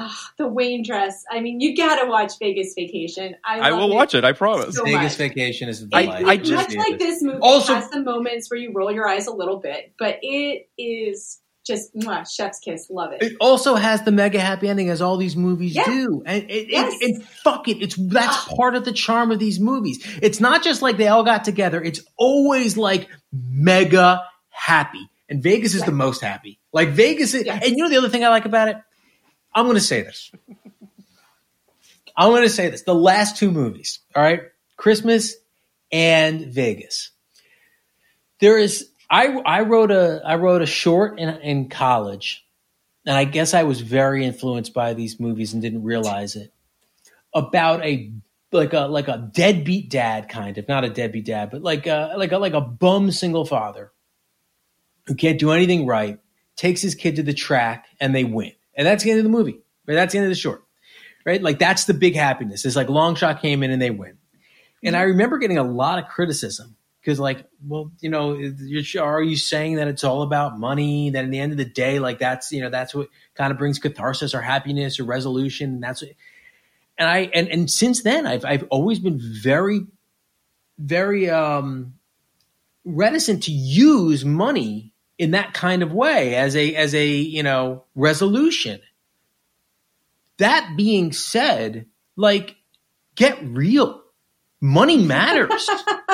Ah, 0.00 0.30
the 0.38 0.46
Wayne 0.46 0.82
dress. 0.84 1.24
I 1.30 1.40
mean, 1.40 1.60
you 1.60 1.76
gotta 1.76 2.08
watch 2.08 2.32
Vegas 2.38 2.72
Vacation. 2.74 3.34
I, 3.44 3.58
I 3.58 3.70
love 3.70 3.80
will 3.90 3.94
watch 3.96 4.14
it. 4.14 4.24
I 4.24 4.32
promise. 4.32 4.76
so 4.76 4.84
Vegas 4.84 5.02
much. 5.02 5.16
Vacation 5.16 5.68
is 5.68 5.82
a 5.82 5.88
I- 5.92 6.02
delight. 6.02 6.22
I 6.24 6.36
Much 6.36 6.44
just- 6.46 6.76
like 6.76 6.98
this 6.98 7.22
movie 7.22 7.38
Also- 7.42 7.74
has 7.74 7.90
some 7.90 8.04
moments 8.04 8.50
where 8.50 8.60
you 8.60 8.72
roll 8.72 8.92
your 8.92 9.08
eyes 9.08 9.26
a 9.26 9.32
little 9.32 9.58
bit, 9.58 9.92
but 9.98 10.18
it 10.22 10.68
is 10.78 11.40
just 11.66 11.94
mwah, 11.94 12.26
chef's 12.30 12.58
kiss. 12.60 12.86
Love 12.88 13.12
it. 13.12 13.22
It 13.22 13.32
also 13.40 13.74
has 13.74 14.02
the 14.02 14.10
mega 14.12 14.40
happy 14.40 14.68
ending, 14.68 14.88
as 14.88 15.02
all 15.02 15.18
these 15.18 15.36
movies 15.36 15.74
Yeah. 15.74 15.84
do, 15.84 16.22
and 16.24 16.50
it, 16.50 16.68
Yes. 16.70 16.94
it, 17.00 17.14
and 17.16 17.24
fuck 17.24 17.68
it, 17.68 17.82
it's 17.82 17.94
that's 17.96 18.44
part 18.54 18.74
of 18.74 18.86
the 18.86 18.92
charm 18.92 19.30
of 19.30 19.38
these 19.38 19.60
movies. 19.60 19.98
It's 20.22 20.40
not 20.40 20.62
just 20.64 20.80
like 20.80 20.96
they 20.96 21.08
all 21.08 21.24
got 21.24 21.44
together; 21.44 21.82
it's 21.82 22.00
always 22.16 22.78
like 22.78 23.08
mega 23.32 24.22
happy, 24.50 25.10
and 25.28 25.42
Vegas 25.42 25.74
is 25.74 25.82
the 25.82 25.92
most 25.92 26.20
happy. 26.22 26.58
Like 26.72 26.90
Vegas, 26.90 27.34
is, 27.34 27.44
Yes. 27.44 27.62
and 27.66 27.76
you 27.76 27.82
know 27.82 27.88
the 27.90 27.98
other 27.98 28.08
thing 28.08 28.24
I 28.24 28.28
like 28.28 28.44
about 28.46 28.68
it. 28.68 28.76
I'm 29.58 29.64
going 29.64 29.74
to 29.74 29.80
say 29.80 30.02
this. 30.02 30.30
I'm 32.16 32.30
going 32.30 32.42
to 32.42 32.48
say 32.48 32.70
this: 32.70 32.82
the 32.82 32.94
last 32.94 33.36
two 33.36 33.50
movies, 33.50 33.98
all 34.14 34.22
right, 34.22 34.42
Christmas 34.76 35.34
and 35.90 36.46
Vegas. 36.46 37.10
There 38.40 38.56
is 38.56 38.88
I 39.10 39.26
I 39.26 39.62
wrote 39.62 39.90
a 39.90 40.22
I 40.24 40.36
wrote 40.36 40.62
a 40.62 40.66
short 40.66 41.18
in 41.18 41.28
in 41.40 41.68
college, 41.68 42.46
and 43.04 43.16
I 43.16 43.24
guess 43.24 43.52
I 43.52 43.64
was 43.64 43.80
very 43.80 44.24
influenced 44.24 44.74
by 44.74 44.94
these 44.94 45.18
movies 45.18 45.52
and 45.52 45.60
didn't 45.60 45.82
realize 45.82 46.36
it. 46.36 46.52
About 47.34 47.84
a 47.84 48.12
like 48.52 48.74
a 48.74 48.82
like 48.82 49.08
a 49.08 49.30
deadbeat 49.34 49.90
dad 49.90 50.28
kind 50.28 50.56
of 50.56 50.68
not 50.68 50.84
a 50.84 50.88
deadbeat 50.88 51.24
dad, 51.26 51.50
but 51.50 51.62
like 51.62 51.88
a 51.88 52.14
like 52.16 52.30
a 52.30 52.38
like 52.38 52.54
a 52.54 52.60
bum 52.60 53.10
single 53.10 53.44
father 53.44 53.90
who 55.06 55.16
can't 55.16 55.40
do 55.40 55.50
anything 55.50 55.84
right, 55.84 56.20
takes 56.54 56.80
his 56.80 56.94
kid 56.94 57.16
to 57.16 57.24
the 57.24 57.34
track 57.34 57.86
and 58.00 58.14
they 58.14 58.24
win, 58.24 58.52
and 58.78 58.86
that's 58.86 59.04
the 59.04 59.10
end 59.10 59.18
of 59.18 59.24
the 59.24 59.30
movie. 59.30 59.60
Right, 59.86 59.94
that's 59.94 60.12
the 60.12 60.18
end 60.18 60.26
of 60.26 60.30
the 60.30 60.36
short. 60.36 60.64
Right, 61.26 61.42
like 61.42 61.58
that's 61.58 61.84
the 61.84 61.94
big 61.94 62.14
happiness. 62.14 62.64
It's 62.64 62.76
like 62.76 62.88
long 62.88 63.16
shot 63.16 63.42
came 63.42 63.62
in 63.62 63.70
and 63.70 63.82
they 63.82 63.90
win. 63.90 64.16
And 64.82 64.96
I 64.96 65.02
remember 65.02 65.36
getting 65.38 65.58
a 65.58 65.64
lot 65.64 65.98
of 65.98 66.08
criticism 66.08 66.76
because, 67.00 67.18
like, 67.18 67.44
well, 67.66 67.90
you 68.00 68.08
know, 68.08 68.38
are 69.00 69.22
you 69.22 69.36
saying 69.36 69.76
that 69.76 69.88
it's 69.88 70.04
all 70.04 70.22
about 70.22 70.58
money? 70.58 71.10
That 71.10 71.24
in 71.24 71.30
the 71.30 71.40
end 71.40 71.52
of 71.52 71.58
the 71.58 71.64
day, 71.64 71.98
like 71.98 72.18
that's 72.18 72.52
you 72.52 72.62
know 72.62 72.70
that's 72.70 72.94
what 72.94 73.08
kind 73.34 73.50
of 73.50 73.58
brings 73.58 73.78
catharsis 73.78 74.34
or 74.34 74.40
happiness 74.40 75.00
or 75.00 75.04
resolution, 75.04 75.70
and 75.74 75.82
that's 75.82 76.00
what. 76.00 76.12
And 76.96 77.08
I 77.08 77.30
and 77.34 77.48
and 77.48 77.70
since 77.70 78.02
then, 78.02 78.26
I've 78.26 78.44
I've 78.44 78.64
always 78.70 79.00
been 79.00 79.20
very, 79.20 79.86
very 80.78 81.28
um, 81.28 81.94
reticent 82.84 83.44
to 83.44 83.52
use 83.52 84.24
money 84.24 84.92
in 85.18 85.32
that 85.32 85.52
kind 85.52 85.82
of 85.82 85.92
way 85.92 86.34
as 86.36 86.56
a 86.56 86.74
as 86.74 86.94
a 86.94 87.06
you 87.06 87.42
know 87.42 87.84
resolution. 87.94 88.80
That 90.38 90.74
being 90.76 91.12
said, 91.12 91.86
like, 92.16 92.54
get 93.16 93.38
real. 93.42 94.02
Money 94.60 94.96
matters. 94.96 95.68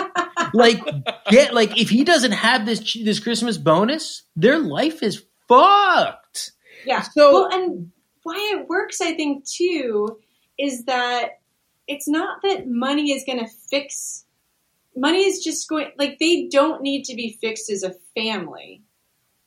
like, 0.55 0.83
get 1.29 1.53
like 1.53 1.79
if 1.79 1.91
he 1.91 2.05
doesn't 2.05 2.33
have 2.33 2.65
this 2.65 2.97
this 3.05 3.21
Christmas 3.21 3.59
bonus, 3.59 4.23
their 4.35 4.59
life 4.59 5.03
is 5.03 5.23
fucked. 5.47 6.53
Yeah. 6.87 7.03
So- 7.03 7.33
well, 7.33 7.49
and 7.53 7.91
why 8.23 8.55
it 8.55 8.69
works, 8.69 9.01
I 9.01 9.15
think, 9.15 9.45
too, 9.47 10.19
is 10.59 10.85
that 10.87 11.41
it's 11.87 12.09
not 12.09 12.39
that 12.43 12.67
money 12.67 13.13
is 13.13 13.25
going 13.27 13.39
to 13.39 13.51
fix. 13.71 14.25
Money 14.97 15.25
is 15.25 15.43
just 15.43 15.69
going 15.69 15.91
like 15.99 16.19
they 16.19 16.49
don't 16.51 16.83
need 16.83 17.05
to 17.05 17.15
be 17.15 17.37
fixed 17.41 17.71
as 17.71 17.83
a 17.83 17.95
family. 18.15 18.83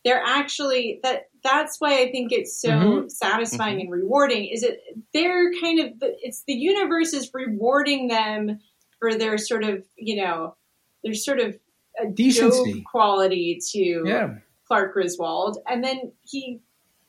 They're 0.07 0.23
actually 0.25 1.01
that. 1.03 1.23
That's 1.43 1.81
why 1.81 1.99
I 1.99 2.09
think 2.11 2.31
it's 2.31 2.61
so 2.61 2.69
Mhm. 2.69 3.11
satisfying 3.11 3.81
and 3.81 3.91
rewarding. 3.91 4.45
Is 4.47 4.63
it 4.63 4.79
they're 5.13 5.51
kind 5.59 5.81
of 5.81 5.91
it's 6.01 6.43
the 6.47 6.53
universe 6.53 7.13
is 7.13 7.29
rewarding 7.33 8.07
them 8.07 8.59
for 8.99 9.15
their 9.15 9.37
sort 9.37 9.65
of 9.65 9.83
you 9.97 10.15
know 10.23 10.55
their 11.03 11.13
sort 11.13 11.39
of 11.41 11.59
a 12.01 12.07
Decency. 12.07 12.83
quality 12.89 13.59
to 13.71 14.03
Yeah. 14.05 14.35
Clark 14.65 14.93
Griswold, 14.93 15.57
and 15.67 15.83
then 15.83 16.13
he 16.23 16.61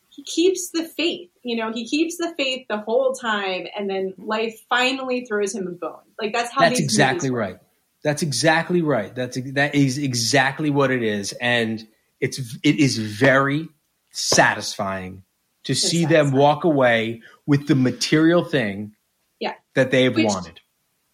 he 0.09 0.25
keeps 0.25 0.71
the 0.71 0.83
faith. 0.83 1.31
You 1.45 1.55
know, 1.57 1.71
he 1.73 1.87
keeps 1.87 2.17
the 2.17 2.35
faith 2.37 2.67
the 2.69 2.79
whole 2.79 3.13
time, 3.13 3.69
and 3.79 3.89
then 3.89 4.15
life 4.19 4.61
finally 4.69 5.25
throws 5.25 5.55
him 5.55 5.69
a 5.69 5.71
bone. 5.71 6.03
Like 6.21 6.33
that's 6.33 6.51
how. 6.51 6.63
That's 6.63 6.81
exactly 6.81 7.31
right. 7.31 7.59
That's 8.03 8.23
exactly 8.23 8.83
right. 8.83 9.15
That's 9.15 9.39
that 9.55 9.77
is 9.77 9.99
exactly 9.99 10.71
what 10.71 10.91
it 10.91 11.05
is, 11.05 11.33
and 11.41 11.87
it's 12.21 12.39
it 12.63 12.77
is 12.77 12.99
very 12.99 13.69
satisfying 14.11 15.23
to 15.65 15.73
It's 15.73 15.83
see 15.83 16.05
them 16.05 16.33
walk 16.33 16.65
away 16.65 17.23
with 17.47 17.69
the 17.69 17.75
material 17.75 18.45
thing 18.45 18.95
Yeah. 19.41 19.55
that 19.75 19.91
they've 19.91 20.15
Which- 20.15 20.27
wanted. 20.27 20.61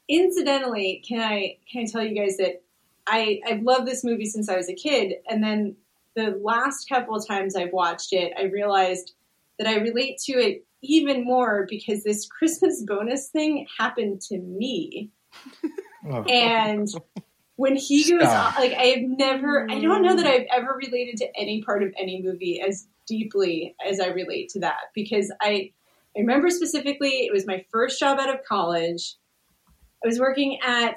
Incidentally, 0.08 1.02
can 1.06 1.20
I 1.20 1.56
can 1.70 1.82
I 1.82 1.86
tell 1.86 2.04
you 2.04 2.14
guys 2.14 2.36
that 2.36 2.62
I 3.06 3.40
I've 3.46 3.62
loved 3.62 3.86
this 3.86 4.04
movie 4.04 4.26
since 4.26 4.48
I 4.50 4.56
was 4.56 4.68
a 4.68 4.74
kid, 4.74 5.14
and 5.28 5.42
then 5.42 5.76
the 6.14 6.38
last 6.42 6.88
couple 6.88 7.14
of 7.16 7.26
times 7.26 7.56
I've 7.56 7.72
watched 7.72 8.12
it, 8.12 8.32
I 8.38 8.44
realized 8.44 9.14
that 9.58 9.66
I 9.66 9.76
relate 9.76 10.18
to 10.26 10.32
it 10.34 10.66
even 10.82 11.24
more 11.24 11.66
because 11.70 12.04
this 12.04 12.26
Christmas 12.26 12.82
bonus 12.82 13.28
thing 13.30 13.66
happened 13.78 14.20
to 14.28 14.38
me. 14.38 15.10
Oh. 16.06 16.22
and 16.24 16.86
when 17.56 17.76
he 17.76 18.10
goes 18.10 18.22
Stop. 18.22 18.56
on, 18.56 18.62
like 18.62 18.72
I 18.72 18.86
have 18.86 19.02
never, 19.02 19.70
I 19.70 19.80
don't 19.80 20.02
know 20.02 20.16
that 20.16 20.26
I've 20.26 20.46
ever 20.52 20.74
related 20.74 21.18
to 21.18 21.36
any 21.36 21.62
part 21.62 21.82
of 21.82 21.92
any 21.98 22.20
movie 22.20 22.60
as 22.60 22.88
deeply 23.06 23.76
as 23.86 24.00
I 24.00 24.08
relate 24.08 24.48
to 24.50 24.60
that 24.60 24.90
because 24.94 25.32
I, 25.40 25.70
I 26.16 26.20
remember 26.20 26.50
specifically 26.50 27.26
it 27.26 27.32
was 27.32 27.46
my 27.46 27.64
first 27.70 28.00
job 28.00 28.18
out 28.18 28.32
of 28.32 28.44
college. 28.44 29.16
I 30.04 30.08
was 30.08 30.18
working 30.18 30.58
at 30.66 30.96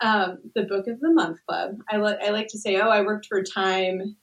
um, 0.00 0.38
the 0.54 0.64
Book 0.64 0.86
of 0.86 1.00
the 1.00 1.10
Month 1.10 1.40
Club. 1.46 1.78
I, 1.90 1.96
li- 1.96 2.18
I 2.22 2.30
like 2.30 2.48
to 2.48 2.58
say, 2.58 2.76
oh, 2.76 2.88
I 2.88 3.00
worked 3.00 3.26
for 3.26 3.42
Time 3.42 4.16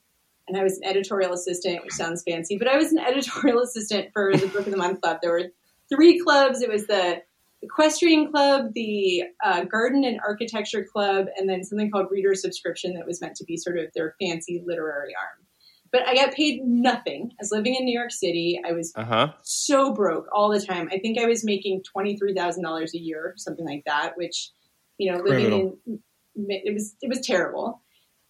and 0.46 0.56
I 0.56 0.62
was 0.62 0.78
an 0.78 0.84
editorial 0.84 1.32
assistant, 1.32 1.82
which 1.82 1.94
sounds 1.94 2.22
fancy, 2.22 2.56
but 2.56 2.68
I 2.68 2.76
was 2.76 2.92
an 2.92 2.98
editorial 3.06 3.60
assistant 3.62 4.10
for 4.12 4.36
the 4.36 4.46
Book 4.46 4.66
of 4.66 4.70
the 4.70 4.76
Month 4.76 5.00
Club. 5.00 5.18
There 5.22 5.32
were 5.32 5.50
three 5.88 6.20
clubs. 6.20 6.62
It 6.62 6.70
was 6.70 6.86
the 6.86 7.22
Equestrian 7.64 8.30
Club, 8.30 8.72
the 8.74 9.24
uh, 9.44 9.64
Garden 9.64 10.04
and 10.04 10.20
Architecture 10.26 10.84
Club, 10.84 11.26
and 11.36 11.48
then 11.48 11.64
something 11.64 11.90
called 11.90 12.06
Reader 12.10 12.34
Subscription 12.34 12.94
that 12.94 13.06
was 13.06 13.20
meant 13.20 13.36
to 13.36 13.44
be 13.44 13.56
sort 13.56 13.78
of 13.78 13.86
their 13.94 14.14
fancy 14.20 14.62
literary 14.66 15.14
arm. 15.14 15.46
But 15.90 16.06
I 16.08 16.14
got 16.14 16.34
paid 16.34 16.62
nothing. 16.64 17.30
I 17.32 17.36
was 17.40 17.52
living 17.52 17.74
in 17.76 17.84
New 17.84 17.96
York 17.96 18.10
City. 18.10 18.60
I 18.66 18.72
was 18.72 18.92
Uh 18.96 19.04
huh. 19.04 19.32
so 19.42 19.92
broke 19.94 20.26
all 20.32 20.50
the 20.50 20.60
time. 20.60 20.88
I 20.92 20.98
think 20.98 21.18
I 21.18 21.26
was 21.26 21.44
making 21.44 21.82
twenty 21.84 22.16
three 22.16 22.34
thousand 22.34 22.64
dollars 22.64 22.94
a 22.94 22.98
year, 22.98 23.34
something 23.36 23.64
like 23.64 23.84
that. 23.86 24.16
Which, 24.16 24.50
you 24.98 25.12
know, 25.12 25.18
living 25.22 25.52
in 25.86 26.00
it 26.48 26.74
was 26.74 26.96
it 27.00 27.08
was 27.08 27.20
terrible. 27.20 27.80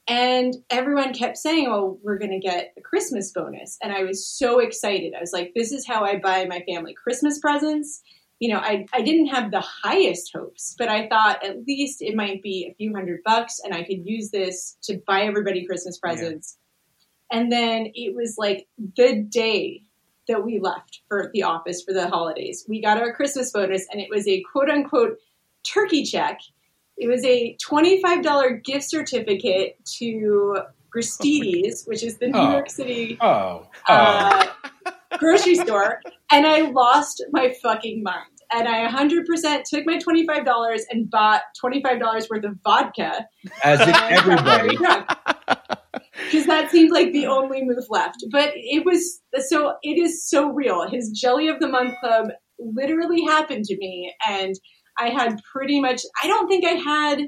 And 0.06 0.54
everyone 0.68 1.14
kept 1.14 1.38
saying, 1.38 1.70
"Well, 1.70 1.98
we're 2.02 2.18
going 2.18 2.38
to 2.38 2.38
get 2.38 2.74
a 2.76 2.82
Christmas 2.82 3.32
bonus," 3.32 3.78
and 3.82 3.90
I 3.90 4.02
was 4.04 4.28
so 4.28 4.58
excited. 4.58 5.14
I 5.16 5.20
was 5.20 5.32
like, 5.32 5.52
"This 5.54 5.72
is 5.72 5.86
how 5.86 6.04
I 6.04 6.18
buy 6.18 6.44
my 6.44 6.62
family 6.68 6.92
Christmas 6.92 7.38
presents." 7.38 8.02
You 8.40 8.52
know, 8.52 8.58
I 8.58 8.86
I 8.92 9.02
didn't 9.02 9.26
have 9.28 9.50
the 9.50 9.60
highest 9.60 10.32
hopes, 10.34 10.74
but 10.78 10.88
I 10.88 11.08
thought 11.08 11.44
at 11.44 11.64
least 11.66 12.02
it 12.02 12.14
might 12.16 12.42
be 12.42 12.68
a 12.70 12.74
few 12.74 12.94
hundred 12.94 13.20
bucks, 13.24 13.60
and 13.64 13.72
I 13.74 13.82
could 13.84 14.04
use 14.06 14.30
this 14.30 14.76
to 14.84 15.00
buy 15.06 15.22
everybody 15.22 15.64
Christmas 15.64 15.98
presents. 15.98 16.58
And 17.30 17.50
then 17.50 17.90
it 17.94 18.14
was 18.14 18.36
like 18.36 18.66
the 18.96 19.22
day 19.22 19.82
that 20.28 20.44
we 20.44 20.58
left 20.60 21.00
for 21.08 21.30
the 21.32 21.42
office 21.44 21.82
for 21.82 21.92
the 21.94 22.08
holidays. 22.08 22.64
We 22.68 22.80
got 22.82 22.98
our 22.98 23.12
Christmas 23.14 23.50
bonus, 23.52 23.86
and 23.90 24.00
it 24.00 24.08
was 24.10 24.26
a 24.28 24.42
quote 24.52 24.68
unquote 24.68 25.18
turkey 25.66 26.04
check. 26.04 26.40
It 26.96 27.08
was 27.08 27.24
a 27.24 27.56
$25 27.64 28.62
gift 28.64 28.88
certificate 28.88 29.78
to 29.98 30.58
Gristedes, 30.94 31.86
which 31.88 32.02
is 32.04 32.18
the 32.18 32.28
New 32.28 32.38
Oh. 32.38 32.52
York 32.52 32.70
City 32.70 33.18
Oh, 33.20 33.66
oh. 33.88 33.92
uh, 33.94 34.46
grocery 35.18 35.54
store, 35.56 36.00
and 36.30 36.46
I 36.46 36.70
lost 36.70 37.24
my 37.32 37.54
fucking 37.62 38.02
mind. 38.02 38.26
And 38.52 38.68
I 38.68 38.88
100% 38.88 39.64
took 39.64 39.84
my 39.86 39.98
$25 39.98 40.80
and 40.90 41.10
bought 41.10 41.42
$25 41.62 42.30
worth 42.30 42.44
of 42.44 42.56
vodka. 42.62 43.26
as 43.64 43.78
did 43.80 43.96
everybody. 43.96 44.76
Because 44.76 46.46
that 46.46 46.70
seemed 46.70 46.92
like 46.92 47.12
the 47.12 47.26
only 47.26 47.64
move 47.64 47.84
left. 47.88 48.24
But 48.30 48.52
it 48.54 48.84
was 48.84 49.20
so, 49.48 49.74
it 49.82 49.98
is 49.98 50.28
so 50.28 50.50
real. 50.50 50.88
His 50.88 51.10
Jelly 51.10 51.48
of 51.48 51.58
the 51.58 51.68
Month 51.68 51.94
Club 52.00 52.28
literally 52.58 53.22
happened 53.22 53.64
to 53.64 53.76
me. 53.76 54.14
And 54.28 54.54
I 54.98 55.08
had 55.08 55.40
pretty 55.52 55.80
much, 55.80 56.02
I 56.22 56.28
don't 56.28 56.46
think 56.46 56.64
I 56.64 56.72
had 56.72 57.22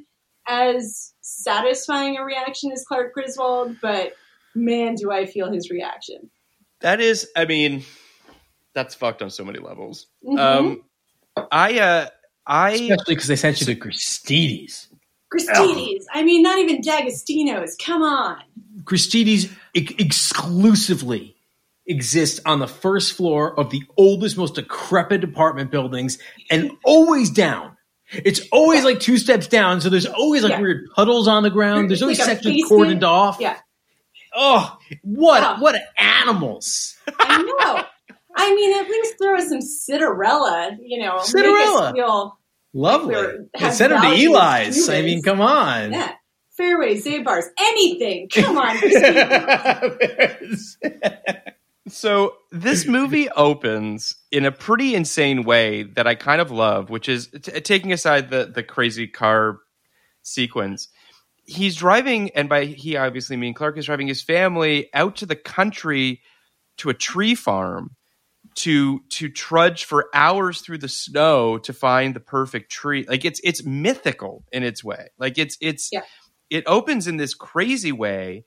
as 0.49 1.13
satisfying 1.23 2.17
a 2.17 2.25
reaction 2.25 2.71
as 2.73 2.85
Clark 2.87 3.13
Griswold, 3.15 3.77
but 3.83 4.13
man, 4.55 4.95
do 4.95 5.11
I 5.11 5.27
feel 5.27 5.51
his 5.51 5.71
reaction. 5.71 6.31
That 6.81 7.01
is, 7.01 7.29
I 7.37 7.45
mean, 7.47 7.85
that's 8.75 8.95
fucked 8.95 9.23
on 9.23 9.31
so 9.31 9.45
many 9.45 9.59
levels. 9.59 10.07
Mhm. 10.25 10.39
Um, 10.39 10.83
I, 11.51 11.79
uh, 11.79 12.09
I, 12.47 12.71
Especially 12.73 13.15
because 13.15 13.27
they 13.29 13.37
sent 13.37 13.61
you 13.61 13.67
to 13.67 13.75
Gristedes. 13.77 14.87
Gristedes. 15.35 16.05
I 16.13 16.23
mean, 16.23 16.43
not 16.43 16.59
even 16.59 16.81
D'Agostino's. 16.81 17.77
Come 17.83 18.03
on. 18.03 18.39
Gristedes 18.85 19.51
ex- 19.75 19.93
exclusively 19.99 21.35
exists 21.87 22.41
on 22.47 22.59
the 22.59 22.69
first 22.69 23.13
floor 23.15 23.59
of 23.59 23.71
the 23.71 23.83
oldest, 23.97 24.37
most 24.37 24.55
decrepit 24.57 25.25
apartment 25.25 25.71
buildings 25.71 26.19
and 26.51 26.71
always 26.85 27.31
down. 27.31 27.77
It's 28.13 28.41
always 28.53 28.85
like 28.85 29.01
two 29.01 29.19
steps 29.19 29.49
down, 29.49 29.81
so 29.81 29.89
there's 29.89 30.07
always 30.07 30.43
like 30.45 30.53
Yeah. 30.53 30.61
weird 30.61 30.87
puddles 30.95 31.27
on 31.27 31.43
the 31.43 31.51
ground. 31.51 31.91
There's 31.91 32.03
always 32.03 32.21
Like 32.21 32.29
a 32.29 32.35
sections 32.37 32.71
cordoned 32.71 33.03
off. 33.03 33.39
Yeah, 33.41 33.57
Oh, 34.37 34.77
what 35.03 35.61
what 35.61 35.75
animals! 35.99 36.95
I 37.19 37.43
know. 37.43 37.85
I 38.39 38.55
mean, 38.55 38.79
at 38.79 38.89
least 38.91 39.15
throw 39.21 39.41
some 39.41 39.61
Citarella, 39.61 40.77
you 40.83 41.03
know. 41.03 41.17
Citarella. 41.21 41.93
Feel, 41.95 42.39
Lovely. 42.75 43.15
Have 43.55 43.73
send 43.73 43.93
them 43.93 44.03
to 44.03 44.09
Eli's. 44.09 44.87
I 44.91 45.01
mean, 45.01 45.23
come 45.23 45.41
on. 45.41 45.93
yeah. 45.93 46.13
Fairway, 46.57 46.97
Zabars, 46.97 47.45
anything. 47.59 48.29
Come 48.35 48.57
on, 48.57 48.77
So 51.89 52.35
this 52.51 52.87
movie 52.87 53.29
opens 53.31 54.17
in 54.33 54.45
a 54.45 54.51
pretty 54.51 54.95
insane 54.95 55.45
way 55.45 55.85
that 55.85 56.07
I 56.07 56.17
kind 56.17 56.41
of 56.41 56.51
love, 56.51 56.91
which 56.91 57.09
is 57.09 57.29
t- 57.29 57.61
taking 57.61 57.93
aside 57.93 58.31
the 58.31 58.51
the 58.53 58.63
crazy 58.63 59.07
car 59.07 59.59
sequence. 60.23 60.89
He's 61.47 61.77
driving, 61.77 62.31
and 62.31 62.49
by 62.49 62.65
he 62.65 62.97
obviously 62.97 63.37
mean 63.37 63.55
Clark 63.55 63.79
is 63.79 63.87
driving 63.87 64.09
his 64.09 64.23
family 64.23 64.89
out 64.93 65.17
to 65.17 65.27
the 65.27 65.37
country 65.37 66.23
to 66.79 66.91
a 66.91 66.95
tree 66.95 67.35
farm 67.35 67.97
to 68.57 69.01
to 69.11 69.29
trudge 69.29 69.85
for 69.85 70.09
hours 70.15 70.61
through 70.61 70.79
the 70.79 70.89
snow 70.89 71.59
to 71.59 71.73
find 71.73 72.15
the 72.15 72.21
perfect 72.21 72.71
tree. 72.73 73.05
Like 73.09 73.25
it's 73.25 73.41
it's 73.45 73.65
mythical 73.65 74.45
in 74.53 74.63
its 74.63 74.83
way. 74.83 75.09
Like 75.19 75.39
it's 75.39 75.57
it's 75.61 75.91
Yeah. 75.93 76.03
it 76.51 76.65
opens 76.67 77.07
in 77.07 77.17
this 77.17 77.35
crazy 77.35 77.93
way. 77.93 78.45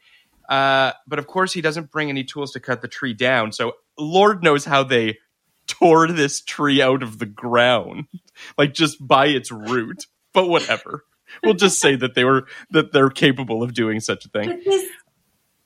Uh, 0.49 0.93
but 1.07 1.19
of 1.19 1.27
course, 1.27 1.53
he 1.53 1.61
doesn't 1.61 1.91
bring 1.91 2.09
any 2.09 2.23
tools 2.23 2.51
to 2.53 2.59
cut 2.59 2.81
the 2.81 2.87
tree 2.87 3.13
down. 3.13 3.51
So 3.51 3.73
Lord 3.99 4.43
knows 4.43 4.65
how 4.65 4.83
they 4.83 5.19
tore 5.67 6.07
this 6.07 6.41
tree 6.41 6.81
out 6.81 7.03
of 7.03 7.19
the 7.19 7.27
ground, 7.27 8.05
like 8.57 8.73
just 8.73 8.97
by 9.05 9.27
its 9.27 9.51
root. 9.51 10.05
But 10.33 10.47
whatever. 10.49 11.03
We'll 11.43 11.53
just 11.53 11.79
say 11.79 11.95
that 11.95 12.15
they 12.15 12.23
were 12.23 12.47
that 12.71 12.91
they're 12.91 13.09
capable 13.09 13.63
of 13.63 13.73
doing 13.73 13.99
such 13.99 14.25
a 14.25 14.29
thing. 14.29 14.49
But 14.49 14.59
this, 14.65 14.87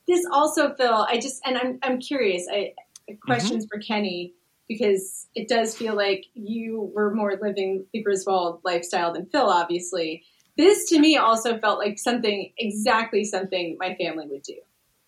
this 0.08 0.26
also, 0.32 0.74
Phil. 0.76 1.08
I 1.10 1.20
just, 1.20 1.42
and 1.46 1.58
I'm, 1.58 1.80
I'm 1.84 2.00
curious. 2.00 2.48
I 2.52 2.74
questions 3.22 3.66
for 3.72 3.80
Kenny 3.80 4.34
because 4.68 5.28
it 5.36 5.48
does 5.48 5.76
feel 5.76 5.96
like 5.96 6.26
you 6.34 6.92
were 6.94 7.14
more 7.14 7.38
living 7.42 7.86
the 7.94 8.02
Griswold 8.02 8.62
lifestyle 8.64 9.14
than 9.14 9.26
Phil. 9.28 9.50
Obviously, 9.50 10.24
this 10.58 10.90
to 10.90 11.00
me 11.00 11.18
also 11.18 11.58
felt 11.60 11.80
like 11.80 12.00
something 12.00 12.52
exactly 12.58 13.24
something 13.24 13.78
my 13.80 13.96
family 13.96 14.28
would 14.28 14.44
do. 14.44 14.58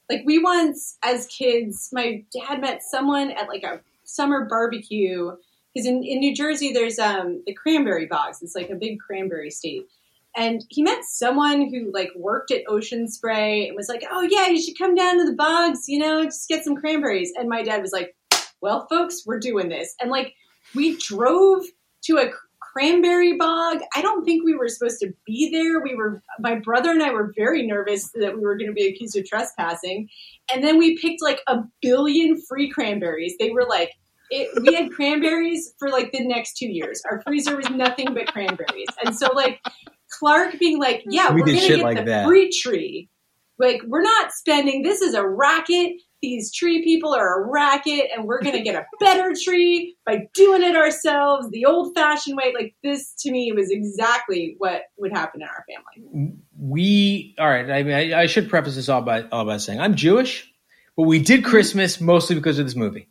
Like 0.10 0.22
we 0.26 0.40
once, 0.40 0.98
as 1.04 1.28
kids, 1.28 1.90
my 1.92 2.24
dad 2.32 2.62
met 2.62 2.84
someone 2.84 3.32
at 3.32 3.48
like 3.48 3.64
a 3.64 3.82
summer 4.04 4.46
barbecue 4.46 5.32
because 5.74 5.88
in, 5.88 6.04
in 6.04 6.20
New 6.20 6.36
Jersey 6.36 6.74
there's 6.74 7.00
um 7.00 7.44
the 7.46 7.54
cranberry 7.54 8.06
box. 8.06 8.42
It's 8.42 8.56
like 8.56 8.70
a 8.70 8.76
big 8.76 9.00
cranberry 9.00 9.50
state. 9.50 9.88
And 10.36 10.64
he 10.70 10.84
met 10.84 11.04
someone 11.06 11.70
who 11.70 11.92
like 11.94 12.10
worked 12.16 12.52
at 12.52 12.64
Ocean 12.68 13.08
Spray 13.08 13.68
and 13.68 13.76
was 13.76 13.90
like, 13.90 14.04
"Oh 14.12 14.22
yeah, 14.22 14.48
you 14.48 14.62
should 14.62 14.78
come 14.78 14.96
down 14.96 15.18
to 15.18 15.26
the 15.26 15.36
bogs, 15.36 15.88
you 15.88 16.00
know, 16.00 16.24
just 16.26 16.50
get 16.50 16.64
some 16.64 16.76
cranberries." 16.76 17.32
And 17.38 17.50
my 17.50 17.64
dad 17.64 17.82
was 17.82 17.92
like, 17.92 18.16
"Well, 18.62 18.88
folks, 18.90 19.24
we're 19.26 19.40
doing 19.40 19.70
this." 19.70 19.96
And 20.02 20.12
like 20.12 20.34
we 20.74 20.98
drove 20.98 21.66
to 22.04 22.18
a 22.18 22.32
cranberry 22.76 23.38
bog. 23.38 23.80
I 23.96 24.02
don't 24.02 24.26
think 24.26 24.44
we 24.44 24.56
were 24.56 24.68
supposed 24.68 25.00
to 25.00 25.14
be 25.26 25.50
there. 25.50 25.82
We 25.82 25.96
were 25.96 26.22
my 26.40 26.56
brother 26.56 26.92
and 26.92 27.02
I 27.02 27.14
were 27.14 27.34
very 27.36 27.66
nervous 27.66 28.12
that 28.16 28.36
we 28.36 28.42
were 28.42 28.58
going 28.58 28.70
to 28.70 28.74
be 28.74 28.88
accused 28.88 29.16
of 29.18 29.26
trespassing. 29.26 30.10
And 30.54 30.64
then 30.64 30.78
we 30.78 30.98
picked 30.98 31.22
like 31.22 31.42
a 31.48 31.60
billion 31.82 32.42
free 32.42 32.70
cranberries. 32.70 33.36
They 33.40 33.52
were 33.52 33.66
like 33.66 33.92
it, 34.30 34.50
we 34.62 34.74
had 34.74 34.92
cranberries 34.92 35.74
for 35.78 35.90
like 35.90 36.12
the 36.12 36.26
next 36.26 36.58
two 36.58 36.68
years. 36.68 37.02
Our 37.10 37.22
freezer 37.22 37.56
was 37.56 37.70
nothing 37.70 38.14
but 38.14 38.28
cranberries. 38.28 38.88
And 39.04 39.16
so 39.16 39.32
like 39.34 39.62
Clark 40.10 40.60
being 40.60 40.80
like, 40.80 41.04
yeah, 41.10 41.32
We 41.34 41.42
are 41.42 41.46
gonna 41.46 41.60
get 41.60 41.80
like 41.80 41.98
the 41.98 42.04
that. 42.04 42.26
free 42.26 42.50
tree. 42.52 43.10
Like 43.58 43.82
we're 43.88 44.04
not 44.04 44.32
spending. 44.32 44.84
This 44.84 45.02
is 45.02 45.14
a 45.14 45.26
racket. 45.28 45.94
These 46.22 46.54
tree 46.54 46.84
people 46.84 47.14
are 47.14 47.44
a 47.44 47.48
racket, 47.50 48.10
and 48.16 48.26
we're 48.26 48.42
gonna 48.42 48.64
get 48.64 48.76
a 48.76 48.86
better 49.00 49.34
tree 49.42 49.96
by 50.06 50.28
doing 50.34 50.64
it 50.64 50.76
ourselves, 50.76 51.50
the 51.52 51.66
old-fashioned 51.66 52.36
way. 52.36 52.54
Like 52.54 52.76
this, 52.84 53.14
to 53.20 53.32
me, 53.32 53.52
was 53.52 53.70
exactly 53.70 54.56
what 54.58 54.84
would 54.98 55.12
happen 55.14 55.42
in 55.42 55.48
our 55.48 55.66
family. 55.70 56.34
we 56.58 57.36
all 57.38 57.48
right. 57.48 57.70
I 57.70 57.84
mean, 57.84 57.94
I, 57.94 58.22
I 58.22 58.26
should 58.26 58.50
preface 58.50 58.76
this 58.76 58.90
all 58.90 59.02
by 59.02 59.24
all 59.24 59.46
by 59.46 59.58
saying 59.58 59.80
I'm 59.80 59.96
Jewish, 59.96 60.52
but 60.98 61.04
we 61.04 61.20
did 61.20 61.44
Christmas 61.46 62.02
mostly 62.02 62.36
because 62.36 62.60
of 62.60 62.66
this 62.66 62.76
movie. 62.76 63.08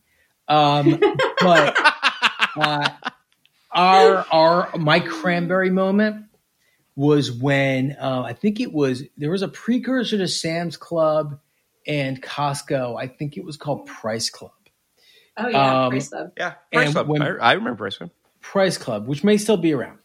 Um, 0.49 1.01
but 1.41 1.79
uh, 2.57 2.89
our 3.71 4.27
our 4.31 4.77
my 4.77 5.01
cranberry 5.01 5.71
moment 5.71 6.27
was 6.97 7.33
when 7.33 7.97
uh, 8.01 8.23
I 8.23 8.33
think 8.33 8.61
it 8.61 8.73
was 8.73 9.03
there 9.17 9.31
was 9.31 9.43
a 9.43 9.49
precursor 9.49 10.19
to 10.19 10.29
Sam's 10.29 10.77
Club 10.77 11.39
and 11.87 12.23
Costco. 12.23 13.01
I 13.01 13.09
think 13.09 13.37
it 13.37 13.45
was 13.45 13.57
called 13.57 13.87
Price 13.87 14.31
Club. 14.31 14.53
Oh 15.37 15.49
yeah, 15.49 15.85
Um, 15.87 15.91
Price 15.91 16.09
Club. 16.09 16.33
Yeah, 16.37 16.55
Price 16.73 16.93
Club. 16.93 17.09
when- 17.09 17.23
I, 17.23 17.27
I 17.37 17.53
remember 17.55 17.77
Price 17.79 17.97
Club. 17.99 18.11
Price 18.41 18.79
Club, 18.79 19.09
which 19.09 19.25
may 19.25 19.37
still 19.39 19.57
be 19.57 19.73
around. 19.73 19.99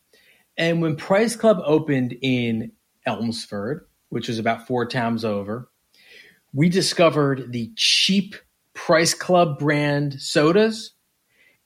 And 0.58 0.82
when 0.82 0.96
Price 0.96 1.36
Club 1.36 1.62
opened 1.66 2.18
in 2.22 2.72
Elmsford, 3.06 3.86
which 4.10 4.30
is 4.30 4.40
about 4.40 4.66
four 4.68 4.86
towns 4.86 5.24
over, 5.24 5.70
we 6.54 6.70
discovered 6.70 7.52
the 7.52 7.72
cheap 7.76 8.36
Price 8.74 9.14
Club 9.14 9.60
brand 9.60 10.20
sodas. 10.22 10.94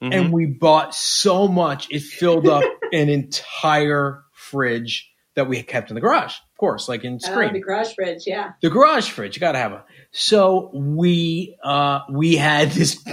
Mhm. 0.04 0.14
And 0.14 0.34
we 0.34 0.46
bought 0.48 0.94
so 0.94 1.48
much, 1.48 1.88
it 1.90 2.02
filled 2.02 2.48
up 2.48 2.64
an 2.92 3.08
entire 3.10 4.24
fridge 4.34 5.10
that 5.36 5.48
we 5.48 5.62
kept 5.64 5.90
in 5.90 5.96
the 5.96 6.02
garage. 6.02 6.34
Of 6.36 6.58
course, 6.58 6.88
like 6.88 7.04
in 7.04 7.16
Oh, 7.16 7.18
Scream 7.18 7.54
the 7.54 7.60
garage 7.60 7.94
fridge. 7.96 8.24
Yeah. 8.28 8.52
the 8.62 8.70
garage 8.70 9.10
fridge. 9.10 9.36
You 9.36 9.40
got 9.40 9.54
to 9.54 9.58
have 9.60 9.72
a. 9.72 9.84
So 10.12 10.70
we 10.74 11.58
uh, 11.64 12.02
we 12.12 12.36
had 12.36 12.72
this 12.72 13.04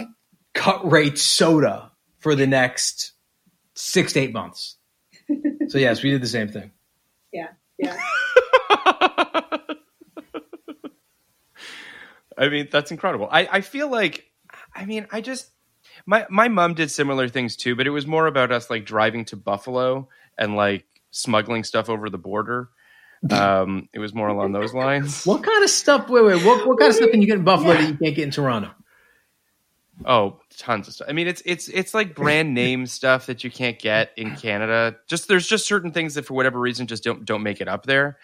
cut 0.54 0.90
rate 0.90 1.18
soda 1.18 1.90
for 2.18 2.34
the 2.34 2.46
next 2.46 3.12
six 3.74 4.12
to 4.14 4.20
eight 4.20 4.32
months. 4.32 4.76
So 5.68 5.78
yes, 5.78 6.02
we 6.02 6.10
did 6.10 6.22
the 6.22 6.26
same 6.28 6.48
thing. 6.48 6.72
Yeah. 7.32 7.46
Yeah. 7.78 7.96
I 12.36 12.48
mean, 12.48 12.68
that's 12.70 12.90
incredible. 12.90 13.28
I, 13.30 13.48
I 13.50 13.60
feel 13.60 13.90
like, 13.90 14.24
I 14.74 14.86
mean, 14.86 15.06
I 15.12 15.20
just, 15.20 15.50
my, 16.06 16.26
my 16.30 16.48
mom 16.48 16.74
did 16.74 16.90
similar 16.90 17.28
things 17.28 17.56
too, 17.56 17.76
but 17.76 17.86
it 17.86 17.90
was 17.90 18.06
more 18.06 18.26
about 18.26 18.50
us 18.50 18.70
like 18.70 18.84
driving 18.86 19.24
to 19.26 19.36
Buffalo 19.36 20.08
and 20.38 20.56
like 20.56 20.86
smuggling 21.10 21.64
stuff 21.64 21.88
over 21.88 22.08
the 22.10 22.18
border. 22.18 22.68
Um, 23.30 23.88
it 23.92 23.98
was 23.98 24.14
more 24.14 24.28
along 24.28 24.52
those 24.52 24.72
lines. 24.72 25.24
What 25.26 25.42
kind 25.42 25.62
of 25.62 25.68
stuff? 25.70 26.08
Wait, 26.08 26.24
wait. 26.24 26.44
What, 26.44 26.66
what 26.66 26.78
kind 26.78 26.88
of 26.88 26.96
stuff 26.96 27.10
can 27.10 27.20
you 27.20 27.26
get 27.26 27.36
in 27.38 27.44
Buffalo 27.44 27.74
that 27.74 27.88
you 27.88 27.96
can't 27.96 28.16
get 28.16 28.18
in 28.24 28.30
Toronto? 28.30 28.70
Oh, 30.06 30.40
tons 30.56 30.88
of 30.88 30.94
stuff. 30.94 31.08
I 31.10 31.12
mean, 31.12 31.28
it's 31.28 31.42
it's 31.44 31.68
it's 31.68 31.92
like 31.92 32.14
brand 32.14 32.54
name 32.54 32.86
stuff 32.86 33.26
that 33.26 33.44
you 33.44 33.50
can't 33.50 33.78
get 33.78 34.12
in 34.16 34.34
Canada. 34.36 34.96
Just 35.06 35.28
there's 35.28 35.46
just 35.46 35.66
certain 35.66 35.92
things 35.92 36.14
that 36.14 36.24
for 36.24 36.34
whatever 36.34 36.58
reason 36.58 36.86
just 36.86 37.04
don't 37.04 37.24
don't 37.26 37.42
make 37.42 37.60
it 37.60 37.68
up 37.68 37.84
there. 37.84 38.16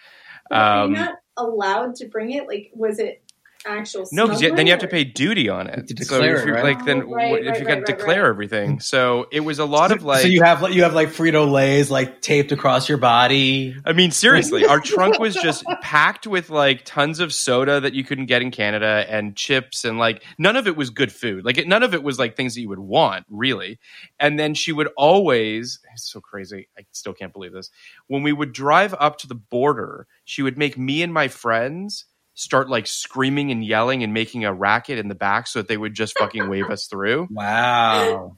Are 0.49 0.83
Um, 0.85 0.91
you 0.91 0.97
not 0.97 1.15
allowed 1.37 1.95
to 1.95 2.07
bring 2.07 2.31
it? 2.31 2.47
Like, 2.47 2.71
was 2.73 2.97
it? 2.99 3.21
Actual. 3.67 4.07
No, 4.11 4.27
because 4.27 4.41
then 4.41 4.65
you 4.67 4.71
have 4.71 4.81
to 4.81 4.87
pay 4.87 5.03
duty 5.03 5.49
on 5.49 5.67
it. 5.67 5.87
To 5.87 6.05
so 6.05 6.21
if 6.21 6.45
you're 6.45 6.55
right? 6.55 6.63
like, 6.63 6.85
then 6.85 7.03
Oh, 7.03 7.13
right, 7.13 7.41
if 7.41 7.47
right, 7.47 7.59
you 7.59 7.65
got 7.65 7.75
to 7.75 7.81
right, 7.81 7.87
right, 7.89 7.97
declare 7.97 8.23
right. 8.23 8.29
everything, 8.29 8.79
so 8.79 9.27
it 9.31 9.41
was 9.41 9.59
a 9.59 9.65
lot 9.65 9.91
of 9.91 10.03
like. 10.03 10.21
so 10.21 10.27
you 10.27 10.41
have 10.43 10.61
you 10.73 10.83
have 10.83 10.93
like 10.93 11.09
Frito 11.09 11.49
Lay's 11.49 11.89
like 11.91 12.21
taped 12.21 12.51
across 12.51 12.89
your 12.89 12.97
body. 12.97 13.75
I 13.85 13.93
mean, 13.93 14.11
seriously, 14.11 14.65
our 14.65 14.79
trunk 14.79 15.19
was 15.19 15.35
just 15.43 15.63
packed 15.81 16.27
with 16.27 16.49
like 16.49 16.83
tons 16.85 17.19
of 17.19 17.33
soda 17.33 17.79
that 17.79 17.93
you 17.93 18.03
couldn't 18.03 18.25
get 18.25 18.41
in 18.41 18.51
Canada 18.51 19.05
and 19.09 19.35
chips 19.35 19.85
and 19.85 19.97
like 19.97 20.23
none 20.37 20.55
of 20.55 20.67
it 20.67 20.75
was 20.75 20.89
good 20.89 21.11
food. 21.11 21.45
Like 21.45 21.57
it, 21.57 21.67
none 21.67 21.83
of 21.83 21.93
it 21.93 22.03
was 22.03 22.19
like 22.19 22.35
things 22.35 22.55
that 22.55 22.61
you 22.61 22.69
would 22.69 22.79
want, 22.79 23.25
really. 23.29 23.79
And 24.19 24.39
then 24.39 24.53
she 24.53 24.71
would 24.71 24.89
always, 24.97 25.79
it's 25.93 26.11
so 26.11 26.19
crazy. 26.19 26.67
I 26.77 26.81
still 26.91 27.13
can't 27.13 27.33
believe 27.33 27.53
this. 27.53 27.69
When 28.07 28.23
we 28.23 28.33
would 28.33 28.51
drive 28.53 28.95
up 28.99 29.17
to 29.19 29.27
the 29.27 29.35
border, 29.35 30.07
she 30.25 30.41
would 30.41 30.57
make 30.57 30.77
me 30.77 31.03
and 31.03 31.13
my 31.13 31.27
friends 31.27 32.05
start 32.37 32.69
like 32.69 32.85
screaming 32.85 33.51
and 33.51 33.65
yelling 33.65 34.03
and 34.03 34.13
making 34.13 34.45
a 34.45 34.53
racket 34.53 34.99
in 34.99 35.07
the 35.07 35.15
back 35.15 35.47
so 35.47 35.59
that 35.59 35.67
they 35.67 35.75
would 35.75 35.95
just 35.95 36.17
fucking 36.19 36.47
wave 36.49 36.69
us 36.69 36.85
through. 36.87 37.27
Wow, 37.37 38.37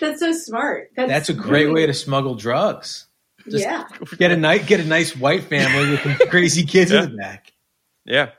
That's 0.00 0.20
so 0.20 0.32
smart. 0.32 0.90
That's, 0.96 1.08
that's 1.10 1.28
a 1.28 1.34
great 1.34 1.64
really- 1.64 1.74
way 1.82 1.86
to 1.86 1.94
smuggle 1.94 2.36
drugs. 2.36 3.06
Just 3.48 3.64
yeah. 3.64 3.84
Get 4.18 4.32
a 4.32 4.36
nice 4.36 4.66
get 4.66 4.80
a 4.80 4.84
nice 4.84 5.16
white 5.16 5.44
family 5.44 5.90
with 5.92 6.02
some 6.02 6.28
crazy 6.30 6.64
kids 6.64 6.90
in 6.90 7.10
the 7.12 7.16
back. 7.16 7.52
Yeah. 8.04 8.30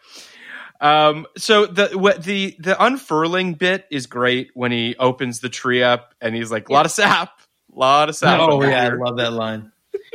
Um, 0.81 1.25
so 1.37 1.65
the 1.65 1.97
what 1.97 2.23
the 2.23 2.55
the 2.59 2.81
unfurling 2.83 3.53
bit 3.53 3.85
is 3.89 4.05
great 4.07 4.49
when 4.53 4.71
he 4.73 4.95
opens 4.97 5.39
the 5.39 5.47
tree 5.49 5.81
up 5.81 6.13
and 6.19 6.35
he's 6.35 6.51
like, 6.51 6.67
a 6.67 6.73
lot 6.73 6.85
of 6.85 6.91
sap, 6.91 7.39
lot 7.71 8.09
of 8.09 8.15
sap. 8.17 8.39
Oh 8.41 8.61
up 8.61 8.69
yeah, 8.69 8.83
I 8.83 8.89
love 8.95 9.17
that 9.17 9.31
line. 9.31 9.71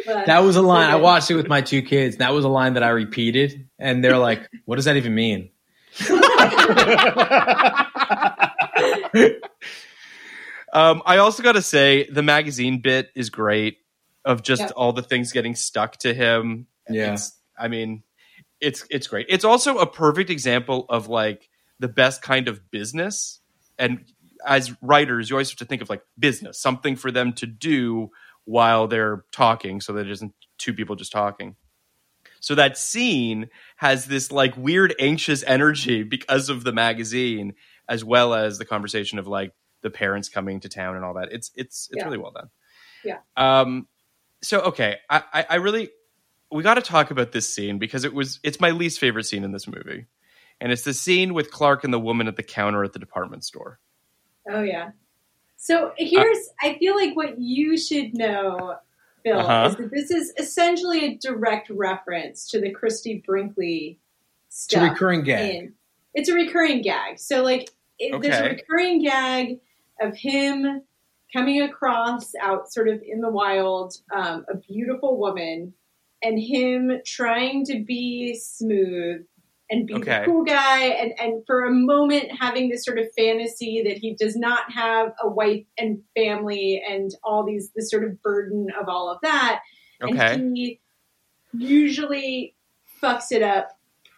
But- 0.06 0.26
That 0.26 0.42
was 0.42 0.56
a 0.56 0.62
line 0.62 0.90
I 0.90 0.96
watched 0.96 1.30
it 1.30 1.34
with 1.36 1.48
my 1.48 1.60
two 1.60 1.82
kids. 1.82 2.16
That 2.18 2.32
was 2.32 2.44
a 2.44 2.48
line 2.48 2.74
that 2.74 2.82
I 2.82 2.90
repeated, 2.90 3.68
and 3.78 4.02
they're 4.04 4.18
like, 4.18 4.48
"What 4.64 4.76
does 4.76 4.84
that 4.86 4.96
even 4.96 5.14
mean?" 5.14 5.50
Um, 10.72 11.02
I 11.04 11.18
also 11.18 11.42
got 11.42 11.52
to 11.52 11.60
say 11.62 12.08
the 12.10 12.22
magazine 12.22 12.80
bit 12.80 13.10
is 13.14 13.28
great 13.28 13.76
of 14.24 14.42
just 14.42 14.62
Yeah. 14.62 14.68
all 14.68 14.94
the 14.94 15.02
things 15.02 15.30
getting 15.30 15.54
stuck 15.54 15.98
to 15.98 16.14
him. 16.14 16.66
Yeah. 16.88 17.12
It's, 17.12 17.38
I 17.58 17.68
mean, 17.68 18.02
it's 18.58 18.86
it's 18.88 19.06
great. 19.06 19.26
It's 19.28 19.44
also 19.44 19.78
a 19.78 19.86
perfect 19.86 20.30
example 20.30 20.86
of 20.88 21.08
like 21.08 21.50
the 21.78 21.88
best 21.88 22.22
kind 22.22 22.48
of 22.48 22.70
business. 22.70 23.40
And 23.78 24.06
as 24.46 24.72
writers, 24.80 25.28
you 25.28 25.36
always 25.36 25.50
have 25.50 25.58
to 25.58 25.66
think 25.66 25.82
of 25.82 25.90
like 25.90 26.02
business, 26.18 26.58
something 26.58 26.96
for 26.96 27.10
them 27.10 27.34
to 27.34 27.46
do 27.46 28.10
while 28.44 28.88
they're 28.88 29.24
talking, 29.32 29.80
so 29.80 29.92
that 29.94 30.06
it 30.06 30.10
isn't 30.12 30.32
two 30.58 30.74
people 30.74 30.96
just 30.96 31.12
talking. 31.12 31.56
So 32.40 32.56
that 32.56 32.76
scene 32.76 33.48
has 33.76 34.06
this 34.06 34.32
like 34.32 34.56
weird 34.56 34.94
anxious 34.98 35.44
energy 35.44 36.02
because 36.02 36.48
of 36.48 36.64
the 36.64 36.72
magazine, 36.72 37.54
as 37.88 38.04
well 38.04 38.34
as 38.34 38.58
the 38.58 38.64
conversation 38.64 39.18
of 39.18 39.26
like 39.28 39.52
the 39.82 39.90
parents 39.90 40.28
coming 40.28 40.60
to 40.60 40.68
town 40.68 40.96
and 40.96 41.04
all 41.04 41.14
that. 41.14 41.28
It's 41.32 41.50
it's 41.54 41.88
it's 41.92 41.98
Yeah. 41.98 42.04
really 42.04 42.18
well 42.18 42.32
done. 42.32 42.48
Yeah. 43.04 43.18
Um. 43.36 43.86
So 44.42 44.60
okay, 44.60 44.98
I 45.08 45.22
I, 45.32 45.46
I 45.50 45.54
really 45.56 45.90
we 46.50 46.62
got 46.62 46.74
to 46.74 46.82
talk 46.82 47.10
about 47.10 47.32
this 47.32 47.52
scene 47.52 47.78
because 47.78 48.04
it 48.04 48.12
was 48.12 48.40
it's 48.42 48.60
my 48.60 48.70
least 48.70 48.98
favorite 48.98 49.24
scene 49.24 49.44
in 49.44 49.52
this 49.52 49.68
movie, 49.68 50.06
and 50.60 50.72
it's 50.72 50.82
the 50.82 50.94
scene 50.94 51.34
with 51.34 51.50
Clark 51.50 51.84
and 51.84 51.92
the 51.94 52.00
woman 52.00 52.26
at 52.28 52.36
the 52.36 52.42
counter 52.42 52.82
at 52.84 52.92
the 52.92 52.98
department 52.98 53.44
store. 53.44 53.78
Oh 54.50 54.62
yeah. 54.62 54.90
So 55.64 55.92
here's 55.96 56.48
I 56.60 56.76
feel 56.78 56.96
like 56.96 57.14
what 57.14 57.38
you 57.40 57.78
should 57.78 58.14
know, 58.14 58.78
Bill, 59.22 59.38
Uh-huh. 59.38 59.68
is 59.70 59.76
that 59.76 59.90
this 59.92 60.10
is 60.10 60.32
essentially 60.36 61.04
a 61.04 61.14
direct 61.18 61.70
reference 61.70 62.50
to 62.50 62.60
the 62.60 62.70
Christie 62.72 63.22
Brinkley 63.24 64.00
It's 64.48 64.74
a 64.74 64.80
recurring 64.82 65.22
gag. 65.22 65.54
in- 65.54 65.74
It's 66.14 66.28
a 66.28 66.34
recurring 66.34 66.82
gag. 66.82 67.20
So 67.20 67.44
like 67.44 67.70
it, 68.00 68.20
there's 68.20 68.40
a 68.40 68.48
recurring 68.48 69.02
gag 69.04 69.60
of 70.00 70.16
him 70.16 70.82
coming 71.32 71.62
across 71.62 72.34
out 72.40 72.72
sort 72.72 72.88
of 72.88 73.00
in 73.02 73.20
the 73.20 73.30
wild, 73.30 73.94
um, 74.12 74.44
a 74.48 74.56
beautiful 74.56 75.16
woman, 75.16 75.72
and 76.24 76.40
him 76.40 77.00
trying 77.06 77.64
to 77.66 77.84
be 77.84 78.34
smooth 78.34 79.24
and 79.72 79.86
be 79.86 79.94
Okay. 79.94 80.20
the 80.20 80.26
cool 80.26 80.44
guy 80.44 80.84
and, 80.84 81.12
and 81.18 81.42
for 81.46 81.64
a 81.64 81.70
moment 81.70 82.30
having 82.38 82.68
this 82.68 82.84
sort 82.84 82.98
of 82.98 83.06
fantasy 83.16 83.82
that 83.82 83.96
he 83.96 84.14
does 84.14 84.36
not 84.36 84.70
have 84.70 85.12
a 85.22 85.28
wife 85.28 85.64
and 85.78 85.98
family 86.14 86.82
and 86.88 87.10
all 87.24 87.44
these 87.44 87.70
this 87.74 87.90
sort 87.90 88.04
of 88.04 88.22
burden 88.22 88.66
of 88.80 88.88
all 88.88 89.10
of 89.10 89.18
that 89.22 89.60
Okay. 90.02 90.34
and 90.34 90.56
he 90.56 90.80
usually 91.52 92.54
fucks 93.02 93.32
it 93.32 93.42
up 93.42 93.68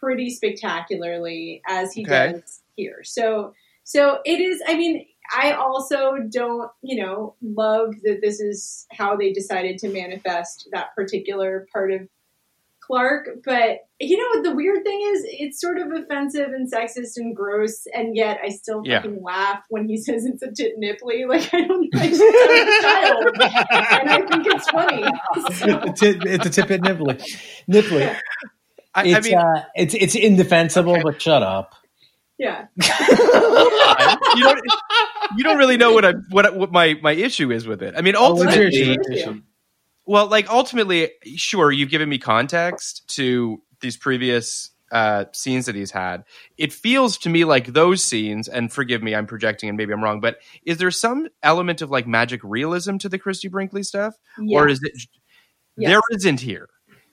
pretty 0.01 0.29
spectacularly 0.29 1.63
as 1.67 1.93
he 1.93 2.05
Okay. 2.05 2.33
does 2.33 2.63
here. 2.77 3.03
So 3.05 3.55
so 3.85 4.19
it 4.25 4.41
is 4.41 4.61
I 4.67 4.77
mean 4.77 5.07
I 5.35 5.53
also 5.53 6.19
don't, 6.31 6.71
you 6.83 7.03
know, 7.03 7.35
love 7.43 7.95
that 8.03 8.19
this 8.21 8.41
is 8.41 8.87
how 8.93 9.17
they 9.17 9.33
decided 9.33 9.79
to 9.79 9.89
manifest 9.89 10.69
that 10.73 10.95
particular 10.95 11.67
part 11.73 11.93
of 11.93 12.03
Clark, 12.87 13.29
but 13.45 13.79
you 14.01 14.17
know 14.19 14.27
what 14.35 14.43
the 14.45 14.55
weird 14.55 14.85
thing 14.85 15.01
is? 15.13 15.25
It's 15.27 15.61
sort 15.61 15.79
of 15.79 15.91
offensive 15.93 16.49
and 16.49 16.71
sexist 16.71 17.17
and 17.17 17.35
gross, 17.35 17.87
and 17.95 18.15
yet 18.17 18.39
I 18.45 18.51
still 18.51 18.83
Yeah. 18.85 19.01
fucking 19.01 19.23
laugh 19.23 19.63
when 19.71 19.89
he 19.89 19.97
says 20.07 20.25
it's 20.27 20.43
a 20.43 20.53
tit 20.53 20.75
nipply. 20.79 21.27
Like 21.27 21.49
I 21.55 21.63
don't 21.67 21.93
know, 21.95 22.01
I 22.01 22.09
just 22.09 22.23
I'm 22.23 22.69
a 22.69 22.83
child, 22.83 23.27
and 24.01 24.11
I 24.11 24.27
think 24.29 24.47
it's 24.47 24.69
funny. 24.71 25.03
So, 25.55 25.81
it's, 25.85 26.03
a, 26.03 26.35
it's 26.35 26.47
a 26.47 26.51
tip 26.51 26.71
at 26.71 26.81
nipply. 26.83 27.21
Nipply. 27.69 28.17
I, 28.95 29.01
I 29.01 29.05
It's 29.19 29.29
mean, 29.29 29.39
uh, 29.39 29.65
it's 29.75 29.95
it's 29.95 30.15
indefensible, 30.15 30.93
Okay. 30.93 31.03
but 31.03 31.21
shut 31.23 31.43
up. 31.43 31.75
yeah, 32.39 32.67
you 32.77 34.43
don't 34.43 34.61
you 35.37 35.45
don't 35.45 35.59
really 35.59 35.77
know 35.77 35.93
what 35.93 36.05
I 36.05 36.13
what 36.31 36.55
what 36.57 36.73
my 36.73 36.95
my 37.03 37.13
issue 37.13 37.51
is 37.53 37.67
with 37.67 37.83
it. 37.83 37.95
I 37.97 38.03
mean, 38.03 38.15
Oh, 38.17 38.35
what's 38.35 38.55
your 38.57 38.67
ultimately, 38.67 38.99
issue? 39.13 39.41
Issue? 40.07 40.13
well, 40.13 40.27
like 40.29 40.51
ultimately, 40.51 41.11
sure, 41.37 41.73
you've 41.73 41.91
given 41.91 42.09
me 42.09 42.19
context 42.19 43.07
to 43.17 43.63
these 43.81 43.97
previous 43.97 44.71
uh, 44.93 45.25
scenes 45.33 45.67
that 45.67 45.75
he's 45.75 45.91
had. 45.91 46.25
It 46.57 46.73
feels 46.73 47.19
to 47.19 47.29
me 47.29 47.45
like 47.45 47.67
those 47.67 48.03
scenes, 48.03 48.49
and 48.49 48.73
forgive 48.73 49.03
me, 49.03 49.15
I'm 49.15 49.27
projecting 49.27 49.69
and 49.69 49.77
maybe 49.77 49.93
I'm 49.93 50.03
wrong, 50.03 50.21
but 50.21 50.39
is 50.65 50.79
there 50.79 50.91
some 50.91 51.29
element 51.43 51.83
of 51.83 51.91
like 51.91 52.07
magic 52.07 52.41
realism 52.45 52.97
to 52.99 53.09
the 53.09 53.19
Christie 53.19 53.49
Brinkley 53.49 53.83
stuff, 53.83 54.15
yeah, 54.39 54.59
or 54.59 54.69
is 54.69 54.81
it? 54.83 54.93
Yes. 55.77 55.91
There 55.91 56.01
isn't 56.13 56.41
here. 56.41 56.69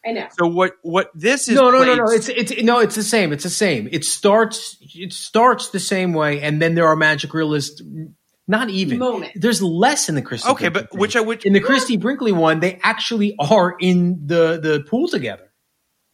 I 0.05 0.11
know. 0.11 0.27
So 0.37 0.47
what? 0.47 0.73
What 0.81 1.11
this 1.13 1.47
is? 1.47 1.55
No, 1.55 1.69
no, 1.71 1.83
no, 1.83 1.95
no. 1.95 2.05
It's 2.11 2.29
it's 2.29 2.61
no. 2.63 2.79
It's 2.79 2.95
the 2.95 3.03
same. 3.03 3.33
It's 3.33 3.43
the 3.43 3.49
same. 3.49 3.87
It 3.91 4.05
starts. 4.05 4.77
It 4.95 5.13
starts 5.13 5.69
the 5.69 5.79
same 5.79 6.13
way, 6.13 6.41
and 6.41 6.61
then 6.61 6.75
there 6.75 6.87
are 6.87 6.95
magic 6.95 7.33
realist. 7.33 7.81
Not 8.51 8.69
even 8.69 8.99
Moment. 8.99 9.31
There's 9.35 9.61
less 9.61 10.09
in 10.09 10.15
the 10.15 10.21
Christie. 10.21 10.49
okay, 10.49 10.67
Brinkley 10.67 10.81
but 10.81 10.91
thing. 10.91 10.99
which 10.99 11.15
I 11.15 11.21
would 11.21 11.45
in 11.45 11.53
the 11.53 11.61
Christie 11.61 11.97
Brinkley 11.97 12.31
one, 12.33 12.59
they 12.59 12.79
actually 12.83 13.35
are 13.39 13.75
in 13.79 14.21
the 14.27 14.59
the 14.61 14.83
pool 14.89 15.07
together. 15.07 15.51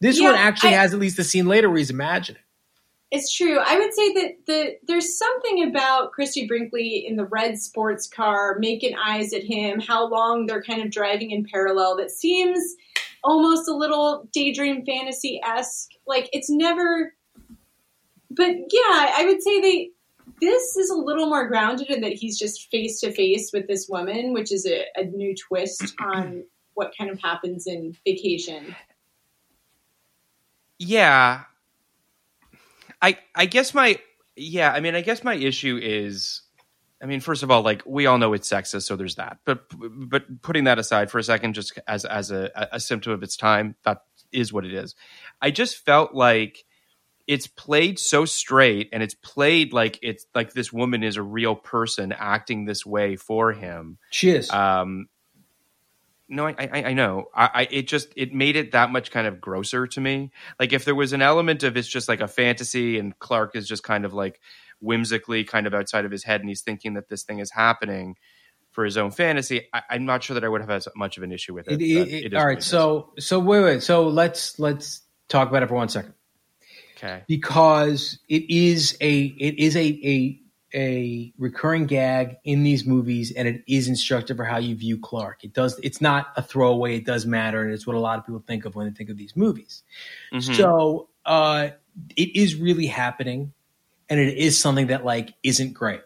This 0.00 0.18
Yeah, 0.20 0.30
one 0.30 0.34
actually 0.38 0.70
I- 0.74 0.82
has 0.82 0.94
at 0.94 1.00
least 1.00 1.18
a 1.18 1.24
scene 1.24 1.46
later 1.46 1.68
where 1.68 1.78
he's 1.78 1.90
imagining. 1.90 2.40
It's 3.10 3.34
true. 3.34 3.58
I 3.58 3.78
would 3.78 3.92
say 3.94 4.12
that 4.14 4.30
the 4.46 4.76
there's 4.86 5.18
something 5.18 5.64
about 5.68 6.12
Christie 6.12 6.46
Brinkley 6.46 7.04
in 7.08 7.16
the 7.16 7.24
red 7.24 7.58
sports 7.58 8.06
car 8.06 8.56
making 8.60 8.94
eyes 8.96 9.32
at 9.32 9.42
him, 9.42 9.80
how 9.80 10.06
long 10.08 10.46
they're 10.46 10.62
kind 10.62 10.82
of 10.82 10.90
driving 10.90 11.30
in 11.30 11.44
parallel 11.44 11.96
that 11.96 12.10
seems 12.10 12.60
almost 13.24 13.66
a 13.68 13.74
little 13.74 14.28
daydream 14.32 14.84
fantasy 14.84 15.40
esque. 15.44 15.90
Like 16.06 16.28
it's 16.32 16.48
never 16.50 17.14
but 18.30 18.50
yeah, 18.50 19.12
I 19.16 19.24
would 19.26 19.42
say 19.42 19.60
they 19.60 19.90
this 20.40 20.76
is 20.76 20.90
a 20.90 20.96
little 20.96 21.26
more 21.28 21.48
grounded 21.48 21.90
in 21.90 22.00
that 22.02 22.12
he's 22.14 22.38
just 22.38 22.70
face 22.70 23.00
to 23.00 23.12
face 23.12 23.50
with 23.52 23.68
this 23.68 23.88
woman, 23.88 24.32
which 24.32 24.52
is 24.52 24.66
a, 24.66 24.84
a 24.96 25.04
new 25.04 25.34
twist 25.36 25.94
on 26.00 26.44
what 26.74 26.92
kind 26.98 27.10
of 27.10 27.20
happens 27.20 27.66
in 27.66 27.96
vacation. 28.06 28.76
yeah. 30.78 31.42
I 33.00 33.18
i 33.34 33.46
guess 33.46 33.74
my 33.74 33.98
yeah 34.36 34.72
i 34.72 34.80
mean 34.80 34.94
i 34.96 35.02
guess 35.02 35.22
my 35.22 35.34
issue 35.34 35.78
is 35.82 36.42
i 37.02 37.06
mean 37.06 37.20
first 37.20 37.42
of 37.44 37.50
all 37.50 37.62
like 37.62 37.82
we 37.86 38.06
all 38.06 38.18
know 38.18 38.32
it's 38.32 38.48
sexist 38.48 38.82
so 38.82 38.96
there's 38.96 39.16
that. 39.16 39.38
But 39.44 39.64
but 39.72 40.42
putting 40.42 40.64
that 40.64 40.78
aside 40.78 41.10
for 41.10 41.18
a 41.18 41.22
second 41.22 41.54
just 41.54 41.78
as 41.86 42.04
as 42.04 42.30
a, 42.30 42.50
a 42.72 42.80
symptom 42.80 43.12
of 43.12 43.22
its 43.22 43.36
time 43.36 43.76
that 43.84 44.02
is 44.32 44.52
what 44.52 44.64
it 44.64 44.74
is. 44.74 44.94
I 45.40 45.50
just 45.50 45.84
felt 45.84 46.14
like 46.14 46.64
it's 47.28 47.46
played 47.46 47.98
so 48.00 48.24
straight 48.24 48.88
and 48.92 49.02
it's 49.02 49.14
played 49.14 49.72
like 49.72 49.98
it's 50.02 50.26
like 50.34 50.52
this 50.54 50.72
woman 50.72 51.04
is 51.04 51.16
a 51.16 51.22
real 51.22 51.54
person 51.54 52.10
acting 52.10 52.64
this 52.64 52.84
way 52.84 53.14
for 53.16 53.52
him 53.52 53.98
She 54.10 54.30
is. 54.30 54.50
um, 54.50 55.08
no, 56.30 56.46
I, 56.46 56.54
I, 56.58 56.82
I 56.88 56.92
know. 56.92 57.26
I, 57.34 57.50
I, 57.54 57.68
it 57.70 57.88
just 57.88 58.12
it 58.14 58.34
made 58.34 58.54
it 58.56 58.72
that 58.72 58.90
much 58.90 59.10
kind 59.10 59.26
of 59.26 59.40
grosser 59.40 59.86
to 59.86 60.00
me. 60.00 60.30
Like 60.60 60.74
if 60.74 60.84
there 60.84 60.94
was 60.94 61.14
an 61.14 61.22
element 61.22 61.62
of 61.62 61.76
it's 61.78 61.88
just 61.88 62.06
like 62.06 62.20
a 62.20 62.28
fantasy, 62.28 62.98
and 62.98 63.18
Clark 63.18 63.56
is 63.56 63.66
just 63.66 63.82
kind 63.82 64.04
of 64.04 64.12
like 64.12 64.38
whimsically 64.80 65.44
kind 65.44 65.66
of 65.66 65.72
outside 65.72 66.04
of 66.04 66.10
his 66.10 66.24
head, 66.24 66.40
and 66.40 66.48
he's 66.50 66.60
thinking 66.60 66.94
that 66.94 67.08
this 67.08 67.22
thing 67.22 67.38
is 67.38 67.50
happening 67.50 68.16
for 68.72 68.84
his 68.84 68.98
own 68.98 69.10
fantasy. 69.10 69.68
I, 69.72 69.82
I'm 69.88 70.04
not 70.04 70.22
sure 70.22 70.34
that 70.34 70.44
I 70.44 70.48
would 70.50 70.60
have 70.60 70.68
as 70.70 70.86
much 70.94 71.16
of 71.16 71.22
an 71.22 71.32
issue 71.32 71.54
with 71.54 71.66
it. 71.68 71.80
It- 71.80 71.84
it- 72.12 72.24
it 72.26 72.34
all 72.34 72.44
right, 72.46 72.62
so 72.62 73.14
so 73.18 73.38
wait, 73.38 73.62
wait. 73.64 73.82
So 73.82 74.08
let's 74.08 74.58
let's 74.58 75.00
talk 75.28 75.48
about 75.48 75.62
it 75.62 75.68
for 75.70 75.76
one 75.76 75.88
second. 75.88 76.12
Okay. 76.98 77.22
because 77.28 78.18
it 78.28 78.50
is 78.50 78.96
a 79.00 79.20
it 79.38 79.58
is 79.58 79.76
a 79.76 79.86
a 80.04 80.40
a 80.74 81.32
recurring 81.38 81.86
gag 81.86 82.36
in 82.44 82.62
these 82.64 82.84
movies 82.84 83.32
and 83.32 83.46
it 83.48 83.62
is 83.66 83.88
instructive 83.88 84.36
for 84.36 84.44
how 84.44 84.58
you 84.58 84.74
view 84.76 84.98
Clark. 84.98 85.44
It 85.44 85.52
does 85.54 85.78
it's 85.82 86.00
not 86.00 86.26
a 86.36 86.42
throwaway, 86.42 86.96
it 86.96 87.06
does 87.06 87.24
matter, 87.24 87.62
and 87.62 87.72
it's 87.72 87.86
what 87.86 87.94
a 87.96 88.00
lot 88.00 88.18
of 88.18 88.26
people 88.26 88.42
think 88.46 88.64
of 88.64 88.74
when 88.74 88.86
they 88.88 88.92
think 88.92 89.10
of 89.10 89.16
these 89.16 89.36
movies. 89.36 89.82
Mhm. 90.32 90.56
So 90.56 91.08
uh 91.24 91.68
it 92.16 92.36
is 92.36 92.54
really 92.56 92.86
happening 92.86 93.52
and 94.10 94.18
it 94.20 94.36
is 94.36 94.60
something 94.60 94.88
that 94.88 95.04
like 95.04 95.34
isn't 95.42 95.74
great. 95.74 96.00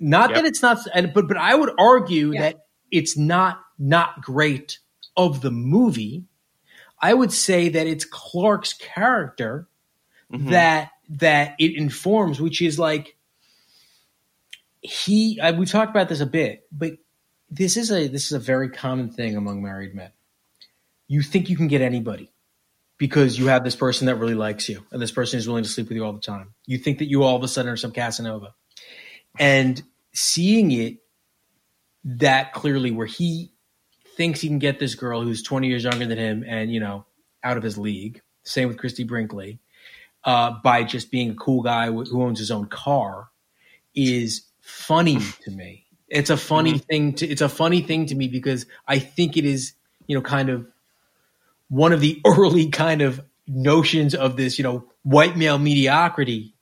Not 0.00 0.30
Yep. 0.30 0.36
that 0.38 0.44
it's 0.46 0.62
not 0.62 0.78
but 1.14 1.28
but 1.28 1.36
I 1.36 1.54
would 1.54 1.70
argue 1.78 2.32
Yeah. 2.32 2.40
that 2.40 2.66
it's 2.90 3.16
not 3.16 3.60
not 3.78 4.22
great 4.22 4.78
of 5.16 5.42
the 5.42 5.50
movie. 5.50 6.24
I 7.02 7.14
would 7.14 7.32
say 7.32 7.68
that 7.68 7.86
it's 7.86 8.04
Clark's 8.04 8.72
character 8.72 9.68
Mhm. 10.32 10.50
that 10.50 10.90
that 11.10 11.54
it 11.58 11.76
informs, 11.76 12.40
which 12.40 12.62
is 12.62 12.78
like 12.78 13.16
he. 14.80 15.40
I, 15.40 15.52
we 15.52 15.66
talked 15.66 15.90
about 15.90 16.08
this 16.08 16.20
a 16.20 16.26
bit, 16.26 16.66
but 16.72 16.92
this 17.50 17.76
is 17.76 17.90
a 17.90 18.06
this 18.08 18.26
is 18.26 18.32
a 18.32 18.38
very 18.38 18.68
common 18.70 19.10
thing 19.10 19.36
among 19.36 19.62
married 19.62 19.94
men. 19.94 20.12
You 21.08 21.22
think 21.22 21.48
you 21.50 21.56
can 21.56 21.68
get 21.68 21.80
anybody 21.80 22.32
because 22.96 23.38
you 23.38 23.48
have 23.48 23.64
this 23.64 23.74
person 23.74 24.06
that 24.06 24.16
really 24.16 24.34
likes 24.34 24.68
you, 24.68 24.84
and 24.92 25.02
this 25.02 25.10
person 25.10 25.38
is 25.38 25.48
willing 25.48 25.64
to 25.64 25.68
sleep 25.70 25.88
with 25.88 25.96
you 25.96 26.04
all 26.04 26.12
the 26.12 26.20
time. 26.20 26.54
You 26.66 26.78
think 26.78 26.98
that 26.98 27.08
you 27.08 27.22
all 27.24 27.36
of 27.36 27.42
a 27.42 27.48
sudden 27.48 27.70
are 27.72 27.76
some 27.76 27.92
Casanova, 27.92 28.54
and 29.38 29.82
seeing 30.12 30.70
it 30.70 30.98
that 32.04 32.52
clearly, 32.52 32.90
where 32.92 33.06
he 33.06 33.52
thinks 34.16 34.40
he 34.40 34.48
can 34.48 34.58
get 34.58 34.78
this 34.78 34.94
girl 34.94 35.22
who's 35.22 35.42
20 35.42 35.68
years 35.68 35.84
younger 35.84 36.06
than 36.06 36.18
him 36.18 36.44
and 36.46 36.72
you 36.72 36.78
know 36.80 37.04
out 37.42 37.56
of 37.56 37.62
his 37.62 37.76
league. 37.76 38.20
Same 38.44 38.68
with 38.68 38.78
Christie 38.78 39.04
Brinkley 39.04 39.60
uh, 40.24 40.52
by 40.62 40.84
just 40.84 41.10
being 41.10 41.30
a 41.30 41.34
cool 41.34 41.62
guy 41.62 41.86
who 41.86 42.22
owns 42.22 42.38
his 42.38 42.50
own 42.50 42.66
car 42.66 43.28
is 43.94 44.42
funny 44.60 45.18
to 45.42 45.50
me. 45.50 45.86
It's 46.08 46.30
a 46.30 46.36
funny 46.36 46.78
thing 46.78 47.14
to 47.14 47.26
it's 47.26 47.40
a 47.40 47.48
funny 47.48 47.82
thing 47.82 48.06
to 48.06 48.14
me 48.14 48.28
because 48.28 48.66
I 48.86 48.98
think 48.98 49.36
it 49.36 49.44
is 49.44 49.74
you 50.06 50.16
know 50.16 50.22
kind 50.22 50.48
of 50.48 50.66
one 51.68 51.92
of 51.92 52.00
the 52.00 52.20
early 52.26 52.68
kind 52.68 53.02
of 53.02 53.20
notions 53.46 54.14
of 54.14 54.36
this 54.36 54.58
you 54.58 54.64
know 54.64 54.84
white 55.02 55.36
male 55.36 55.58
mediocrity 55.58 56.54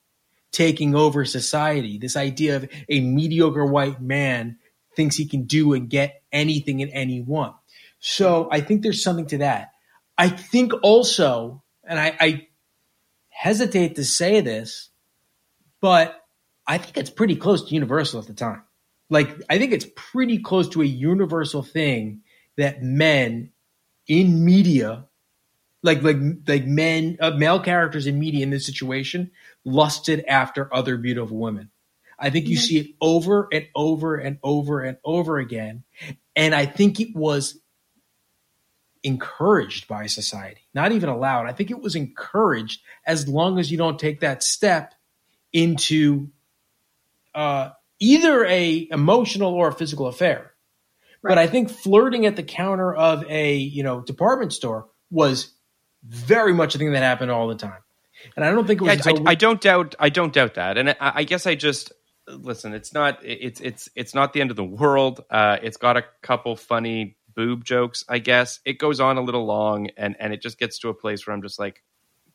taking 0.52 0.94
over 0.94 1.24
society. 1.24 1.98
This 1.98 2.16
idea 2.16 2.56
of 2.56 2.68
a 2.88 3.00
mediocre 3.00 3.64
white 3.64 4.00
man 4.00 4.58
thinks 4.96 5.16
he 5.16 5.26
can 5.26 5.44
do 5.44 5.72
and 5.74 5.88
get 5.88 6.22
anything 6.32 6.82
and 6.82 6.90
anyone. 6.92 7.54
So 8.00 8.48
I 8.50 8.60
think 8.60 8.82
there's 8.82 9.02
something 9.02 9.26
to 9.26 9.38
that. 9.38 9.72
I 10.16 10.28
think 10.28 10.72
also, 10.82 11.62
and 11.84 11.98
I, 11.98 12.16
I 12.20 12.47
hesitate 13.38 13.94
to 13.94 14.04
say 14.04 14.40
this, 14.40 14.88
but 15.80 16.20
I 16.66 16.76
think 16.78 16.96
it's 16.96 17.08
pretty 17.08 17.36
close 17.36 17.68
to 17.68 17.72
universal 17.72 18.18
at 18.18 18.26
the 18.26 18.34
time. 18.34 18.64
Like, 19.10 19.30
I 19.48 19.58
think 19.58 19.72
it's 19.72 19.86
pretty 19.94 20.38
close 20.38 20.68
to 20.70 20.82
a 20.82 20.84
universal 20.84 21.62
thing 21.62 22.22
that 22.56 22.82
men 22.82 23.52
in 24.08 24.44
media, 24.44 25.06
like 25.84 26.02
like 26.02 26.16
like 26.48 26.66
men, 26.66 27.16
uh, 27.20 27.30
male 27.30 27.60
characters 27.60 28.08
in 28.08 28.18
media 28.18 28.42
in 28.42 28.50
this 28.50 28.66
situation, 28.66 29.30
lusted 29.64 30.24
after 30.26 30.74
other 30.74 30.96
beautiful 30.96 31.36
women. 31.36 31.70
I 32.18 32.30
think 32.30 32.48
you 32.48 32.56
see 32.56 32.78
it 32.78 32.86
over 33.00 33.46
and 33.52 33.68
over 33.76 34.16
and 34.16 34.38
over 34.42 34.80
and 34.80 34.96
over 35.04 35.38
again, 35.38 35.84
and 36.34 36.56
I 36.56 36.66
think 36.66 36.98
it 36.98 37.14
was 37.14 37.60
encouraged 39.04 39.86
by 39.86 40.06
society, 40.06 40.62
not 40.78 40.92
even 40.92 41.08
allowed. 41.08 41.46
I 41.46 41.52
think 41.52 41.70
it 41.72 41.80
was 41.82 41.96
encouraged 41.96 42.80
as 43.04 43.26
long 43.28 43.58
as 43.58 43.70
you 43.72 43.76
don't 43.78 43.98
take 43.98 44.20
that 44.20 44.42
step 44.44 44.94
into 45.52 46.28
uh, 47.34 47.70
either 47.98 48.44
a 48.46 48.86
emotional 48.90 49.52
or 49.54 49.68
a 49.68 49.72
physical 49.72 50.06
affair. 50.06 50.52
But 51.22 51.36
I 51.36 51.48
think 51.48 51.68
flirting 51.68 52.26
at 52.26 52.36
the 52.36 52.44
counter 52.44 52.94
of 52.94 53.24
a 53.28 53.56
you 53.56 53.82
know 53.82 54.00
department 54.00 54.52
store 54.52 54.86
was 55.10 55.52
very 56.04 56.54
much 56.54 56.74
a 56.76 56.78
thing 56.78 56.92
that 56.92 57.02
happened 57.02 57.30
all 57.32 57.48
the 57.48 57.56
time, 57.56 57.82
and 58.36 58.44
I 58.44 58.52
don't 58.52 58.66
think 58.66 58.80
it 58.80 58.84
Yeah, 58.84 58.94
was. 58.94 59.06
I, 59.06 59.10
until- 59.10 59.28
I 59.28 59.34
don't 59.34 59.60
doubt. 59.60 59.94
I 59.98 60.08
don't 60.10 60.32
doubt 60.32 60.54
that, 60.54 60.78
and 60.78 60.90
I, 60.90 60.96
I 61.00 61.24
guess 61.24 61.44
I 61.46 61.56
just 61.56 61.92
listen. 62.28 62.72
It's 62.72 62.94
not. 62.94 63.18
It's 63.24 63.60
it's 63.60 63.88
it's 63.96 64.14
not 64.14 64.32
the 64.32 64.40
end 64.40 64.50
of 64.50 64.56
the 64.56 64.64
world. 64.64 65.24
Uh, 65.28 65.58
it's 65.60 65.76
got 65.76 65.96
a 65.96 66.04
couple 66.22 66.54
funny 66.54 67.17
boob 67.38 67.64
jokes. 67.64 68.04
I 68.08 68.18
guess 68.18 68.58
it 68.64 68.80
goes 68.80 68.98
on 68.98 69.16
a 69.16 69.22
little 69.22 69.46
long, 69.46 69.90
and 69.96 70.16
and 70.18 70.32
it 70.34 70.42
just 70.42 70.58
gets 70.58 70.80
to 70.80 70.88
a 70.88 70.94
place 70.94 71.24
where 71.24 71.34
I'm 71.34 71.40
just 71.42 71.56
like, 71.58 71.84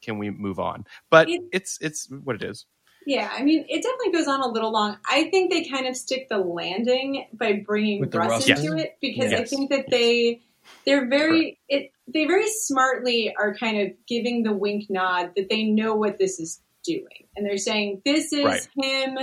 can 0.02 0.18
we 0.18 0.30
move 0.30 0.60
on? 0.60 0.86
But 1.10 1.30
It- 1.30 1.42
it's 1.52 1.78
it's 1.82 2.10
what 2.10 2.38
it 2.38 2.44
is. 2.44 2.66
Yeah, 3.06 3.30
I 3.30 3.44
mean, 3.44 3.66
it 3.68 3.84
definitely 3.84 4.14
goes 4.14 4.30
on 4.30 4.40
a 4.40 4.48
little 4.48 4.72
long. 4.72 4.98
I 5.06 5.26
think 5.30 5.52
they 5.52 5.66
kind 5.66 5.88
of 5.88 5.98
stick 5.98 6.30
the 6.30 6.38
landing 6.38 7.28
by 7.34 7.62
bringing 7.66 8.00
With 8.00 8.16
Russ 8.16 8.30
Russ 8.30 8.48
into 8.48 8.62
thing? 8.62 8.80
it 8.80 8.98
because 9.02 9.34
I 9.34 9.44
think 9.44 9.72
that 9.72 9.88
they 9.92 10.42
they're 10.86 11.10
very 11.10 11.60
it 11.68 11.92
they 12.08 12.26
very 12.26 12.48
smartly 12.50 13.36
are 13.38 13.54
kind 13.56 13.82
of 13.82 13.90
giving 14.08 14.44
the 14.44 14.54
wink 14.54 14.86
nod 14.90 15.32
that 15.36 15.50
they 15.50 15.64
know 15.66 15.96
what 15.96 16.18
this 16.18 16.40
is 16.40 16.62
doing, 16.86 17.28
and 17.36 17.46
they're 17.46 17.58
saying 17.58 18.02
this 18.06 18.32
is 18.32 18.46
Right. 18.46 18.68
him 18.82 19.18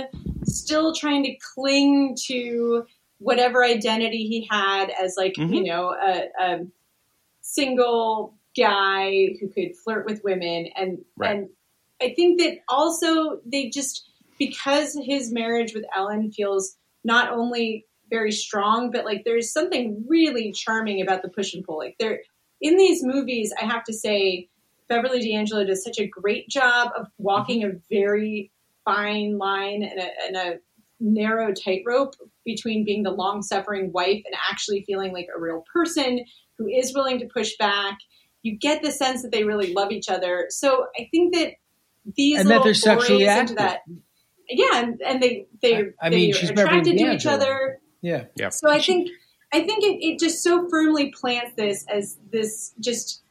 still 0.45 0.93
trying 0.93 1.23
to 1.23 1.35
cling 1.55 2.15
to 2.27 2.85
whatever 3.21 3.63
identity 3.63 4.25
he 4.27 4.47
had 4.49 4.89
as 4.89 5.15
like 5.15 5.37
you 5.37 5.45
Mhm. 5.45 5.65
know 5.67 5.89
a, 5.93 6.23
a 6.39 6.59
single 7.41 8.33
guy 8.57 9.35
who 9.39 9.47
could 9.47 9.75
flirt 9.77 10.05
with 10.05 10.23
women 10.23 10.67
and 10.75 11.03
Right. 11.17 11.35
and 11.37 11.49
I 12.01 12.13
think 12.15 12.39
that 12.41 12.59
also 12.67 13.39
they 13.45 13.69
just 13.69 14.09
because 14.39 14.97
his 15.03 15.31
marriage 15.31 15.73
with 15.75 15.85
Ellen 15.95 16.31
feels 16.31 16.75
not 17.03 17.31
only 17.31 17.85
very 18.09 18.31
strong, 18.31 18.89
but 18.91 19.05
like 19.05 19.23
there's 19.23 19.53
something 19.53 20.03
really 20.07 20.51
charming 20.51 20.99
about 21.01 21.21
the 21.21 21.29
push 21.29 21.53
and 21.53 21.63
pull. 21.63 21.77
Like 21.77 21.95
there 21.99 22.21
in 22.59 22.75
these 22.77 23.03
movies, 23.03 23.53
I 23.61 23.65
have 23.65 23.83
to 23.85 23.93
say 23.93 24.49
Beverly 24.89 25.21
D'Angelo 25.21 25.63
does 25.63 25.83
such 25.83 25.99
a 25.99 26.07
great 26.07 26.49
job 26.49 26.89
of 26.97 27.07
walking 27.19 27.63
a 27.63 27.71
very 27.89 28.51
fine 28.83 29.37
line 29.37 29.83
and 29.83 29.99
a, 29.99 30.09
and 30.27 30.35
a 30.35 30.59
narrow 30.99 31.53
tightrope 31.53 32.15
between 32.45 32.85
being 32.85 33.03
the 33.03 33.11
long 33.11 33.41
suffering 33.41 33.91
wife 33.91 34.21
and 34.25 34.35
actually 34.51 34.83
feeling 34.85 35.13
like 35.13 35.27
a 35.35 35.39
real 35.39 35.63
person 35.73 36.23
who 36.57 36.67
is 36.67 36.93
willing 36.93 37.19
to 37.19 37.27
push 37.33 37.51
back. 37.59 37.97
You 38.43 38.57
get 38.57 38.81
the 38.81 38.91
sense 38.91 39.21
that 39.21 39.31
they 39.31 39.43
really 39.43 39.73
love 39.73 39.91
each 39.91 40.09
other. 40.09 40.47
So 40.49 40.87
I 40.99 41.07
think 41.11 41.33
that 41.35 41.53
these 42.15 42.39
And 42.39 42.47
that 42.49 42.53
little 42.53 42.63
they're 42.65 42.73
sexually 42.73 43.25
forays 43.25 43.39
into 43.39 43.53
active. 43.53 43.57
that, 43.57 43.79
yeah, 44.49 44.79
and, 44.81 45.01
and 45.05 45.21
they 45.21 45.45
they 45.61 45.75
I- 45.75 45.83
I 46.01 46.09
they 46.09 46.15
mean, 46.15 46.31
are 46.31 46.33
she's 46.37 46.49
Beverly 46.51 46.79
attracted 46.79 46.97
to 46.97 47.13
each 47.13 47.25
other. 47.27 47.79
yeah. 48.01 48.25
Yeah. 48.35 48.49
So 48.49 48.69
I 48.69 48.79
think 48.79 49.09
I 49.53 49.59
think 49.63 49.83
it, 49.83 50.03
it 50.03 50.19
just 50.19 50.41
so 50.43 50.67
firmly 50.69 51.11
plants 51.11 51.53
this 51.55 51.85
as 51.93 52.17
this 52.31 52.73
just 52.79 53.21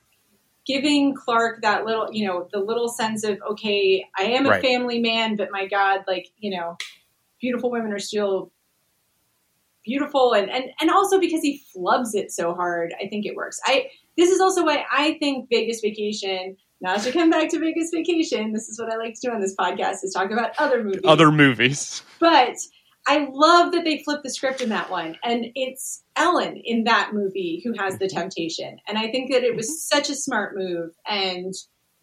giving 0.67 1.15
Clark 1.15 1.63
that 1.63 1.85
little 1.85 2.09
you 2.13 2.27
know 2.27 2.47
the 2.53 2.61
little 2.61 2.89
sense 2.89 3.25
of 3.25 3.39
okay 3.51 4.05
I 4.17 4.25
am 4.25 4.47
a 4.47 4.51
Right. 4.51 4.63
family 4.63 5.01
man 5.01 5.35
but 5.37 5.49
my 5.51 5.67
God 5.67 6.05
like 6.07 6.29
you 6.39 6.57
know 6.57 6.77
beautiful 7.41 7.71
women 7.71 7.93
are 7.93 7.99
still 7.99 8.53
beautiful 9.85 10.35
and, 10.35 10.51
and 10.51 10.65
and 10.81 10.91
also 10.91 11.19
because 11.19 11.41
he 11.41 11.63
flubs 11.75 12.15
it 12.15 12.31
so 12.31 12.55
hard 12.55 12.95
I 13.01 13.09
think 13.09 13.27
it 13.27 13.35
works 13.35 13.61
I 13.65 13.87
this 14.17 14.31
is 14.31 14.41
also 14.41 14.65
why 14.65 14.85
I 14.91 15.15
think 15.15 15.49
Vegas 15.51 15.81
Vacation 15.81 16.57
not 16.83 17.01
to 17.03 17.13
come 17.13 17.31
back 17.31 17.51
to 17.51 17.59
Vegas 17.59 17.91
Vacation 17.93 18.53
this 18.53 18.69
is 18.69 18.79
what 18.79 18.93
I 18.93 18.97
like 18.97 19.15
to 19.15 19.29
do 19.29 19.33
on 19.33 19.41
this 19.41 19.55
podcast 19.57 20.05
is 20.05 20.13
talk 20.15 20.31
about 20.31 20.53
other 20.59 20.83
movies 20.83 21.01
Other 21.05 21.33
movies. 21.33 22.03
but 22.19 22.57
I 23.07 23.29
love 23.33 23.73
that 23.73 23.85
they 23.85 24.03
flip 24.05 24.23
the 24.23 24.31
script 24.31 24.61
in 24.61 24.69
that 24.69 24.91
one. 24.91 25.17
And 25.25 25.47
it's 25.55 26.05
Ellen 26.17 26.61
in 26.65 26.85
that 26.85 27.11
movie 27.13 27.61
who 27.65 27.73
has 27.79 27.99
the 27.99 28.09
temptation. 28.09 28.79
And 28.87 28.99
I 28.99 29.11
think 29.11 29.33
that 29.33 29.43
it 29.43 29.57
was 29.57 29.67
mm-hmm. 29.67 29.97
such 29.97 30.11
a 30.11 30.15
smart 30.15 30.57
move. 30.57 30.91
And 31.09 31.55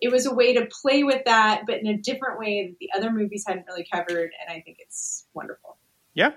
it 0.02 0.12
was 0.12 0.26
a 0.26 0.34
way 0.34 0.54
to 0.54 0.68
play 0.82 1.04
with 1.04 1.24
that, 1.26 1.64
but 1.66 1.80
in 1.80 1.88
a 1.88 1.98
different 1.98 2.40
way 2.40 2.68
that 2.68 2.78
the 2.80 2.90
other 2.98 3.12
movies 3.12 3.46
hadn't 3.48 3.66
really 3.68 3.88
covered. 3.92 4.32
And 4.42 4.50
I 4.50 4.62
think 4.62 4.78
it's 4.80 5.26
wonderful. 5.34 5.78
Yeah. 6.14 6.32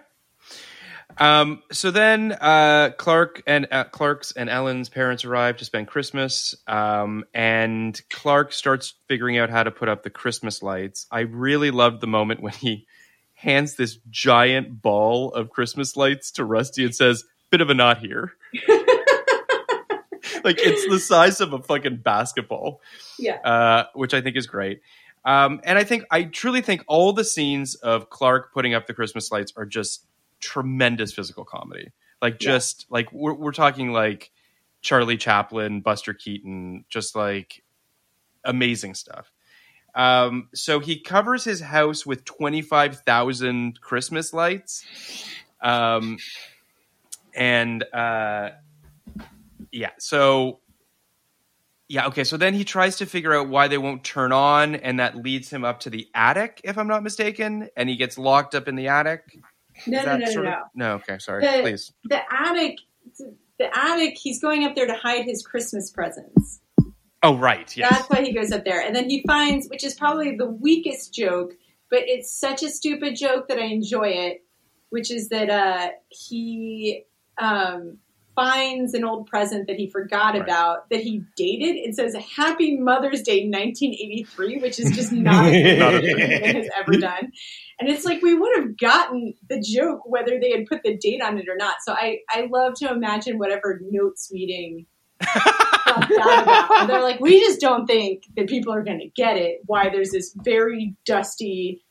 Um, 1.19 1.63
so 1.73 1.91
then 1.91 2.33
uh, 2.33 2.91
Clark 2.97 3.43
and 3.47 3.67
uh, 3.71 3.85
Clark's 3.85 4.33
and 4.33 4.49
Ellen's 4.49 4.89
parents 4.89 5.25
arrive 5.25 5.57
to 5.59 5.65
spend 5.65 5.89
Christmas, 5.89 6.55
um, 6.67 7.25
and 7.35 8.01
Clark 8.11 8.53
starts 8.53 8.95
figuring 9.09 9.37
out 9.39 9.51
how 9.51 9.63
to 9.63 9.71
put 9.71 9.89
up 9.89 10.03
the 10.03 10.11
Christmas 10.11 10.63
lights. 10.63 11.07
I 11.11 11.21
really 11.21 11.71
loved 11.71 12.01
the 12.01 12.07
moment 12.07 12.41
when 12.43 12.53
he 12.55 12.87
hands 13.35 13.75
this 13.77 13.99
giant 14.11 14.81
ball 14.83 15.33
of 15.33 15.51
Christmas 15.51 15.97
lights 15.97 16.31
to 16.33 16.45
Rusty 16.45 16.85
and 16.85 16.95
says, 16.95 17.25
"Bit 17.51 17.61
of 17.61 17.71
a 17.71 17.75
knot 17.75 17.99
here." 17.99 18.33
like 20.45 20.59
it's 20.59 20.87
the 20.89 20.99
size 20.99 21.41
of 21.41 21.53
a 21.53 21.59
fucking 21.63 21.97
basketball 21.99 22.81
Yeah. 23.19 23.37
uh, 23.45 23.85
which 23.95 24.15
I 24.15 24.21
think 24.21 24.37
is 24.37 24.47
great. 24.47 24.81
Um, 25.25 25.61
and 25.65 25.79
I 25.79 25.85
think 25.85 26.05
I 26.11 26.25
truly 26.25 26.63
think 26.63 26.83
all 26.87 27.13
the 27.13 27.25
scenes 27.25 27.75
of 27.75 28.09
Clark 28.09 28.55
putting 28.55 28.73
up 28.73 28.87
the 28.87 28.95
Christmas 28.95 29.31
lights 29.31 29.53
are 29.57 29.67
just 29.67 30.07
tremendous 30.41 31.13
physical 31.13 31.45
comedy. 31.45 31.93
Like 32.21 32.39
just 32.39 32.87
like 32.91 33.13
we're, 33.13 33.33
we're 33.33 33.53
talking 33.53 33.93
like 33.93 34.31
Charlie 34.83 35.17
Chaplin, 35.17 35.81
Buster 35.81 36.13
Keaton, 36.15 36.85
just 36.89 37.17
like 37.17 37.63
amazing 38.45 38.95
stuff. 38.95 39.33
Um, 39.95 40.49
so 40.55 40.81
he 40.81 41.01
covers 41.01 41.45
his 41.45 41.61
house 41.61 42.07
with 42.07 42.25
25,000 42.25 43.81
Christmas 43.81 44.33
lights. 44.33 44.85
Um, 45.61 46.19
and 47.35 47.85
uh, 47.93 48.51
yeah, 49.73 49.91
so 49.99 50.61
yeah, 51.89 52.07
okay. 52.07 52.23
So 52.23 52.37
then 52.37 52.55
he 52.55 52.65
tries 52.65 52.99
to 52.99 53.07
figure 53.07 53.35
out 53.35 53.49
why 53.49 53.67
they 53.67 53.79
won't 53.79 54.05
turn 54.05 54.31
on, 54.31 54.77
and 54.77 55.01
that 55.01 55.17
leads 55.17 55.51
him 55.51 55.65
up 55.65 55.81
to 55.81 55.91
the 55.91 56.09
attic, 56.15 56.61
if 56.63 56.79
I'm 56.79 56.87
not 56.87 57.03
mistaken, 57.03 57.69
and 57.77 57.89
he 57.89 57.97
gets 57.97 58.17
locked 58.17 58.55
up 58.55 58.69
in 58.69 58.77
the 58.77 58.87
attic. 58.89 59.41
No, 59.87 59.99
Is 59.99 60.07
no, 60.07 60.17
no, 60.17 60.19
no, 60.19 60.27
of- 60.27 60.45
no. 60.45 60.59
no. 60.75 60.95
Okay, 60.95 61.19
sorry. 61.19 61.45
The, 61.45 61.63
Please. 61.63 61.93
the 62.05 62.21
attic, 62.33 62.79
the 63.59 63.77
attic. 63.77 64.19
He's 64.19 64.41
going 64.41 64.65
up 64.65 64.75
there 64.75 64.87
to 64.87 64.95
hide 64.95 65.25
his 65.25 65.43
Christmas 65.43 65.91
presents. 65.91 66.61
Oh, 67.23 67.37
right. 67.37 67.77
Yes. 67.77 67.91
That's 67.91 68.09
why 68.09 68.23
he 68.23 68.33
goes 68.33 68.51
up 68.53 68.65
there, 68.65 68.81
and 68.81 68.97
then 68.97 69.11
he 69.11 69.23
finds, 69.27 69.69
which 69.69 69.85
is 69.85 69.95
probably 69.95 70.37
the 70.37 70.47
weakest 70.47 71.13
joke, 71.13 71.53
but 71.91 72.01
it's 72.07 72.33
such 72.33 72.63
a 72.63 72.69
stupid 72.71 73.17
joke 73.17 73.49
that 73.49 73.59
I 73.59 73.67
enjoy 73.67 74.09
it. 74.09 74.45
Which 74.89 75.11
is 75.13 75.29
that 75.29 75.51
uh, 75.51 75.91
he 76.09 77.05
um, 77.39 77.99
finds 78.41 78.95
an 78.95 79.05
old 79.05 79.27
present 79.27 79.67
that 79.67 79.77
he 79.77 79.89
forgot 79.91 80.35
Right. 80.35 80.43
about 80.43 80.89
that 80.91 81.01
he 81.01 81.23
dated. 81.37 81.77
It 81.77 81.95
says 81.95 82.15
"Happy 82.37 82.79
Mother's 82.79 83.23
Day, 83.23 83.45
1983," 83.47 84.59
which 84.59 84.81
is 84.81 84.91
just 84.97 85.13
not 85.13 85.47
a 85.47 85.51
thing 85.51 85.79
that 86.17 86.57
has 86.57 86.69
ever 86.79 86.93
done. 86.93 87.33
And 87.79 87.89
it's 87.89 88.05
like 88.05 88.23
we 88.23 88.35
would 88.35 88.57
have 88.57 88.77
gotten 88.77 89.35
the 89.49 89.61
joke 89.61 90.01
whether 90.07 90.39
they 90.41 90.51
had 90.51 90.67
put 90.67 90.83
the 90.83 90.97
date 90.97 91.23
on 91.23 91.39
it 91.39 91.49
or 91.49 91.57
not. 91.57 91.77
So 91.85 91.93
I, 91.93 92.19
I 92.31 92.49
love 92.51 92.75
to 92.77 92.91
imagine 92.91 93.39
whatever 93.39 93.81
notes 93.91 94.33
meeting 94.33 94.87
thought 95.23 96.09
that 96.09 96.43
about. 96.43 96.81
And 96.81 96.91
they're 96.91 97.03
like, 97.03 97.21
we 97.21 97.41
just 97.41 97.61
don't 97.61 97.87
think 97.87 98.25
that 98.37 98.49
people 98.49 98.73
are 98.73 98.83
going 98.83 99.01
to 99.01 99.09
get 99.09 99.37
it. 99.37 99.61
Why 99.67 99.89
there's 99.91 100.11
this 100.11 100.35
very 100.43 100.95
dusty. 101.05 101.85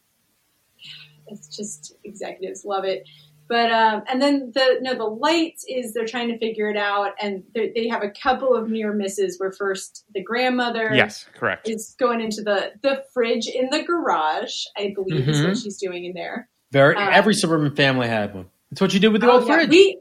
It's 1.32 1.56
just 1.56 1.94
executives 2.04 2.66
love 2.66 2.86
it. 2.86 3.04
But 3.50 3.72
um, 3.72 4.04
and 4.08 4.22
then 4.22 4.52
the 4.54 4.78
no 4.82 4.94
the 4.94 5.04
lights 5.06 5.66
is 5.68 5.94
they're 5.94 6.06
trying 6.06 6.28
to 6.30 6.38
figure 6.38 6.70
it 6.70 6.78
out 6.78 7.14
and 7.22 7.44
they 7.56 7.72
they 7.76 7.88
have 7.88 8.04
a 8.04 8.10
couple 8.12 8.56
of 8.56 8.70
near 8.70 8.94
misses 8.94 9.40
where 9.40 9.52
first 9.52 10.06
the 10.14 10.24
grandmother 10.24 10.92
Yes, 10.94 11.26
correct. 11.34 11.68
is 11.68 11.96
going 12.00 12.22
into 12.22 12.44
the 12.44 12.74
the 12.84 13.04
fridge 13.14 13.48
in 13.48 13.70
the 13.72 13.82
garage 13.84 14.54
I 14.78 14.94
believe 14.96 15.28
is 15.28 15.42
what 15.42 15.54
Mhm. 15.54 15.64
she's 15.64 15.78
doing 15.78 16.06
in 16.06 16.14
there 16.14 16.48
Very 16.72 16.96
Um, 16.96 17.10
every 17.12 17.34
suburban 17.34 17.76
family 17.76 18.08
had 18.08 18.36
one. 18.36 18.46
That's 18.70 18.82
what 18.82 18.94
you 18.94 19.00
did 19.00 19.10
with 19.14 19.22
the 19.22 19.28
Oh, 19.32 19.40
old 19.40 19.48
yeah, 19.48 19.56
fridge. 19.56 19.70
We 19.72 20.00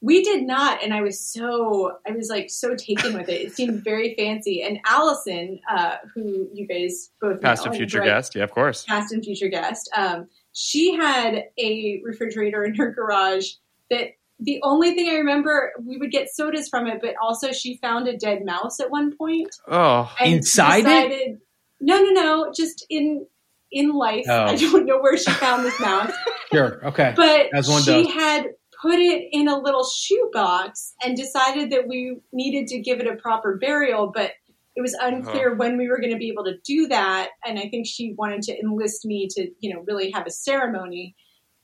we 0.00 0.22
did 0.22 0.42
not, 0.44 0.82
and 0.84 0.92
I 0.92 1.00
was 1.00 1.18
so 1.18 1.96
I 2.06 2.12
was 2.12 2.28
like 2.28 2.48
so 2.50 2.76
taken 2.76 3.14
with 3.18 3.28
it. 3.28 3.40
It 3.40 3.52
seemed 3.54 3.82
very 3.82 4.14
fancy. 4.14 4.62
And 4.62 4.78
Allison, 4.86 5.58
uh, 5.68 5.96
who 6.14 6.48
you 6.52 6.66
guys 6.68 7.10
both 7.20 7.40
Past 7.40 7.64
know, 7.64 7.70
and 7.70 7.76
future 7.78 7.98
right, 8.00 8.06
guest. 8.06 8.34
Yeah, 8.36 8.44
of 8.44 8.50
course. 8.52 8.84
past 8.84 9.12
and 9.12 9.24
future 9.24 9.48
guest, 9.48 9.90
um, 9.96 10.28
she 10.54 10.94
had 10.94 11.44
a 11.58 12.00
refrigerator 12.02 12.64
in 12.64 12.74
her 12.76 12.90
garage 12.92 13.50
that. 13.90 14.12
The 14.40 14.58
only 14.64 14.94
thing 14.96 15.08
I 15.08 15.14
remember, 15.14 15.72
we 15.80 15.96
would 15.96 16.10
get 16.10 16.28
sodas 16.28 16.68
from 16.68 16.88
it, 16.88 16.98
but 17.00 17.14
also 17.22 17.52
she 17.52 17.76
found 17.76 18.08
a 18.08 18.16
dead 18.16 18.44
mouse 18.44 18.80
at 18.80 18.90
one 18.90 19.16
point. 19.16 19.54
Oh, 19.68 20.12
and 20.18 20.34
Inside 20.34 20.84
it? 20.86 21.38
No, 21.80 22.02
no, 22.02 22.10
no, 22.10 22.52
just 22.52 22.84
in 22.90 23.26
in 23.70 23.92
life. 23.92 24.24
Oh. 24.28 24.44
I 24.46 24.56
don't 24.56 24.86
know 24.86 24.98
where 24.98 25.16
she 25.16 25.30
found 25.30 25.64
this 25.64 25.78
mouse 25.78 26.12
Sure. 26.52 26.84
Okay. 26.84 27.12
but 27.16 27.46
As 27.54 27.68
one 27.68 27.82
she 27.84 28.04
does. 28.04 28.12
had 28.12 28.46
put 28.82 28.96
it 28.98 29.28
in 29.32 29.46
a 29.46 29.56
little 29.58 29.84
shoebox 29.84 30.94
and 31.02 31.16
decided 31.16 31.70
that 31.70 31.86
we 31.86 32.18
needed 32.32 32.66
to 32.68 32.80
give 32.80 32.98
it 33.00 33.06
a 33.06 33.14
proper 33.14 33.56
burial 33.56 34.10
but 34.12 34.32
it 34.76 34.80
was 34.80 34.94
unclear 35.00 35.48
Uh-huh. 35.48 35.56
when 35.56 35.78
we 35.78 35.88
were 35.88 35.98
going 36.00 36.12
to 36.12 36.18
be 36.18 36.28
able 36.30 36.44
to 36.44 36.56
do 36.64 36.88
that 36.88 37.30
and 37.44 37.58
i 37.58 37.68
think 37.68 37.86
she 37.86 38.14
wanted 38.18 38.42
to 38.42 38.58
enlist 38.58 39.04
me 39.04 39.28
to 39.30 39.48
you 39.60 39.72
know 39.74 39.82
really 39.86 40.10
have 40.12 40.26
a 40.26 40.30
ceremony 40.30 41.14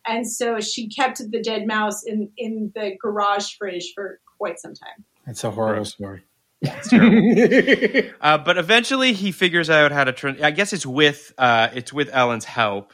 and 0.06 0.26
so 0.30 0.60
she 0.60 0.88
kept 0.88 1.18
the 1.30 1.42
dead 1.42 1.66
mouse 1.66 2.02
in 2.04 2.30
in 2.36 2.72
the 2.74 2.92
garage 3.00 3.54
fridge 3.58 3.92
for 3.94 4.20
quite 4.38 4.58
some 4.58 4.72
time 4.74 5.04
That's 5.26 5.44
a 5.44 5.50
horrible 5.50 5.84
story. 5.84 6.22
Uh, 8.20 8.38
but 8.38 8.58
eventually 8.58 9.12
he 9.12 9.32
figures 9.32 9.70
out 9.70 9.92
how 9.92 10.04
to 10.04 10.12
turn. 10.12 10.42
I 10.42 10.50
guess 10.50 10.72
it's 10.72 10.84
with 10.86 11.32
uh, 11.38 11.68
it's 11.74 11.92
with 11.92 12.10
Ellen's 12.12 12.44
help 12.44 12.92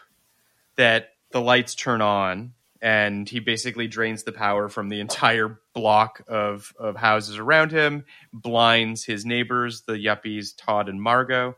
that 0.76 1.10
the 1.32 1.40
lights 1.40 1.74
turn 1.74 2.00
on, 2.00 2.52
and 2.82 3.28
he 3.28 3.40
basically 3.40 3.88
drains 3.88 4.22
the 4.22 4.32
power 4.32 4.68
from 4.68 4.88
the 4.88 5.00
entire 5.00 5.60
block 5.74 6.22
of 6.28 6.72
of 6.78 6.96
houses 6.96 7.38
around 7.38 7.72
him, 7.72 8.04
blinds 8.32 9.04
his 9.04 9.24
neighbors, 9.24 9.82
the 9.82 9.94
yuppies 9.94 10.54
Todd 10.56 10.88
and 10.88 11.00
Margot, 11.00 11.56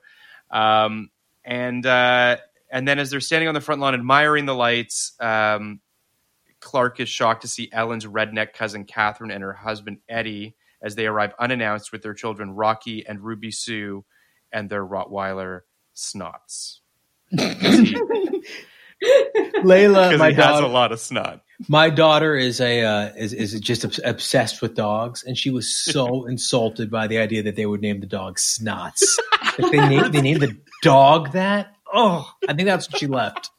um, 0.50 1.10
and 1.44 1.84
uh, 1.84 2.36
and 2.70 2.86
then 2.86 2.98
as 2.98 3.10
they're 3.10 3.20
standing 3.20 3.48
on 3.48 3.54
the 3.54 3.60
front 3.60 3.80
lawn 3.80 3.94
admiring 3.94 4.46
the 4.46 4.54
lights. 4.54 5.12
Um, 5.20 5.80
Clark 6.60 6.98
is 6.98 7.08
shocked 7.08 7.42
to 7.42 7.48
see 7.48 7.68
Ellen's 7.72 8.04
redneck 8.04 8.52
cousin 8.52 8.84
Catherine 8.84 9.30
and 9.30 9.42
her 9.44 9.52
husband 9.52 9.98
Eddie 10.08 10.56
as 10.82 10.94
they 10.94 11.06
arrive 11.06 11.32
unannounced 11.38 11.92
with 11.92 12.02
their 12.02 12.14
children 12.14 12.50
Rocky 12.50 13.06
and 13.06 13.20
Ruby 13.20 13.50
Sue 13.50 14.04
and 14.52 14.68
their 14.68 14.84
Rottweiler 14.84 15.60
Snots. 15.94 16.78
Layla, 19.02 20.18
my 20.18 20.30
he 20.30 20.34
has 20.34 20.44
daughter, 20.44 20.66
a 20.66 20.68
lot 20.68 20.92
of 20.92 21.00
snot. 21.00 21.40
my 21.68 21.90
daughter 21.90 22.36
is 22.36 22.60
a 22.60 22.82
uh, 22.82 23.12
is 23.16 23.32
is 23.32 23.58
just 23.60 23.98
obsessed 24.00 24.60
with 24.62 24.74
dogs, 24.74 25.24
and 25.24 25.36
she 25.36 25.50
was 25.50 25.74
so 25.74 26.24
insulted 26.26 26.90
by 26.90 27.06
the 27.06 27.18
idea 27.18 27.42
that 27.44 27.56
they 27.56 27.66
would 27.66 27.80
name 27.80 28.00
the 28.00 28.06
dog 28.06 28.38
Snots. 28.38 29.04
If 29.58 29.70
they 29.70 29.88
named 29.88 30.12
they 30.12 30.20
named 30.20 30.42
the 30.42 30.56
dog 30.82 31.32
that. 31.32 31.74
Oh, 31.92 32.30
I 32.46 32.52
think 32.52 32.66
that's 32.66 32.90
when 32.90 32.98
she 32.98 33.06
left. 33.06 33.50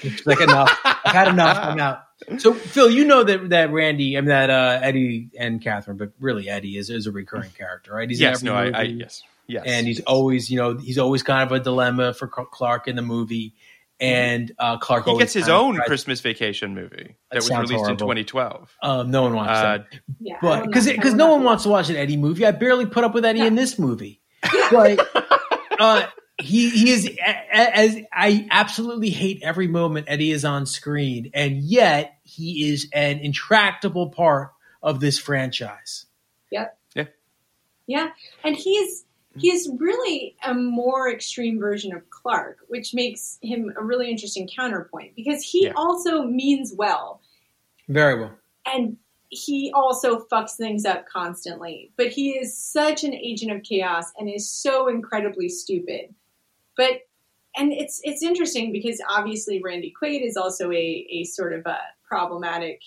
She's 0.00 0.26
like 0.26 0.40
enough. 0.40 0.78
I've 0.84 1.14
had 1.14 1.28
enough. 1.28 1.58
I'm 1.58 1.80
out. 1.80 2.02
So 2.38 2.54
Phil, 2.54 2.90
you 2.90 3.04
know 3.04 3.24
that 3.24 3.50
that 3.50 3.72
Randy, 3.72 4.16
I 4.16 4.20
mean 4.20 4.28
that 4.28 4.50
uh, 4.50 4.80
Eddie 4.82 5.30
and 5.38 5.60
Catherine, 5.62 5.96
but 5.96 6.12
really 6.18 6.48
Eddie 6.48 6.76
is 6.76 6.90
is 6.90 7.06
a 7.06 7.12
recurring 7.12 7.50
character, 7.50 7.94
right? 7.94 8.08
He's 8.08 8.20
yes, 8.20 8.42
no, 8.42 8.54
I, 8.54 8.70
I 8.70 8.82
yes, 8.82 9.22
yes, 9.46 9.64
and 9.66 9.86
he's 9.86 10.00
always 10.00 10.50
you 10.50 10.58
know 10.58 10.76
he's 10.76 10.98
always 10.98 11.22
kind 11.22 11.42
of 11.42 11.52
a 11.52 11.62
dilemma 11.62 12.14
for 12.14 12.26
Clark 12.26 12.88
in 12.88 12.96
the 12.96 13.02
movie, 13.02 13.54
and 14.00 14.52
uh, 14.58 14.76
Clark 14.78 15.06
he 15.06 15.16
gets 15.18 15.32
his 15.32 15.48
own 15.48 15.76
tries- 15.76 15.86
Christmas 15.86 16.20
Vacation 16.20 16.74
movie 16.74 17.16
that, 17.30 17.36
was 17.36 17.46
sounds 17.46 17.70
released 17.70 17.88
in 17.90 17.96
2012. 17.96 18.76
Um, 18.82 19.10
no 19.10 19.22
one 19.22 19.34
wants 19.34 19.52
Uh, 19.52 19.62
that, 19.62 19.86
yeah 20.20 20.36
but 20.42 20.66
because 20.66 20.86
because 20.86 21.14
no 21.14 21.32
one 21.32 21.44
wants 21.44 21.62
to 21.62 21.68
watch 21.70 21.88
an 21.88 21.96
Eddie 21.96 22.16
movie. 22.18 22.44
I 22.44 22.50
barely 22.50 22.86
put 22.86 23.04
up 23.04 23.14
with 23.14 23.24
Eddie 23.24 23.46
in 23.46 23.54
this 23.54 23.78
movie, 23.78 24.20
but 24.70 25.00
uh, 25.80 26.06
he 26.38 26.68
he 26.68 26.90
is 26.90 27.06
a- 27.06 27.10
a- 27.20 27.76
as 27.76 27.96
I 28.12 28.46
absolutely 28.50 29.08
hate 29.10 29.40
every 29.42 29.66
moment 29.68 30.06
Eddie 30.10 30.30
is 30.32 30.44
on 30.44 30.66
screen, 30.66 31.30
and 31.32 31.62
yet 31.62 32.18
he 32.22 32.70
is 32.70 32.88
an 32.92 33.18
intractable 33.20 34.10
part 34.10 34.52
of 34.82 35.00
this 35.00 35.18
franchise. 35.18 36.04
Yep. 36.50 36.78
Yeah. 36.94 37.04
Yeah, 37.86 38.08
and 38.44 38.54
he's 38.54 39.05
he's 39.38 39.68
really 39.78 40.36
a 40.44 40.54
more 40.54 41.10
extreme 41.10 41.58
version 41.58 41.94
of 41.94 42.08
Clark, 42.10 42.58
which 42.68 42.94
makes 42.94 43.38
him 43.42 43.72
a 43.78 43.82
really 43.84 44.10
interesting 44.10 44.48
counterpoint 44.48 45.14
because 45.16 45.42
he 45.42 45.64
Yeah. 45.64 45.72
also 45.76 46.22
means 46.24 46.72
well 46.76 47.20
Very 47.88 48.18
well. 48.20 48.32
and 48.72 48.96
he 49.28 49.72
also 49.74 50.20
fucks 50.26 50.52
things 50.56 50.84
up 50.84 51.04
constantly. 51.06 51.90
But 51.96 52.08
he 52.08 52.30
is 52.38 52.56
such 52.56 53.02
an 53.04 53.12
agent 53.12 53.50
of 53.52 53.62
chaos 53.64 54.12
and 54.18 54.28
is 54.30 54.48
so 54.48 54.88
incredibly 54.88 55.48
stupid. 55.48 56.14
But 56.76 57.02
and 57.56 57.72
it's 57.72 58.00
it's 58.04 58.22
interesting 58.22 58.70
because 58.70 59.00
obviously 59.10 59.60
Randy 59.62 59.92
Quaid 60.00 60.22
is 60.24 60.36
also 60.36 60.70
a, 60.70 61.06
a 61.10 61.24
sort 61.24 61.54
of 61.54 61.64
a 61.66 61.78
problematic 62.06 62.80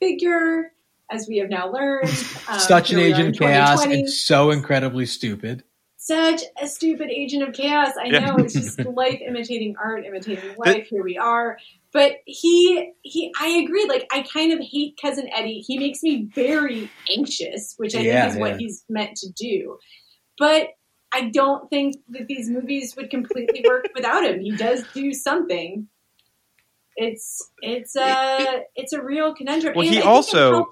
figure, 0.00 0.72
as 1.10 1.26
we 1.28 1.36
have 1.38 1.50
now 1.50 1.70
learned. 1.70 2.08
Um, 2.48 2.60
Such 2.60 2.92
an 2.92 2.98
here 2.98 3.08
we 3.08 3.12
are 3.12 3.16
in 3.16 3.20
agent 3.22 3.36
of 3.36 3.40
chaos 3.40 3.80
2020 3.82 4.00
and 4.02 4.10
so 4.10 4.50
incredibly 4.52 5.04
stupid. 5.04 5.64
Such 6.06 6.42
a 6.60 6.66
stupid 6.66 7.10
agent 7.10 7.42
of 7.42 7.52
chaos. 7.54 7.92
I 8.00 8.06
Yeah. 8.06 8.26
know 8.26 8.36
it's 8.36 8.52
just 8.54 8.78
life 8.84 9.20
imitating 9.26 9.74
art, 9.82 10.04
imitating 10.04 10.54
life. 10.56 10.86
Here 10.88 11.02
we 11.02 11.18
are. 11.18 11.58
But 11.92 12.18
he 12.26 12.92
he 13.02 13.32
I 13.40 13.48
agree. 13.64 13.86
Like 13.86 14.06
I 14.12 14.22
kind 14.22 14.52
of 14.52 14.60
hate 14.60 14.98
cousin 15.00 15.28
Eddie. 15.34 15.64
He 15.66 15.78
makes 15.78 16.02
me 16.02 16.28
very 16.34 16.90
anxious, 17.16 17.74
which 17.76 17.94
I 17.94 18.00
Yeah, 18.00 18.20
think 18.22 18.30
is 18.30 18.34
yeah. 18.36 18.40
what 18.40 18.60
he's 18.60 18.84
meant 18.88 19.16
to 19.18 19.30
do. 19.32 19.78
But 20.38 20.68
I 21.12 21.30
don't 21.30 21.68
think 21.70 21.96
that 22.10 22.26
these 22.26 22.50
movies 22.50 22.94
would 22.96 23.10
completely 23.10 23.64
work 23.66 23.86
without 23.94 24.24
him. 24.24 24.40
He 24.40 24.54
does 24.56 24.84
do 24.94 25.12
something. 25.12 25.88
It's 26.96 27.50
it's 27.62 27.96
a 27.96 28.62
it's 28.74 28.92
a 28.92 29.02
real 29.02 29.34
conundrum. 29.34 29.74
Well, 29.76 29.86
And 29.86 29.94
he 29.94 30.00
also- 30.02 30.66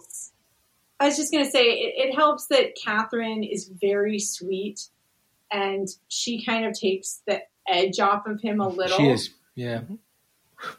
I 1.01 1.07
was 1.07 1.17
just 1.17 1.33
gonna 1.33 1.51
say 1.51 1.65
it, 1.65 2.09
it 2.11 2.15
helps 2.15 2.47
that 2.47 2.77
Catherine 2.83 3.43
is 3.43 3.69
very 3.81 4.19
sweet, 4.19 4.89
and 5.53 5.89
she 6.09 6.45
kind 6.45 6.67
of 6.67 6.79
takes 6.79 7.23
the 7.27 7.43
edge 7.69 7.99
off 8.01 8.27
of 8.27 8.41
him 8.41 8.61
a 8.61 8.69
little. 8.69 8.97
She 8.97 9.09
is, 9.09 9.31
yeah. 9.55 9.79
Mm-hmm. 9.79 9.95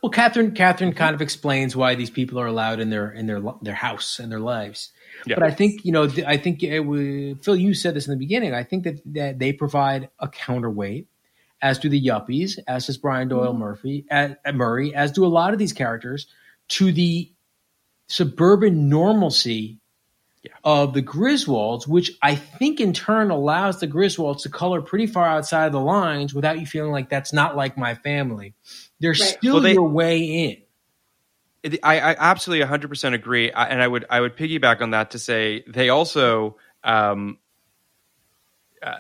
Well, 0.02 0.10
Catherine, 0.10 0.54
Catherine 0.54 0.94
kind 0.94 1.14
of 1.14 1.22
explains 1.22 1.76
why 1.76 1.96
these 1.96 2.10
people 2.10 2.40
are 2.40 2.48
allowed 2.48 2.80
in 2.80 2.90
their 2.90 3.12
in 3.12 3.28
their 3.28 3.42
their 3.62 3.76
house 3.76 4.20
and 4.20 4.32
their 4.32 4.40
lives. 4.40 4.92
Yeah. 5.26 5.36
But 5.36 5.44
I 5.44 5.52
think 5.52 5.86
you 5.86 5.92
know, 5.92 6.10
I 6.26 6.38
think 6.38 6.64
it 6.64 6.80
was, 6.80 7.38
Phil, 7.44 7.56
you 7.56 7.74
said 7.74 7.94
this 7.94 8.08
in 8.08 8.12
the 8.12 8.18
beginning. 8.18 8.54
I 8.54 8.64
think 8.64 8.84
that 8.84 9.02
that 9.14 9.40
they 9.40 9.54
provide 9.54 10.10
a 10.20 10.28
counterweight, 10.28 11.08
as 11.62 11.80
do 11.80 11.90
the 11.90 12.02
Yuppies, 12.02 12.58
as 12.68 12.88
does 12.88 12.98
Brian 12.98 13.28
Doyle 13.28 13.52
mm-hmm. 13.52 13.60
Murphy, 13.60 14.06
as, 14.10 14.36
Murray, 14.54 14.96
as 14.96 15.12
do 15.12 15.26
a 15.26 15.28
lot 15.28 15.54
of 15.54 15.60
these 15.60 15.74
characters, 15.74 16.28
to 16.70 16.92
the 16.92 17.32
suburban 18.08 18.90
normalcy 18.90 19.80
of 20.64 20.94
the 20.94 21.02
Griswolds, 21.02 21.88
which 21.88 22.12
I 22.22 22.36
think 22.36 22.80
in 22.80 22.94
turn 22.94 23.32
allows 23.32 23.80
the 23.80 23.88
Griswolds 23.88 24.44
to 24.44 24.50
color 24.50 24.82
pretty 24.82 25.08
far 25.08 25.28
outside 25.28 25.66
of 25.68 25.72
the 25.72 25.80
lines 25.80 26.34
without 26.34 26.60
you 26.60 26.66
feeling 26.66 26.92
like 26.92 27.10
that's 27.10 27.34
not 27.34 27.56
like 27.56 27.78
my 27.78 27.96
family. 27.96 28.54
They're 29.00 29.14
still 29.16 29.56
Well, 29.56 29.64
they- 29.64 29.74
your 29.74 29.88
way 29.90 30.20
in. 30.20 30.58
I, 31.82 32.00
I 32.00 32.16
absolutely 32.20 32.66
100% 32.66 33.14
agree, 33.16 33.52
I, 33.52 33.66
and 33.66 33.82
I 33.82 33.88
would 33.88 34.06
I 34.08 34.22
would 34.22 34.38
piggyback 34.38 34.82
on 34.82 34.92
that 34.92 35.12
to 35.12 35.20
say 35.20 35.64
they 35.68 35.90
also 35.90 36.58
um, 36.84 37.40
uh, 38.84 38.98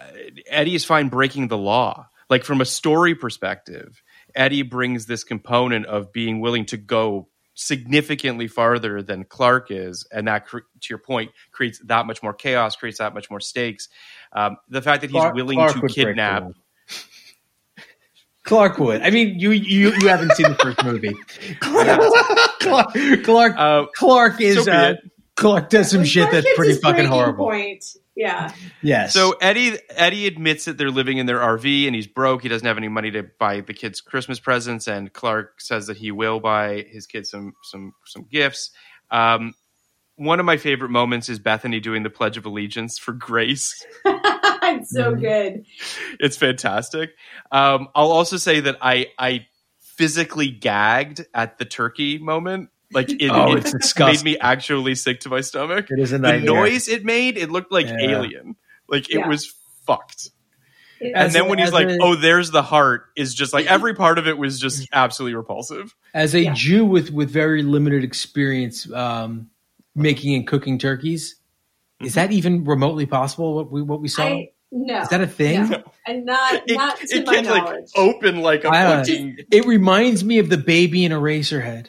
Eddie 0.47 0.73
is 0.73 0.83
fine 0.83 1.09
breaking 1.09 1.47
the 1.47 1.57
law. 1.57 2.07
Like 2.27 2.43
from 2.43 2.61
a 2.61 2.65
story 2.65 3.13
perspective, 3.13 4.01
Eddie 4.33 4.63
brings 4.63 5.05
this 5.05 5.23
component 5.23 5.85
of 5.85 6.11
being 6.11 6.39
willing 6.39 6.65
to 6.65 6.77
go 6.77 7.27
significantly 7.55 8.47
farther 8.47 9.01
than 9.01 9.23
Clark 9.23 9.71
is, 9.71 10.07
and 10.11 10.27
that, 10.27 10.47
to 10.49 10.61
your 10.89 10.99
point, 10.99 11.31
creates 11.51 11.79
that 11.85 12.05
much 12.05 12.21
more 12.21 12.33
chaos, 12.33 12.75
creates 12.75 12.99
that 12.99 13.13
much 13.13 13.29
more 13.29 13.39
stakes. 13.39 13.89
Um, 14.33 14.57
the 14.69 14.81
fact 14.81 15.01
that 15.01 15.09
he's 15.09 15.19
Clark- 15.19 15.35
willing 15.35 15.57
Clark 15.57 15.73
to 15.73 15.79
would 15.81 15.91
kidnap. 15.91 16.43
Clark 18.43 18.77
would. 18.77 19.01
I 19.01 19.09
mean, 19.09 19.39
you 19.39 19.51
you 19.51 19.91
you 19.99 20.07
haven't 20.07 20.31
seen 20.33 20.47
the 20.49 20.55
first 20.55 20.83
movie. 20.83 21.15
Clark 21.59 23.23
Clark, 23.23 23.55
Uh, 23.57 23.85
Clark 23.95 24.39
is 24.41 24.65
so 24.65 24.71
uh, 24.71 24.89
it. 24.91 25.11
Clark 25.35 25.69
does 25.69 25.91
some 25.91 26.03
shit 26.05 26.31
that's 26.31 26.47
pretty 26.55 26.75
fucking 26.75 27.05
horrible. 27.05 27.45
Point. 27.45 27.83
Yeah. 28.15 28.53
Yes. 28.81 29.13
So 29.13 29.35
Eddie 29.41 29.77
Eddie 29.89 30.27
admits 30.27 30.65
that 30.65 30.77
they're 30.77 30.89
living 30.91 31.17
in 31.17 31.25
their 31.25 31.39
RV 31.39 31.85
and 31.87 31.93
he's 31.95 32.07
broke. 32.07 32.43
He 32.43 32.49
doesn't 32.49 32.65
have 32.65 32.77
any 32.77 32.87
money 32.87 33.11
to 33.11 33.23
buy 33.23 33.59
the 33.59 33.73
kids 33.73 33.99
Christmas 33.99 34.39
presents, 34.39 34.87
and 34.87 35.11
Clark 35.11 35.59
says 35.59 35.87
that 35.87 35.97
he 35.97 36.11
will 36.11 36.39
buy 36.39 36.85
his 36.89 37.05
kids 37.07 37.29
some 37.29 37.53
some 37.63 37.93
some 38.05 38.23
gifts. 38.31 38.71
Um, 39.11 39.53
one 40.15 40.39
of 40.39 40.45
my 40.45 40.55
favorite 40.55 40.91
moments 40.91 41.27
is 41.27 41.39
Bethany 41.39 41.81
doing 41.81 42.03
the 42.03 42.09
Pledge 42.09 42.37
of 42.37 42.45
Allegiance 42.45 42.97
for 42.97 43.11
Grace. 43.11 43.85
it's 44.05 44.91
so 44.91 45.11
Mm-hmm. 45.11 45.19
good. 45.21 45.65
It's 46.21 46.37
fantastic. 46.37 47.11
Um, 47.51 47.89
I'll 47.93 48.11
also 48.11 48.37
say 48.37 48.61
that 48.61 48.77
I 48.81 49.07
I 49.19 49.47
physically 49.81 50.49
gagged 50.49 51.25
at 51.33 51.57
the 51.57 51.65
turkey 51.65 52.17
moment. 52.17 52.69
Like 52.95 53.11
it, 53.11 53.29
Oh, 53.29 53.55
it 53.55 53.65
it's 53.75 53.99
made 53.99 54.23
me 54.23 54.37
actually 54.39 54.95
sick 54.95 55.19
to 55.21 55.29
my 55.29 55.41
stomach. 55.41 55.87
It 55.91 55.99
is 55.99 56.11
a 56.13 56.17
nightmare. 56.17 56.39
the 56.39 56.45
noise 56.47 56.87
it 56.87 57.05
made, 57.05 57.37
it 57.37 57.51
looked 57.51 57.71
like 57.71 57.85
Yeah. 57.87 57.97
alien. 58.09 58.55
Like 58.87 59.09
it 59.09 59.19
Yeah. 59.19 59.27
was 59.27 59.53
fucked. 59.85 60.29
It- 61.01 61.11
And 61.13 61.31
then 61.33 61.41
a- 61.43 61.45
when 61.49 61.59
he's 61.59 61.73
like, 61.73 61.89
a- 61.89 61.97
"Oh, 62.01 62.15
there's 62.15 62.51
the 62.51 62.61
heart," 62.63 63.07
is 63.17 63.35
just 63.35 63.51
like 63.53 63.65
every 63.67 63.93
part 63.95 64.17
of 64.17 64.27
it 64.27 64.37
was 64.37 64.59
just 64.59 64.87
absolutely 64.93 65.35
repulsive. 65.35 65.93
As 66.13 66.33
a 66.33 66.43
Yeah. 66.43 66.53
Jew 66.55 66.85
with 66.85 67.11
with 67.11 67.29
very 67.29 67.63
limited 67.63 68.03
experience 68.05 68.89
um, 68.93 69.49
making 69.93 70.33
and 70.35 70.47
cooking 70.47 70.77
turkeys, 70.79 71.35
is 72.01 72.13
that 72.15 72.31
even 72.31 72.63
remotely 72.63 73.05
possible? 73.05 73.55
What 73.55 73.71
we 73.71 73.81
what 73.81 73.99
we 74.01 74.07
saw 74.07 74.23
I 74.23 74.49
no. 74.71 75.01
is 75.01 75.09
that 75.09 75.19
a 75.21 75.27
thing? 75.27 75.67
No. 75.69 75.83
And 76.07 76.25
not 76.25 76.53
It, 76.69 76.77
not 76.77 76.97
to 76.97 77.17
it 77.17 77.25
my 77.27 77.33
can't 77.35 77.47
like 77.47 77.85
open 77.97 78.41
like 78.41 78.63
a 78.63 78.69
uh, 78.69 78.97
fucking. 78.99 79.37
it 79.51 79.65
reminds 79.65 80.23
me 80.23 80.39
of 80.39 80.47
the 80.47 80.57
baby 80.57 81.03
in 81.03 81.11
Eraserhead. 81.11 81.87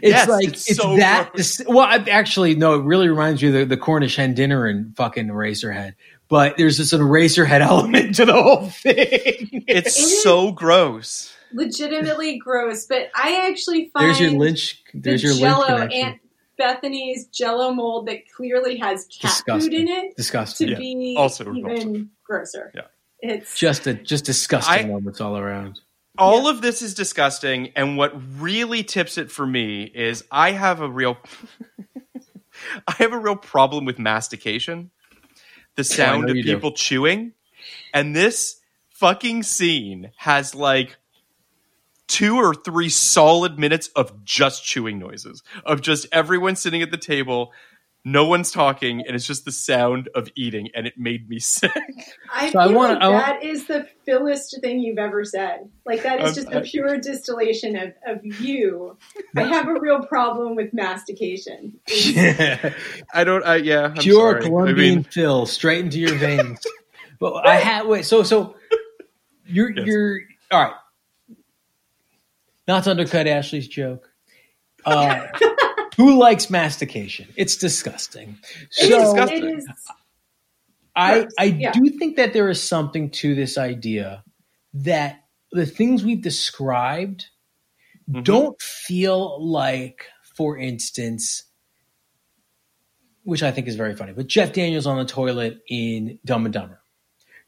It's 0.00 0.02
Yes, 0.10 0.28
like 0.28 0.48
it's 0.48 0.70
it's, 0.70 0.78
so 0.80 0.96
that. 0.96 1.32
gross. 1.32 1.60
Well, 1.66 1.80
I, 1.80 1.96
actually, 2.10 2.54
no. 2.54 2.74
It 2.80 2.84
really 2.84 3.08
reminds 3.08 3.42
me 3.42 3.48
of 3.48 3.54
the, 3.54 3.64
the 3.64 3.76
Cornish 3.76 4.16
hen 4.16 4.34
dinner 4.34 4.66
and 4.66 4.96
fucking 4.96 5.28
Eraserhead. 5.28 5.94
But 6.28 6.56
there's 6.56 6.76
just 6.78 6.92
an 6.92 7.00
Eraserhead 7.00 7.60
element 7.68 8.14
to 8.16 8.24
the 8.24 8.32
whole 8.40 8.68
thing. 8.68 8.94
It's 8.96 9.96
It 9.98 10.02
is- 10.02 10.22
so 10.22 10.52
gross. 10.52 11.34
legitimately 11.52 12.38
gross. 12.38 12.86
But 12.86 13.10
I 13.14 13.46
actually 13.50 13.90
find 13.92 14.06
there's 14.06 14.20
your 14.20 14.30
Lynch. 14.30 14.82
There's 14.94 15.22
the 15.22 15.28
your 15.28 15.36
Jello 15.36 15.58
Lynch 15.66 15.78
connection. 15.92 16.04
Aunt 16.06 16.18
Bethany's 16.58 17.26
Jello 17.26 17.72
mold 17.74 18.06
that 18.06 18.20
clearly 18.34 18.76
has 18.78 19.06
cat 19.06 19.30
Disgusting. 19.32 19.70
food 19.72 19.80
in 19.80 19.88
it 19.88 20.16
Disgusting. 20.16 20.66
to 20.68 20.72
Yeah. 20.74 20.78
be 20.78 21.16
Also 21.18 21.44
even 21.52 21.64
repulsive. 21.64 22.06
grosser. 22.24 22.72
Yeah. 22.74 22.82
It's 23.20 23.58
Just 23.58 23.86
a 23.86 23.94
just 23.94 24.24
disgusting 24.24 24.86
I- 24.86 24.88
moments 24.88 25.20
all 25.20 25.36
around. 25.36 25.80
All 26.18 26.46
of 26.46 26.60
this 26.60 26.82
is 26.82 26.94
disgusting, 26.94 27.72
and 27.74 27.96
what 27.96 28.12
really 28.38 28.82
tips 28.82 29.16
it 29.16 29.30
for 29.30 29.46
me 29.46 29.84
is 29.84 30.24
I 30.30 30.52
have 30.52 30.80
a 30.80 30.88
real, 30.88 31.16
I 32.86 32.92
have 32.98 33.12
a 33.12 33.18
real 33.18 33.36
problem 33.36 33.84
with 33.84 33.98
mastication, 33.98 34.90
the 35.76 35.84
sound 35.84 36.24
know 36.24 36.30
of 36.30 36.36
you 36.36 36.42
do. 36.42 36.54
people 36.54 36.72
chewing, 36.72 37.32
and 37.94 38.14
this 38.14 38.60
fucking 38.90 39.42
scene 39.42 40.12
has 40.16 40.54
like 40.54 40.98
two 42.08 42.36
or 42.36 42.54
three 42.54 42.90
solid 42.90 43.58
minutes 43.58 43.88
of 43.96 44.22
just 44.22 44.62
chewing 44.64 44.98
noises 44.98 45.42
of 45.64 45.80
just 45.80 46.06
everyone 46.12 46.56
sitting 46.56 46.82
at 46.82 46.90
the 46.90 46.98
table. 46.98 47.52
No 48.04 48.26
one's 48.26 48.50
talking, 48.50 49.04
and 49.06 49.14
it's 49.14 49.26
just 49.28 49.44
the 49.44 49.52
sound 49.52 50.08
of 50.16 50.28
eating, 50.34 50.70
and 50.74 50.88
it 50.88 50.94
made 50.98 51.28
me 51.28 51.38
sick. 51.40 51.70
I 52.32 52.50
So 52.50 52.58
I 52.58 52.66
wanna- 52.66 52.94
like 52.94 53.02
I 53.02 53.08
wa- 53.08 53.18
that 53.20 53.44
is 53.44 53.66
the 53.66 53.86
fillest 54.04 54.60
thing 54.60 54.80
you've 54.80 54.98
ever 54.98 55.24
said. 55.24 55.68
Like 55.86 56.02
that 56.02 56.20
is 56.20 56.30
Um, 56.30 56.34
just 56.34 56.48
I- 56.48 56.58
a 56.58 56.62
pure 56.62 56.98
distillation 56.98 57.76
of, 57.76 57.92
of 58.04 58.24
you. 58.40 58.96
I 59.36 59.42
have 59.44 59.68
a 59.68 59.78
real 59.78 60.04
problem 60.04 60.56
with 60.56 60.74
mastication. 60.74 61.78
yeah 61.88 62.72
I 63.14 63.22
don't. 63.22 63.44
I, 63.46 63.56
yeah, 63.56 63.84
I'm 63.84 63.94
Pure 63.94 64.32
sorry. 64.32 64.42
Colombian 64.42 64.74
I 64.76 64.94
mean, 64.96 65.04
Phil 65.04 65.46
straight 65.46 65.84
into 65.84 66.00
your 66.00 66.16
veins. 66.16 66.60
but 67.20 67.46
I 67.46 67.54
had 67.60 67.86
wait. 67.86 68.04
So 68.04 68.24
so 68.24 68.56
you're 69.46 69.70
Yes. 69.70 69.86
you're 69.86 70.18
all 70.50 70.62
right. 70.64 70.74
Not 72.66 72.82
to 72.84 72.90
undercut 72.90 73.26
Ashley's 73.28 73.68
joke. 73.68 74.08
Uh, 74.84 75.26
who 75.96 76.18
likes 76.18 76.50
mastication? 76.50 77.28
It's 77.36 77.56
disgusting. 77.56 78.38
It 78.62 78.72
So 78.72 78.84
is- 78.86 79.02
disgusting. 79.12 79.44
it 79.44 79.58
is 79.58 79.68
I 80.94 81.26
I 81.38 81.44
yeah. 81.44 81.72
do 81.72 81.88
think 81.88 82.16
that 82.16 82.34
there 82.34 82.50
is 82.50 82.62
something 82.62 83.10
to 83.10 83.34
this 83.34 83.56
idea 83.56 84.24
that 84.74 85.24
the 85.50 85.64
things 85.64 86.04
we've 86.04 86.20
described 86.20 87.26
Mhm. 88.10 88.24
don't 88.24 88.60
feel 88.60 89.42
like, 89.42 90.06
for 90.36 90.58
instance, 90.58 91.44
which 93.22 93.42
I 93.42 93.52
think 93.52 93.68
is 93.68 93.76
very 93.76 93.94
funny, 93.96 94.12
but 94.12 94.26
Jeff 94.26 94.52
Daniels 94.52 94.86
on 94.86 94.98
the 94.98 95.04
toilet 95.06 95.60
in 95.68 96.18
Dumb 96.26 96.44
and 96.44 96.52
Dumber. 96.52 96.81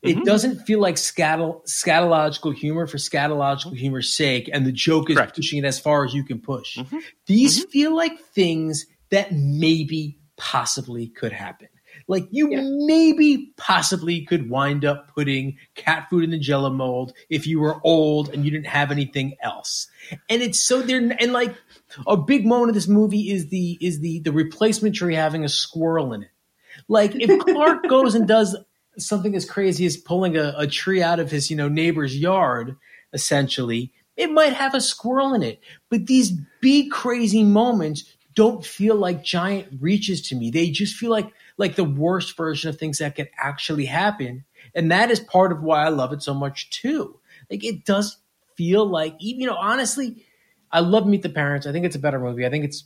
It 0.04 0.18
Mhm. 0.18 0.24
doesn't 0.24 0.58
feel 0.66 0.80
like 0.80 0.96
scatal, 0.96 1.62
scatological 1.66 2.54
humor 2.54 2.86
for 2.86 2.98
scatological 2.98 3.76
humor's 3.76 4.14
sake, 4.14 4.48
and 4.52 4.66
the 4.66 4.72
joke 4.72 5.10
is 5.10 5.16
Correct. 5.16 5.36
pushing 5.36 5.58
it 5.60 5.64
as 5.64 5.78
far 5.80 6.04
as 6.04 6.12
you 6.14 6.22
can 6.24 6.38
push. 6.40 6.76
Mhm. 6.76 7.00
These 7.26 7.64
feel 7.64 7.94
like 7.96 8.18
things 8.34 8.86
that 9.10 9.32
maybe 9.32 10.18
possibly 10.36 11.06
could 11.08 11.32
happen. 11.32 11.68
Like 12.08 12.26
you 12.30 12.50
Yeah. 12.50 12.60
maybe 12.86 13.52
possibly 13.56 14.22
could 14.26 14.50
wind 14.50 14.84
up 14.84 15.14
putting 15.14 15.56
cat 15.74 16.08
food 16.10 16.24
in 16.24 16.30
the 16.30 16.38
jello 16.38 16.68
mold 16.68 17.12
if 17.30 17.46
you 17.46 17.60
were 17.60 17.80
old 17.84 18.28
and 18.34 18.44
you 18.44 18.50
didn't 18.50 18.66
have 18.66 18.90
anything 18.90 19.36
else. 19.40 19.86
And 20.28 20.42
it's 20.42 20.60
so 20.60 20.82
there 20.82 20.98
and 21.18 21.32
like 21.32 21.54
a 22.06 22.16
big 22.16 22.44
moment 22.46 22.70
of 22.70 22.74
this 22.74 22.88
movie 22.88 23.30
is 23.30 23.48
the 23.48 23.78
is 23.80 24.00
the 24.00 24.18
the 24.20 24.32
replacement 24.32 24.96
tree 24.96 25.14
having 25.14 25.44
a 25.44 25.48
squirrel 25.48 26.12
in 26.12 26.24
it. 26.24 26.30
Like 26.88 27.14
if 27.14 27.38
Clark 27.40 27.84
goes 27.88 28.14
and 28.16 28.26
does 28.26 28.56
something 28.98 29.34
as 29.34 29.48
crazy 29.48 29.86
as 29.86 29.96
pulling 29.96 30.36
a, 30.36 30.54
a 30.56 30.66
tree 30.66 31.02
out 31.02 31.20
of 31.20 31.30
his, 31.30 31.50
you 31.50 31.56
know, 31.56 31.68
neighbor's 31.68 32.16
yard, 32.16 32.76
essentially, 33.12 33.92
it 34.16 34.30
might 34.30 34.52
have 34.52 34.74
a 34.74 34.80
squirrel 34.80 35.34
in 35.34 35.42
it. 35.42 35.60
But 35.90 36.06
these 36.06 36.32
big 36.60 36.90
crazy 36.90 37.42
moments 37.42 38.04
don't 38.34 38.64
feel 38.64 38.96
like 38.96 39.22
giant 39.22 39.68
reaches 39.80 40.28
to 40.28 40.36
me. 40.36 40.50
They 40.50 40.70
just 40.70 40.96
feel 40.96 41.10
like 41.10 41.32
like 41.56 41.76
the 41.76 41.84
worst 41.84 42.36
version 42.36 42.68
of 42.68 42.78
things 42.78 42.98
that 42.98 43.14
could 43.14 43.30
actually 43.38 43.86
happen. 43.86 44.44
And 44.74 44.90
that 44.90 45.10
is 45.10 45.20
part 45.20 45.52
of 45.52 45.62
why 45.62 45.84
I 45.84 45.88
love 45.88 46.12
it 46.12 46.22
so 46.22 46.34
much 46.34 46.70
too. 46.70 47.20
Like 47.48 47.64
it 47.64 47.84
does 47.84 48.16
feel 48.56 48.86
like 48.86 49.14
even 49.20 49.42
you 49.42 49.46
know, 49.46 49.56
honestly, 49.56 50.24
I 50.72 50.80
love 50.80 51.06
Meet 51.06 51.22
the 51.22 51.28
Parents. 51.28 51.66
I 51.66 51.72
think 51.72 51.86
it's 51.86 51.96
a 51.96 52.00
better 52.00 52.18
movie. 52.18 52.44
I 52.44 52.50
think 52.50 52.64
it's 52.64 52.84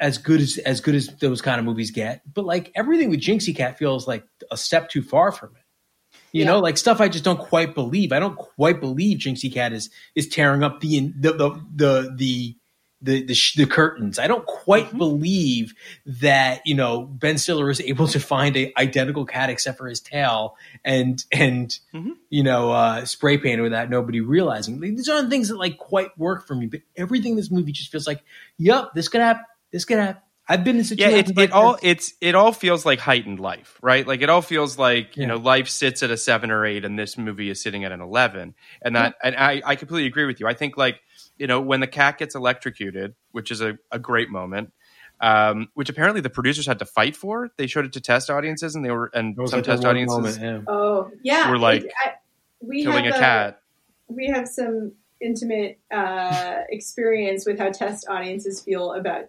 as 0.00 0.18
good 0.18 0.40
as 0.40 0.58
as 0.58 0.80
good 0.80 0.94
as 0.94 1.08
those 1.20 1.42
kind 1.42 1.58
of 1.60 1.64
movies 1.66 1.90
get. 1.90 2.22
But 2.32 2.44
like 2.44 2.72
everything 2.74 3.10
with 3.10 3.20
Jinxie 3.20 3.54
Cat 3.54 3.78
feels 3.78 4.08
like 4.08 4.24
a 4.50 4.56
step 4.56 4.88
too 4.88 5.02
far 5.02 5.30
from 5.30 5.50
it. 5.56 6.16
You 6.32 6.40
Yeah. 6.40 6.46
know, 6.52 6.60
like 6.60 6.78
stuff 6.78 7.00
I 7.00 7.08
just 7.08 7.24
don't 7.24 7.38
quite 7.38 7.74
believe. 7.74 8.12
I 8.12 8.18
don't 8.18 8.36
quite 8.36 8.80
believe 8.80 9.18
Jinxie 9.18 9.52
Cat 9.52 9.72
is 9.72 9.90
is 10.14 10.28
tearing 10.28 10.62
up 10.62 10.80
the 10.80 11.12
the 11.18 11.32
the 11.32 11.50
the 11.76 12.14
the 12.16 12.56
the, 13.02 13.22
the, 13.24 13.34
sh- 13.34 13.54
the 13.54 13.64
curtains. 13.64 14.18
I 14.18 14.26
don't 14.26 14.44
quite 14.44 14.94
believe 14.98 15.72
that 16.04 16.60
you 16.66 16.74
know 16.74 17.02
Ben 17.06 17.38
Stiller 17.38 17.70
is 17.70 17.80
able 17.80 18.06
to 18.08 18.20
find 18.20 18.54
a 18.58 18.72
identical 18.76 19.24
cat 19.24 19.48
except 19.48 19.78
for 19.78 19.88
his 19.88 20.00
tail 20.00 20.54
and 20.84 21.24
and 21.32 21.78
Mhm. 21.94 22.10
you 22.28 22.42
know 22.42 22.70
uh, 22.72 23.04
spray 23.06 23.38
paint 23.38 23.62
without 23.62 23.88
nobody 23.88 24.20
realizing. 24.20 24.80
Like, 24.80 24.96
These 24.96 25.08
aren't 25.08 25.30
things 25.30 25.48
that 25.48 25.56
like 25.56 25.78
quite 25.78 26.16
work 26.18 26.46
for 26.46 26.54
me. 26.54 26.66
But 26.66 26.80
everything 26.94 27.30
in 27.32 27.36
this 27.36 27.50
movie 27.50 27.72
just 27.72 27.90
feels 27.90 28.06
like, 28.06 28.22
yep, 28.58 28.90
this 28.94 29.08
could 29.08 29.22
happen. 29.22 29.44
This 29.72 29.84
could 29.84 29.98
happen. 29.98 30.22
I've 30.48 30.64
been 30.64 30.78
in 30.78 30.84
Yeah, 30.84 31.08
situations 31.08 31.30
it, 31.30 31.36
like 31.36 31.50
it 31.50 31.52
all 31.52 31.78
it's 31.80 32.14
it 32.20 32.34
all 32.34 32.52
feels 32.52 32.84
like 32.84 32.98
heightened 32.98 33.38
life, 33.38 33.78
right? 33.82 34.04
Like 34.04 34.20
it 34.20 34.28
all 34.28 34.42
feels 34.42 34.78
like 34.78 35.16
you 35.16 35.26
know 35.26 35.36
life 35.36 35.68
sits 35.68 36.02
at 36.02 36.10
a 36.10 36.16
seven 36.16 36.50
or 36.50 36.66
eight, 36.66 36.84
and 36.84 36.98
this 36.98 37.16
movie 37.16 37.50
is 37.50 37.62
sitting 37.62 37.84
at 37.84 37.92
an 37.92 38.00
eleven. 38.00 38.54
And 38.82 38.96
that, 38.96 39.14
and 39.22 39.36
I, 39.36 39.62
I 39.64 39.76
completely 39.76 40.08
agree 40.08 40.24
with 40.26 40.40
you. 40.40 40.48
I 40.48 40.54
think 40.54 40.76
like 40.76 41.00
you 41.38 41.46
know 41.46 41.60
when 41.60 41.78
the 41.78 41.86
cat 41.86 42.18
gets 42.18 42.34
electrocuted, 42.34 43.14
which 43.30 43.52
is 43.52 43.60
a, 43.60 43.78
a 43.92 44.00
great 44.00 44.28
moment, 44.28 44.72
um, 45.20 45.68
which 45.74 45.88
apparently 45.88 46.20
the 46.20 46.30
producers 46.30 46.66
had 46.66 46.80
to 46.80 46.84
fight 46.86 47.14
for. 47.14 47.50
They 47.56 47.68
showed 47.68 47.84
it 47.84 47.92
to 47.92 48.00
test 48.00 48.28
audiences, 48.28 48.74
and 48.74 48.84
they 48.84 48.90
were 48.90 49.10
and 49.14 49.36
some 49.36 49.58
like 49.58 49.64
test 49.64 49.82
one 49.82 49.90
audiences 49.90 50.18
moment, 50.18 50.66
yeah. 50.66 50.72
Oh, 50.74 51.10
yeah. 51.22 51.48
We're 51.50 51.58
like 51.58 51.84
it- 51.84 51.92
I, 52.04 52.12
we 52.60 52.82
killing 52.82 53.06
a 53.06 53.12
have 53.12 53.20
cat. 53.20 53.60
we 54.08 54.26
have 54.26 54.48
some 54.48 54.92
intimate 55.20 55.78
uh, 55.94 56.56
experience 56.70 57.46
with 57.46 57.58
how 57.58 57.70
test 57.70 58.06
audiences 58.08 58.60
feel 58.62 58.94
about 58.94 59.26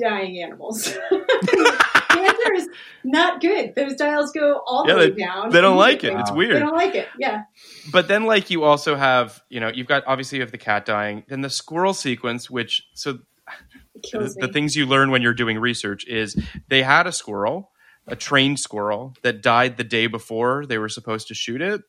dying 0.00 0.42
animals. 0.42 0.84
the 1.10 2.18
answer 2.18 2.54
is 2.54 2.68
not 3.04 3.40
good. 3.40 3.74
Those 3.74 3.94
dials 3.94 4.32
go 4.32 4.60
all 4.66 4.84
the 4.84 4.90
Yeah, 4.92 4.96
way 4.98 5.10
they- 5.10 5.16
down. 5.22 5.50
they 5.50 5.60
don't 5.60 5.76
like 5.76 6.04
it. 6.04 6.12
It's 6.14 6.32
weird. 6.32 6.56
They 6.56 6.60
don't 6.60 6.76
like 6.76 6.94
it. 6.94 7.08
Yeah. 7.18 7.42
but 7.92 8.08
then 8.08 8.24
like 8.24 8.50
you 8.50 8.64
also 8.64 8.96
have 8.96 9.40
you 9.48 9.60
know 9.60 9.68
you've 9.72 9.86
got 9.86 10.04
obviously 10.06 10.36
you 10.38 10.42
have 10.42 10.52
the 10.52 10.58
cat 10.58 10.84
dying 10.86 11.24
then 11.28 11.40
the 11.40 11.50
squirrel 11.50 11.94
sequence 11.94 12.50
which 12.50 12.82
so 12.94 13.18
the, 14.12 14.34
the 14.40 14.48
things 14.48 14.76
you 14.76 14.86
learn 14.86 15.10
when 15.10 15.22
you're 15.22 15.34
doing 15.34 15.58
research 15.58 16.06
is 16.06 16.36
they 16.68 16.82
had 16.82 17.06
a 17.06 17.12
squirrel 17.12 17.70
a 18.06 18.16
trained 18.16 18.58
squirrel 18.58 19.14
that 19.22 19.42
died 19.42 19.76
the 19.76 19.84
day 19.84 20.06
before 20.06 20.66
they 20.66 20.78
were 20.78 20.88
supposed 20.88 21.28
to 21.28 21.34
shoot 21.34 21.60
it 21.60 21.82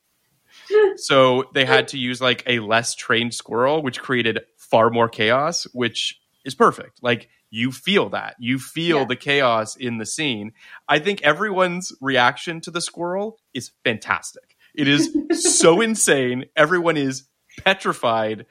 so 0.98 1.46
they 1.54 1.66
had 1.66 1.88
to 1.90 1.98
use 1.98 2.22
like 2.22 2.44
a 2.48 2.60
less 2.60 2.96
trained 2.96 3.34
squirrel 3.34 3.82
which 3.82 4.00
created 4.00 4.40
far 4.58 4.90
more 4.90 5.08
chaos 5.10 5.66
which 5.74 6.20
is 6.46 6.56
perfect. 6.56 7.00
Like 7.02 7.30
you 7.50 7.72
feel 7.72 8.10
that. 8.10 8.36
You 8.40 8.58
feel 8.60 9.00
Yeah. 9.00 9.06
the 9.06 9.16
chaos 9.16 9.76
in 9.76 9.98
the 9.98 10.06
scene. 10.06 10.54
I 10.88 11.00
think 11.00 11.22
everyone's 11.24 11.92
reaction 12.02 12.62
to 12.62 12.72
the 12.72 12.82
squirrel 12.82 13.38
is 13.54 13.72
fantastic. 13.84 14.56
It 14.74 14.88
is 14.88 15.16
so 15.60 15.82
insane. 15.82 16.46
Everyone 16.56 16.98
is 16.98 17.28
petrified. 17.66 18.46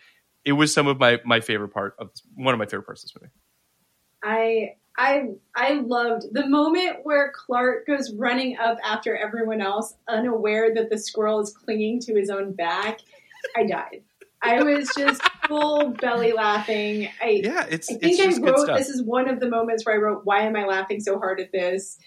It 0.44 0.52
was 0.52 0.72
some 0.72 0.86
of 0.86 0.98
my 0.98 1.18
my 1.24 1.40
favorite 1.40 1.70
part 1.70 1.94
of 1.98 2.10
one 2.34 2.54
of 2.54 2.58
my 2.58 2.66
favorite 2.66 2.84
parts 2.86 3.02
of 3.04 3.08
this 3.10 3.14
movie. 3.20 3.32
I 4.22 4.76
I 4.96 5.30
I 5.54 5.74
loved 5.74 6.24
the 6.32 6.46
moment 6.46 6.98
where 7.04 7.32
Clark 7.34 7.86
goes 7.86 8.12
running 8.12 8.58
up 8.58 8.78
after 8.84 9.16
everyone 9.16 9.60
else, 9.62 9.94
unaware 10.08 10.74
that 10.74 10.90
the 10.90 10.98
squirrel 10.98 11.40
is 11.40 11.52
clinging 11.52 12.00
to 12.00 12.14
his 12.14 12.28
own 12.30 12.52
back. 12.52 13.00
I 13.56 13.64
died. 13.64 14.02
I 14.42 14.62
was 14.62 14.90
just 14.96 15.22
full 15.46 15.90
belly 15.90 16.32
laughing. 16.32 17.08
I 17.20 17.40
yeah 17.44 17.66
it's 17.68 17.90
I 17.90 17.94
it's 17.94 18.02
think 18.02 18.20
I 18.20 18.24
just 18.24 18.42
good 18.42 18.50
wrote 18.50 18.66
this 18.76 18.88
is 18.88 19.02
one 19.02 19.28
of 19.28 19.40
the 19.40 19.48
moments 19.48 19.84
where 19.84 19.94
I 19.94 19.98
wrote, 19.98 20.22
"Why 20.24 20.42
am 20.42 20.56
I 20.56 20.64
laughing 20.64 21.00
so 21.00 21.18
hard 21.18 21.40
at 21.40 21.52
this?" 21.52 21.98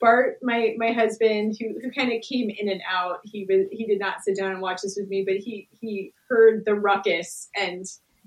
Bart, 0.00 0.38
my 0.42 0.74
my 0.78 0.92
husband, 0.92 1.56
who 1.60 1.78
who 1.80 1.90
kind 1.90 2.12
of 2.12 2.20
came 2.22 2.50
in 2.50 2.68
and 2.68 2.82
out, 2.90 3.20
he 3.24 3.46
was 3.48 3.66
he 3.70 3.86
did 3.86 3.98
not 3.98 4.22
sit 4.22 4.36
down 4.36 4.50
and 4.50 4.60
watch 4.60 4.82
this 4.82 4.96
with 4.98 5.08
me, 5.08 5.22
but 5.24 5.36
he 5.36 5.68
he 5.80 6.12
heard 6.28 6.64
the 6.64 6.74
ruckus 6.74 7.48
and 7.58 7.84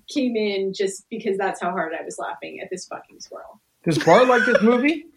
came 0.07 0.35
in 0.35 0.73
just 0.73 1.05
because 1.09 1.37
that's 1.37 1.61
how 1.61 1.71
hard 1.71 1.93
I 1.99 2.03
was 2.03 2.17
laughing 2.17 2.59
at 2.61 2.69
this 2.69 2.87
fucking 2.87 3.19
squirrel. 3.19 3.61
Does 3.83 3.97
Bart 3.97 4.27
like 4.27 4.45
this 4.45 4.61
movie? 4.61 5.05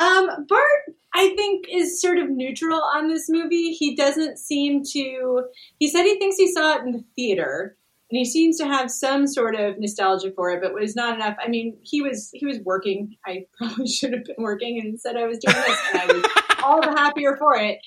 Um, 0.00 0.26
Bart, 0.48 0.96
I 1.14 1.34
think, 1.36 1.66
is 1.70 2.00
sort 2.00 2.18
of 2.18 2.28
neutral 2.28 2.82
on 2.82 3.08
this 3.08 3.28
movie. 3.28 3.72
He 3.72 3.94
doesn't 3.94 4.38
seem 4.38 4.82
to. 4.92 5.44
He 5.78 5.88
said 5.88 6.02
he 6.04 6.18
thinks 6.18 6.36
he 6.36 6.52
saw 6.52 6.76
it 6.76 6.82
in 6.82 6.92
the 6.92 7.04
theater, 7.14 7.76
and 8.10 8.18
he 8.18 8.24
seems 8.24 8.58
to 8.58 8.66
have 8.66 8.90
some 8.90 9.26
sort 9.26 9.54
of 9.54 9.78
nostalgia 9.78 10.32
for 10.34 10.50
it, 10.50 10.60
but 10.60 10.74
was 10.74 10.96
not 10.96 11.14
enough. 11.14 11.36
I 11.42 11.48
mean, 11.48 11.78
he 11.82 12.02
was 12.02 12.30
he 12.34 12.44
was 12.44 12.58
working. 12.60 13.16
I 13.24 13.46
probably 13.58 13.86
should 13.86 14.12
have 14.12 14.24
been 14.24 14.36
working, 14.38 14.78
and 14.78 14.88
instead 14.88 15.16
I 15.16 15.26
was 15.26 15.38
doing 15.38 15.56
this, 15.56 15.80
and 15.92 16.00
I 16.00 16.06
was 16.06 16.24
all 16.64 16.80
the 16.80 16.90
happier 16.90 17.36
for 17.36 17.56
it. 17.56 17.78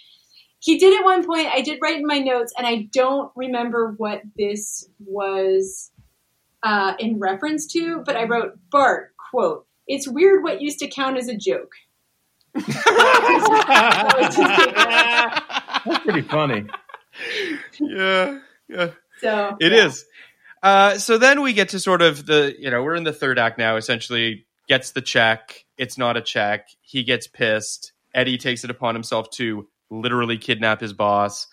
He 0.59 0.77
did 0.77 0.97
at 0.97 1.05
one 1.05 1.25
point. 1.25 1.47
I 1.47 1.61
did 1.61 1.79
write 1.81 1.97
in 1.97 2.07
my 2.07 2.19
notes, 2.19 2.53
and 2.57 2.65
I 2.65 2.87
don't 2.93 3.31
remember 3.35 3.93
what 3.97 4.21
this 4.37 4.89
was 4.99 5.91
uh, 6.63 6.93
in 6.97 7.19
reference 7.19 7.67
to, 7.73 8.03
but 8.05 8.15
I 8.15 8.23
wrote 8.23 8.57
Bart 8.71 9.13
quote. 9.29 9.65
It's 9.87 10.07
weird 10.07 10.43
what 10.43 10.61
used 10.61 10.79
to 10.79 10.87
count 10.87 11.17
as 11.17 11.27
a 11.27 11.37
joke. 11.37 11.71
That 12.65 14.15
was 14.17 14.35
just- 14.35 15.85
That's 15.85 15.99
pretty 16.03 16.21
funny. 16.23 16.65
yeah 17.79 18.39
yeah 18.67 18.89
so 19.19 19.57
It 19.59 19.73
is. 19.73 20.05
Uh, 20.61 20.97
so 20.97 21.17
then 21.17 21.41
we 21.41 21.53
get 21.53 21.69
to 21.69 21.79
sort 21.79 22.01
of 22.01 22.25
the, 22.25 22.53
you 22.59 22.69
know, 22.71 22.83
we're 22.83 22.95
in 22.95 23.03
the 23.03 23.13
third 23.13 23.37
act 23.39 23.57
now. 23.57 23.75
Essentially, 23.77 24.45
gets 24.67 24.91
the 24.91 25.01
check. 25.01 25.65
It's 25.77 25.97
not 25.97 26.17
a 26.17 26.21
check. 26.21 26.67
He 26.81 27.03
gets 27.03 27.27
pissed. 27.27 27.93
Eddie 28.13 28.37
takes 28.37 28.63
it 28.63 28.69
upon 28.71 28.95
himself 28.95 29.29
to 29.31 29.67
literally 29.89 30.37
kidnap 30.37 30.81
his 30.81 30.93
boss. 30.93 31.47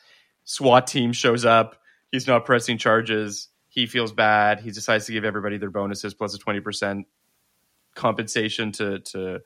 SWAT 0.45 0.87
team 0.87 1.13
shows 1.13 1.45
up. 1.45 1.77
He's 2.13 2.27
not 2.27 2.45
pressing 2.47 2.79
charges. 2.79 3.49
He 3.69 3.87
feels 3.87 4.13
bad. 4.13 4.61
He 4.61 4.71
decides 4.71 5.07
to 5.07 5.13
give 5.13 5.25
everybody 5.25 5.59
their 5.59 5.71
bonuses 5.71 6.15
plus 6.15 6.35
a 6.35 6.39
twenty 6.39 6.61
percent 6.61 7.07
compensation 7.95 8.73
to 8.73 8.99
to 9.01 9.41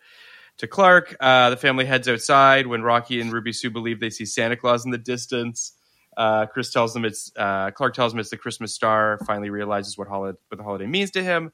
to 0.59 0.67
Clark. 0.67 1.17
Uh, 1.21 1.51
the 1.51 1.57
family 1.57 1.85
heads 1.85 2.09
outside 2.09 2.67
when 2.67 2.83
Rocky 2.83 3.21
and 3.21 3.33
Ruby 3.33 3.53
Sue 3.53 3.71
believe 3.71 4.01
they 4.01 4.11
see 4.11 4.27
Santa 4.27 4.57
Claus 4.57 4.85
in 4.85 4.91
the 4.91 4.99
distance. 4.99 5.73
Uh, 6.17 6.47
Chris 6.47 6.73
tells 6.73 6.93
them 6.95 7.05
it's 7.05 7.31
uh, 7.37 7.71
Clark 7.71 7.95
tells 7.95 8.13
him 8.13 8.19
it's 8.19 8.31
the 8.31 8.37
Christmas 8.37 8.75
star. 8.75 9.19
Finally 9.27 9.51
realizes 9.51 9.97
what 9.97 10.09
holiday 10.09 10.37
what 10.49 10.59
the 10.59 10.65
holiday 10.65 10.87
means 10.87 11.13
to 11.13 11.23
him. 11.23 11.53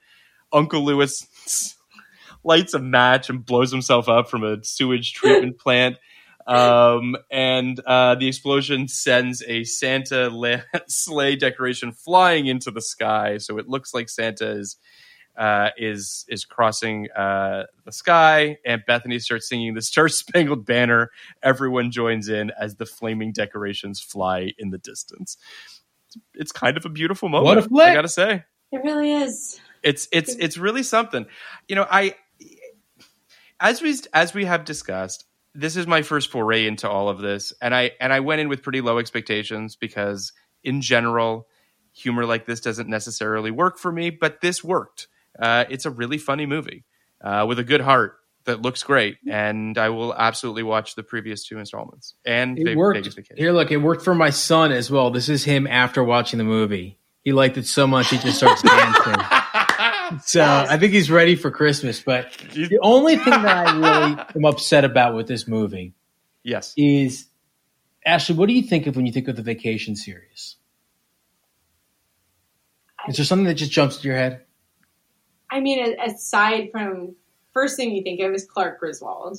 Uncle 0.52 0.82
Lewis 0.82 1.76
lights 2.44 2.72
a 2.72 2.78
match 2.78 3.28
and 3.28 3.44
blows 3.44 3.70
himself 3.70 4.08
up 4.08 4.30
from 4.30 4.42
a 4.42 4.64
sewage 4.64 5.12
treatment 5.12 5.58
plant. 5.58 5.96
Um, 6.46 7.16
and 7.30 7.80
uh, 7.80 8.16
the 8.16 8.28
explosion 8.28 8.88
sends 8.88 9.42
a 9.42 9.64
Santa 9.64 10.28
la- 10.28 10.62
sleigh 10.88 11.36
decoration 11.36 11.92
flying 11.92 12.46
into 12.46 12.70
the 12.70 12.82
sky. 12.82 13.38
So 13.38 13.58
it 13.58 13.68
looks 13.68 13.94
like 13.94 14.08
Santa 14.08 14.50
is 14.50 14.76
uh, 15.36 15.70
is 15.76 16.24
is 16.28 16.44
crossing 16.44 17.08
uh, 17.12 17.64
the 17.84 17.92
sky, 17.92 18.58
and 18.64 18.82
Bethany 18.86 19.18
starts 19.18 19.48
singing 19.48 19.74
the 19.74 19.82
Star 19.82 20.08
Spangled 20.08 20.64
Banner. 20.64 21.10
Everyone 21.42 21.90
joins 21.90 22.28
in 22.28 22.52
as 22.58 22.76
the 22.76 22.86
flaming 22.86 23.32
decorations 23.32 24.00
fly 24.00 24.52
in 24.58 24.70
the 24.70 24.78
distance. 24.78 25.36
It's 26.34 26.52
kind 26.52 26.76
of 26.76 26.84
a 26.84 26.88
beautiful 26.88 27.28
moment. 27.28 27.46
What 27.46 27.58
a 27.58 27.62
flick. 27.62 27.88
I 27.88 27.94
gotta 27.94 28.08
say, 28.08 28.44
it 28.70 28.82
really 28.84 29.12
is. 29.12 29.60
it's 29.82 30.08
it's 30.12 30.34
it's 30.36 30.56
really 30.56 30.82
something. 30.82 31.26
You 31.68 31.76
know, 31.76 31.86
I 31.90 32.14
as 33.60 33.82
we 33.82 33.96
as 34.12 34.34
we 34.34 34.44
have 34.44 34.64
discussed, 34.64 35.24
this 35.54 35.76
is 35.76 35.86
my 35.86 36.02
first 36.02 36.30
foray 36.30 36.66
into 36.66 36.88
all 36.88 37.08
of 37.08 37.18
this, 37.18 37.52
and 37.60 37.74
I 37.74 37.92
and 38.00 38.12
I 38.12 38.20
went 38.20 38.40
in 38.40 38.48
with 38.48 38.62
pretty 38.62 38.80
low 38.80 38.98
expectations 38.98 39.74
because 39.74 40.32
in 40.62 40.80
general, 40.80 41.48
humor 41.92 42.26
like 42.26 42.46
this 42.46 42.60
doesn't 42.60 42.88
necessarily 42.88 43.50
work 43.50 43.78
for 43.78 43.90
me, 43.92 44.10
but 44.10 44.40
this 44.40 44.62
worked. 44.62 45.08
Uh, 45.38 45.64
it's 45.68 45.86
a 45.86 45.90
really 45.90 46.18
funny 46.18 46.46
movie 46.46 46.84
uh, 47.22 47.44
with 47.48 47.58
a 47.58 47.64
good 47.64 47.80
heart 47.80 48.16
that 48.44 48.60
looks 48.62 48.82
great, 48.82 49.16
and 49.28 49.78
I 49.78 49.88
will 49.88 50.14
absolutely 50.14 50.62
watch 50.62 50.94
the 50.94 51.02
previous 51.02 51.44
two 51.44 51.58
installments 51.58 52.14
and 52.24 52.58
It 52.58 52.76
worked. 52.76 53.04
Vacation. 53.04 53.36
Here, 53.36 53.52
look, 53.52 53.70
it 53.70 53.78
worked 53.78 54.04
for 54.04 54.14
my 54.14 54.30
son 54.30 54.70
as 54.70 54.90
well. 54.90 55.10
This 55.10 55.28
is 55.28 55.44
him 55.44 55.66
after 55.66 56.04
watching 56.04 56.38
the 56.38 56.44
movie. 56.44 56.98
He 57.22 57.32
liked 57.32 57.56
it 57.56 57.66
so 57.66 57.86
much 57.86 58.10
he 58.10 58.18
just 58.18 58.36
starts 58.38 58.62
dancing. 58.62 59.14
So 60.22 60.44
I 60.44 60.78
think 60.78 60.92
he's 60.92 61.10
ready 61.10 61.34
for 61.34 61.50
Christmas. 61.50 62.00
But 62.00 62.30
the 62.52 62.78
only 62.82 63.16
thing 63.16 63.30
that 63.30 63.66
I 63.66 63.72
really 63.72 64.20
am 64.36 64.44
upset 64.44 64.84
about 64.84 65.14
with 65.14 65.26
this 65.26 65.48
movie 65.48 65.94
Yes, 66.42 66.74
is 66.76 67.26
Ashley. 68.04 68.36
What 68.36 68.46
do 68.46 68.52
you 68.52 68.62
think 68.62 68.86
of 68.86 68.96
when 68.96 69.06
you 69.06 69.12
think 69.12 69.28
of 69.28 69.36
the 69.36 69.42
Vacation 69.42 69.96
series? 69.96 70.56
Is 73.08 73.16
there 73.16 73.24
something 73.24 73.46
that 73.46 73.54
just 73.54 73.72
jumps 73.72 73.98
to 73.98 74.08
your 74.08 74.16
head? 74.16 74.42
I 75.54 75.60
mean, 75.60 75.96
aside 76.00 76.70
from 76.72 77.14
first 77.52 77.76
thing 77.76 77.94
you 77.94 78.02
think 78.02 78.20
of 78.20 78.32
is 78.32 78.44
Clark 78.44 78.80
Griswold. 78.80 79.38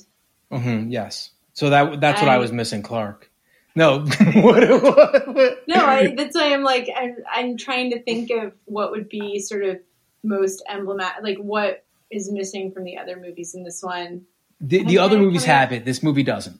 hmm 0.50 0.88
yes. 0.88 1.30
So 1.52 1.68
that 1.68 2.00
that's 2.00 2.22
what 2.22 2.30
I 2.30 2.38
was 2.38 2.52
missing, 2.52 2.82
Clark. 2.82 3.30
No, 3.74 4.00
what, 4.36 4.82
what, 4.82 5.58
No, 5.68 5.84
I, 5.84 6.14
that's 6.16 6.34
why 6.34 6.54
I'm 6.54 6.62
like 6.62 6.88
I'm, 6.96 7.18
I'm 7.30 7.56
trying 7.58 7.90
to 7.90 8.02
think 8.02 8.30
of 8.30 8.54
what 8.64 8.92
would 8.92 9.10
be 9.10 9.38
sort 9.40 9.64
of 9.64 9.78
most 10.22 10.62
emblematic, 10.70 11.22
like 11.22 11.36
what 11.36 11.84
is 12.10 12.32
missing 12.32 12.72
from 12.72 12.84
the 12.84 12.96
other 12.96 13.16
movies 13.16 13.54
in 13.54 13.62
this 13.62 13.82
one. 13.82 14.24
the, 14.58 14.84
the 14.84 14.96
other 14.96 15.18
movies 15.18 15.44
have 15.44 15.70
it. 15.72 15.84
This 15.84 16.02
movie 16.02 16.22
doesn't. 16.22 16.58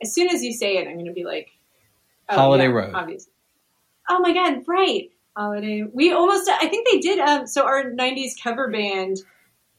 As 0.00 0.14
soon 0.14 0.28
as 0.28 0.44
you 0.44 0.52
say 0.52 0.76
it, 0.76 0.86
I'm 0.86 0.94
going 0.94 1.06
to 1.06 1.12
be 1.12 1.24
like, 1.24 1.50
oh, 2.28 2.36
Holiday 2.36 2.64
yeah, 2.68 2.70
Road. 2.70 2.94
obviously. 2.94 3.32
Oh 4.08 4.20
my 4.20 4.32
god, 4.32 4.62
right? 4.68 5.10
Holiday. 5.36 5.84
We 5.92 6.12
almost. 6.12 6.48
I 6.48 6.68
think 6.68 6.88
they 6.88 6.98
did. 6.98 7.18
Um, 7.18 7.46
so 7.46 7.64
our 7.64 7.90
'90s 7.90 8.32
cover 8.42 8.70
band. 8.70 9.18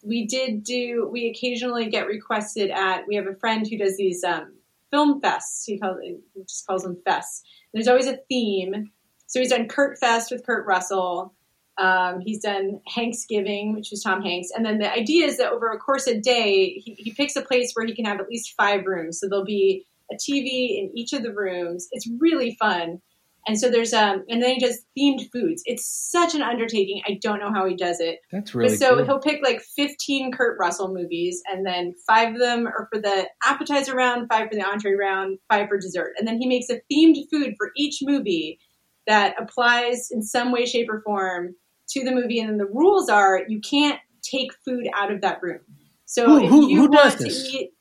We 0.03 0.27
did 0.27 0.63
do. 0.63 1.09
We 1.11 1.29
occasionally 1.29 1.89
get 1.89 2.07
requested 2.07 2.69
at. 2.69 3.07
We 3.07 3.15
have 3.15 3.27
a 3.27 3.35
friend 3.35 3.65
who 3.67 3.77
does 3.77 3.97
these 3.97 4.23
um, 4.23 4.55
film 4.91 5.21
fests. 5.21 5.63
He 5.65 5.79
calls 5.79 5.97
he 6.01 6.17
just 6.43 6.67
calls 6.67 6.83
them 6.83 6.97
fests. 7.07 7.41
There's 7.73 7.87
always 7.87 8.07
a 8.07 8.19
theme. 8.29 8.91
So 9.27 9.39
he's 9.39 9.49
done 9.49 9.67
Kurt 9.67 9.97
Fest 9.97 10.31
with 10.31 10.45
Kurt 10.45 10.65
Russell. 10.67 11.33
Um, 11.77 12.21
he's 12.21 12.41
done 12.41 12.79
Hanksgiving, 12.95 13.73
which 13.75 13.89
was 13.91 14.01
Tom 14.01 14.21
Hanks. 14.21 14.49
And 14.55 14.65
then 14.65 14.77
the 14.77 14.91
idea 14.91 15.25
is 15.25 15.37
that 15.37 15.51
over 15.51 15.71
a 15.71 15.79
course 15.79 16.07
of 16.07 16.21
day, 16.21 16.69
he, 16.69 16.93
he 16.93 17.13
picks 17.13 17.35
a 17.35 17.41
place 17.41 17.73
where 17.73 17.85
he 17.85 17.93
can 17.93 18.05
have 18.05 18.19
at 18.19 18.29
least 18.29 18.53
five 18.57 18.85
rooms. 18.85 19.19
So 19.19 19.27
there'll 19.27 19.43
be 19.43 19.85
a 20.11 20.15
TV 20.15 20.79
in 20.79 20.91
each 20.95 21.11
of 21.13 21.23
the 21.23 21.33
rooms. 21.33 21.87
It's 21.91 22.09
really 22.19 22.55
fun. 22.59 23.01
And 23.47 23.59
so 23.59 23.69
there's 23.69 23.93
um, 23.93 24.23
and 24.27 24.41
then 24.41 24.55
he 24.55 24.59
does 24.59 24.79
themed 24.97 25.29
foods. 25.31 25.61
It's 25.65 25.85
such 25.87 26.33
an 26.33 26.41
undertaking. 26.41 27.01
I 27.07 27.19
don't 27.21 27.39
know 27.39 27.51
how 27.53 27.65
he 27.67 27.75
does 27.75 27.99
it. 27.99 28.19
That's 28.31 28.55
really 28.55 28.69
But 28.71 28.79
so 28.79 28.95
cool. 28.95 29.05
he'll 29.05 29.19
pick 29.19 29.41
like 29.43 29.61
15 29.61 30.31
Kurt 30.31 30.57
Russell 30.59 30.93
movies, 30.93 31.43
and 31.51 31.65
then 31.65 31.93
five 32.07 32.33
of 32.33 32.39
them 32.39 32.65
are 32.65 32.87
for 32.91 32.99
the 32.99 33.27
appetizer 33.43 33.93
round, 33.95 34.27
five 34.31 34.49
for 34.49 34.55
the 34.55 34.65
entree 34.65 34.95
round, 34.95 35.37
five 35.49 35.67
for 35.69 35.77
dessert. 35.77 36.13
And 36.17 36.27
then 36.27 36.39
he 36.39 36.47
makes 36.47 36.69
a 36.69 36.81
themed 36.91 37.17
food 37.31 37.53
for 37.57 37.69
each 37.77 37.99
movie 38.01 38.59
that 39.05 39.35
applies 39.39 40.09
in 40.11 40.23
some 40.23 40.51
way, 40.51 40.65
shape, 40.65 40.89
or 40.89 41.01
form 41.01 41.55
to 41.89 42.03
the 42.03 42.11
movie. 42.11 42.39
And 42.39 42.49
then 42.49 42.57
the 42.57 42.65
rules 42.65 43.09
are 43.09 43.41
you 43.47 43.61
can't 43.61 43.99
take 44.23 44.49
food 44.65 44.87
out 44.95 45.11
of 45.11 45.21
that 45.21 45.43
room. 45.43 45.59
So 46.07 46.25
Who- 46.25 46.43
if 46.45 46.49
who- 46.49 46.69
you 46.69 46.81
who 46.81 46.87
does 46.89 47.11
want 47.13 47.17
to 47.19 47.23
this? 47.25 47.53
eat, 47.53 47.71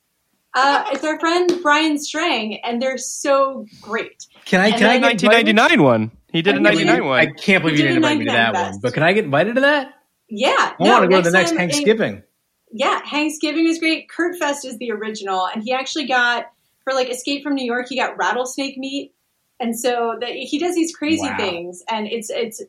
uh, 0.55 0.85
it's 0.93 1.03
our 1.03 1.19
friend 1.19 1.51
Brian 1.61 1.97
Strang, 1.99 2.55
and 2.63 2.81
they're 2.81 2.97
so 2.97 3.65
great. 3.81 4.25
Can 4.45 4.61
I? 4.61 4.67
And 4.67 4.75
Can 4.77 4.85
I 4.87 4.99
then- 4.99 5.01
get 5.17 5.23
1999 5.29 5.83
one. 5.83 6.11
He 6.31 6.41
did 6.41 6.55
a 6.55 6.57
I 6.57 6.69
really- 6.71 6.83
99 6.85 7.05
one. 7.05 7.19
I 7.19 7.25
can't 7.27 7.61
believe 7.63 7.77
He 7.77 7.83
you 7.83 7.87
did 7.89 7.93
didn't 7.95 8.03
invite 8.03 8.17
me 8.19 8.25
to 8.25 8.31
99 8.31 8.53
that 8.53 8.71
one. 8.71 8.79
But 8.81 8.93
can 8.93 9.03
I 9.03 9.13
get 9.13 9.25
invited 9.25 9.55
to 9.55 9.61
that? 9.61 9.93
Yeah, 10.29 10.49
I 10.57 10.75
no, 10.83 10.91
want 10.91 11.03
to 11.03 11.09
go 11.09 11.17
to 11.21 11.29
the 11.29 11.31
next 11.31 11.51
time 11.51 11.59
in- 11.61 11.69
Thanksgiving. 11.69 12.23
yeah, 12.71 12.99
Thanksgiving 13.09 13.67
is 13.67 13.77
great. 13.79 14.09
Kurt 14.09 14.37
Fest 14.37 14.65
is 14.65 14.77
the 14.77 14.91
original, 14.91 15.47
and 15.53 15.63
he 15.63 15.71
actually 15.73 16.07
got 16.07 16.47
for 16.83 16.93
like 16.93 17.09
Escape 17.09 17.43
from 17.43 17.53
New 17.55 17.65
York. 17.65 17.87
He 17.89 17.95
got 17.95 18.17
rattlesnake 18.17 18.77
meat, 18.77 19.13
and 19.59 19.77
so 19.79 20.17
that 20.19 20.29
he 20.31 20.57
does 20.59 20.73
these 20.75 20.95
crazy 20.95 21.27
Wow. 21.27 21.37
things, 21.37 21.83
and 21.89 22.07
it's 22.07 22.29
it's 22.29 22.61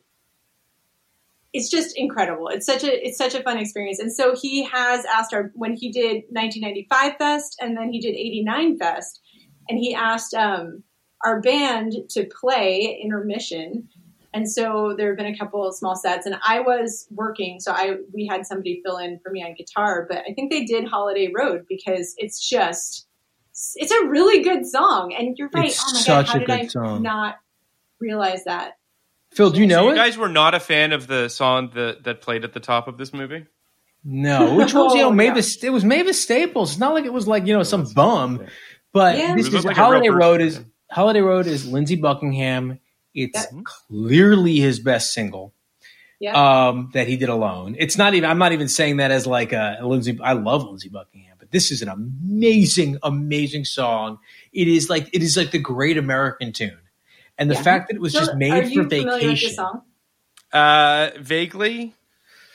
it's 1.57 1.71
just 1.71 1.97
incredible. 1.97 2.49
It's 2.49 2.67
such 2.67 2.85
a 2.85 3.07
it's 3.07 3.17
such 3.17 3.35
a 3.35 3.43
fun 3.43 3.57
experience, 3.57 3.99
and 3.99 4.13
so 4.13 4.37
he 4.37 4.65
has 4.65 5.07
asked 5.07 5.33
our 5.33 5.51
when 5.55 5.75
he 5.75 5.91
did 5.91 6.25
1995 6.29 7.17
Fest, 7.17 7.57
and 7.61 7.77
then 7.77 7.91
he 7.91 7.99
did 7.99 8.15
89 8.15 8.79
Fest, 8.79 9.21
and 9.69 9.79
he 9.79 9.95
asked 9.95 10.35
um, 10.35 10.83
our 11.25 11.41
band 11.41 11.95
to 12.11 12.27
play 12.41 13.01
intermission. 13.03 13.89
And 14.35 14.51
so 14.51 14.95
there 14.99 15.09
have 15.09 15.17
been 15.17 15.35
a 15.35 15.39
couple 15.39 15.67
of 15.67 15.75
small 15.75 15.97
sets, 15.97 16.27
and 16.27 16.37
I 16.47 16.61
was 16.61 17.07
working, 17.11 17.59
so 17.59 17.73
I 17.73 17.97
we 18.13 18.27
had 18.27 18.45
somebody 18.45 18.83
fill 18.85 18.99
in 18.99 19.19
for 19.25 19.33
me 19.33 19.43
on 19.43 19.55
guitar. 19.55 20.07
But 20.07 20.25
I 20.29 20.35
think 20.35 20.51
they 20.53 20.67
did 20.67 20.87
Holiday 20.87 21.33
Road 21.35 21.65
because 21.71 22.15
it's 22.19 22.47
just 22.47 23.07
it's 23.77 23.93
a 23.93 24.05
really 24.09 24.43
good 24.43 24.67
song, 24.67 25.15
and 25.19 25.39
you're 25.39 25.49
right. 25.55 25.69
It's 25.69 25.83
oh 25.83 25.93
my 25.95 26.01
such 26.01 26.07
god, 26.07 26.27
how 26.27 26.37
a 26.37 26.39
did 26.41 26.47
good 26.49 26.61
I 26.61 26.67
song. 26.67 27.03
not 27.03 27.37
realize 27.99 28.45
that? 28.45 28.73
Phil, 29.37 29.51
do 29.51 29.61
you 29.61 29.67
know 29.67 29.83
So 29.83 29.85
you 29.89 29.93
it? 29.93 29.97
guys 29.97 30.17
were 30.17 30.29
not 30.31 30.55
a 30.55 30.61
fan 30.61 30.93
of 30.93 31.07
the 31.07 31.29
song 31.29 31.71
that, 31.75 32.05
that 32.05 32.23
played 32.23 32.43
at 32.45 32.55
the 32.55 32.61
top 32.61 32.89
of 32.89 32.97
this 32.97 33.13
movie? 33.13 33.47
No, 34.03 34.55
which 34.55 34.73
was 34.73 34.95
you 34.95 35.01
know 35.03 35.09
Oh, 35.09 35.13
Mavis. 35.13 35.63
It 35.63 35.71
was 35.71 35.85
Mavis 35.85 36.23
Staples. 36.23 36.71
It's 36.73 36.79
not 36.81 36.95
like 36.95 37.05
it 37.05 37.13
was 37.13 37.27
like 37.29 37.47
you 37.47 37.53
know 37.55 37.63
some 37.65 37.85
bum, 37.93 38.47
but 38.93 39.19
Yeah. 39.19 39.35
this 39.35 39.49
is 39.53 39.65
like 39.65 39.77
Holiday. 39.77 40.09
Road 40.11 40.41
is 40.41 40.61
Holiday 40.91 41.21
Road 41.21 41.47
is 41.47 41.67
Lindsey 41.71 41.97
Buckingham. 41.97 42.79
It's 43.15 43.47
clearly 43.65 44.57
his 44.59 44.79
best 44.79 45.13
single 45.13 45.53
Yeah, 46.21 46.69
um, 46.69 46.91
that 46.95 47.09
he 47.09 47.17
did 47.17 47.29
alone. 47.31 47.75
It's 47.79 47.99
not 47.99 48.15
even. 48.15 48.31
I'm 48.31 48.39
not 48.39 48.53
even 48.53 48.69
saying 48.69 48.99
that 48.99 49.11
as 49.11 49.27
like 49.27 49.53
a 49.53 49.79
Lindsey. 49.83 50.19
I 50.23 50.35
love 50.35 50.65
Lindsey 50.65 50.89
Buckingham, 50.89 51.37
but 51.39 51.51
this 51.51 51.71
is 51.73 51.83
an 51.83 51.89
amazing, 51.89 52.99
amazing 53.03 53.65
song. 53.65 54.19
It 54.53 54.69
is 54.69 54.89
like 54.89 55.09
it 55.13 55.23
is 55.23 55.37
like 55.37 55.51
the 55.51 55.59
great 55.59 55.99
American 55.99 56.53
tune, 56.53 56.79
and 57.39 57.51
the 57.51 57.55
Yeah. 57.55 57.63
fact 57.63 57.89
that 57.89 57.97
it 57.97 58.01
was 58.01 58.13
So 58.13 58.21
just 58.21 58.33
are 58.33 58.37
made 58.37 58.69
you 58.69 58.83
for 58.85 58.89
familiar 58.89 59.13
with 59.13 59.23
vacation. 59.23 59.55
song? 59.55 59.83
Uh, 60.53 61.11
vaguely. 61.19 61.95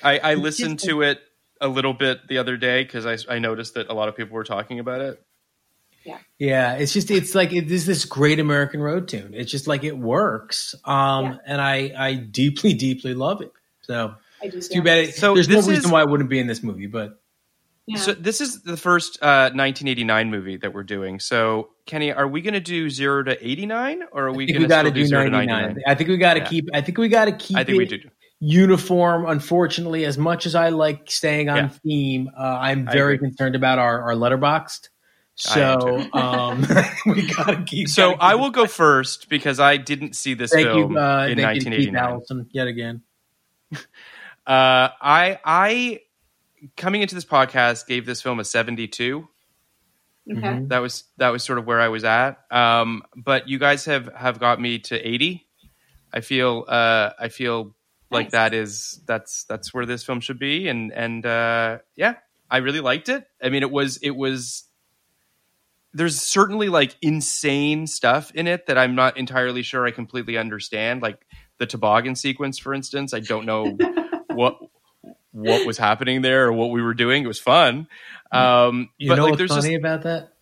I, 0.04 0.20
I 0.20 0.34
listened 0.36 0.80
to 0.82 1.02
it 1.04 1.20
a 1.60 1.68
little 1.68 1.94
bit 1.94 2.28
the 2.28 2.40
other 2.40 2.58
day 2.58 2.84
because 2.84 3.06
I, 3.06 3.18
I 3.36 3.40
noticed 3.40 3.76
that 3.76 3.90
a 3.90 3.94
lot 3.94 4.10
of 4.10 4.16
people 4.16 4.34
were 4.36 4.44
talking 4.44 4.80
about 4.80 5.02
it. 5.02 5.22
Yeah, 6.04 6.18
yeah 6.40 6.74
it's 6.74 6.94
just 6.94 7.12
it's 7.12 7.36
like 7.36 7.54
it 7.54 7.72
is 7.72 7.86
this 7.86 8.06
great 8.06 8.40
American 8.40 8.82
road 8.82 9.08
tune. 9.08 9.36
It's 9.36 9.52
just 9.52 9.68
like 9.68 9.84
it 9.84 9.96
works, 9.96 10.74
um, 10.86 11.26
Yeah. 11.26 11.38
and 11.46 11.62
I 11.62 11.94
I 11.96 12.14
deeply 12.16 12.74
deeply 12.74 13.14
love 13.14 13.42
it. 13.42 13.52
So 13.82 14.16
I 14.42 14.48
do. 14.48 14.58
it's 14.58 14.72
yeah. 14.72 14.78
too 14.78 14.84
bad. 14.84 14.98
It, 15.10 15.14
So 15.16 15.36
there's 15.36 15.48
no 15.48 15.58
reason 15.58 15.76
is- 15.86 15.92
why 15.92 16.02
it 16.02 16.10
wouldn't 16.10 16.32
be 16.32 16.40
in 16.40 16.48
this 16.48 16.64
movie, 16.64 16.88
but 16.88 17.21
Yeah. 17.92 17.98
So 17.98 18.14
this 18.14 18.42
is 18.42 18.62
the 18.64 18.78
first 18.78 19.18
uh, 19.22 19.52
1989 19.54 20.30
movie 20.32 20.58
that 20.58 20.74
we're 20.74 20.84
doing. 20.84 21.20
So 21.20 21.70
Kenny, 21.86 22.14
are 22.14 22.28
we 22.28 22.42
going 22.42 22.54
to 22.54 22.60
do 22.60 22.90
zero 22.90 23.24
to 23.24 23.38
89, 23.46 24.04
or 24.12 24.28
are 24.28 24.32
we 24.32 24.46
going 24.46 24.62
to 24.62 24.68
do 24.68 24.92
do 24.92 25.06
zero 25.06 25.26
to 25.26 25.30
99. 25.30 25.48
99? 25.62 25.84
I 25.88 25.96
think 25.96 26.10
we 26.10 26.18
got 26.18 26.36
to 26.36 26.40
Yeah. 26.42 26.46
keep. 26.48 26.70
I 26.74 26.82
think 26.82 26.98
we 26.98 27.10
got 27.10 27.26
to 27.26 27.32
keep. 27.34 27.58
I 27.58 27.64
think 27.64 27.78
we 27.78 27.86
do. 27.86 28.00
uniform. 28.40 29.26
Unfortunately, 29.26 30.06
as 30.06 30.18
much 30.18 30.46
as 30.46 30.56
I 30.56 30.70
like 30.70 31.12
staying 31.12 31.50
on 31.50 31.58
Yeah. 31.58 31.68
theme, 31.84 32.30
uh, 32.38 32.42
I'm 32.42 32.86
very 32.88 33.18
concerned 33.18 33.56
about 33.56 33.78
our 33.80 34.02
our 34.04 34.14
Letterboxd. 34.14 34.90
So 35.36 35.98
um, 36.14 36.62
we 37.06 37.28
gotta 37.28 37.64
keep. 37.66 37.90
So 37.90 38.04
gotta 38.12 38.14
keep 38.16 38.24
I 38.24 38.36
will 38.36 38.52
go 38.52 38.68
first 38.68 39.28
because 39.30 39.60
I 39.60 39.78
didn't 39.78 40.16
see 40.16 40.34
this 40.34 40.52
Thank 40.52 40.68
film 40.68 40.94
you, 40.94 40.98
uh, 41.00 41.28
in 41.28 41.38
thank 41.38 41.56
you 41.56 41.62
Keith 41.72 41.92
1989. 41.92 41.96
Allison 42.04 42.48
yet 42.52 42.68
again. 42.68 43.02
Uh, 44.44 44.90
I 45.00 45.40
I 45.46 46.00
coming 46.78 47.02
into 47.02 47.16
this 47.16 47.26
podcast 47.26 47.88
gave 47.88 48.06
this 48.06 48.22
film 48.22 48.40
a 48.40 48.44
72. 48.46 49.28
okay. 50.32 50.40
Mhm. 50.40 50.70
That 50.70 50.80
was 50.80 51.06
that 51.18 51.30
was 51.30 51.44
sort 51.44 51.60
of 51.60 51.66
where 51.66 51.80
I 51.80 51.88
was 51.88 52.04
at. 52.04 52.40
Um, 52.52 53.04
but 53.16 53.48
you 53.50 53.60
guys 53.60 53.86
have 53.86 54.14
have 54.14 54.40
got 54.40 54.60
me 54.62 54.80
to 54.80 54.96
80. 55.08 55.48
I 56.14 56.22
feel 56.22 56.66
uh, 56.68 57.12
I 57.20 57.30
feel 57.30 57.76
like 58.10 58.32
that 58.32 58.54
is 58.54 59.02
that's 59.06 59.46
that's 59.46 59.74
where 59.74 59.86
this 59.86 60.04
film 60.04 60.20
should 60.20 60.38
be, 60.40 60.68
and 60.68 60.92
and 60.92 61.26
uh, 61.26 61.80
yeah, 61.96 62.16
I 62.50 62.58
really 62.58 62.82
liked 62.82 63.08
it. 63.10 63.26
I 63.42 63.50
mean, 63.50 63.64
it 63.64 63.72
was 63.72 63.98
it 63.98 64.12
was. 64.16 64.66
There's 65.94 66.22
certainly 66.22 66.70
like 66.70 66.96
insane 67.02 67.88
stuff 67.88 68.32
in 68.34 68.48
it 68.48 68.68
that 68.68 68.78
I'm 68.78 68.96
not 68.96 69.18
entirely 69.18 69.62
sure 69.62 69.86
I 69.86 69.92
completely 69.92 70.38
understand, 70.38 71.02
like 71.02 71.26
the 71.58 71.66
toboggan 71.66 72.16
sequence, 72.16 72.58
for 72.60 72.74
instance. 72.74 73.14
I 73.14 73.20
don't 73.20 73.46
know 73.46 73.78
what 74.28 74.58
what 75.32 75.66
was 75.66 75.78
happening 75.78 76.22
there 76.22 76.48
or 76.48 76.54
what 76.54 76.72
we 76.72 76.82
were 76.82 76.94
doing. 76.94 77.24
It 77.24 77.28
was 77.28 77.40
fun. 77.40 77.88
Um, 78.32 78.90
You 78.98 79.10
but 79.10 79.16
know 79.16 79.24
like, 79.24 79.32
what's 79.32 79.38
there's 79.40 79.52
funny 79.52 79.70
just 79.76 79.80
about 79.80 80.04
that? 80.04 80.34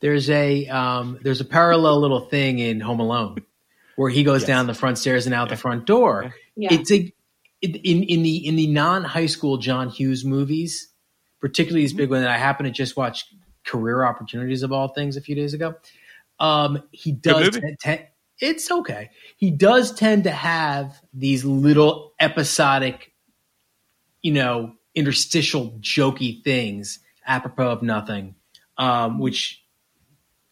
There's 0.00 0.30
a 0.30 0.66
um, 0.68 1.18
there's 1.22 1.40
a 1.40 1.44
parallel 1.44 2.00
little 2.00 2.20
thing 2.20 2.58
in 2.58 2.80
Home 2.80 3.00
Alone 3.00 3.36
where 3.96 4.08
he 4.10 4.22
goes 4.24 4.42
Yes. 4.42 4.48
down 4.48 4.66
the 4.66 4.74
front 4.74 4.98
stairs 4.98 5.26
and 5.26 5.34
out 5.34 5.48
the 5.50 5.56
front 5.56 5.84
door. 5.86 6.34
Yeah. 6.56 6.72
It's 6.72 6.90
a 6.90 7.12
it, 7.60 7.76
in 7.76 8.02
in 8.04 8.22
the 8.22 8.46
in 8.46 8.56
the 8.56 8.66
non 8.68 9.04
high 9.04 9.26
school 9.26 9.58
John 9.58 9.90
Hughes 9.90 10.24
movies, 10.24 10.88
particularly 11.40 11.82
these 11.82 11.92
big 11.92 12.08
one 12.10 12.22
that 12.22 12.30
I 12.30 12.38
happen 12.38 12.64
to 12.64 12.70
just 12.72 12.96
watch 12.96 13.26
Career 13.64 14.02
Opportunities 14.04 14.62
of 14.62 14.72
all 14.72 14.88
things 14.88 15.16
a 15.18 15.20
few 15.20 15.34
days 15.34 15.52
ago. 15.52 15.74
Um, 16.38 16.82
he 16.92 17.12
does. 17.12 17.52
movie. 17.52 17.76
te- 17.78 17.96
te- 17.96 18.04
it's 18.40 18.70
okay. 18.70 19.10
He 19.36 19.50
does 19.50 19.92
tend 19.92 20.24
to 20.24 20.30
have 20.30 20.98
these 21.12 21.44
little 21.44 22.14
episodic, 22.18 23.12
you 24.22 24.32
know, 24.32 24.74
interstitial 24.94 25.72
jokey 25.80 26.42
things 26.42 26.98
apropos 27.26 27.70
of 27.70 27.82
nothing. 27.82 28.34
Um, 28.78 29.18
which 29.18 29.62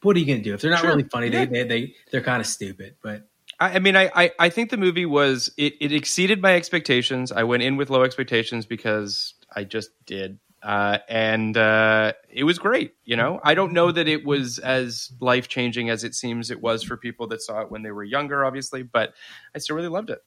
what 0.02 0.14
are 0.16 0.20
you 0.20 0.26
going 0.26 0.38
to 0.38 0.44
do 0.44 0.54
if 0.54 0.60
they're 0.60 0.70
not 0.70 0.80
Sure. 0.80 0.90
really 0.90 1.08
funny? 1.08 1.28
Yeah. 1.28 1.46
They 1.46 1.62
they 1.62 1.68
they 1.68 1.94
they're 2.10 2.22
kind 2.22 2.40
of 2.40 2.46
stupid, 2.46 2.96
but. 3.02 3.28
I, 3.60 3.74
I 3.74 3.78
mean, 3.80 3.96
I, 3.96 4.10
I, 4.14 4.30
I 4.38 4.48
think 4.50 4.70
the 4.70 4.76
movie 4.76 5.06
was 5.06 5.52
it, 5.56 5.74
it 5.80 5.92
exceeded 5.92 6.40
my 6.40 6.54
expectations. 6.54 7.32
I 7.32 7.42
went 7.44 7.62
in 7.64 7.76
with 7.76 7.90
low 7.90 8.04
expectations 8.04 8.66
because 8.66 9.34
I 9.54 9.64
just 9.64 9.90
did, 10.06 10.38
uh, 10.62 10.98
and 11.08 11.56
uh, 11.56 12.12
it 12.30 12.44
was 12.44 12.58
great. 12.60 12.94
You 13.04 13.16
know, 13.16 13.40
I 13.42 13.54
don't 13.54 13.72
know 13.72 13.90
that 13.90 14.06
it 14.06 14.24
was 14.24 14.58
as 14.60 15.10
life 15.20 15.48
changing 15.48 15.90
as 15.90 16.04
it 16.04 16.14
seems 16.14 16.50
it 16.52 16.60
was 16.60 16.84
for 16.84 16.96
people 16.96 17.26
that 17.28 17.42
saw 17.42 17.62
it 17.62 17.70
when 17.70 17.82
they 17.82 17.90
were 17.90 18.04
younger, 18.04 18.44
obviously, 18.44 18.82
but 18.84 19.14
I 19.54 19.58
still 19.58 19.74
really 19.74 19.88
loved 19.88 20.10
it. 20.10 20.22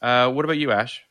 Uh, 0.00 0.30
what 0.30 0.44
about 0.44 0.58
you, 0.58 0.70
Ash? 0.70 1.02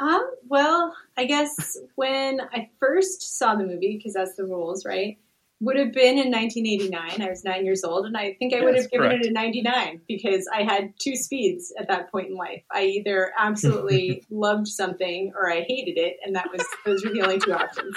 Um, 0.00 0.30
well, 0.48 0.94
I 1.16 1.24
guess 1.26 1.78
when 1.96 2.40
I 2.52 2.70
first 2.80 3.38
saw 3.38 3.54
the 3.54 3.64
movie, 3.64 3.96
because 3.96 4.14
that's 4.14 4.34
the 4.34 4.44
rules, 4.44 4.84
right? 4.84 5.18
Would 5.60 5.76
have 5.76 5.92
been 5.92 6.18
in 6.18 6.32
1989. 6.32 7.22
I 7.22 7.30
was 7.30 7.44
nine 7.44 7.64
years 7.64 7.84
old, 7.84 8.04
and 8.06 8.16
I 8.16 8.34
think 8.40 8.52
I 8.52 8.62
would 8.64 8.74
Yes, 8.74 8.84
have 8.84 8.90
given 8.90 9.08
correct. 9.10 9.26
it 9.26 9.30
a 9.30 9.32
99 9.32 10.00
because 10.08 10.48
I 10.52 10.62
had 10.64 10.92
two 10.98 11.14
speeds 11.14 11.72
at 11.78 11.86
that 11.86 12.10
point 12.10 12.30
in 12.30 12.34
life. 12.36 12.64
I 12.72 12.82
either 12.86 13.30
absolutely 13.38 14.24
loved 14.30 14.66
something 14.66 15.32
or 15.36 15.48
I 15.52 15.60
hated 15.60 15.98
it, 15.98 16.16
and 16.24 16.34
that 16.34 16.50
was 16.50 16.66
those 16.84 17.04
were 17.04 17.12
the 17.12 17.22
only 17.22 17.38
two 17.38 17.52
options. 17.52 17.94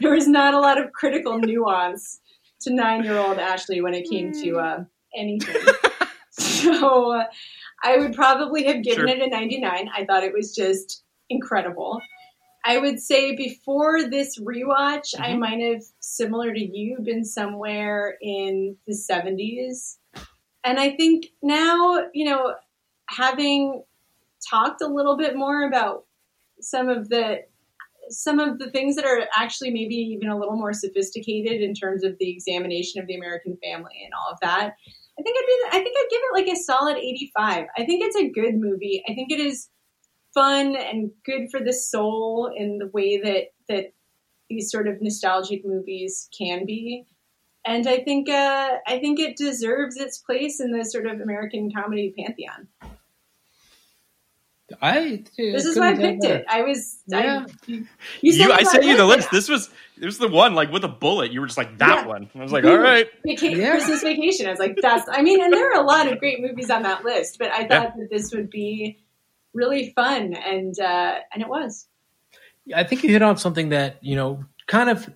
There 0.00 0.12
was 0.12 0.28
not 0.28 0.54
a 0.54 0.60
lot 0.60 0.78
of 0.80 0.92
critical 0.92 1.36
nuance 1.38 2.20
to 2.60 2.72
nine-year-old 2.72 3.38
Ashley 3.40 3.80
when 3.80 3.94
it 3.94 4.08
came 4.08 4.30
to 4.44 4.58
uh, 4.58 4.84
anything. 5.16 5.56
so 6.30 7.12
uh, 7.18 7.24
I 7.82 7.96
would 7.96 8.14
probably 8.14 8.64
have 8.64 8.84
given 8.84 9.08
Sure. 9.08 9.16
it 9.16 9.22
a 9.22 9.28
99. 9.28 9.88
I 9.96 10.04
thought 10.04 10.22
it 10.22 10.32
was 10.32 10.54
just 10.54 11.02
incredible. 11.30 12.00
I 12.64 12.76
would 12.78 13.00
say 13.00 13.34
before 13.34 14.08
this 14.10 14.38
rewatch, 14.38 15.18
I 15.18 15.30
Mm-hmm. 15.30 15.38
might 15.40 15.60
have, 15.60 15.82
similar 16.00 16.52
to 16.52 16.60
you, 16.60 16.98
been 17.02 17.24
somewhere 17.24 18.18
in 18.20 18.76
the 18.86 18.92
70s. 18.92 19.96
And 20.62 20.78
I 20.78 20.90
think 20.94 21.26
now, 21.42 22.04
you 22.12 22.26
know, 22.28 22.54
having 23.08 23.82
talked 24.48 24.82
a 24.82 24.86
little 24.86 25.16
bit 25.16 25.36
more 25.36 25.66
about 25.66 26.04
some 26.60 26.88
of 26.88 27.08
the 27.08 27.38
some 28.12 28.40
of 28.40 28.58
the 28.58 28.68
things 28.72 28.96
that 28.96 29.04
are 29.04 29.20
actually 29.36 29.70
maybe 29.70 29.94
even 29.94 30.28
a 30.28 30.36
little 30.36 30.56
more 30.56 30.72
sophisticated 30.72 31.62
in 31.62 31.72
terms 31.74 32.02
of 32.02 32.18
the 32.18 32.28
examination 32.28 33.00
of 33.00 33.06
the 33.06 33.14
American 33.14 33.56
family 33.62 34.02
and 34.04 34.12
all 34.12 34.32
of 34.32 34.38
that. 34.42 34.74
I 35.18 35.22
think 35.22 35.36
I'd 35.38 35.46
be 35.46 35.78
I 35.78 35.82
think 35.82 35.96
I'd 35.96 36.08
give 36.10 36.20
it 36.20 36.34
like 36.34 36.48
a 36.48 36.56
solid 36.60 36.96
85. 36.96 37.66
I 37.78 37.84
think 37.86 38.02
it's 38.04 38.16
a 38.16 38.28
good 38.28 38.56
movie. 38.56 39.02
I 39.08 39.14
think 39.14 39.30
it 39.30 39.38
is 39.40 39.68
fun 40.34 40.76
and 40.76 41.10
good 41.24 41.50
for 41.50 41.60
the 41.60 41.72
soul 41.72 42.52
in 42.54 42.78
the 42.78 42.86
way 42.88 43.18
that 43.20 43.52
that 43.68 43.92
these 44.48 44.70
sort 44.70 44.88
of 44.88 45.00
nostalgic 45.00 45.64
movies 45.64 46.28
can 46.36 46.66
be. 46.66 47.06
And 47.64 47.86
I 47.86 47.98
think 47.98 48.28
uh, 48.28 48.70
I 48.86 48.98
think 49.00 49.20
it 49.20 49.36
deserves 49.36 49.96
its 49.96 50.18
place 50.18 50.60
in 50.60 50.70
the 50.72 50.84
sort 50.84 51.06
of 51.06 51.20
American 51.20 51.70
comedy 51.72 52.14
pantheon. 52.16 52.68
I 54.80 55.24
too 55.36 55.50
This 55.50 55.64
is 55.64 55.76
why 55.76 55.90
I 55.90 55.96
picked 55.96 56.24
it. 56.24 56.44
I 56.48 56.62
was 56.62 57.00
Yeah. 57.08 57.44
I, 57.48 57.52
you, 57.66 57.86
You, 58.20 58.32
said 58.32 58.50
I 58.52 58.62
sent 58.62 58.84
you 58.84 58.96
the 58.96 59.04
list. 59.04 59.28
This 59.32 59.48
was 59.48 59.68
this 59.96 60.06
was 60.06 60.18
the 60.18 60.28
one 60.28 60.54
like 60.54 60.70
with 60.70 60.84
a 60.84 60.88
bullet. 60.88 61.32
You 61.32 61.40
were 61.40 61.48
just 61.48 61.58
like 61.58 61.76
that 61.78 62.02
Yeah. 62.02 62.06
one. 62.06 62.30
I 62.36 62.42
was 62.42 62.52
like, 62.52 62.64
all 62.64 62.78
right. 62.78 63.08
Vaca- 63.26 63.50
Yeah. 63.50 63.72
Christmas 63.72 64.02
Vacation. 64.02 64.46
I 64.46 64.50
was 64.50 64.60
like, 64.60 64.76
that's. 64.80 65.08
I 65.10 65.22
mean, 65.22 65.42
and 65.42 65.52
there 65.52 65.72
are 65.72 65.80
a 65.82 65.84
lot 65.84 66.10
of 66.10 66.20
great 66.20 66.40
movies 66.40 66.70
on 66.70 66.84
that 66.84 67.04
list, 67.04 67.36
but 67.40 67.50
I 67.50 67.66
thought 67.66 67.96
that 67.96 68.08
this 68.10 68.32
would 68.32 68.48
be 68.48 68.98
really 69.54 69.92
fun, 69.94 70.34
and 70.34 70.78
uh, 70.78 71.18
and 71.32 71.42
it 71.42 71.48
was. 71.48 71.86
I 72.74 72.84
think 72.84 73.02
you 73.02 73.10
hit 73.10 73.22
on 73.22 73.36
something 73.36 73.70
that, 73.70 73.98
you 74.02 74.16
know, 74.16 74.44
kind 74.66 74.90
of 74.90 75.08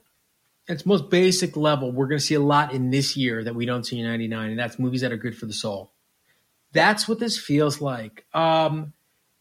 at 0.69 0.77
its 0.77 0.87
most 0.87 1.11
basic 1.11 1.57
level, 1.57 1.93
we're 1.93 2.07
going 2.07 2.19
to 2.19 2.25
see 2.25 2.35
a 2.35 2.41
lot 2.41 2.73
in 2.73 2.91
this 2.91 3.17
year 3.17 3.45
that 3.45 3.55
we 3.55 3.67
don't 3.67 3.85
see 3.85 3.99
in 3.99 4.07
99, 4.07 4.51
and 4.51 4.59
that's 4.59 4.79
movies 4.79 5.03
that 5.03 5.13
are 5.13 5.17
good 5.17 5.37
for 5.37 5.47
the 5.47 5.53
soul. 5.53 5.93
That's 6.73 7.07
what 7.07 7.21
this 7.21 7.39
feels 7.39 7.81
like. 7.81 8.25
Um, 8.33 8.95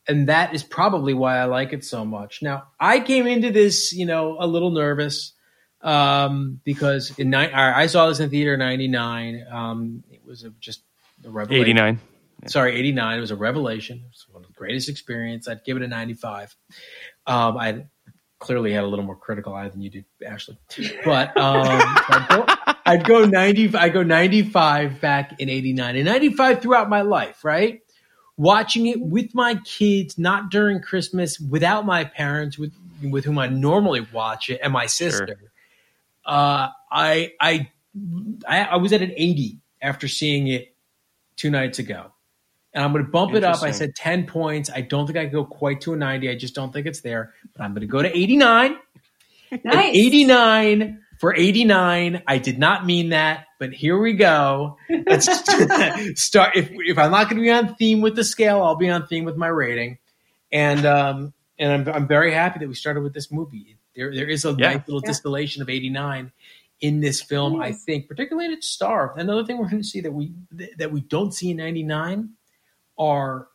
and 0.08 0.28
that 0.28 0.54
is 0.54 0.64
probably 0.64 1.14
why 1.14 1.38
I 1.38 1.46
like 1.46 1.72
it 1.72 1.86
so 1.86 2.04
much. 2.04 2.42
Now, 2.42 2.68
I 2.80 3.00
came 3.00 3.26
into 3.26 3.52
this, 3.52 3.94
you 3.94 4.06
know, 4.06 4.36
a 4.38 4.46
little 4.46 4.72
nervous 4.72 5.32
um, 5.82 6.60
because 6.64 7.18
in 7.18 7.30
ni- 7.30 7.38
I 7.38 7.84
I 7.84 7.86
saw 7.88 8.10
this 8.10 8.20
in 8.20 8.30
theater 8.30 8.58
99. 8.58 9.46
Um, 9.50 10.04
it 10.12 10.26
was 10.26 10.44
a, 10.44 10.50
just 10.60 10.84
a 11.26 11.30
revelation. 11.30 11.62
Eighty 11.62 11.74
nine. 11.74 12.00
Sorry, 12.48 12.76
89. 12.76 13.18
It 13.18 13.22
was 13.22 13.32
a 13.32 13.36
revelation. 13.36 13.98
It 13.98 14.10
was 14.10 14.26
one 14.32 14.44
of 14.44 14.48
the 14.48 14.54
greatest 14.54 14.90
experience. 14.90 15.48
I'd 15.48 15.64
give 15.64 15.78
it 15.78 15.84
a 15.84 15.88
95. 15.88 16.56
Um, 17.26 17.58
I 17.58 17.86
clearly 18.40 18.74
had 18.74 18.84
a 18.84 18.88
little 18.88 19.06
more 19.06 19.16
critical 19.16 19.54
eye 19.54 19.70
than 19.70 19.82
you 19.82 19.90
did, 19.90 20.06
Ashley. 20.26 20.58
But 21.06 21.36
um, 21.38 21.66
I'd, 21.66 22.26
go, 22.30 22.46
I'd 22.86 23.08
go 23.08 23.26
90. 23.26 23.76
I 23.76 23.90
go 23.90 24.04
95 24.04 25.00
back 25.00 25.40
in 25.40 25.50
89 25.50 25.96
and 25.96 26.06
95 26.06 26.62
throughout 26.62 26.90
my 26.90 27.02
life. 27.02 27.44
Right, 27.44 27.82
watching 28.38 28.88
it 28.88 29.00
with 29.00 29.34
my 29.34 29.56
kids, 29.64 30.18
not 30.18 30.52
during 30.52 30.82
Christmas, 30.82 31.40
without 31.40 31.86
my 31.86 32.04
parents, 32.04 32.58
with 32.58 32.74
with 33.02 33.26
whom 33.26 33.40
I 33.40 33.48
normally 33.48 34.06
watch 34.14 34.50
it, 34.50 34.60
and 34.62 34.74
my 34.74 34.86
sister. 34.86 35.38
Uh, 36.26 36.70
I, 36.92 37.34
I 37.40 37.70
I 38.48 38.66
I 38.66 38.76
was 38.78 38.94
at 38.94 39.02
an 39.02 39.14
80 39.16 39.60
after 39.82 40.08
seeing 40.08 40.48
it 40.48 40.76
two 41.36 41.50
nights 41.50 41.80
ago. 41.80 42.12
And 42.74 42.84
I'm 42.84 42.92
going 42.92 43.06
to 43.06 43.12
bump 43.12 43.36
it 43.36 43.44
up. 43.44 43.62
I 43.62 43.72
said 43.72 43.96
10 43.96 44.26
points. 44.26 44.70
I 44.74 44.82
don't 44.82 45.06
think 45.06 45.18
I 45.18 45.26
can 45.26 45.34
go 45.34 45.46
quite 45.46 45.82
to 45.82 45.94
a 45.94 45.96
90. 45.96 46.30
I 46.30 46.36
just 46.36 46.56
don't 46.56 46.72
think 46.74 46.88
it's 46.88 47.02
there. 47.02 47.34
But 47.56 47.64
I'm 47.64 47.72
going 47.74 47.82
to 47.82 47.88
go 47.88 48.02
to 48.02 48.16
89. 48.18 48.78
And 49.52 49.62
Nice. 49.66 49.96
89 49.96 51.04
for 51.20 51.36
89. 51.36 52.24
I 52.26 52.38
did 52.40 52.58
not 52.58 52.88
mean 52.88 53.10
that, 53.10 53.46
but 53.60 53.72
here 53.72 54.00
we 54.00 54.14
go. 54.14 54.78
Let's 54.90 55.26
start. 56.20 56.56
If, 56.56 56.72
if 56.72 56.98
I'm 56.98 57.12
not 57.12 57.30
going 57.30 57.38
to 57.38 57.44
be 57.44 57.52
on 57.52 57.76
theme 57.76 58.02
with 58.02 58.16
the 58.16 58.24
scale, 58.24 58.64
I'll 58.64 58.76
be 58.78 58.90
on 58.90 59.06
theme 59.06 59.26
with 59.26 59.38
my 59.38 59.48
rating. 59.48 60.00
And 60.52 60.84
um, 60.88 61.34
and 61.60 61.88
I'm, 61.88 61.96
I'm 61.96 62.08
very 62.08 62.34
happy 62.34 62.58
that 62.62 62.68
we 62.68 62.74
started 62.74 63.04
with 63.04 63.14
this 63.14 63.32
movie. 63.32 63.78
There 63.96 64.12
there 64.14 64.28
is 64.28 64.44
a 64.44 64.56
Yeah. 64.58 64.74
nice 64.74 64.88
little 64.88 65.02
Yeah. 65.04 65.10
distillation 65.10 65.62
of 65.62 65.70
89 65.70 66.32
in 66.82 67.00
this 67.00 67.22
film. 67.22 67.62
I 67.62 67.74
think, 67.74 68.08
particularly 68.08 68.48
in 68.48 68.54
its 68.54 68.68
star. 68.68 69.14
Another 69.16 69.46
thing 69.46 69.60
we're 69.60 69.70
going 69.70 69.84
to 69.84 69.88
see 69.88 70.02
that 70.02 70.14
we 70.14 70.34
that 70.78 70.92
we 70.92 71.02
don't 71.02 71.32
see 71.32 71.52
in 71.52 71.58
99 71.58 72.30
are 72.98 73.48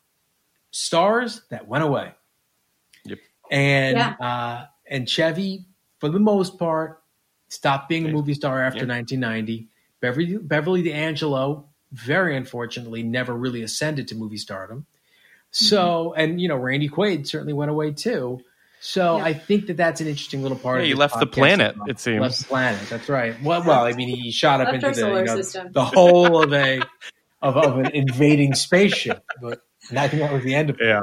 stars 0.71 1.43
that 1.51 1.67
went 1.69 1.85
away. 1.85 2.13
Yep. 3.05 3.19
And 3.51 3.97
Yeah. 3.97 4.15
uh, 4.21 4.67
and 4.91 5.09
Chevy, 5.09 5.67
for 5.99 6.09
the 6.09 6.19
most 6.19 6.59
part, 6.59 7.03
stopped 7.49 7.89
being 7.89 8.07
a 8.07 8.11
movie 8.13 8.35
star 8.35 8.63
after 8.63 8.81
Yep. 8.81 8.89
1990. 8.89 9.69
Beverly 10.01 10.37
Beverly 10.37 10.83
D'Angelo, 10.83 11.67
very 11.93 12.37
unfortunately, 12.37 13.03
never 13.03 13.35
really 13.35 13.63
ascended 13.63 14.09
to 14.09 14.15
movie 14.15 14.37
stardom. 14.37 14.87
So, 15.51 16.13
Mm-hmm. 16.15 16.21
and 16.21 16.41
you 16.41 16.49
know, 16.49 16.57
Randy 16.57 16.89
Quaid 16.89 17.27
certainly 17.27 17.55
went 17.55 17.71
away 17.71 17.93
too. 17.93 18.41
So, 18.81 19.17
Yeah. 19.17 19.25
I 19.25 19.33
think 19.35 19.67
that 19.67 19.77
that's 19.77 20.01
an 20.01 20.07
interesting 20.07 20.43
little 20.43 20.59
part. 20.59 20.79
Yeah, 20.79 20.83
of 20.83 20.89
he 20.89 20.95
left 20.95 21.19
the 21.19 21.27
planet, 21.27 21.73
as 21.73 21.77
well. 21.79 21.89
it 21.89 21.99
seems. 21.99 22.21
left 22.21 22.39
the 22.39 22.45
planet. 22.45 22.81
That's 22.89 23.09
right. 23.09 23.43
Well, 23.43 23.65
well, 23.65 23.85
I 23.85 23.93
mean, 23.93 24.09
he 24.09 24.31
shot 24.31 24.61
up 24.61 24.69
Left 24.71 24.85
into 24.85 25.01
the 25.01 25.09
you 25.15 25.25
know, 25.25 25.71
the 25.73 25.85
whole 25.85 26.43
of 26.45 26.53
a 26.53 26.83
of, 27.43 27.57
of 27.57 27.79
an 27.79 27.91
invading 27.93 28.55
spaceship, 28.55 29.25
but 29.41 29.63
I 29.97 30.09
think 30.09 30.23
that 30.23 30.33
was 30.33 30.43
the 30.45 30.55
end 30.55 30.71
of 30.71 30.77
it. 30.81 30.87
Yeah, 30.87 31.01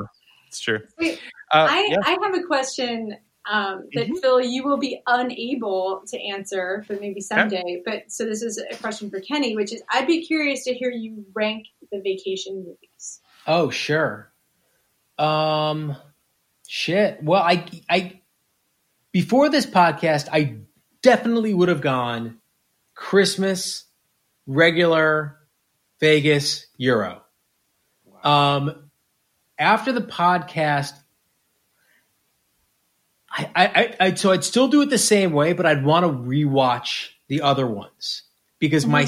it's 0.47 0.59
true. 0.59 0.79
Wait, 0.99 1.19
Uh, 1.51 1.67
I, 1.69 1.87
yeah. 1.89 1.97
I 2.03 2.17
have 2.21 2.35
a 2.35 2.43
question 2.43 3.15
um, 3.49 3.87
that 3.93 4.07
Phil, 4.21 4.41
you 4.41 4.63
will 4.63 4.77
be 4.77 5.01
unable 5.05 6.01
to 6.07 6.19
answer, 6.19 6.83
but 6.87 6.99
maybe 6.99 7.21
someday. 7.21 7.81
But 7.85 8.11
so 8.11 8.25
this 8.25 8.41
is 8.41 8.57
a 8.57 8.75
question 8.77 9.09
for 9.09 9.19
Kenny, 9.19 9.55
which 9.55 9.71
is 9.73 9.83
I'd 9.91 10.07
be 10.07 10.25
curious 10.25 10.63
to 10.65 10.73
hear 10.73 10.89
you 10.89 11.25
rank 11.33 11.67
the 11.91 12.01
vacation 12.01 12.65
movies. 12.65 13.21
Oh, 13.45 13.69
sure. 13.69 14.31
Um, 15.19 15.95
shit. 16.67 17.23
Well, 17.23 17.41
I, 17.41 17.65
I, 17.87 18.21
before 19.11 19.49
this 19.49 19.67
podcast, 19.67 20.27
I 20.31 20.57
definitely 21.03 21.53
would 21.53 21.69
have 21.69 21.81
gone 21.81 22.39
Christmas, 22.95 23.85
regular, 24.47 25.37
Vegas, 25.99 26.67
Euro. 26.77 27.21
Um, 28.23 28.89
after 29.57 29.91
the 29.91 30.01
podcast, 30.01 30.93
I, 33.31 33.49
I, 33.55 33.95
I, 33.99 34.13
so 34.13 34.31
I'd 34.31 34.43
still 34.43 34.67
do 34.67 34.81
it 34.81 34.89
the 34.89 34.97
same 34.97 35.33
way, 35.33 35.53
but 35.53 35.65
I'd 35.65 35.83
want 35.85 36.05
to 36.05 36.11
rewatch 36.11 37.09
the 37.27 37.41
other 37.41 37.67
ones 37.67 38.23
because 38.59 38.85
my 38.85 39.05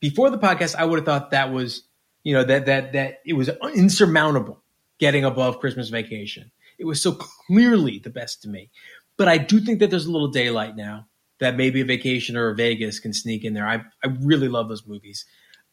before 0.00 0.30
the 0.30 0.38
podcast, 0.38 0.74
I 0.74 0.84
would 0.84 0.98
have 0.98 1.06
thought 1.06 1.30
that 1.30 1.52
was, 1.52 1.82
you 2.24 2.34
know, 2.34 2.44
that 2.44 2.66
that 2.66 2.92
that 2.94 3.20
it 3.24 3.34
was 3.34 3.50
insurmountable 3.74 4.62
getting 4.98 5.24
above 5.24 5.60
Christmas 5.60 5.88
Vacation. 5.90 6.50
It 6.78 6.86
was 6.86 7.00
so 7.00 7.12
clearly 7.12 7.98
the 7.98 8.10
best 8.10 8.42
to 8.42 8.48
me, 8.48 8.70
but 9.16 9.28
I 9.28 9.38
do 9.38 9.60
think 9.60 9.80
that 9.80 9.90
there's 9.90 10.06
a 10.06 10.12
little 10.12 10.28
daylight 10.28 10.76
now 10.76 11.06
that 11.38 11.56
maybe 11.56 11.80
a 11.80 11.84
Vacation 11.84 12.36
or 12.36 12.48
a 12.48 12.54
Vegas 12.54 13.00
can 13.00 13.12
sneak 13.12 13.44
in 13.44 13.54
there. 13.54 13.66
I 13.66 13.76
I 14.02 14.08
really 14.20 14.48
love 14.48 14.68
those 14.68 14.86
movies. 14.86 15.24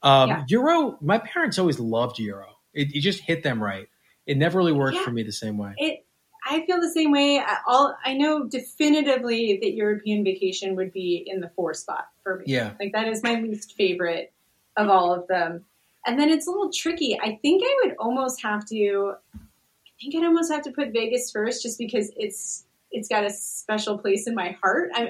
Um, 0.05 0.29
Yeah. 0.29 0.43
Euro, 0.49 0.97
my 1.01 1.17
parents 1.17 1.59
always 1.59 1.79
loved 1.79 2.19
Euro. 2.19 2.47
It, 2.73 2.95
it 2.95 3.01
just 3.01 3.19
hit 3.19 3.43
them 3.43 3.61
right. 3.61 3.87
It 4.25 4.37
never 4.37 4.57
really 4.57 4.71
worked 4.71 4.95
Yeah. 4.95 5.03
for 5.03 5.11
me 5.11 5.23
the 5.23 5.31
same 5.33 5.57
way. 5.57 5.73
It. 5.77 6.05
I 6.47 6.63
feel 6.67 6.79
the 6.79 6.91
same 6.91 7.11
way. 7.11 7.39
I, 7.39 7.57
all 7.67 7.97
I 8.05 8.13
know 8.13 8.45
definitively 8.47 9.57
that 9.63 9.73
European 9.73 10.23
Vacation 10.23 10.75
would 10.75 10.93
be 10.93 11.23
in 11.25 11.39
the 11.39 11.49
four 11.55 11.73
spot 11.73 12.07
for 12.21 12.37
me. 12.37 12.43
Yeah. 12.47 12.73
like 12.79 12.91
that 12.93 13.07
is 13.07 13.23
my 13.23 13.33
least 13.41 13.73
favorite 13.75 14.31
of 14.77 14.87
all 14.89 15.11
of 15.11 15.27
them. 15.27 15.65
And 16.05 16.19
then 16.19 16.29
it's 16.29 16.45
a 16.47 16.51
little 16.51 16.71
tricky. 16.71 17.19
I 17.19 17.39
think 17.41 17.63
I 17.65 17.75
would 17.83 17.95
almost 17.97 18.43
have 18.43 18.63
to. 18.65 19.13
I 19.33 19.91
think 19.99 20.13
I'd 20.15 20.23
almost 20.27 20.51
have 20.51 20.61
to 20.65 20.71
put 20.71 20.93
Vegas 20.93 21.31
first, 21.31 21.63
just 21.63 21.79
because 21.79 22.11
it's 22.15 22.65
it's 22.91 23.07
got 23.07 23.25
a 23.25 23.31
special 23.31 23.97
place 23.97 24.27
in 24.27 24.35
my 24.35 24.55
heart. 24.61 24.91
I'm 24.93 25.07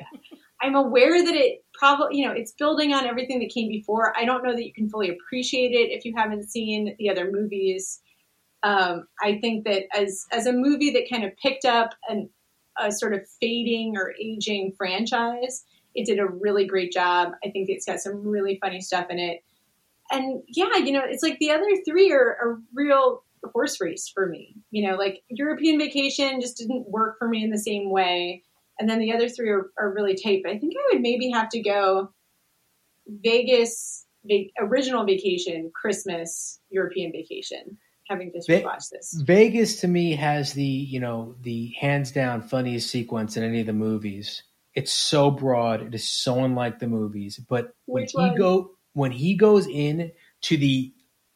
I'm 0.62 0.76
aware 0.76 1.22
that 1.22 1.36
it 1.36 1.65
probably 1.78 2.18
you 2.18 2.26
know 2.26 2.34
it's 2.34 2.52
building 2.52 2.94
on 2.94 3.06
everything 3.06 3.40
that 3.40 3.54
came 3.54 3.70
before. 3.70 4.18
I 4.18 4.26
don't 4.26 4.44
know 4.44 4.54
that 4.54 4.66
you 4.66 4.74
can 4.74 4.90
fully 4.90 5.10
appreciate 5.10 5.72
it 5.72 5.92
if 5.92 6.06
you 6.06 6.14
haven't 6.16 6.50
seen 6.50 6.96
the 7.00 7.10
other 7.10 7.32
movies. 7.32 8.02
Um, 8.64 9.08
I 9.22 9.40
think 9.40 9.66
that 9.66 9.84
as 9.96 10.26
as 10.32 10.48
a 10.48 10.54
movie 10.54 10.92
that 10.92 11.10
kind 11.10 11.24
of 11.24 11.36
picked 11.38 11.66
up 11.66 11.94
an, 12.10 12.30
a 12.78 12.92
sort 12.92 13.14
of 13.14 13.28
fading 13.40 13.96
or 13.96 14.14
aging 14.20 14.74
franchise, 14.78 15.64
it 15.94 16.06
did 16.06 16.20
a 16.20 16.26
really 16.26 16.66
great 16.66 16.92
job. 16.92 17.34
I 17.44 17.50
think 17.50 17.70
it's 17.70 17.86
got 17.86 18.00
some 18.00 18.28
really 18.28 18.58
funny 18.62 18.82
stuff 18.82 19.08
in 19.10 19.20
it. 19.20 19.44
And 20.12 20.44
yeah, 20.48 20.78
you 20.78 20.92
know, 20.92 21.04
it's 21.04 21.24
like 21.24 21.40
the 21.40 21.52
other 21.52 21.66
three 21.86 22.12
are 22.12 22.38
a 22.44 22.62
real 22.74 23.24
horse 23.54 23.80
race 23.80 24.10
for 24.14 24.28
me. 24.28 24.56
You 24.72 24.88
know, 24.88 24.98
like 24.98 25.24
European 25.30 25.80
Vacation 25.80 26.42
just 26.42 26.58
didn't 26.58 26.90
work 26.90 27.18
for 27.20 27.28
me 27.28 27.44
in 27.44 27.50
the 27.50 27.58
same 27.58 27.90
way. 27.90 28.44
And 28.80 28.90
then 28.90 29.00
the 29.00 29.14
other 29.14 29.30
three 29.30 29.50
are, 29.50 29.72
are 29.80 29.94
really 29.94 30.16
tight. 30.16 30.42
But 30.44 30.54
I 30.54 30.60
think 30.60 30.74
I 30.78 30.94
would 30.94 31.02
maybe 31.02 31.30
have 31.30 31.50
to 31.50 31.62
go 31.62 32.10
Vegas, 33.08 34.06
va- 34.26 34.50
original 34.60 35.06
vacation, 35.06 35.72
Christmas, 35.74 36.60
European 36.70 37.12
vacation, 37.12 37.78
having 38.08 38.32
just 38.34 38.48
Ve- 38.48 38.62
rewatched 38.64 38.90
this. 38.92 39.22
Vegas 39.26 39.80
to 39.82 39.88
me 39.88 40.16
has 40.16 40.54
the 40.54 40.64
you 40.64 41.00
know 41.00 41.36
the 41.42 41.74
hands 41.80 42.12
down 42.12 42.42
funniest 42.42 42.90
sequence 42.90 43.38
in 43.38 43.44
any 43.44 43.62
of 43.62 43.68
the 43.68 43.74
movies. 43.74 44.44
It's 44.74 44.92
so 44.92 45.32
broad. 45.32 45.82
It 45.82 45.96
is 45.96 46.10
so 46.10 46.44
unlike 46.44 46.80
the 46.80 46.88
movies. 46.88 47.40
But 47.50 47.74
when 47.86 48.04
Which 48.04 48.12
he 48.12 48.18
one? 48.18 48.36
go 48.36 48.72
when 48.94 49.12
he 49.12 49.36
goes 49.36 49.68
in 49.68 50.12
to 50.44 50.58
the 50.58 50.92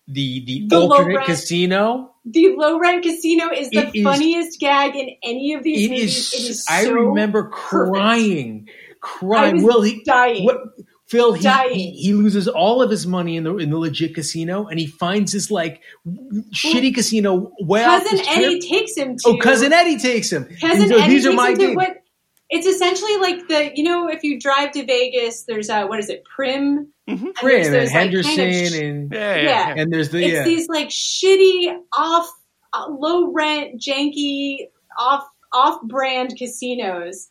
the 0.09 0.43
the, 0.45 0.67
The 0.67 0.79
alternate 0.79 1.25
casino. 1.25 2.11
The 2.25 2.55
low 2.57 2.79
rent 2.79 3.03
casino 3.03 3.49
is 3.51 3.69
the 3.69 3.87
It 3.87 3.95
is- 3.95 4.03
funniest 4.03 4.59
gag 4.59 4.95
in 4.95 5.09
any 5.23 5.53
of 5.53 5.63
these 5.63 5.85
It 5.85 5.89
movies. 5.91 6.17
is. 6.17 6.33
it 6.33 6.49
is 6.49 6.65
I 6.69 6.83
so 6.83 6.93
remember 6.93 7.43
perfect. 7.45 7.95
crying, 7.95 8.67
I 8.69 8.73
crying. 9.01 9.63
Will 9.63 9.81
he? 9.81 10.03
dying. 10.03 10.45
What? 10.45 10.57
Phil, 11.07 11.33
he, 11.33 11.41
Dying. 11.41 11.73
he 11.73 11.91
he 11.93 12.13
loses 12.13 12.47
all 12.47 12.83
of 12.83 12.91
his 12.91 13.07
money 13.07 13.35
in 13.35 13.43
the 13.43 13.57
in 13.57 13.71
the 13.71 13.77
legit 13.79 14.13
casino, 14.13 14.67
and 14.67 14.79
he 14.79 14.85
finds 14.85 15.31
this 15.31 15.49
like 15.49 15.81
shitty 16.53 16.93
casino 16.93 17.51
off 17.67 18.03
Cousin 18.03 18.19
Eddie 18.27 18.59
takes 18.59 18.95
him 18.95 19.15
oh, 19.25 19.31
to. 19.31 19.37
Oh, 19.37 19.41
cousin 19.41 19.73
Eddie 19.73 19.97
takes 19.97 20.31
him. 20.31 20.45
Cousin 20.61 20.93
are- 20.93 20.99
Eddie 20.99 21.13
these 21.13 21.25
are 21.25 21.33
my 21.33 21.49
him 21.49 21.57
to 21.57 21.73
what? 21.75 21.95
It's 22.51 22.67
essentially 22.67 23.17
like 23.17 23.47
the 23.47 23.71
you 23.75 23.83
know 23.83 24.07
if 24.07 24.23
you 24.23 24.39
drive 24.39 24.71
to 24.73 24.85
Vegas, 24.85 25.45
there's 25.45 25.69
a 25.69 25.85
what 25.87 25.97
is 25.99 26.09
it, 26.09 26.23
Primm, 26.37 26.87
and 27.09 27.21
there's 27.23 27.33
Primm 27.35 27.65
and 27.65 27.73
those, 27.73 27.93
like, 27.93 28.11
kind 28.11 28.13
of 28.15 28.25
Henderson 28.25 28.65
sh- 28.65 28.81
and 28.81 29.11
Yeah, 29.13 29.35
yeah, 29.35 29.41
Yeah. 29.41 29.43
yeah. 29.43 29.73
and 29.81 29.93
there's 29.93 30.09
the 30.09 30.23
it's 30.23 30.33
yeah. 30.33 30.43
these 30.43 30.67
like 30.69 30.89
shitty 30.89 31.77
off, 31.97 32.29
uh, 32.73 32.87
low 32.89 33.31
rent, 33.31 33.79
janky, 33.81 34.67
off 34.99 35.23
off 35.53 35.81
brand 35.83 36.35
casinos 36.37 37.27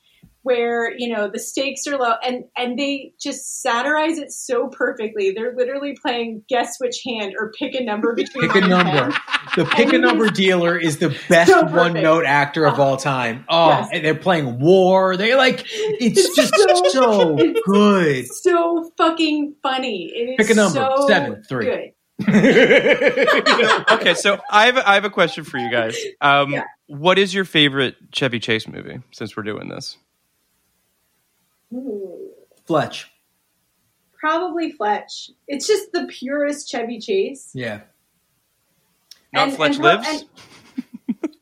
where 0.48 0.90
you 0.96 1.14
know 1.14 1.28
the 1.30 1.38
stakes 1.38 1.86
are 1.86 1.98
low 1.98 2.14
and 2.24 2.44
and 2.56 2.78
they 2.78 3.12
just 3.20 3.60
satirize 3.60 4.16
it 4.18 4.32
so 4.32 4.68
perfectly. 4.68 5.32
They're 5.32 5.54
literally 5.54 5.94
playing 6.00 6.42
guess 6.48 6.76
which 6.80 7.02
hand 7.06 7.34
or 7.38 7.52
pick 7.52 7.74
a 7.74 7.84
number 7.84 8.14
between 8.14 8.50
pick 8.50 8.64
a 8.64 8.66
number. 8.66 9.14
The 9.56 9.66
pick 9.66 9.92
a 9.92 9.98
number 9.98 10.28
dealer 10.30 10.76
is 10.78 10.96
the 10.98 11.10
best 11.28 11.50
so 11.50 11.64
one 11.66 11.92
note 11.92 12.24
actor 12.24 12.66
of 12.66 12.80
all 12.80 12.96
time. 12.96 13.44
Oh, 13.48 13.68
Yes. 13.68 13.88
and 13.92 14.04
they're 14.04 14.14
playing 14.14 14.58
war. 14.58 15.16
They 15.18 15.34
like 15.34 15.64
it's 15.68 16.18
It's 16.26 16.34
just 16.36 16.54
so- 16.56 16.88
so 16.88 17.36
it's 17.38 17.60
good. 17.66 18.26
so 18.42 18.90
fucking 18.96 19.54
funny. 19.62 20.10
It 20.14 20.40
is 20.40 20.46
Pick 20.46 20.56
a 20.56 20.56
number. 20.58 20.78
so 20.78 21.06
Seven, 21.08 21.42
three. 21.46 21.66
Good. 21.66 21.92
okay, 23.90 24.14
so 24.14 24.40
I 24.50 24.66
have 24.66 24.76
I 24.78 24.94
have 24.94 25.04
a 25.04 25.10
question 25.10 25.44
for 25.44 25.58
you 25.58 25.70
guys. 25.70 25.96
Um, 26.20 26.50
Yeah. 26.52 26.64
What 26.86 27.18
is 27.18 27.34
your 27.34 27.44
favorite 27.44 27.96
Chevy 28.12 28.40
Chase 28.40 28.66
movie? 28.66 29.00
Since 29.12 29.36
we're 29.36 29.42
doing 29.42 29.68
this, 29.68 29.96
Ooh. 31.72 32.30
Fletch. 32.64 33.10
Probably 34.18 34.72
Fletch. 34.72 35.30
It's 35.46 35.66
just 35.66 35.92
the 35.92 36.06
purest 36.08 36.68
Chevy 36.68 36.98
Chase. 36.98 37.50
Yeah. 37.54 37.80
not 39.32 39.48
And- 39.48 39.56
Fletch 39.56 39.76
and 39.76 39.84
Lives. 39.84 40.08
and- 40.08 40.24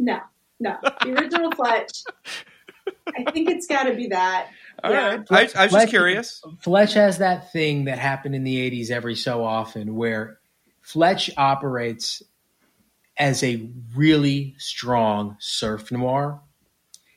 No, 0.00 0.20
no. 0.60 0.76
The 0.82 1.12
original 1.12 1.50
Fletch. 1.50 2.04
I 3.16 3.30
think 3.32 3.50
it's 3.50 3.66
got 3.66 3.84
to 3.84 3.94
be 3.94 4.08
that. 4.08 4.48
All 4.84 4.92
yeah. 4.92 5.16
right, 5.28 5.56
I, 5.56 5.62
I 5.62 5.64
was 5.66 5.72
just 5.72 5.88
curious. 5.88 6.40
Fletch 6.60 6.94
has 6.94 7.18
that 7.18 7.52
thing 7.52 7.86
that 7.86 7.98
happened 7.98 8.36
in 8.36 8.44
the 8.44 8.70
80s 8.70 8.90
every 8.92 9.16
so 9.16 9.44
often 9.44 9.96
where 9.96 10.38
Fletch 10.82 11.30
operates 11.36 12.22
as 13.16 13.42
a 13.42 13.68
really 13.96 14.54
strong 14.58 15.36
surf 15.40 15.90
noir, 15.90 16.40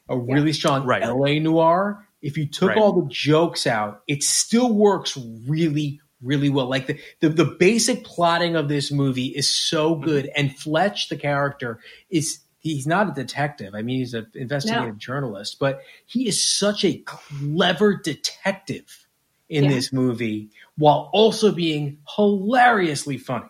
a 0.09 0.17
really 0.17 0.53
strong 0.53 0.85
Right. 0.87 1.03
LA 1.03 1.37
noir. 1.39 2.07
If 2.21 2.37
you 2.37 2.47
took 2.47 2.69
Right. 2.69 2.77
all 2.77 3.01
the 3.01 3.07
jokes 3.09 3.65
out, 3.65 4.01
it 4.07 4.23
still 4.23 4.73
works 4.73 5.17
really, 5.47 5.99
really 6.21 6.49
well. 6.49 6.69
Like 6.69 6.87
the, 6.87 6.99
the, 7.19 7.29
the 7.29 7.45
basic 7.45 8.03
plotting 8.03 8.55
of 8.55 8.69
this 8.69 8.91
movie 8.91 9.27
is 9.27 9.49
so 9.49 9.95
Mm-hmm. 9.95 10.03
good. 10.05 10.29
And 10.35 10.55
Fletch, 10.57 11.09
the 11.09 11.17
character, 11.17 11.79
is 12.09 12.39
he's 12.59 12.85
not 12.85 13.09
a 13.09 13.13
detective. 13.13 13.73
I 13.73 13.81
mean, 13.81 13.99
he's 13.99 14.13
an 14.13 14.27
investigative 14.35 14.93
No. 14.95 14.99
journalist, 14.99 15.57
but 15.59 15.81
he 16.05 16.27
is 16.27 16.45
such 16.45 16.85
a 16.85 16.97
clever 17.05 17.95
detective 17.95 19.07
in 19.49 19.63
Yeah. 19.65 19.69
this 19.71 19.91
movie 19.91 20.49
while 20.77 21.09
also 21.13 21.51
being 21.51 21.97
hilariously 22.15 23.17
funny 23.17 23.49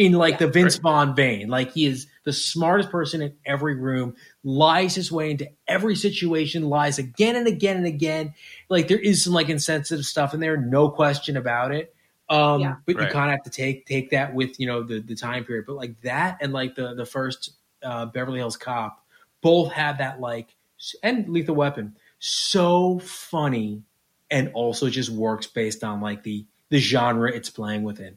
in 0.00 0.12
like 0.12 0.38
the 0.38 0.46
Vince 0.46 0.76
Vaughn 0.76 1.14
vein. 1.14 1.48
Like 1.48 1.72
he 1.72 1.84
is 1.84 2.06
the 2.24 2.32
smartest 2.32 2.90
person 2.90 3.20
in 3.20 3.34
every 3.44 3.74
room, 3.74 4.14
lies 4.42 4.94
his 4.94 5.12
way 5.12 5.30
into 5.30 5.46
every 5.68 5.94
situation, 5.94 6.70
lies 6.70 6.98
again 6.98 7.36
and 7.36 7.46
again 7.46 7.76
and 7.76 7.86
again. 7.86 8.32
Like 8.70 8.88
there 8.88 8.98
is 8.98 9.22
some 9.22 9.34
like 9.34 9.50
insensitive 9.50 10.06
stuff 10.06 10.32
in 10.32 10.40
there, 10.40 10.56
no 10.56 10.88
question 10.88 11.36
about 11.36 11.72
it. 11.72 11.94
Um, 12.30 12.60
Yeah. 12.62 12.76
but 12.86 12.96
Right. 12.96 13.08
you 13.08 13.12
kind 13.12 13.30
of 13.30 13.32
have 13.36 13.44
to 13.44 13.50
take 13.50 13.84
take 13.84 14.10
that 14.10 14.32
with 14.34 14.58
you 14.58 14.66
know 14.66 14.82
the 14.82 15.00
the 15.00 15.14
time 15.14 15.44
period. 15.44 15.66
But 15.66 15.76
like 15.76 16.00
that 16.00 16.38
and 16.40 16.52
like 16.54 16.76
the 16.76 16.94
the 16.94 17.04
first 17.06 17.50
uh, 17.82 18.06
Beverly 18.06 18.38
Hills 18.38 18.56
Cop 18.56 19.04
both 19.42 19.70
have 19.72 19.98
that 19.98 20.18
like 20.18 20.54
and 21.02 21.28
Lethal 21.28 21.56
Weapon 21.56 21.94
so 22.20 23.00
funny 23.00 23.82
and 24.30 24.50
also 24.54 24.88
just 24.88 25.10
works 25.10 25.46
based 25.46 25.84
on 25.84 26.00
like 26.00 26.22
the 26.22 26.46
the 26.70 26.78
genre 26.78 27.30
it's 27.30 27.50
playing 27.50 27.82
within. 27.82 28.16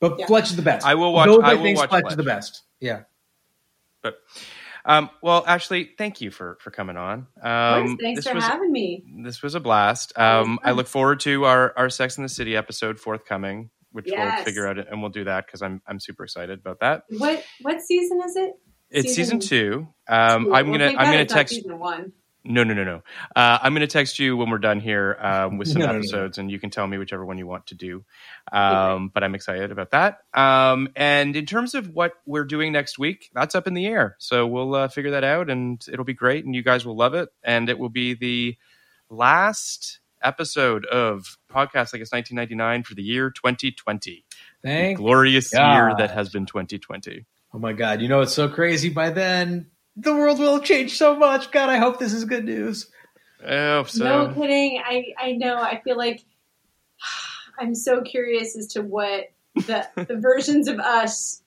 But 0.00 0.18
Yeah. 0.18 0.26
Fletch 0.26 0.50
is 0.50 0.56
the 0.56 0.62
best. 0.62 0.84
I 0.86 0.94
will 0.96 1.12
watch- 1.12 1.26
Those 1.26 1.40
I 1.44 1.52
are 1.52 1.56
will 1.56 1.62
things 1.62 1.78
watch 1.78 1.90
Fletch, 1.90 2.02
Fletch. 2.02 2.12
is 2.12 2.16
the 2.16 2.22
best. 2.24 2.62
Yeah. 2.80 3.02
But 4.02 4.16
um, 4.86 5.10
well, 5.22 5.44
Ashley, 5.46 5.90
thank 5.98 6.22
you 6.22 6.30
for 6.30 6.56
for 6.60 6.70
coming 6.70 6.96
on. 6.96 7.26
Um, 7.42 7.98
Thanks 7.98 8.20
this 8.24 8.28
for 8.28 8.34
was 8.34 8.44
having 8.44 8.72
me. 8.72 9.04
this 9.24 9.42
was 9.42 9.54
a 9.54 9.60
blast. 9.60 10.18
Um, 10.18 10.58
I 10.64 10.70
look 10.72 10.86
forward 10.86 11.20
to 11.20 11.44
our 11.44 11.74
our 11.76 11.90
Sex 11.90 12.16
in 12.16 12.22
the 12.22 12.30
City 12.30 12.56
episode 12.56 12.98
forthcoming, 12.98 13.68
which 13.92 14.06
we'll 14.10 14.42
figure 14.44 14.66
out 14.66 14.78
and 14.78 15.02
we'll 15.02 15.10
do 15.10 15.24
that 15.24 15.44
because 15.46 15.60
I'm 15.60 15.82
I'm 15.86 16.00
super 16.00 16.24
excited 16.24 16.58
about 16.60 16.80
that. 16.80 17.02
What 17.10 17.44
what 17.60 17.82
season 17.82 18.20
is 18.24 18.36
it? 18.36 18.52
It's 18.90 19.14
season, 19.14 19.40
Season 19.42 19.58
two. 19.82 19.88
Um, 20.08 20.46
Two. 20.46 20.54
I'm 20.54 20.66
gonna 20.72 20.86
thank 20.86 20.98
I'm 20.98 21.12
gonna 21.12 21.24
text. 21.26 21.54
season 21.56 21.78
one. 21.78 22.12
No, 22.42 22.64
no, 22.64 22.72
no, 22.72 22.84
no. 22.84 23.02
Uh, 23.36 23.58
I'm 23.60 23.72
going 23.74 23.80
to 23.82 23.86
text 23.86 24.18
you 24.18 24.34
when 24.36 24.48
we're 24.48 24.58
done 24.58 24.80
here 24.80 25.16
um, 25.20 25.58
with 25.58 25.68
some 25.68 25.80
No, 25.80 25.86
no, 25.86 25.92
no. 25.92 25.98
episodes, 25.98 26.38
and 26.38 26.50
you 26.50 26.58
can 26.58 26.70
tell 26.70 26.86
me 26.86 26.96
whichever 26.96 27.24
one 27.24 27.36
you 27.36 27.46
want 27.46 27.66
to 27.66 27.74
do. 27.74 28.02
Um, 28.50 29.10
but 29.12 29.22
I'm 29.22 29.34
excited 29.34 29.70
about 29.70 29.90
that. 29.90 30.20
Um, 30.32 30.88
and 30.96 31.36
in 31.36 31.44
terms 31.44 31.74
of 31.74 31.90
what 31.90 32.14
we're 32.24 32.44
doing 32.44 32.72
next 32.72 32.98
week, 32.98 33.28
that's 33.34 33.54
up 33.54 33.66
in 33.66 33.74
the 33.74 33.86
air. 33.86 34.16
So 34.18 34.46
we'll 34.46 34.74
uh, 34.74 34.88
figure 34.88 35.10
that 35.10 35.24
out, 35.24 35.50
and 35.50 35.84
it'll 35.92 36.04
be 36.06 36.14
great, 36.14 36.44
and 36.46 36.54
you 36.54 36.62
guys 36.62 36.86
will 36.86 36.96
love 36.96 37.12
it. 37.14 37.28
And 37.44 37.68
it 37.68 37.78
will 37.78 37.90
be 37.90 38.14
the 38.14 38.56
last 39.10 40.00
episode 40.22 40.86
of 40.86 41.38
podcast 41.50 41.92
like 41.92 42.00
it's 42.02 42.12
1999 42.12 42.84
for 42.84 42.94
the 42.94 43.02
year 43.02 43.30
2020. 43.30 44.24
Thank. 44.62 44.98
Glorious 44.98 45.52
year 45.52 45.94
that 45.98 46.10
has 46.10 46.28
been 46.30 46.46
2020. 46.46 47.24
Oh 47.52 47.58
my 47.58 47.72
God! 47.72 48.00
You 48.00 48.08
know 48.08 48.20
it's 48.20 48.32
so 48.32 48.48
crazy. 48.48 48.90
By 48.90 49.10
then, 49.10 49.70
the 49.96 50.14
world 50.14 50.38
will 50.38 50.60
change 50.60 50.96
so 50.96 51.16
much. 51.16 51.50
God, 51.50 51.68
I 51.68 51.78
hope 51.78 51.98
this 51.98 52.12
is 52.12 52.24
good 52.24 52.44
news. 52.44 52.90
Oh, 53.46 53.84
so 53.84 54.04
no 54.04 54.34
kidding. 54.34 54.82
I 54.84 55.06
I 55.18 55.32
know. 55.32 55.56
I 55.56 55.80
feel 55.82 55.96
like 55.96 56.24
I'm 57.58 57.74
so 57.74 58.02
curious 58.02 58.56
as 58.56 58.66
to 58.68 58.82
what 58.82 59.32
the 59.54 59.86
the 59.96 60.16
versions 60.16 60.68
of 60.68 60.78
us 60.78 61.42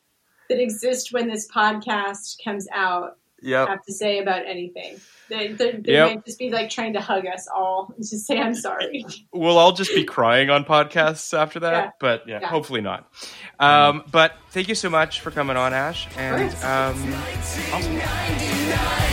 that 0.49 0.59
exist 0.59 1.13
when 1.13 1.27
this 1.27 1.49
podcast 1.49 2.43
comes 2.43 2.67
out 2.73 3.17
yep. 3.43 3.67
have 3.67 3.83
to 3.83 3.93
say 3.93 4.19
about 4.19 4.45
anything. 4.45 4.99
They, 5.29 5.53
they, 5.53 5.71
they 5.71 5.93
Yep. 5.93 6.07
might 6.09 6.25
just 6.25 6.37
be 6.39 6.49
like 6.49 6.69
trying 6.69 6.93
to 6.93 7.01
hug 7.01 7.25
us 7.25 7.47
all 7.53 7.93
and 7.97 8.05
just 8.05 8.25
say, 8.27 8.39
"I'm 8.39 8.55
sorry." 8.55 9.05
we'll 9.33 9.57
all 9.57 9.71
just 9.71 9.93
be 9.93 10.03
crying 10.03 10.49
on 10.49 10.65
podcasts 10.65 11.37
after 11.37 11.59
that, 11.61 11.71
Yeah. 11.85 11.89
but 11.99 12.27
yeah, 12.27 12.39
Yeah. 12.41 12.47
hopefully 12.47 12.81
not. 12.81 13.07
Um, 13.59 14.03
but 14.11 14.33
thank 14.51 14.67
you 14.67 14.75
so 14.75 14.89
much 14.89 15.21
for 15.21 15.31
coming 15.31 15.57
on, 15.57 15.73
Ash, 15.73 16.07
and 16.17 16.49
um, 16.63 17.13
awesome. 17.71 19.12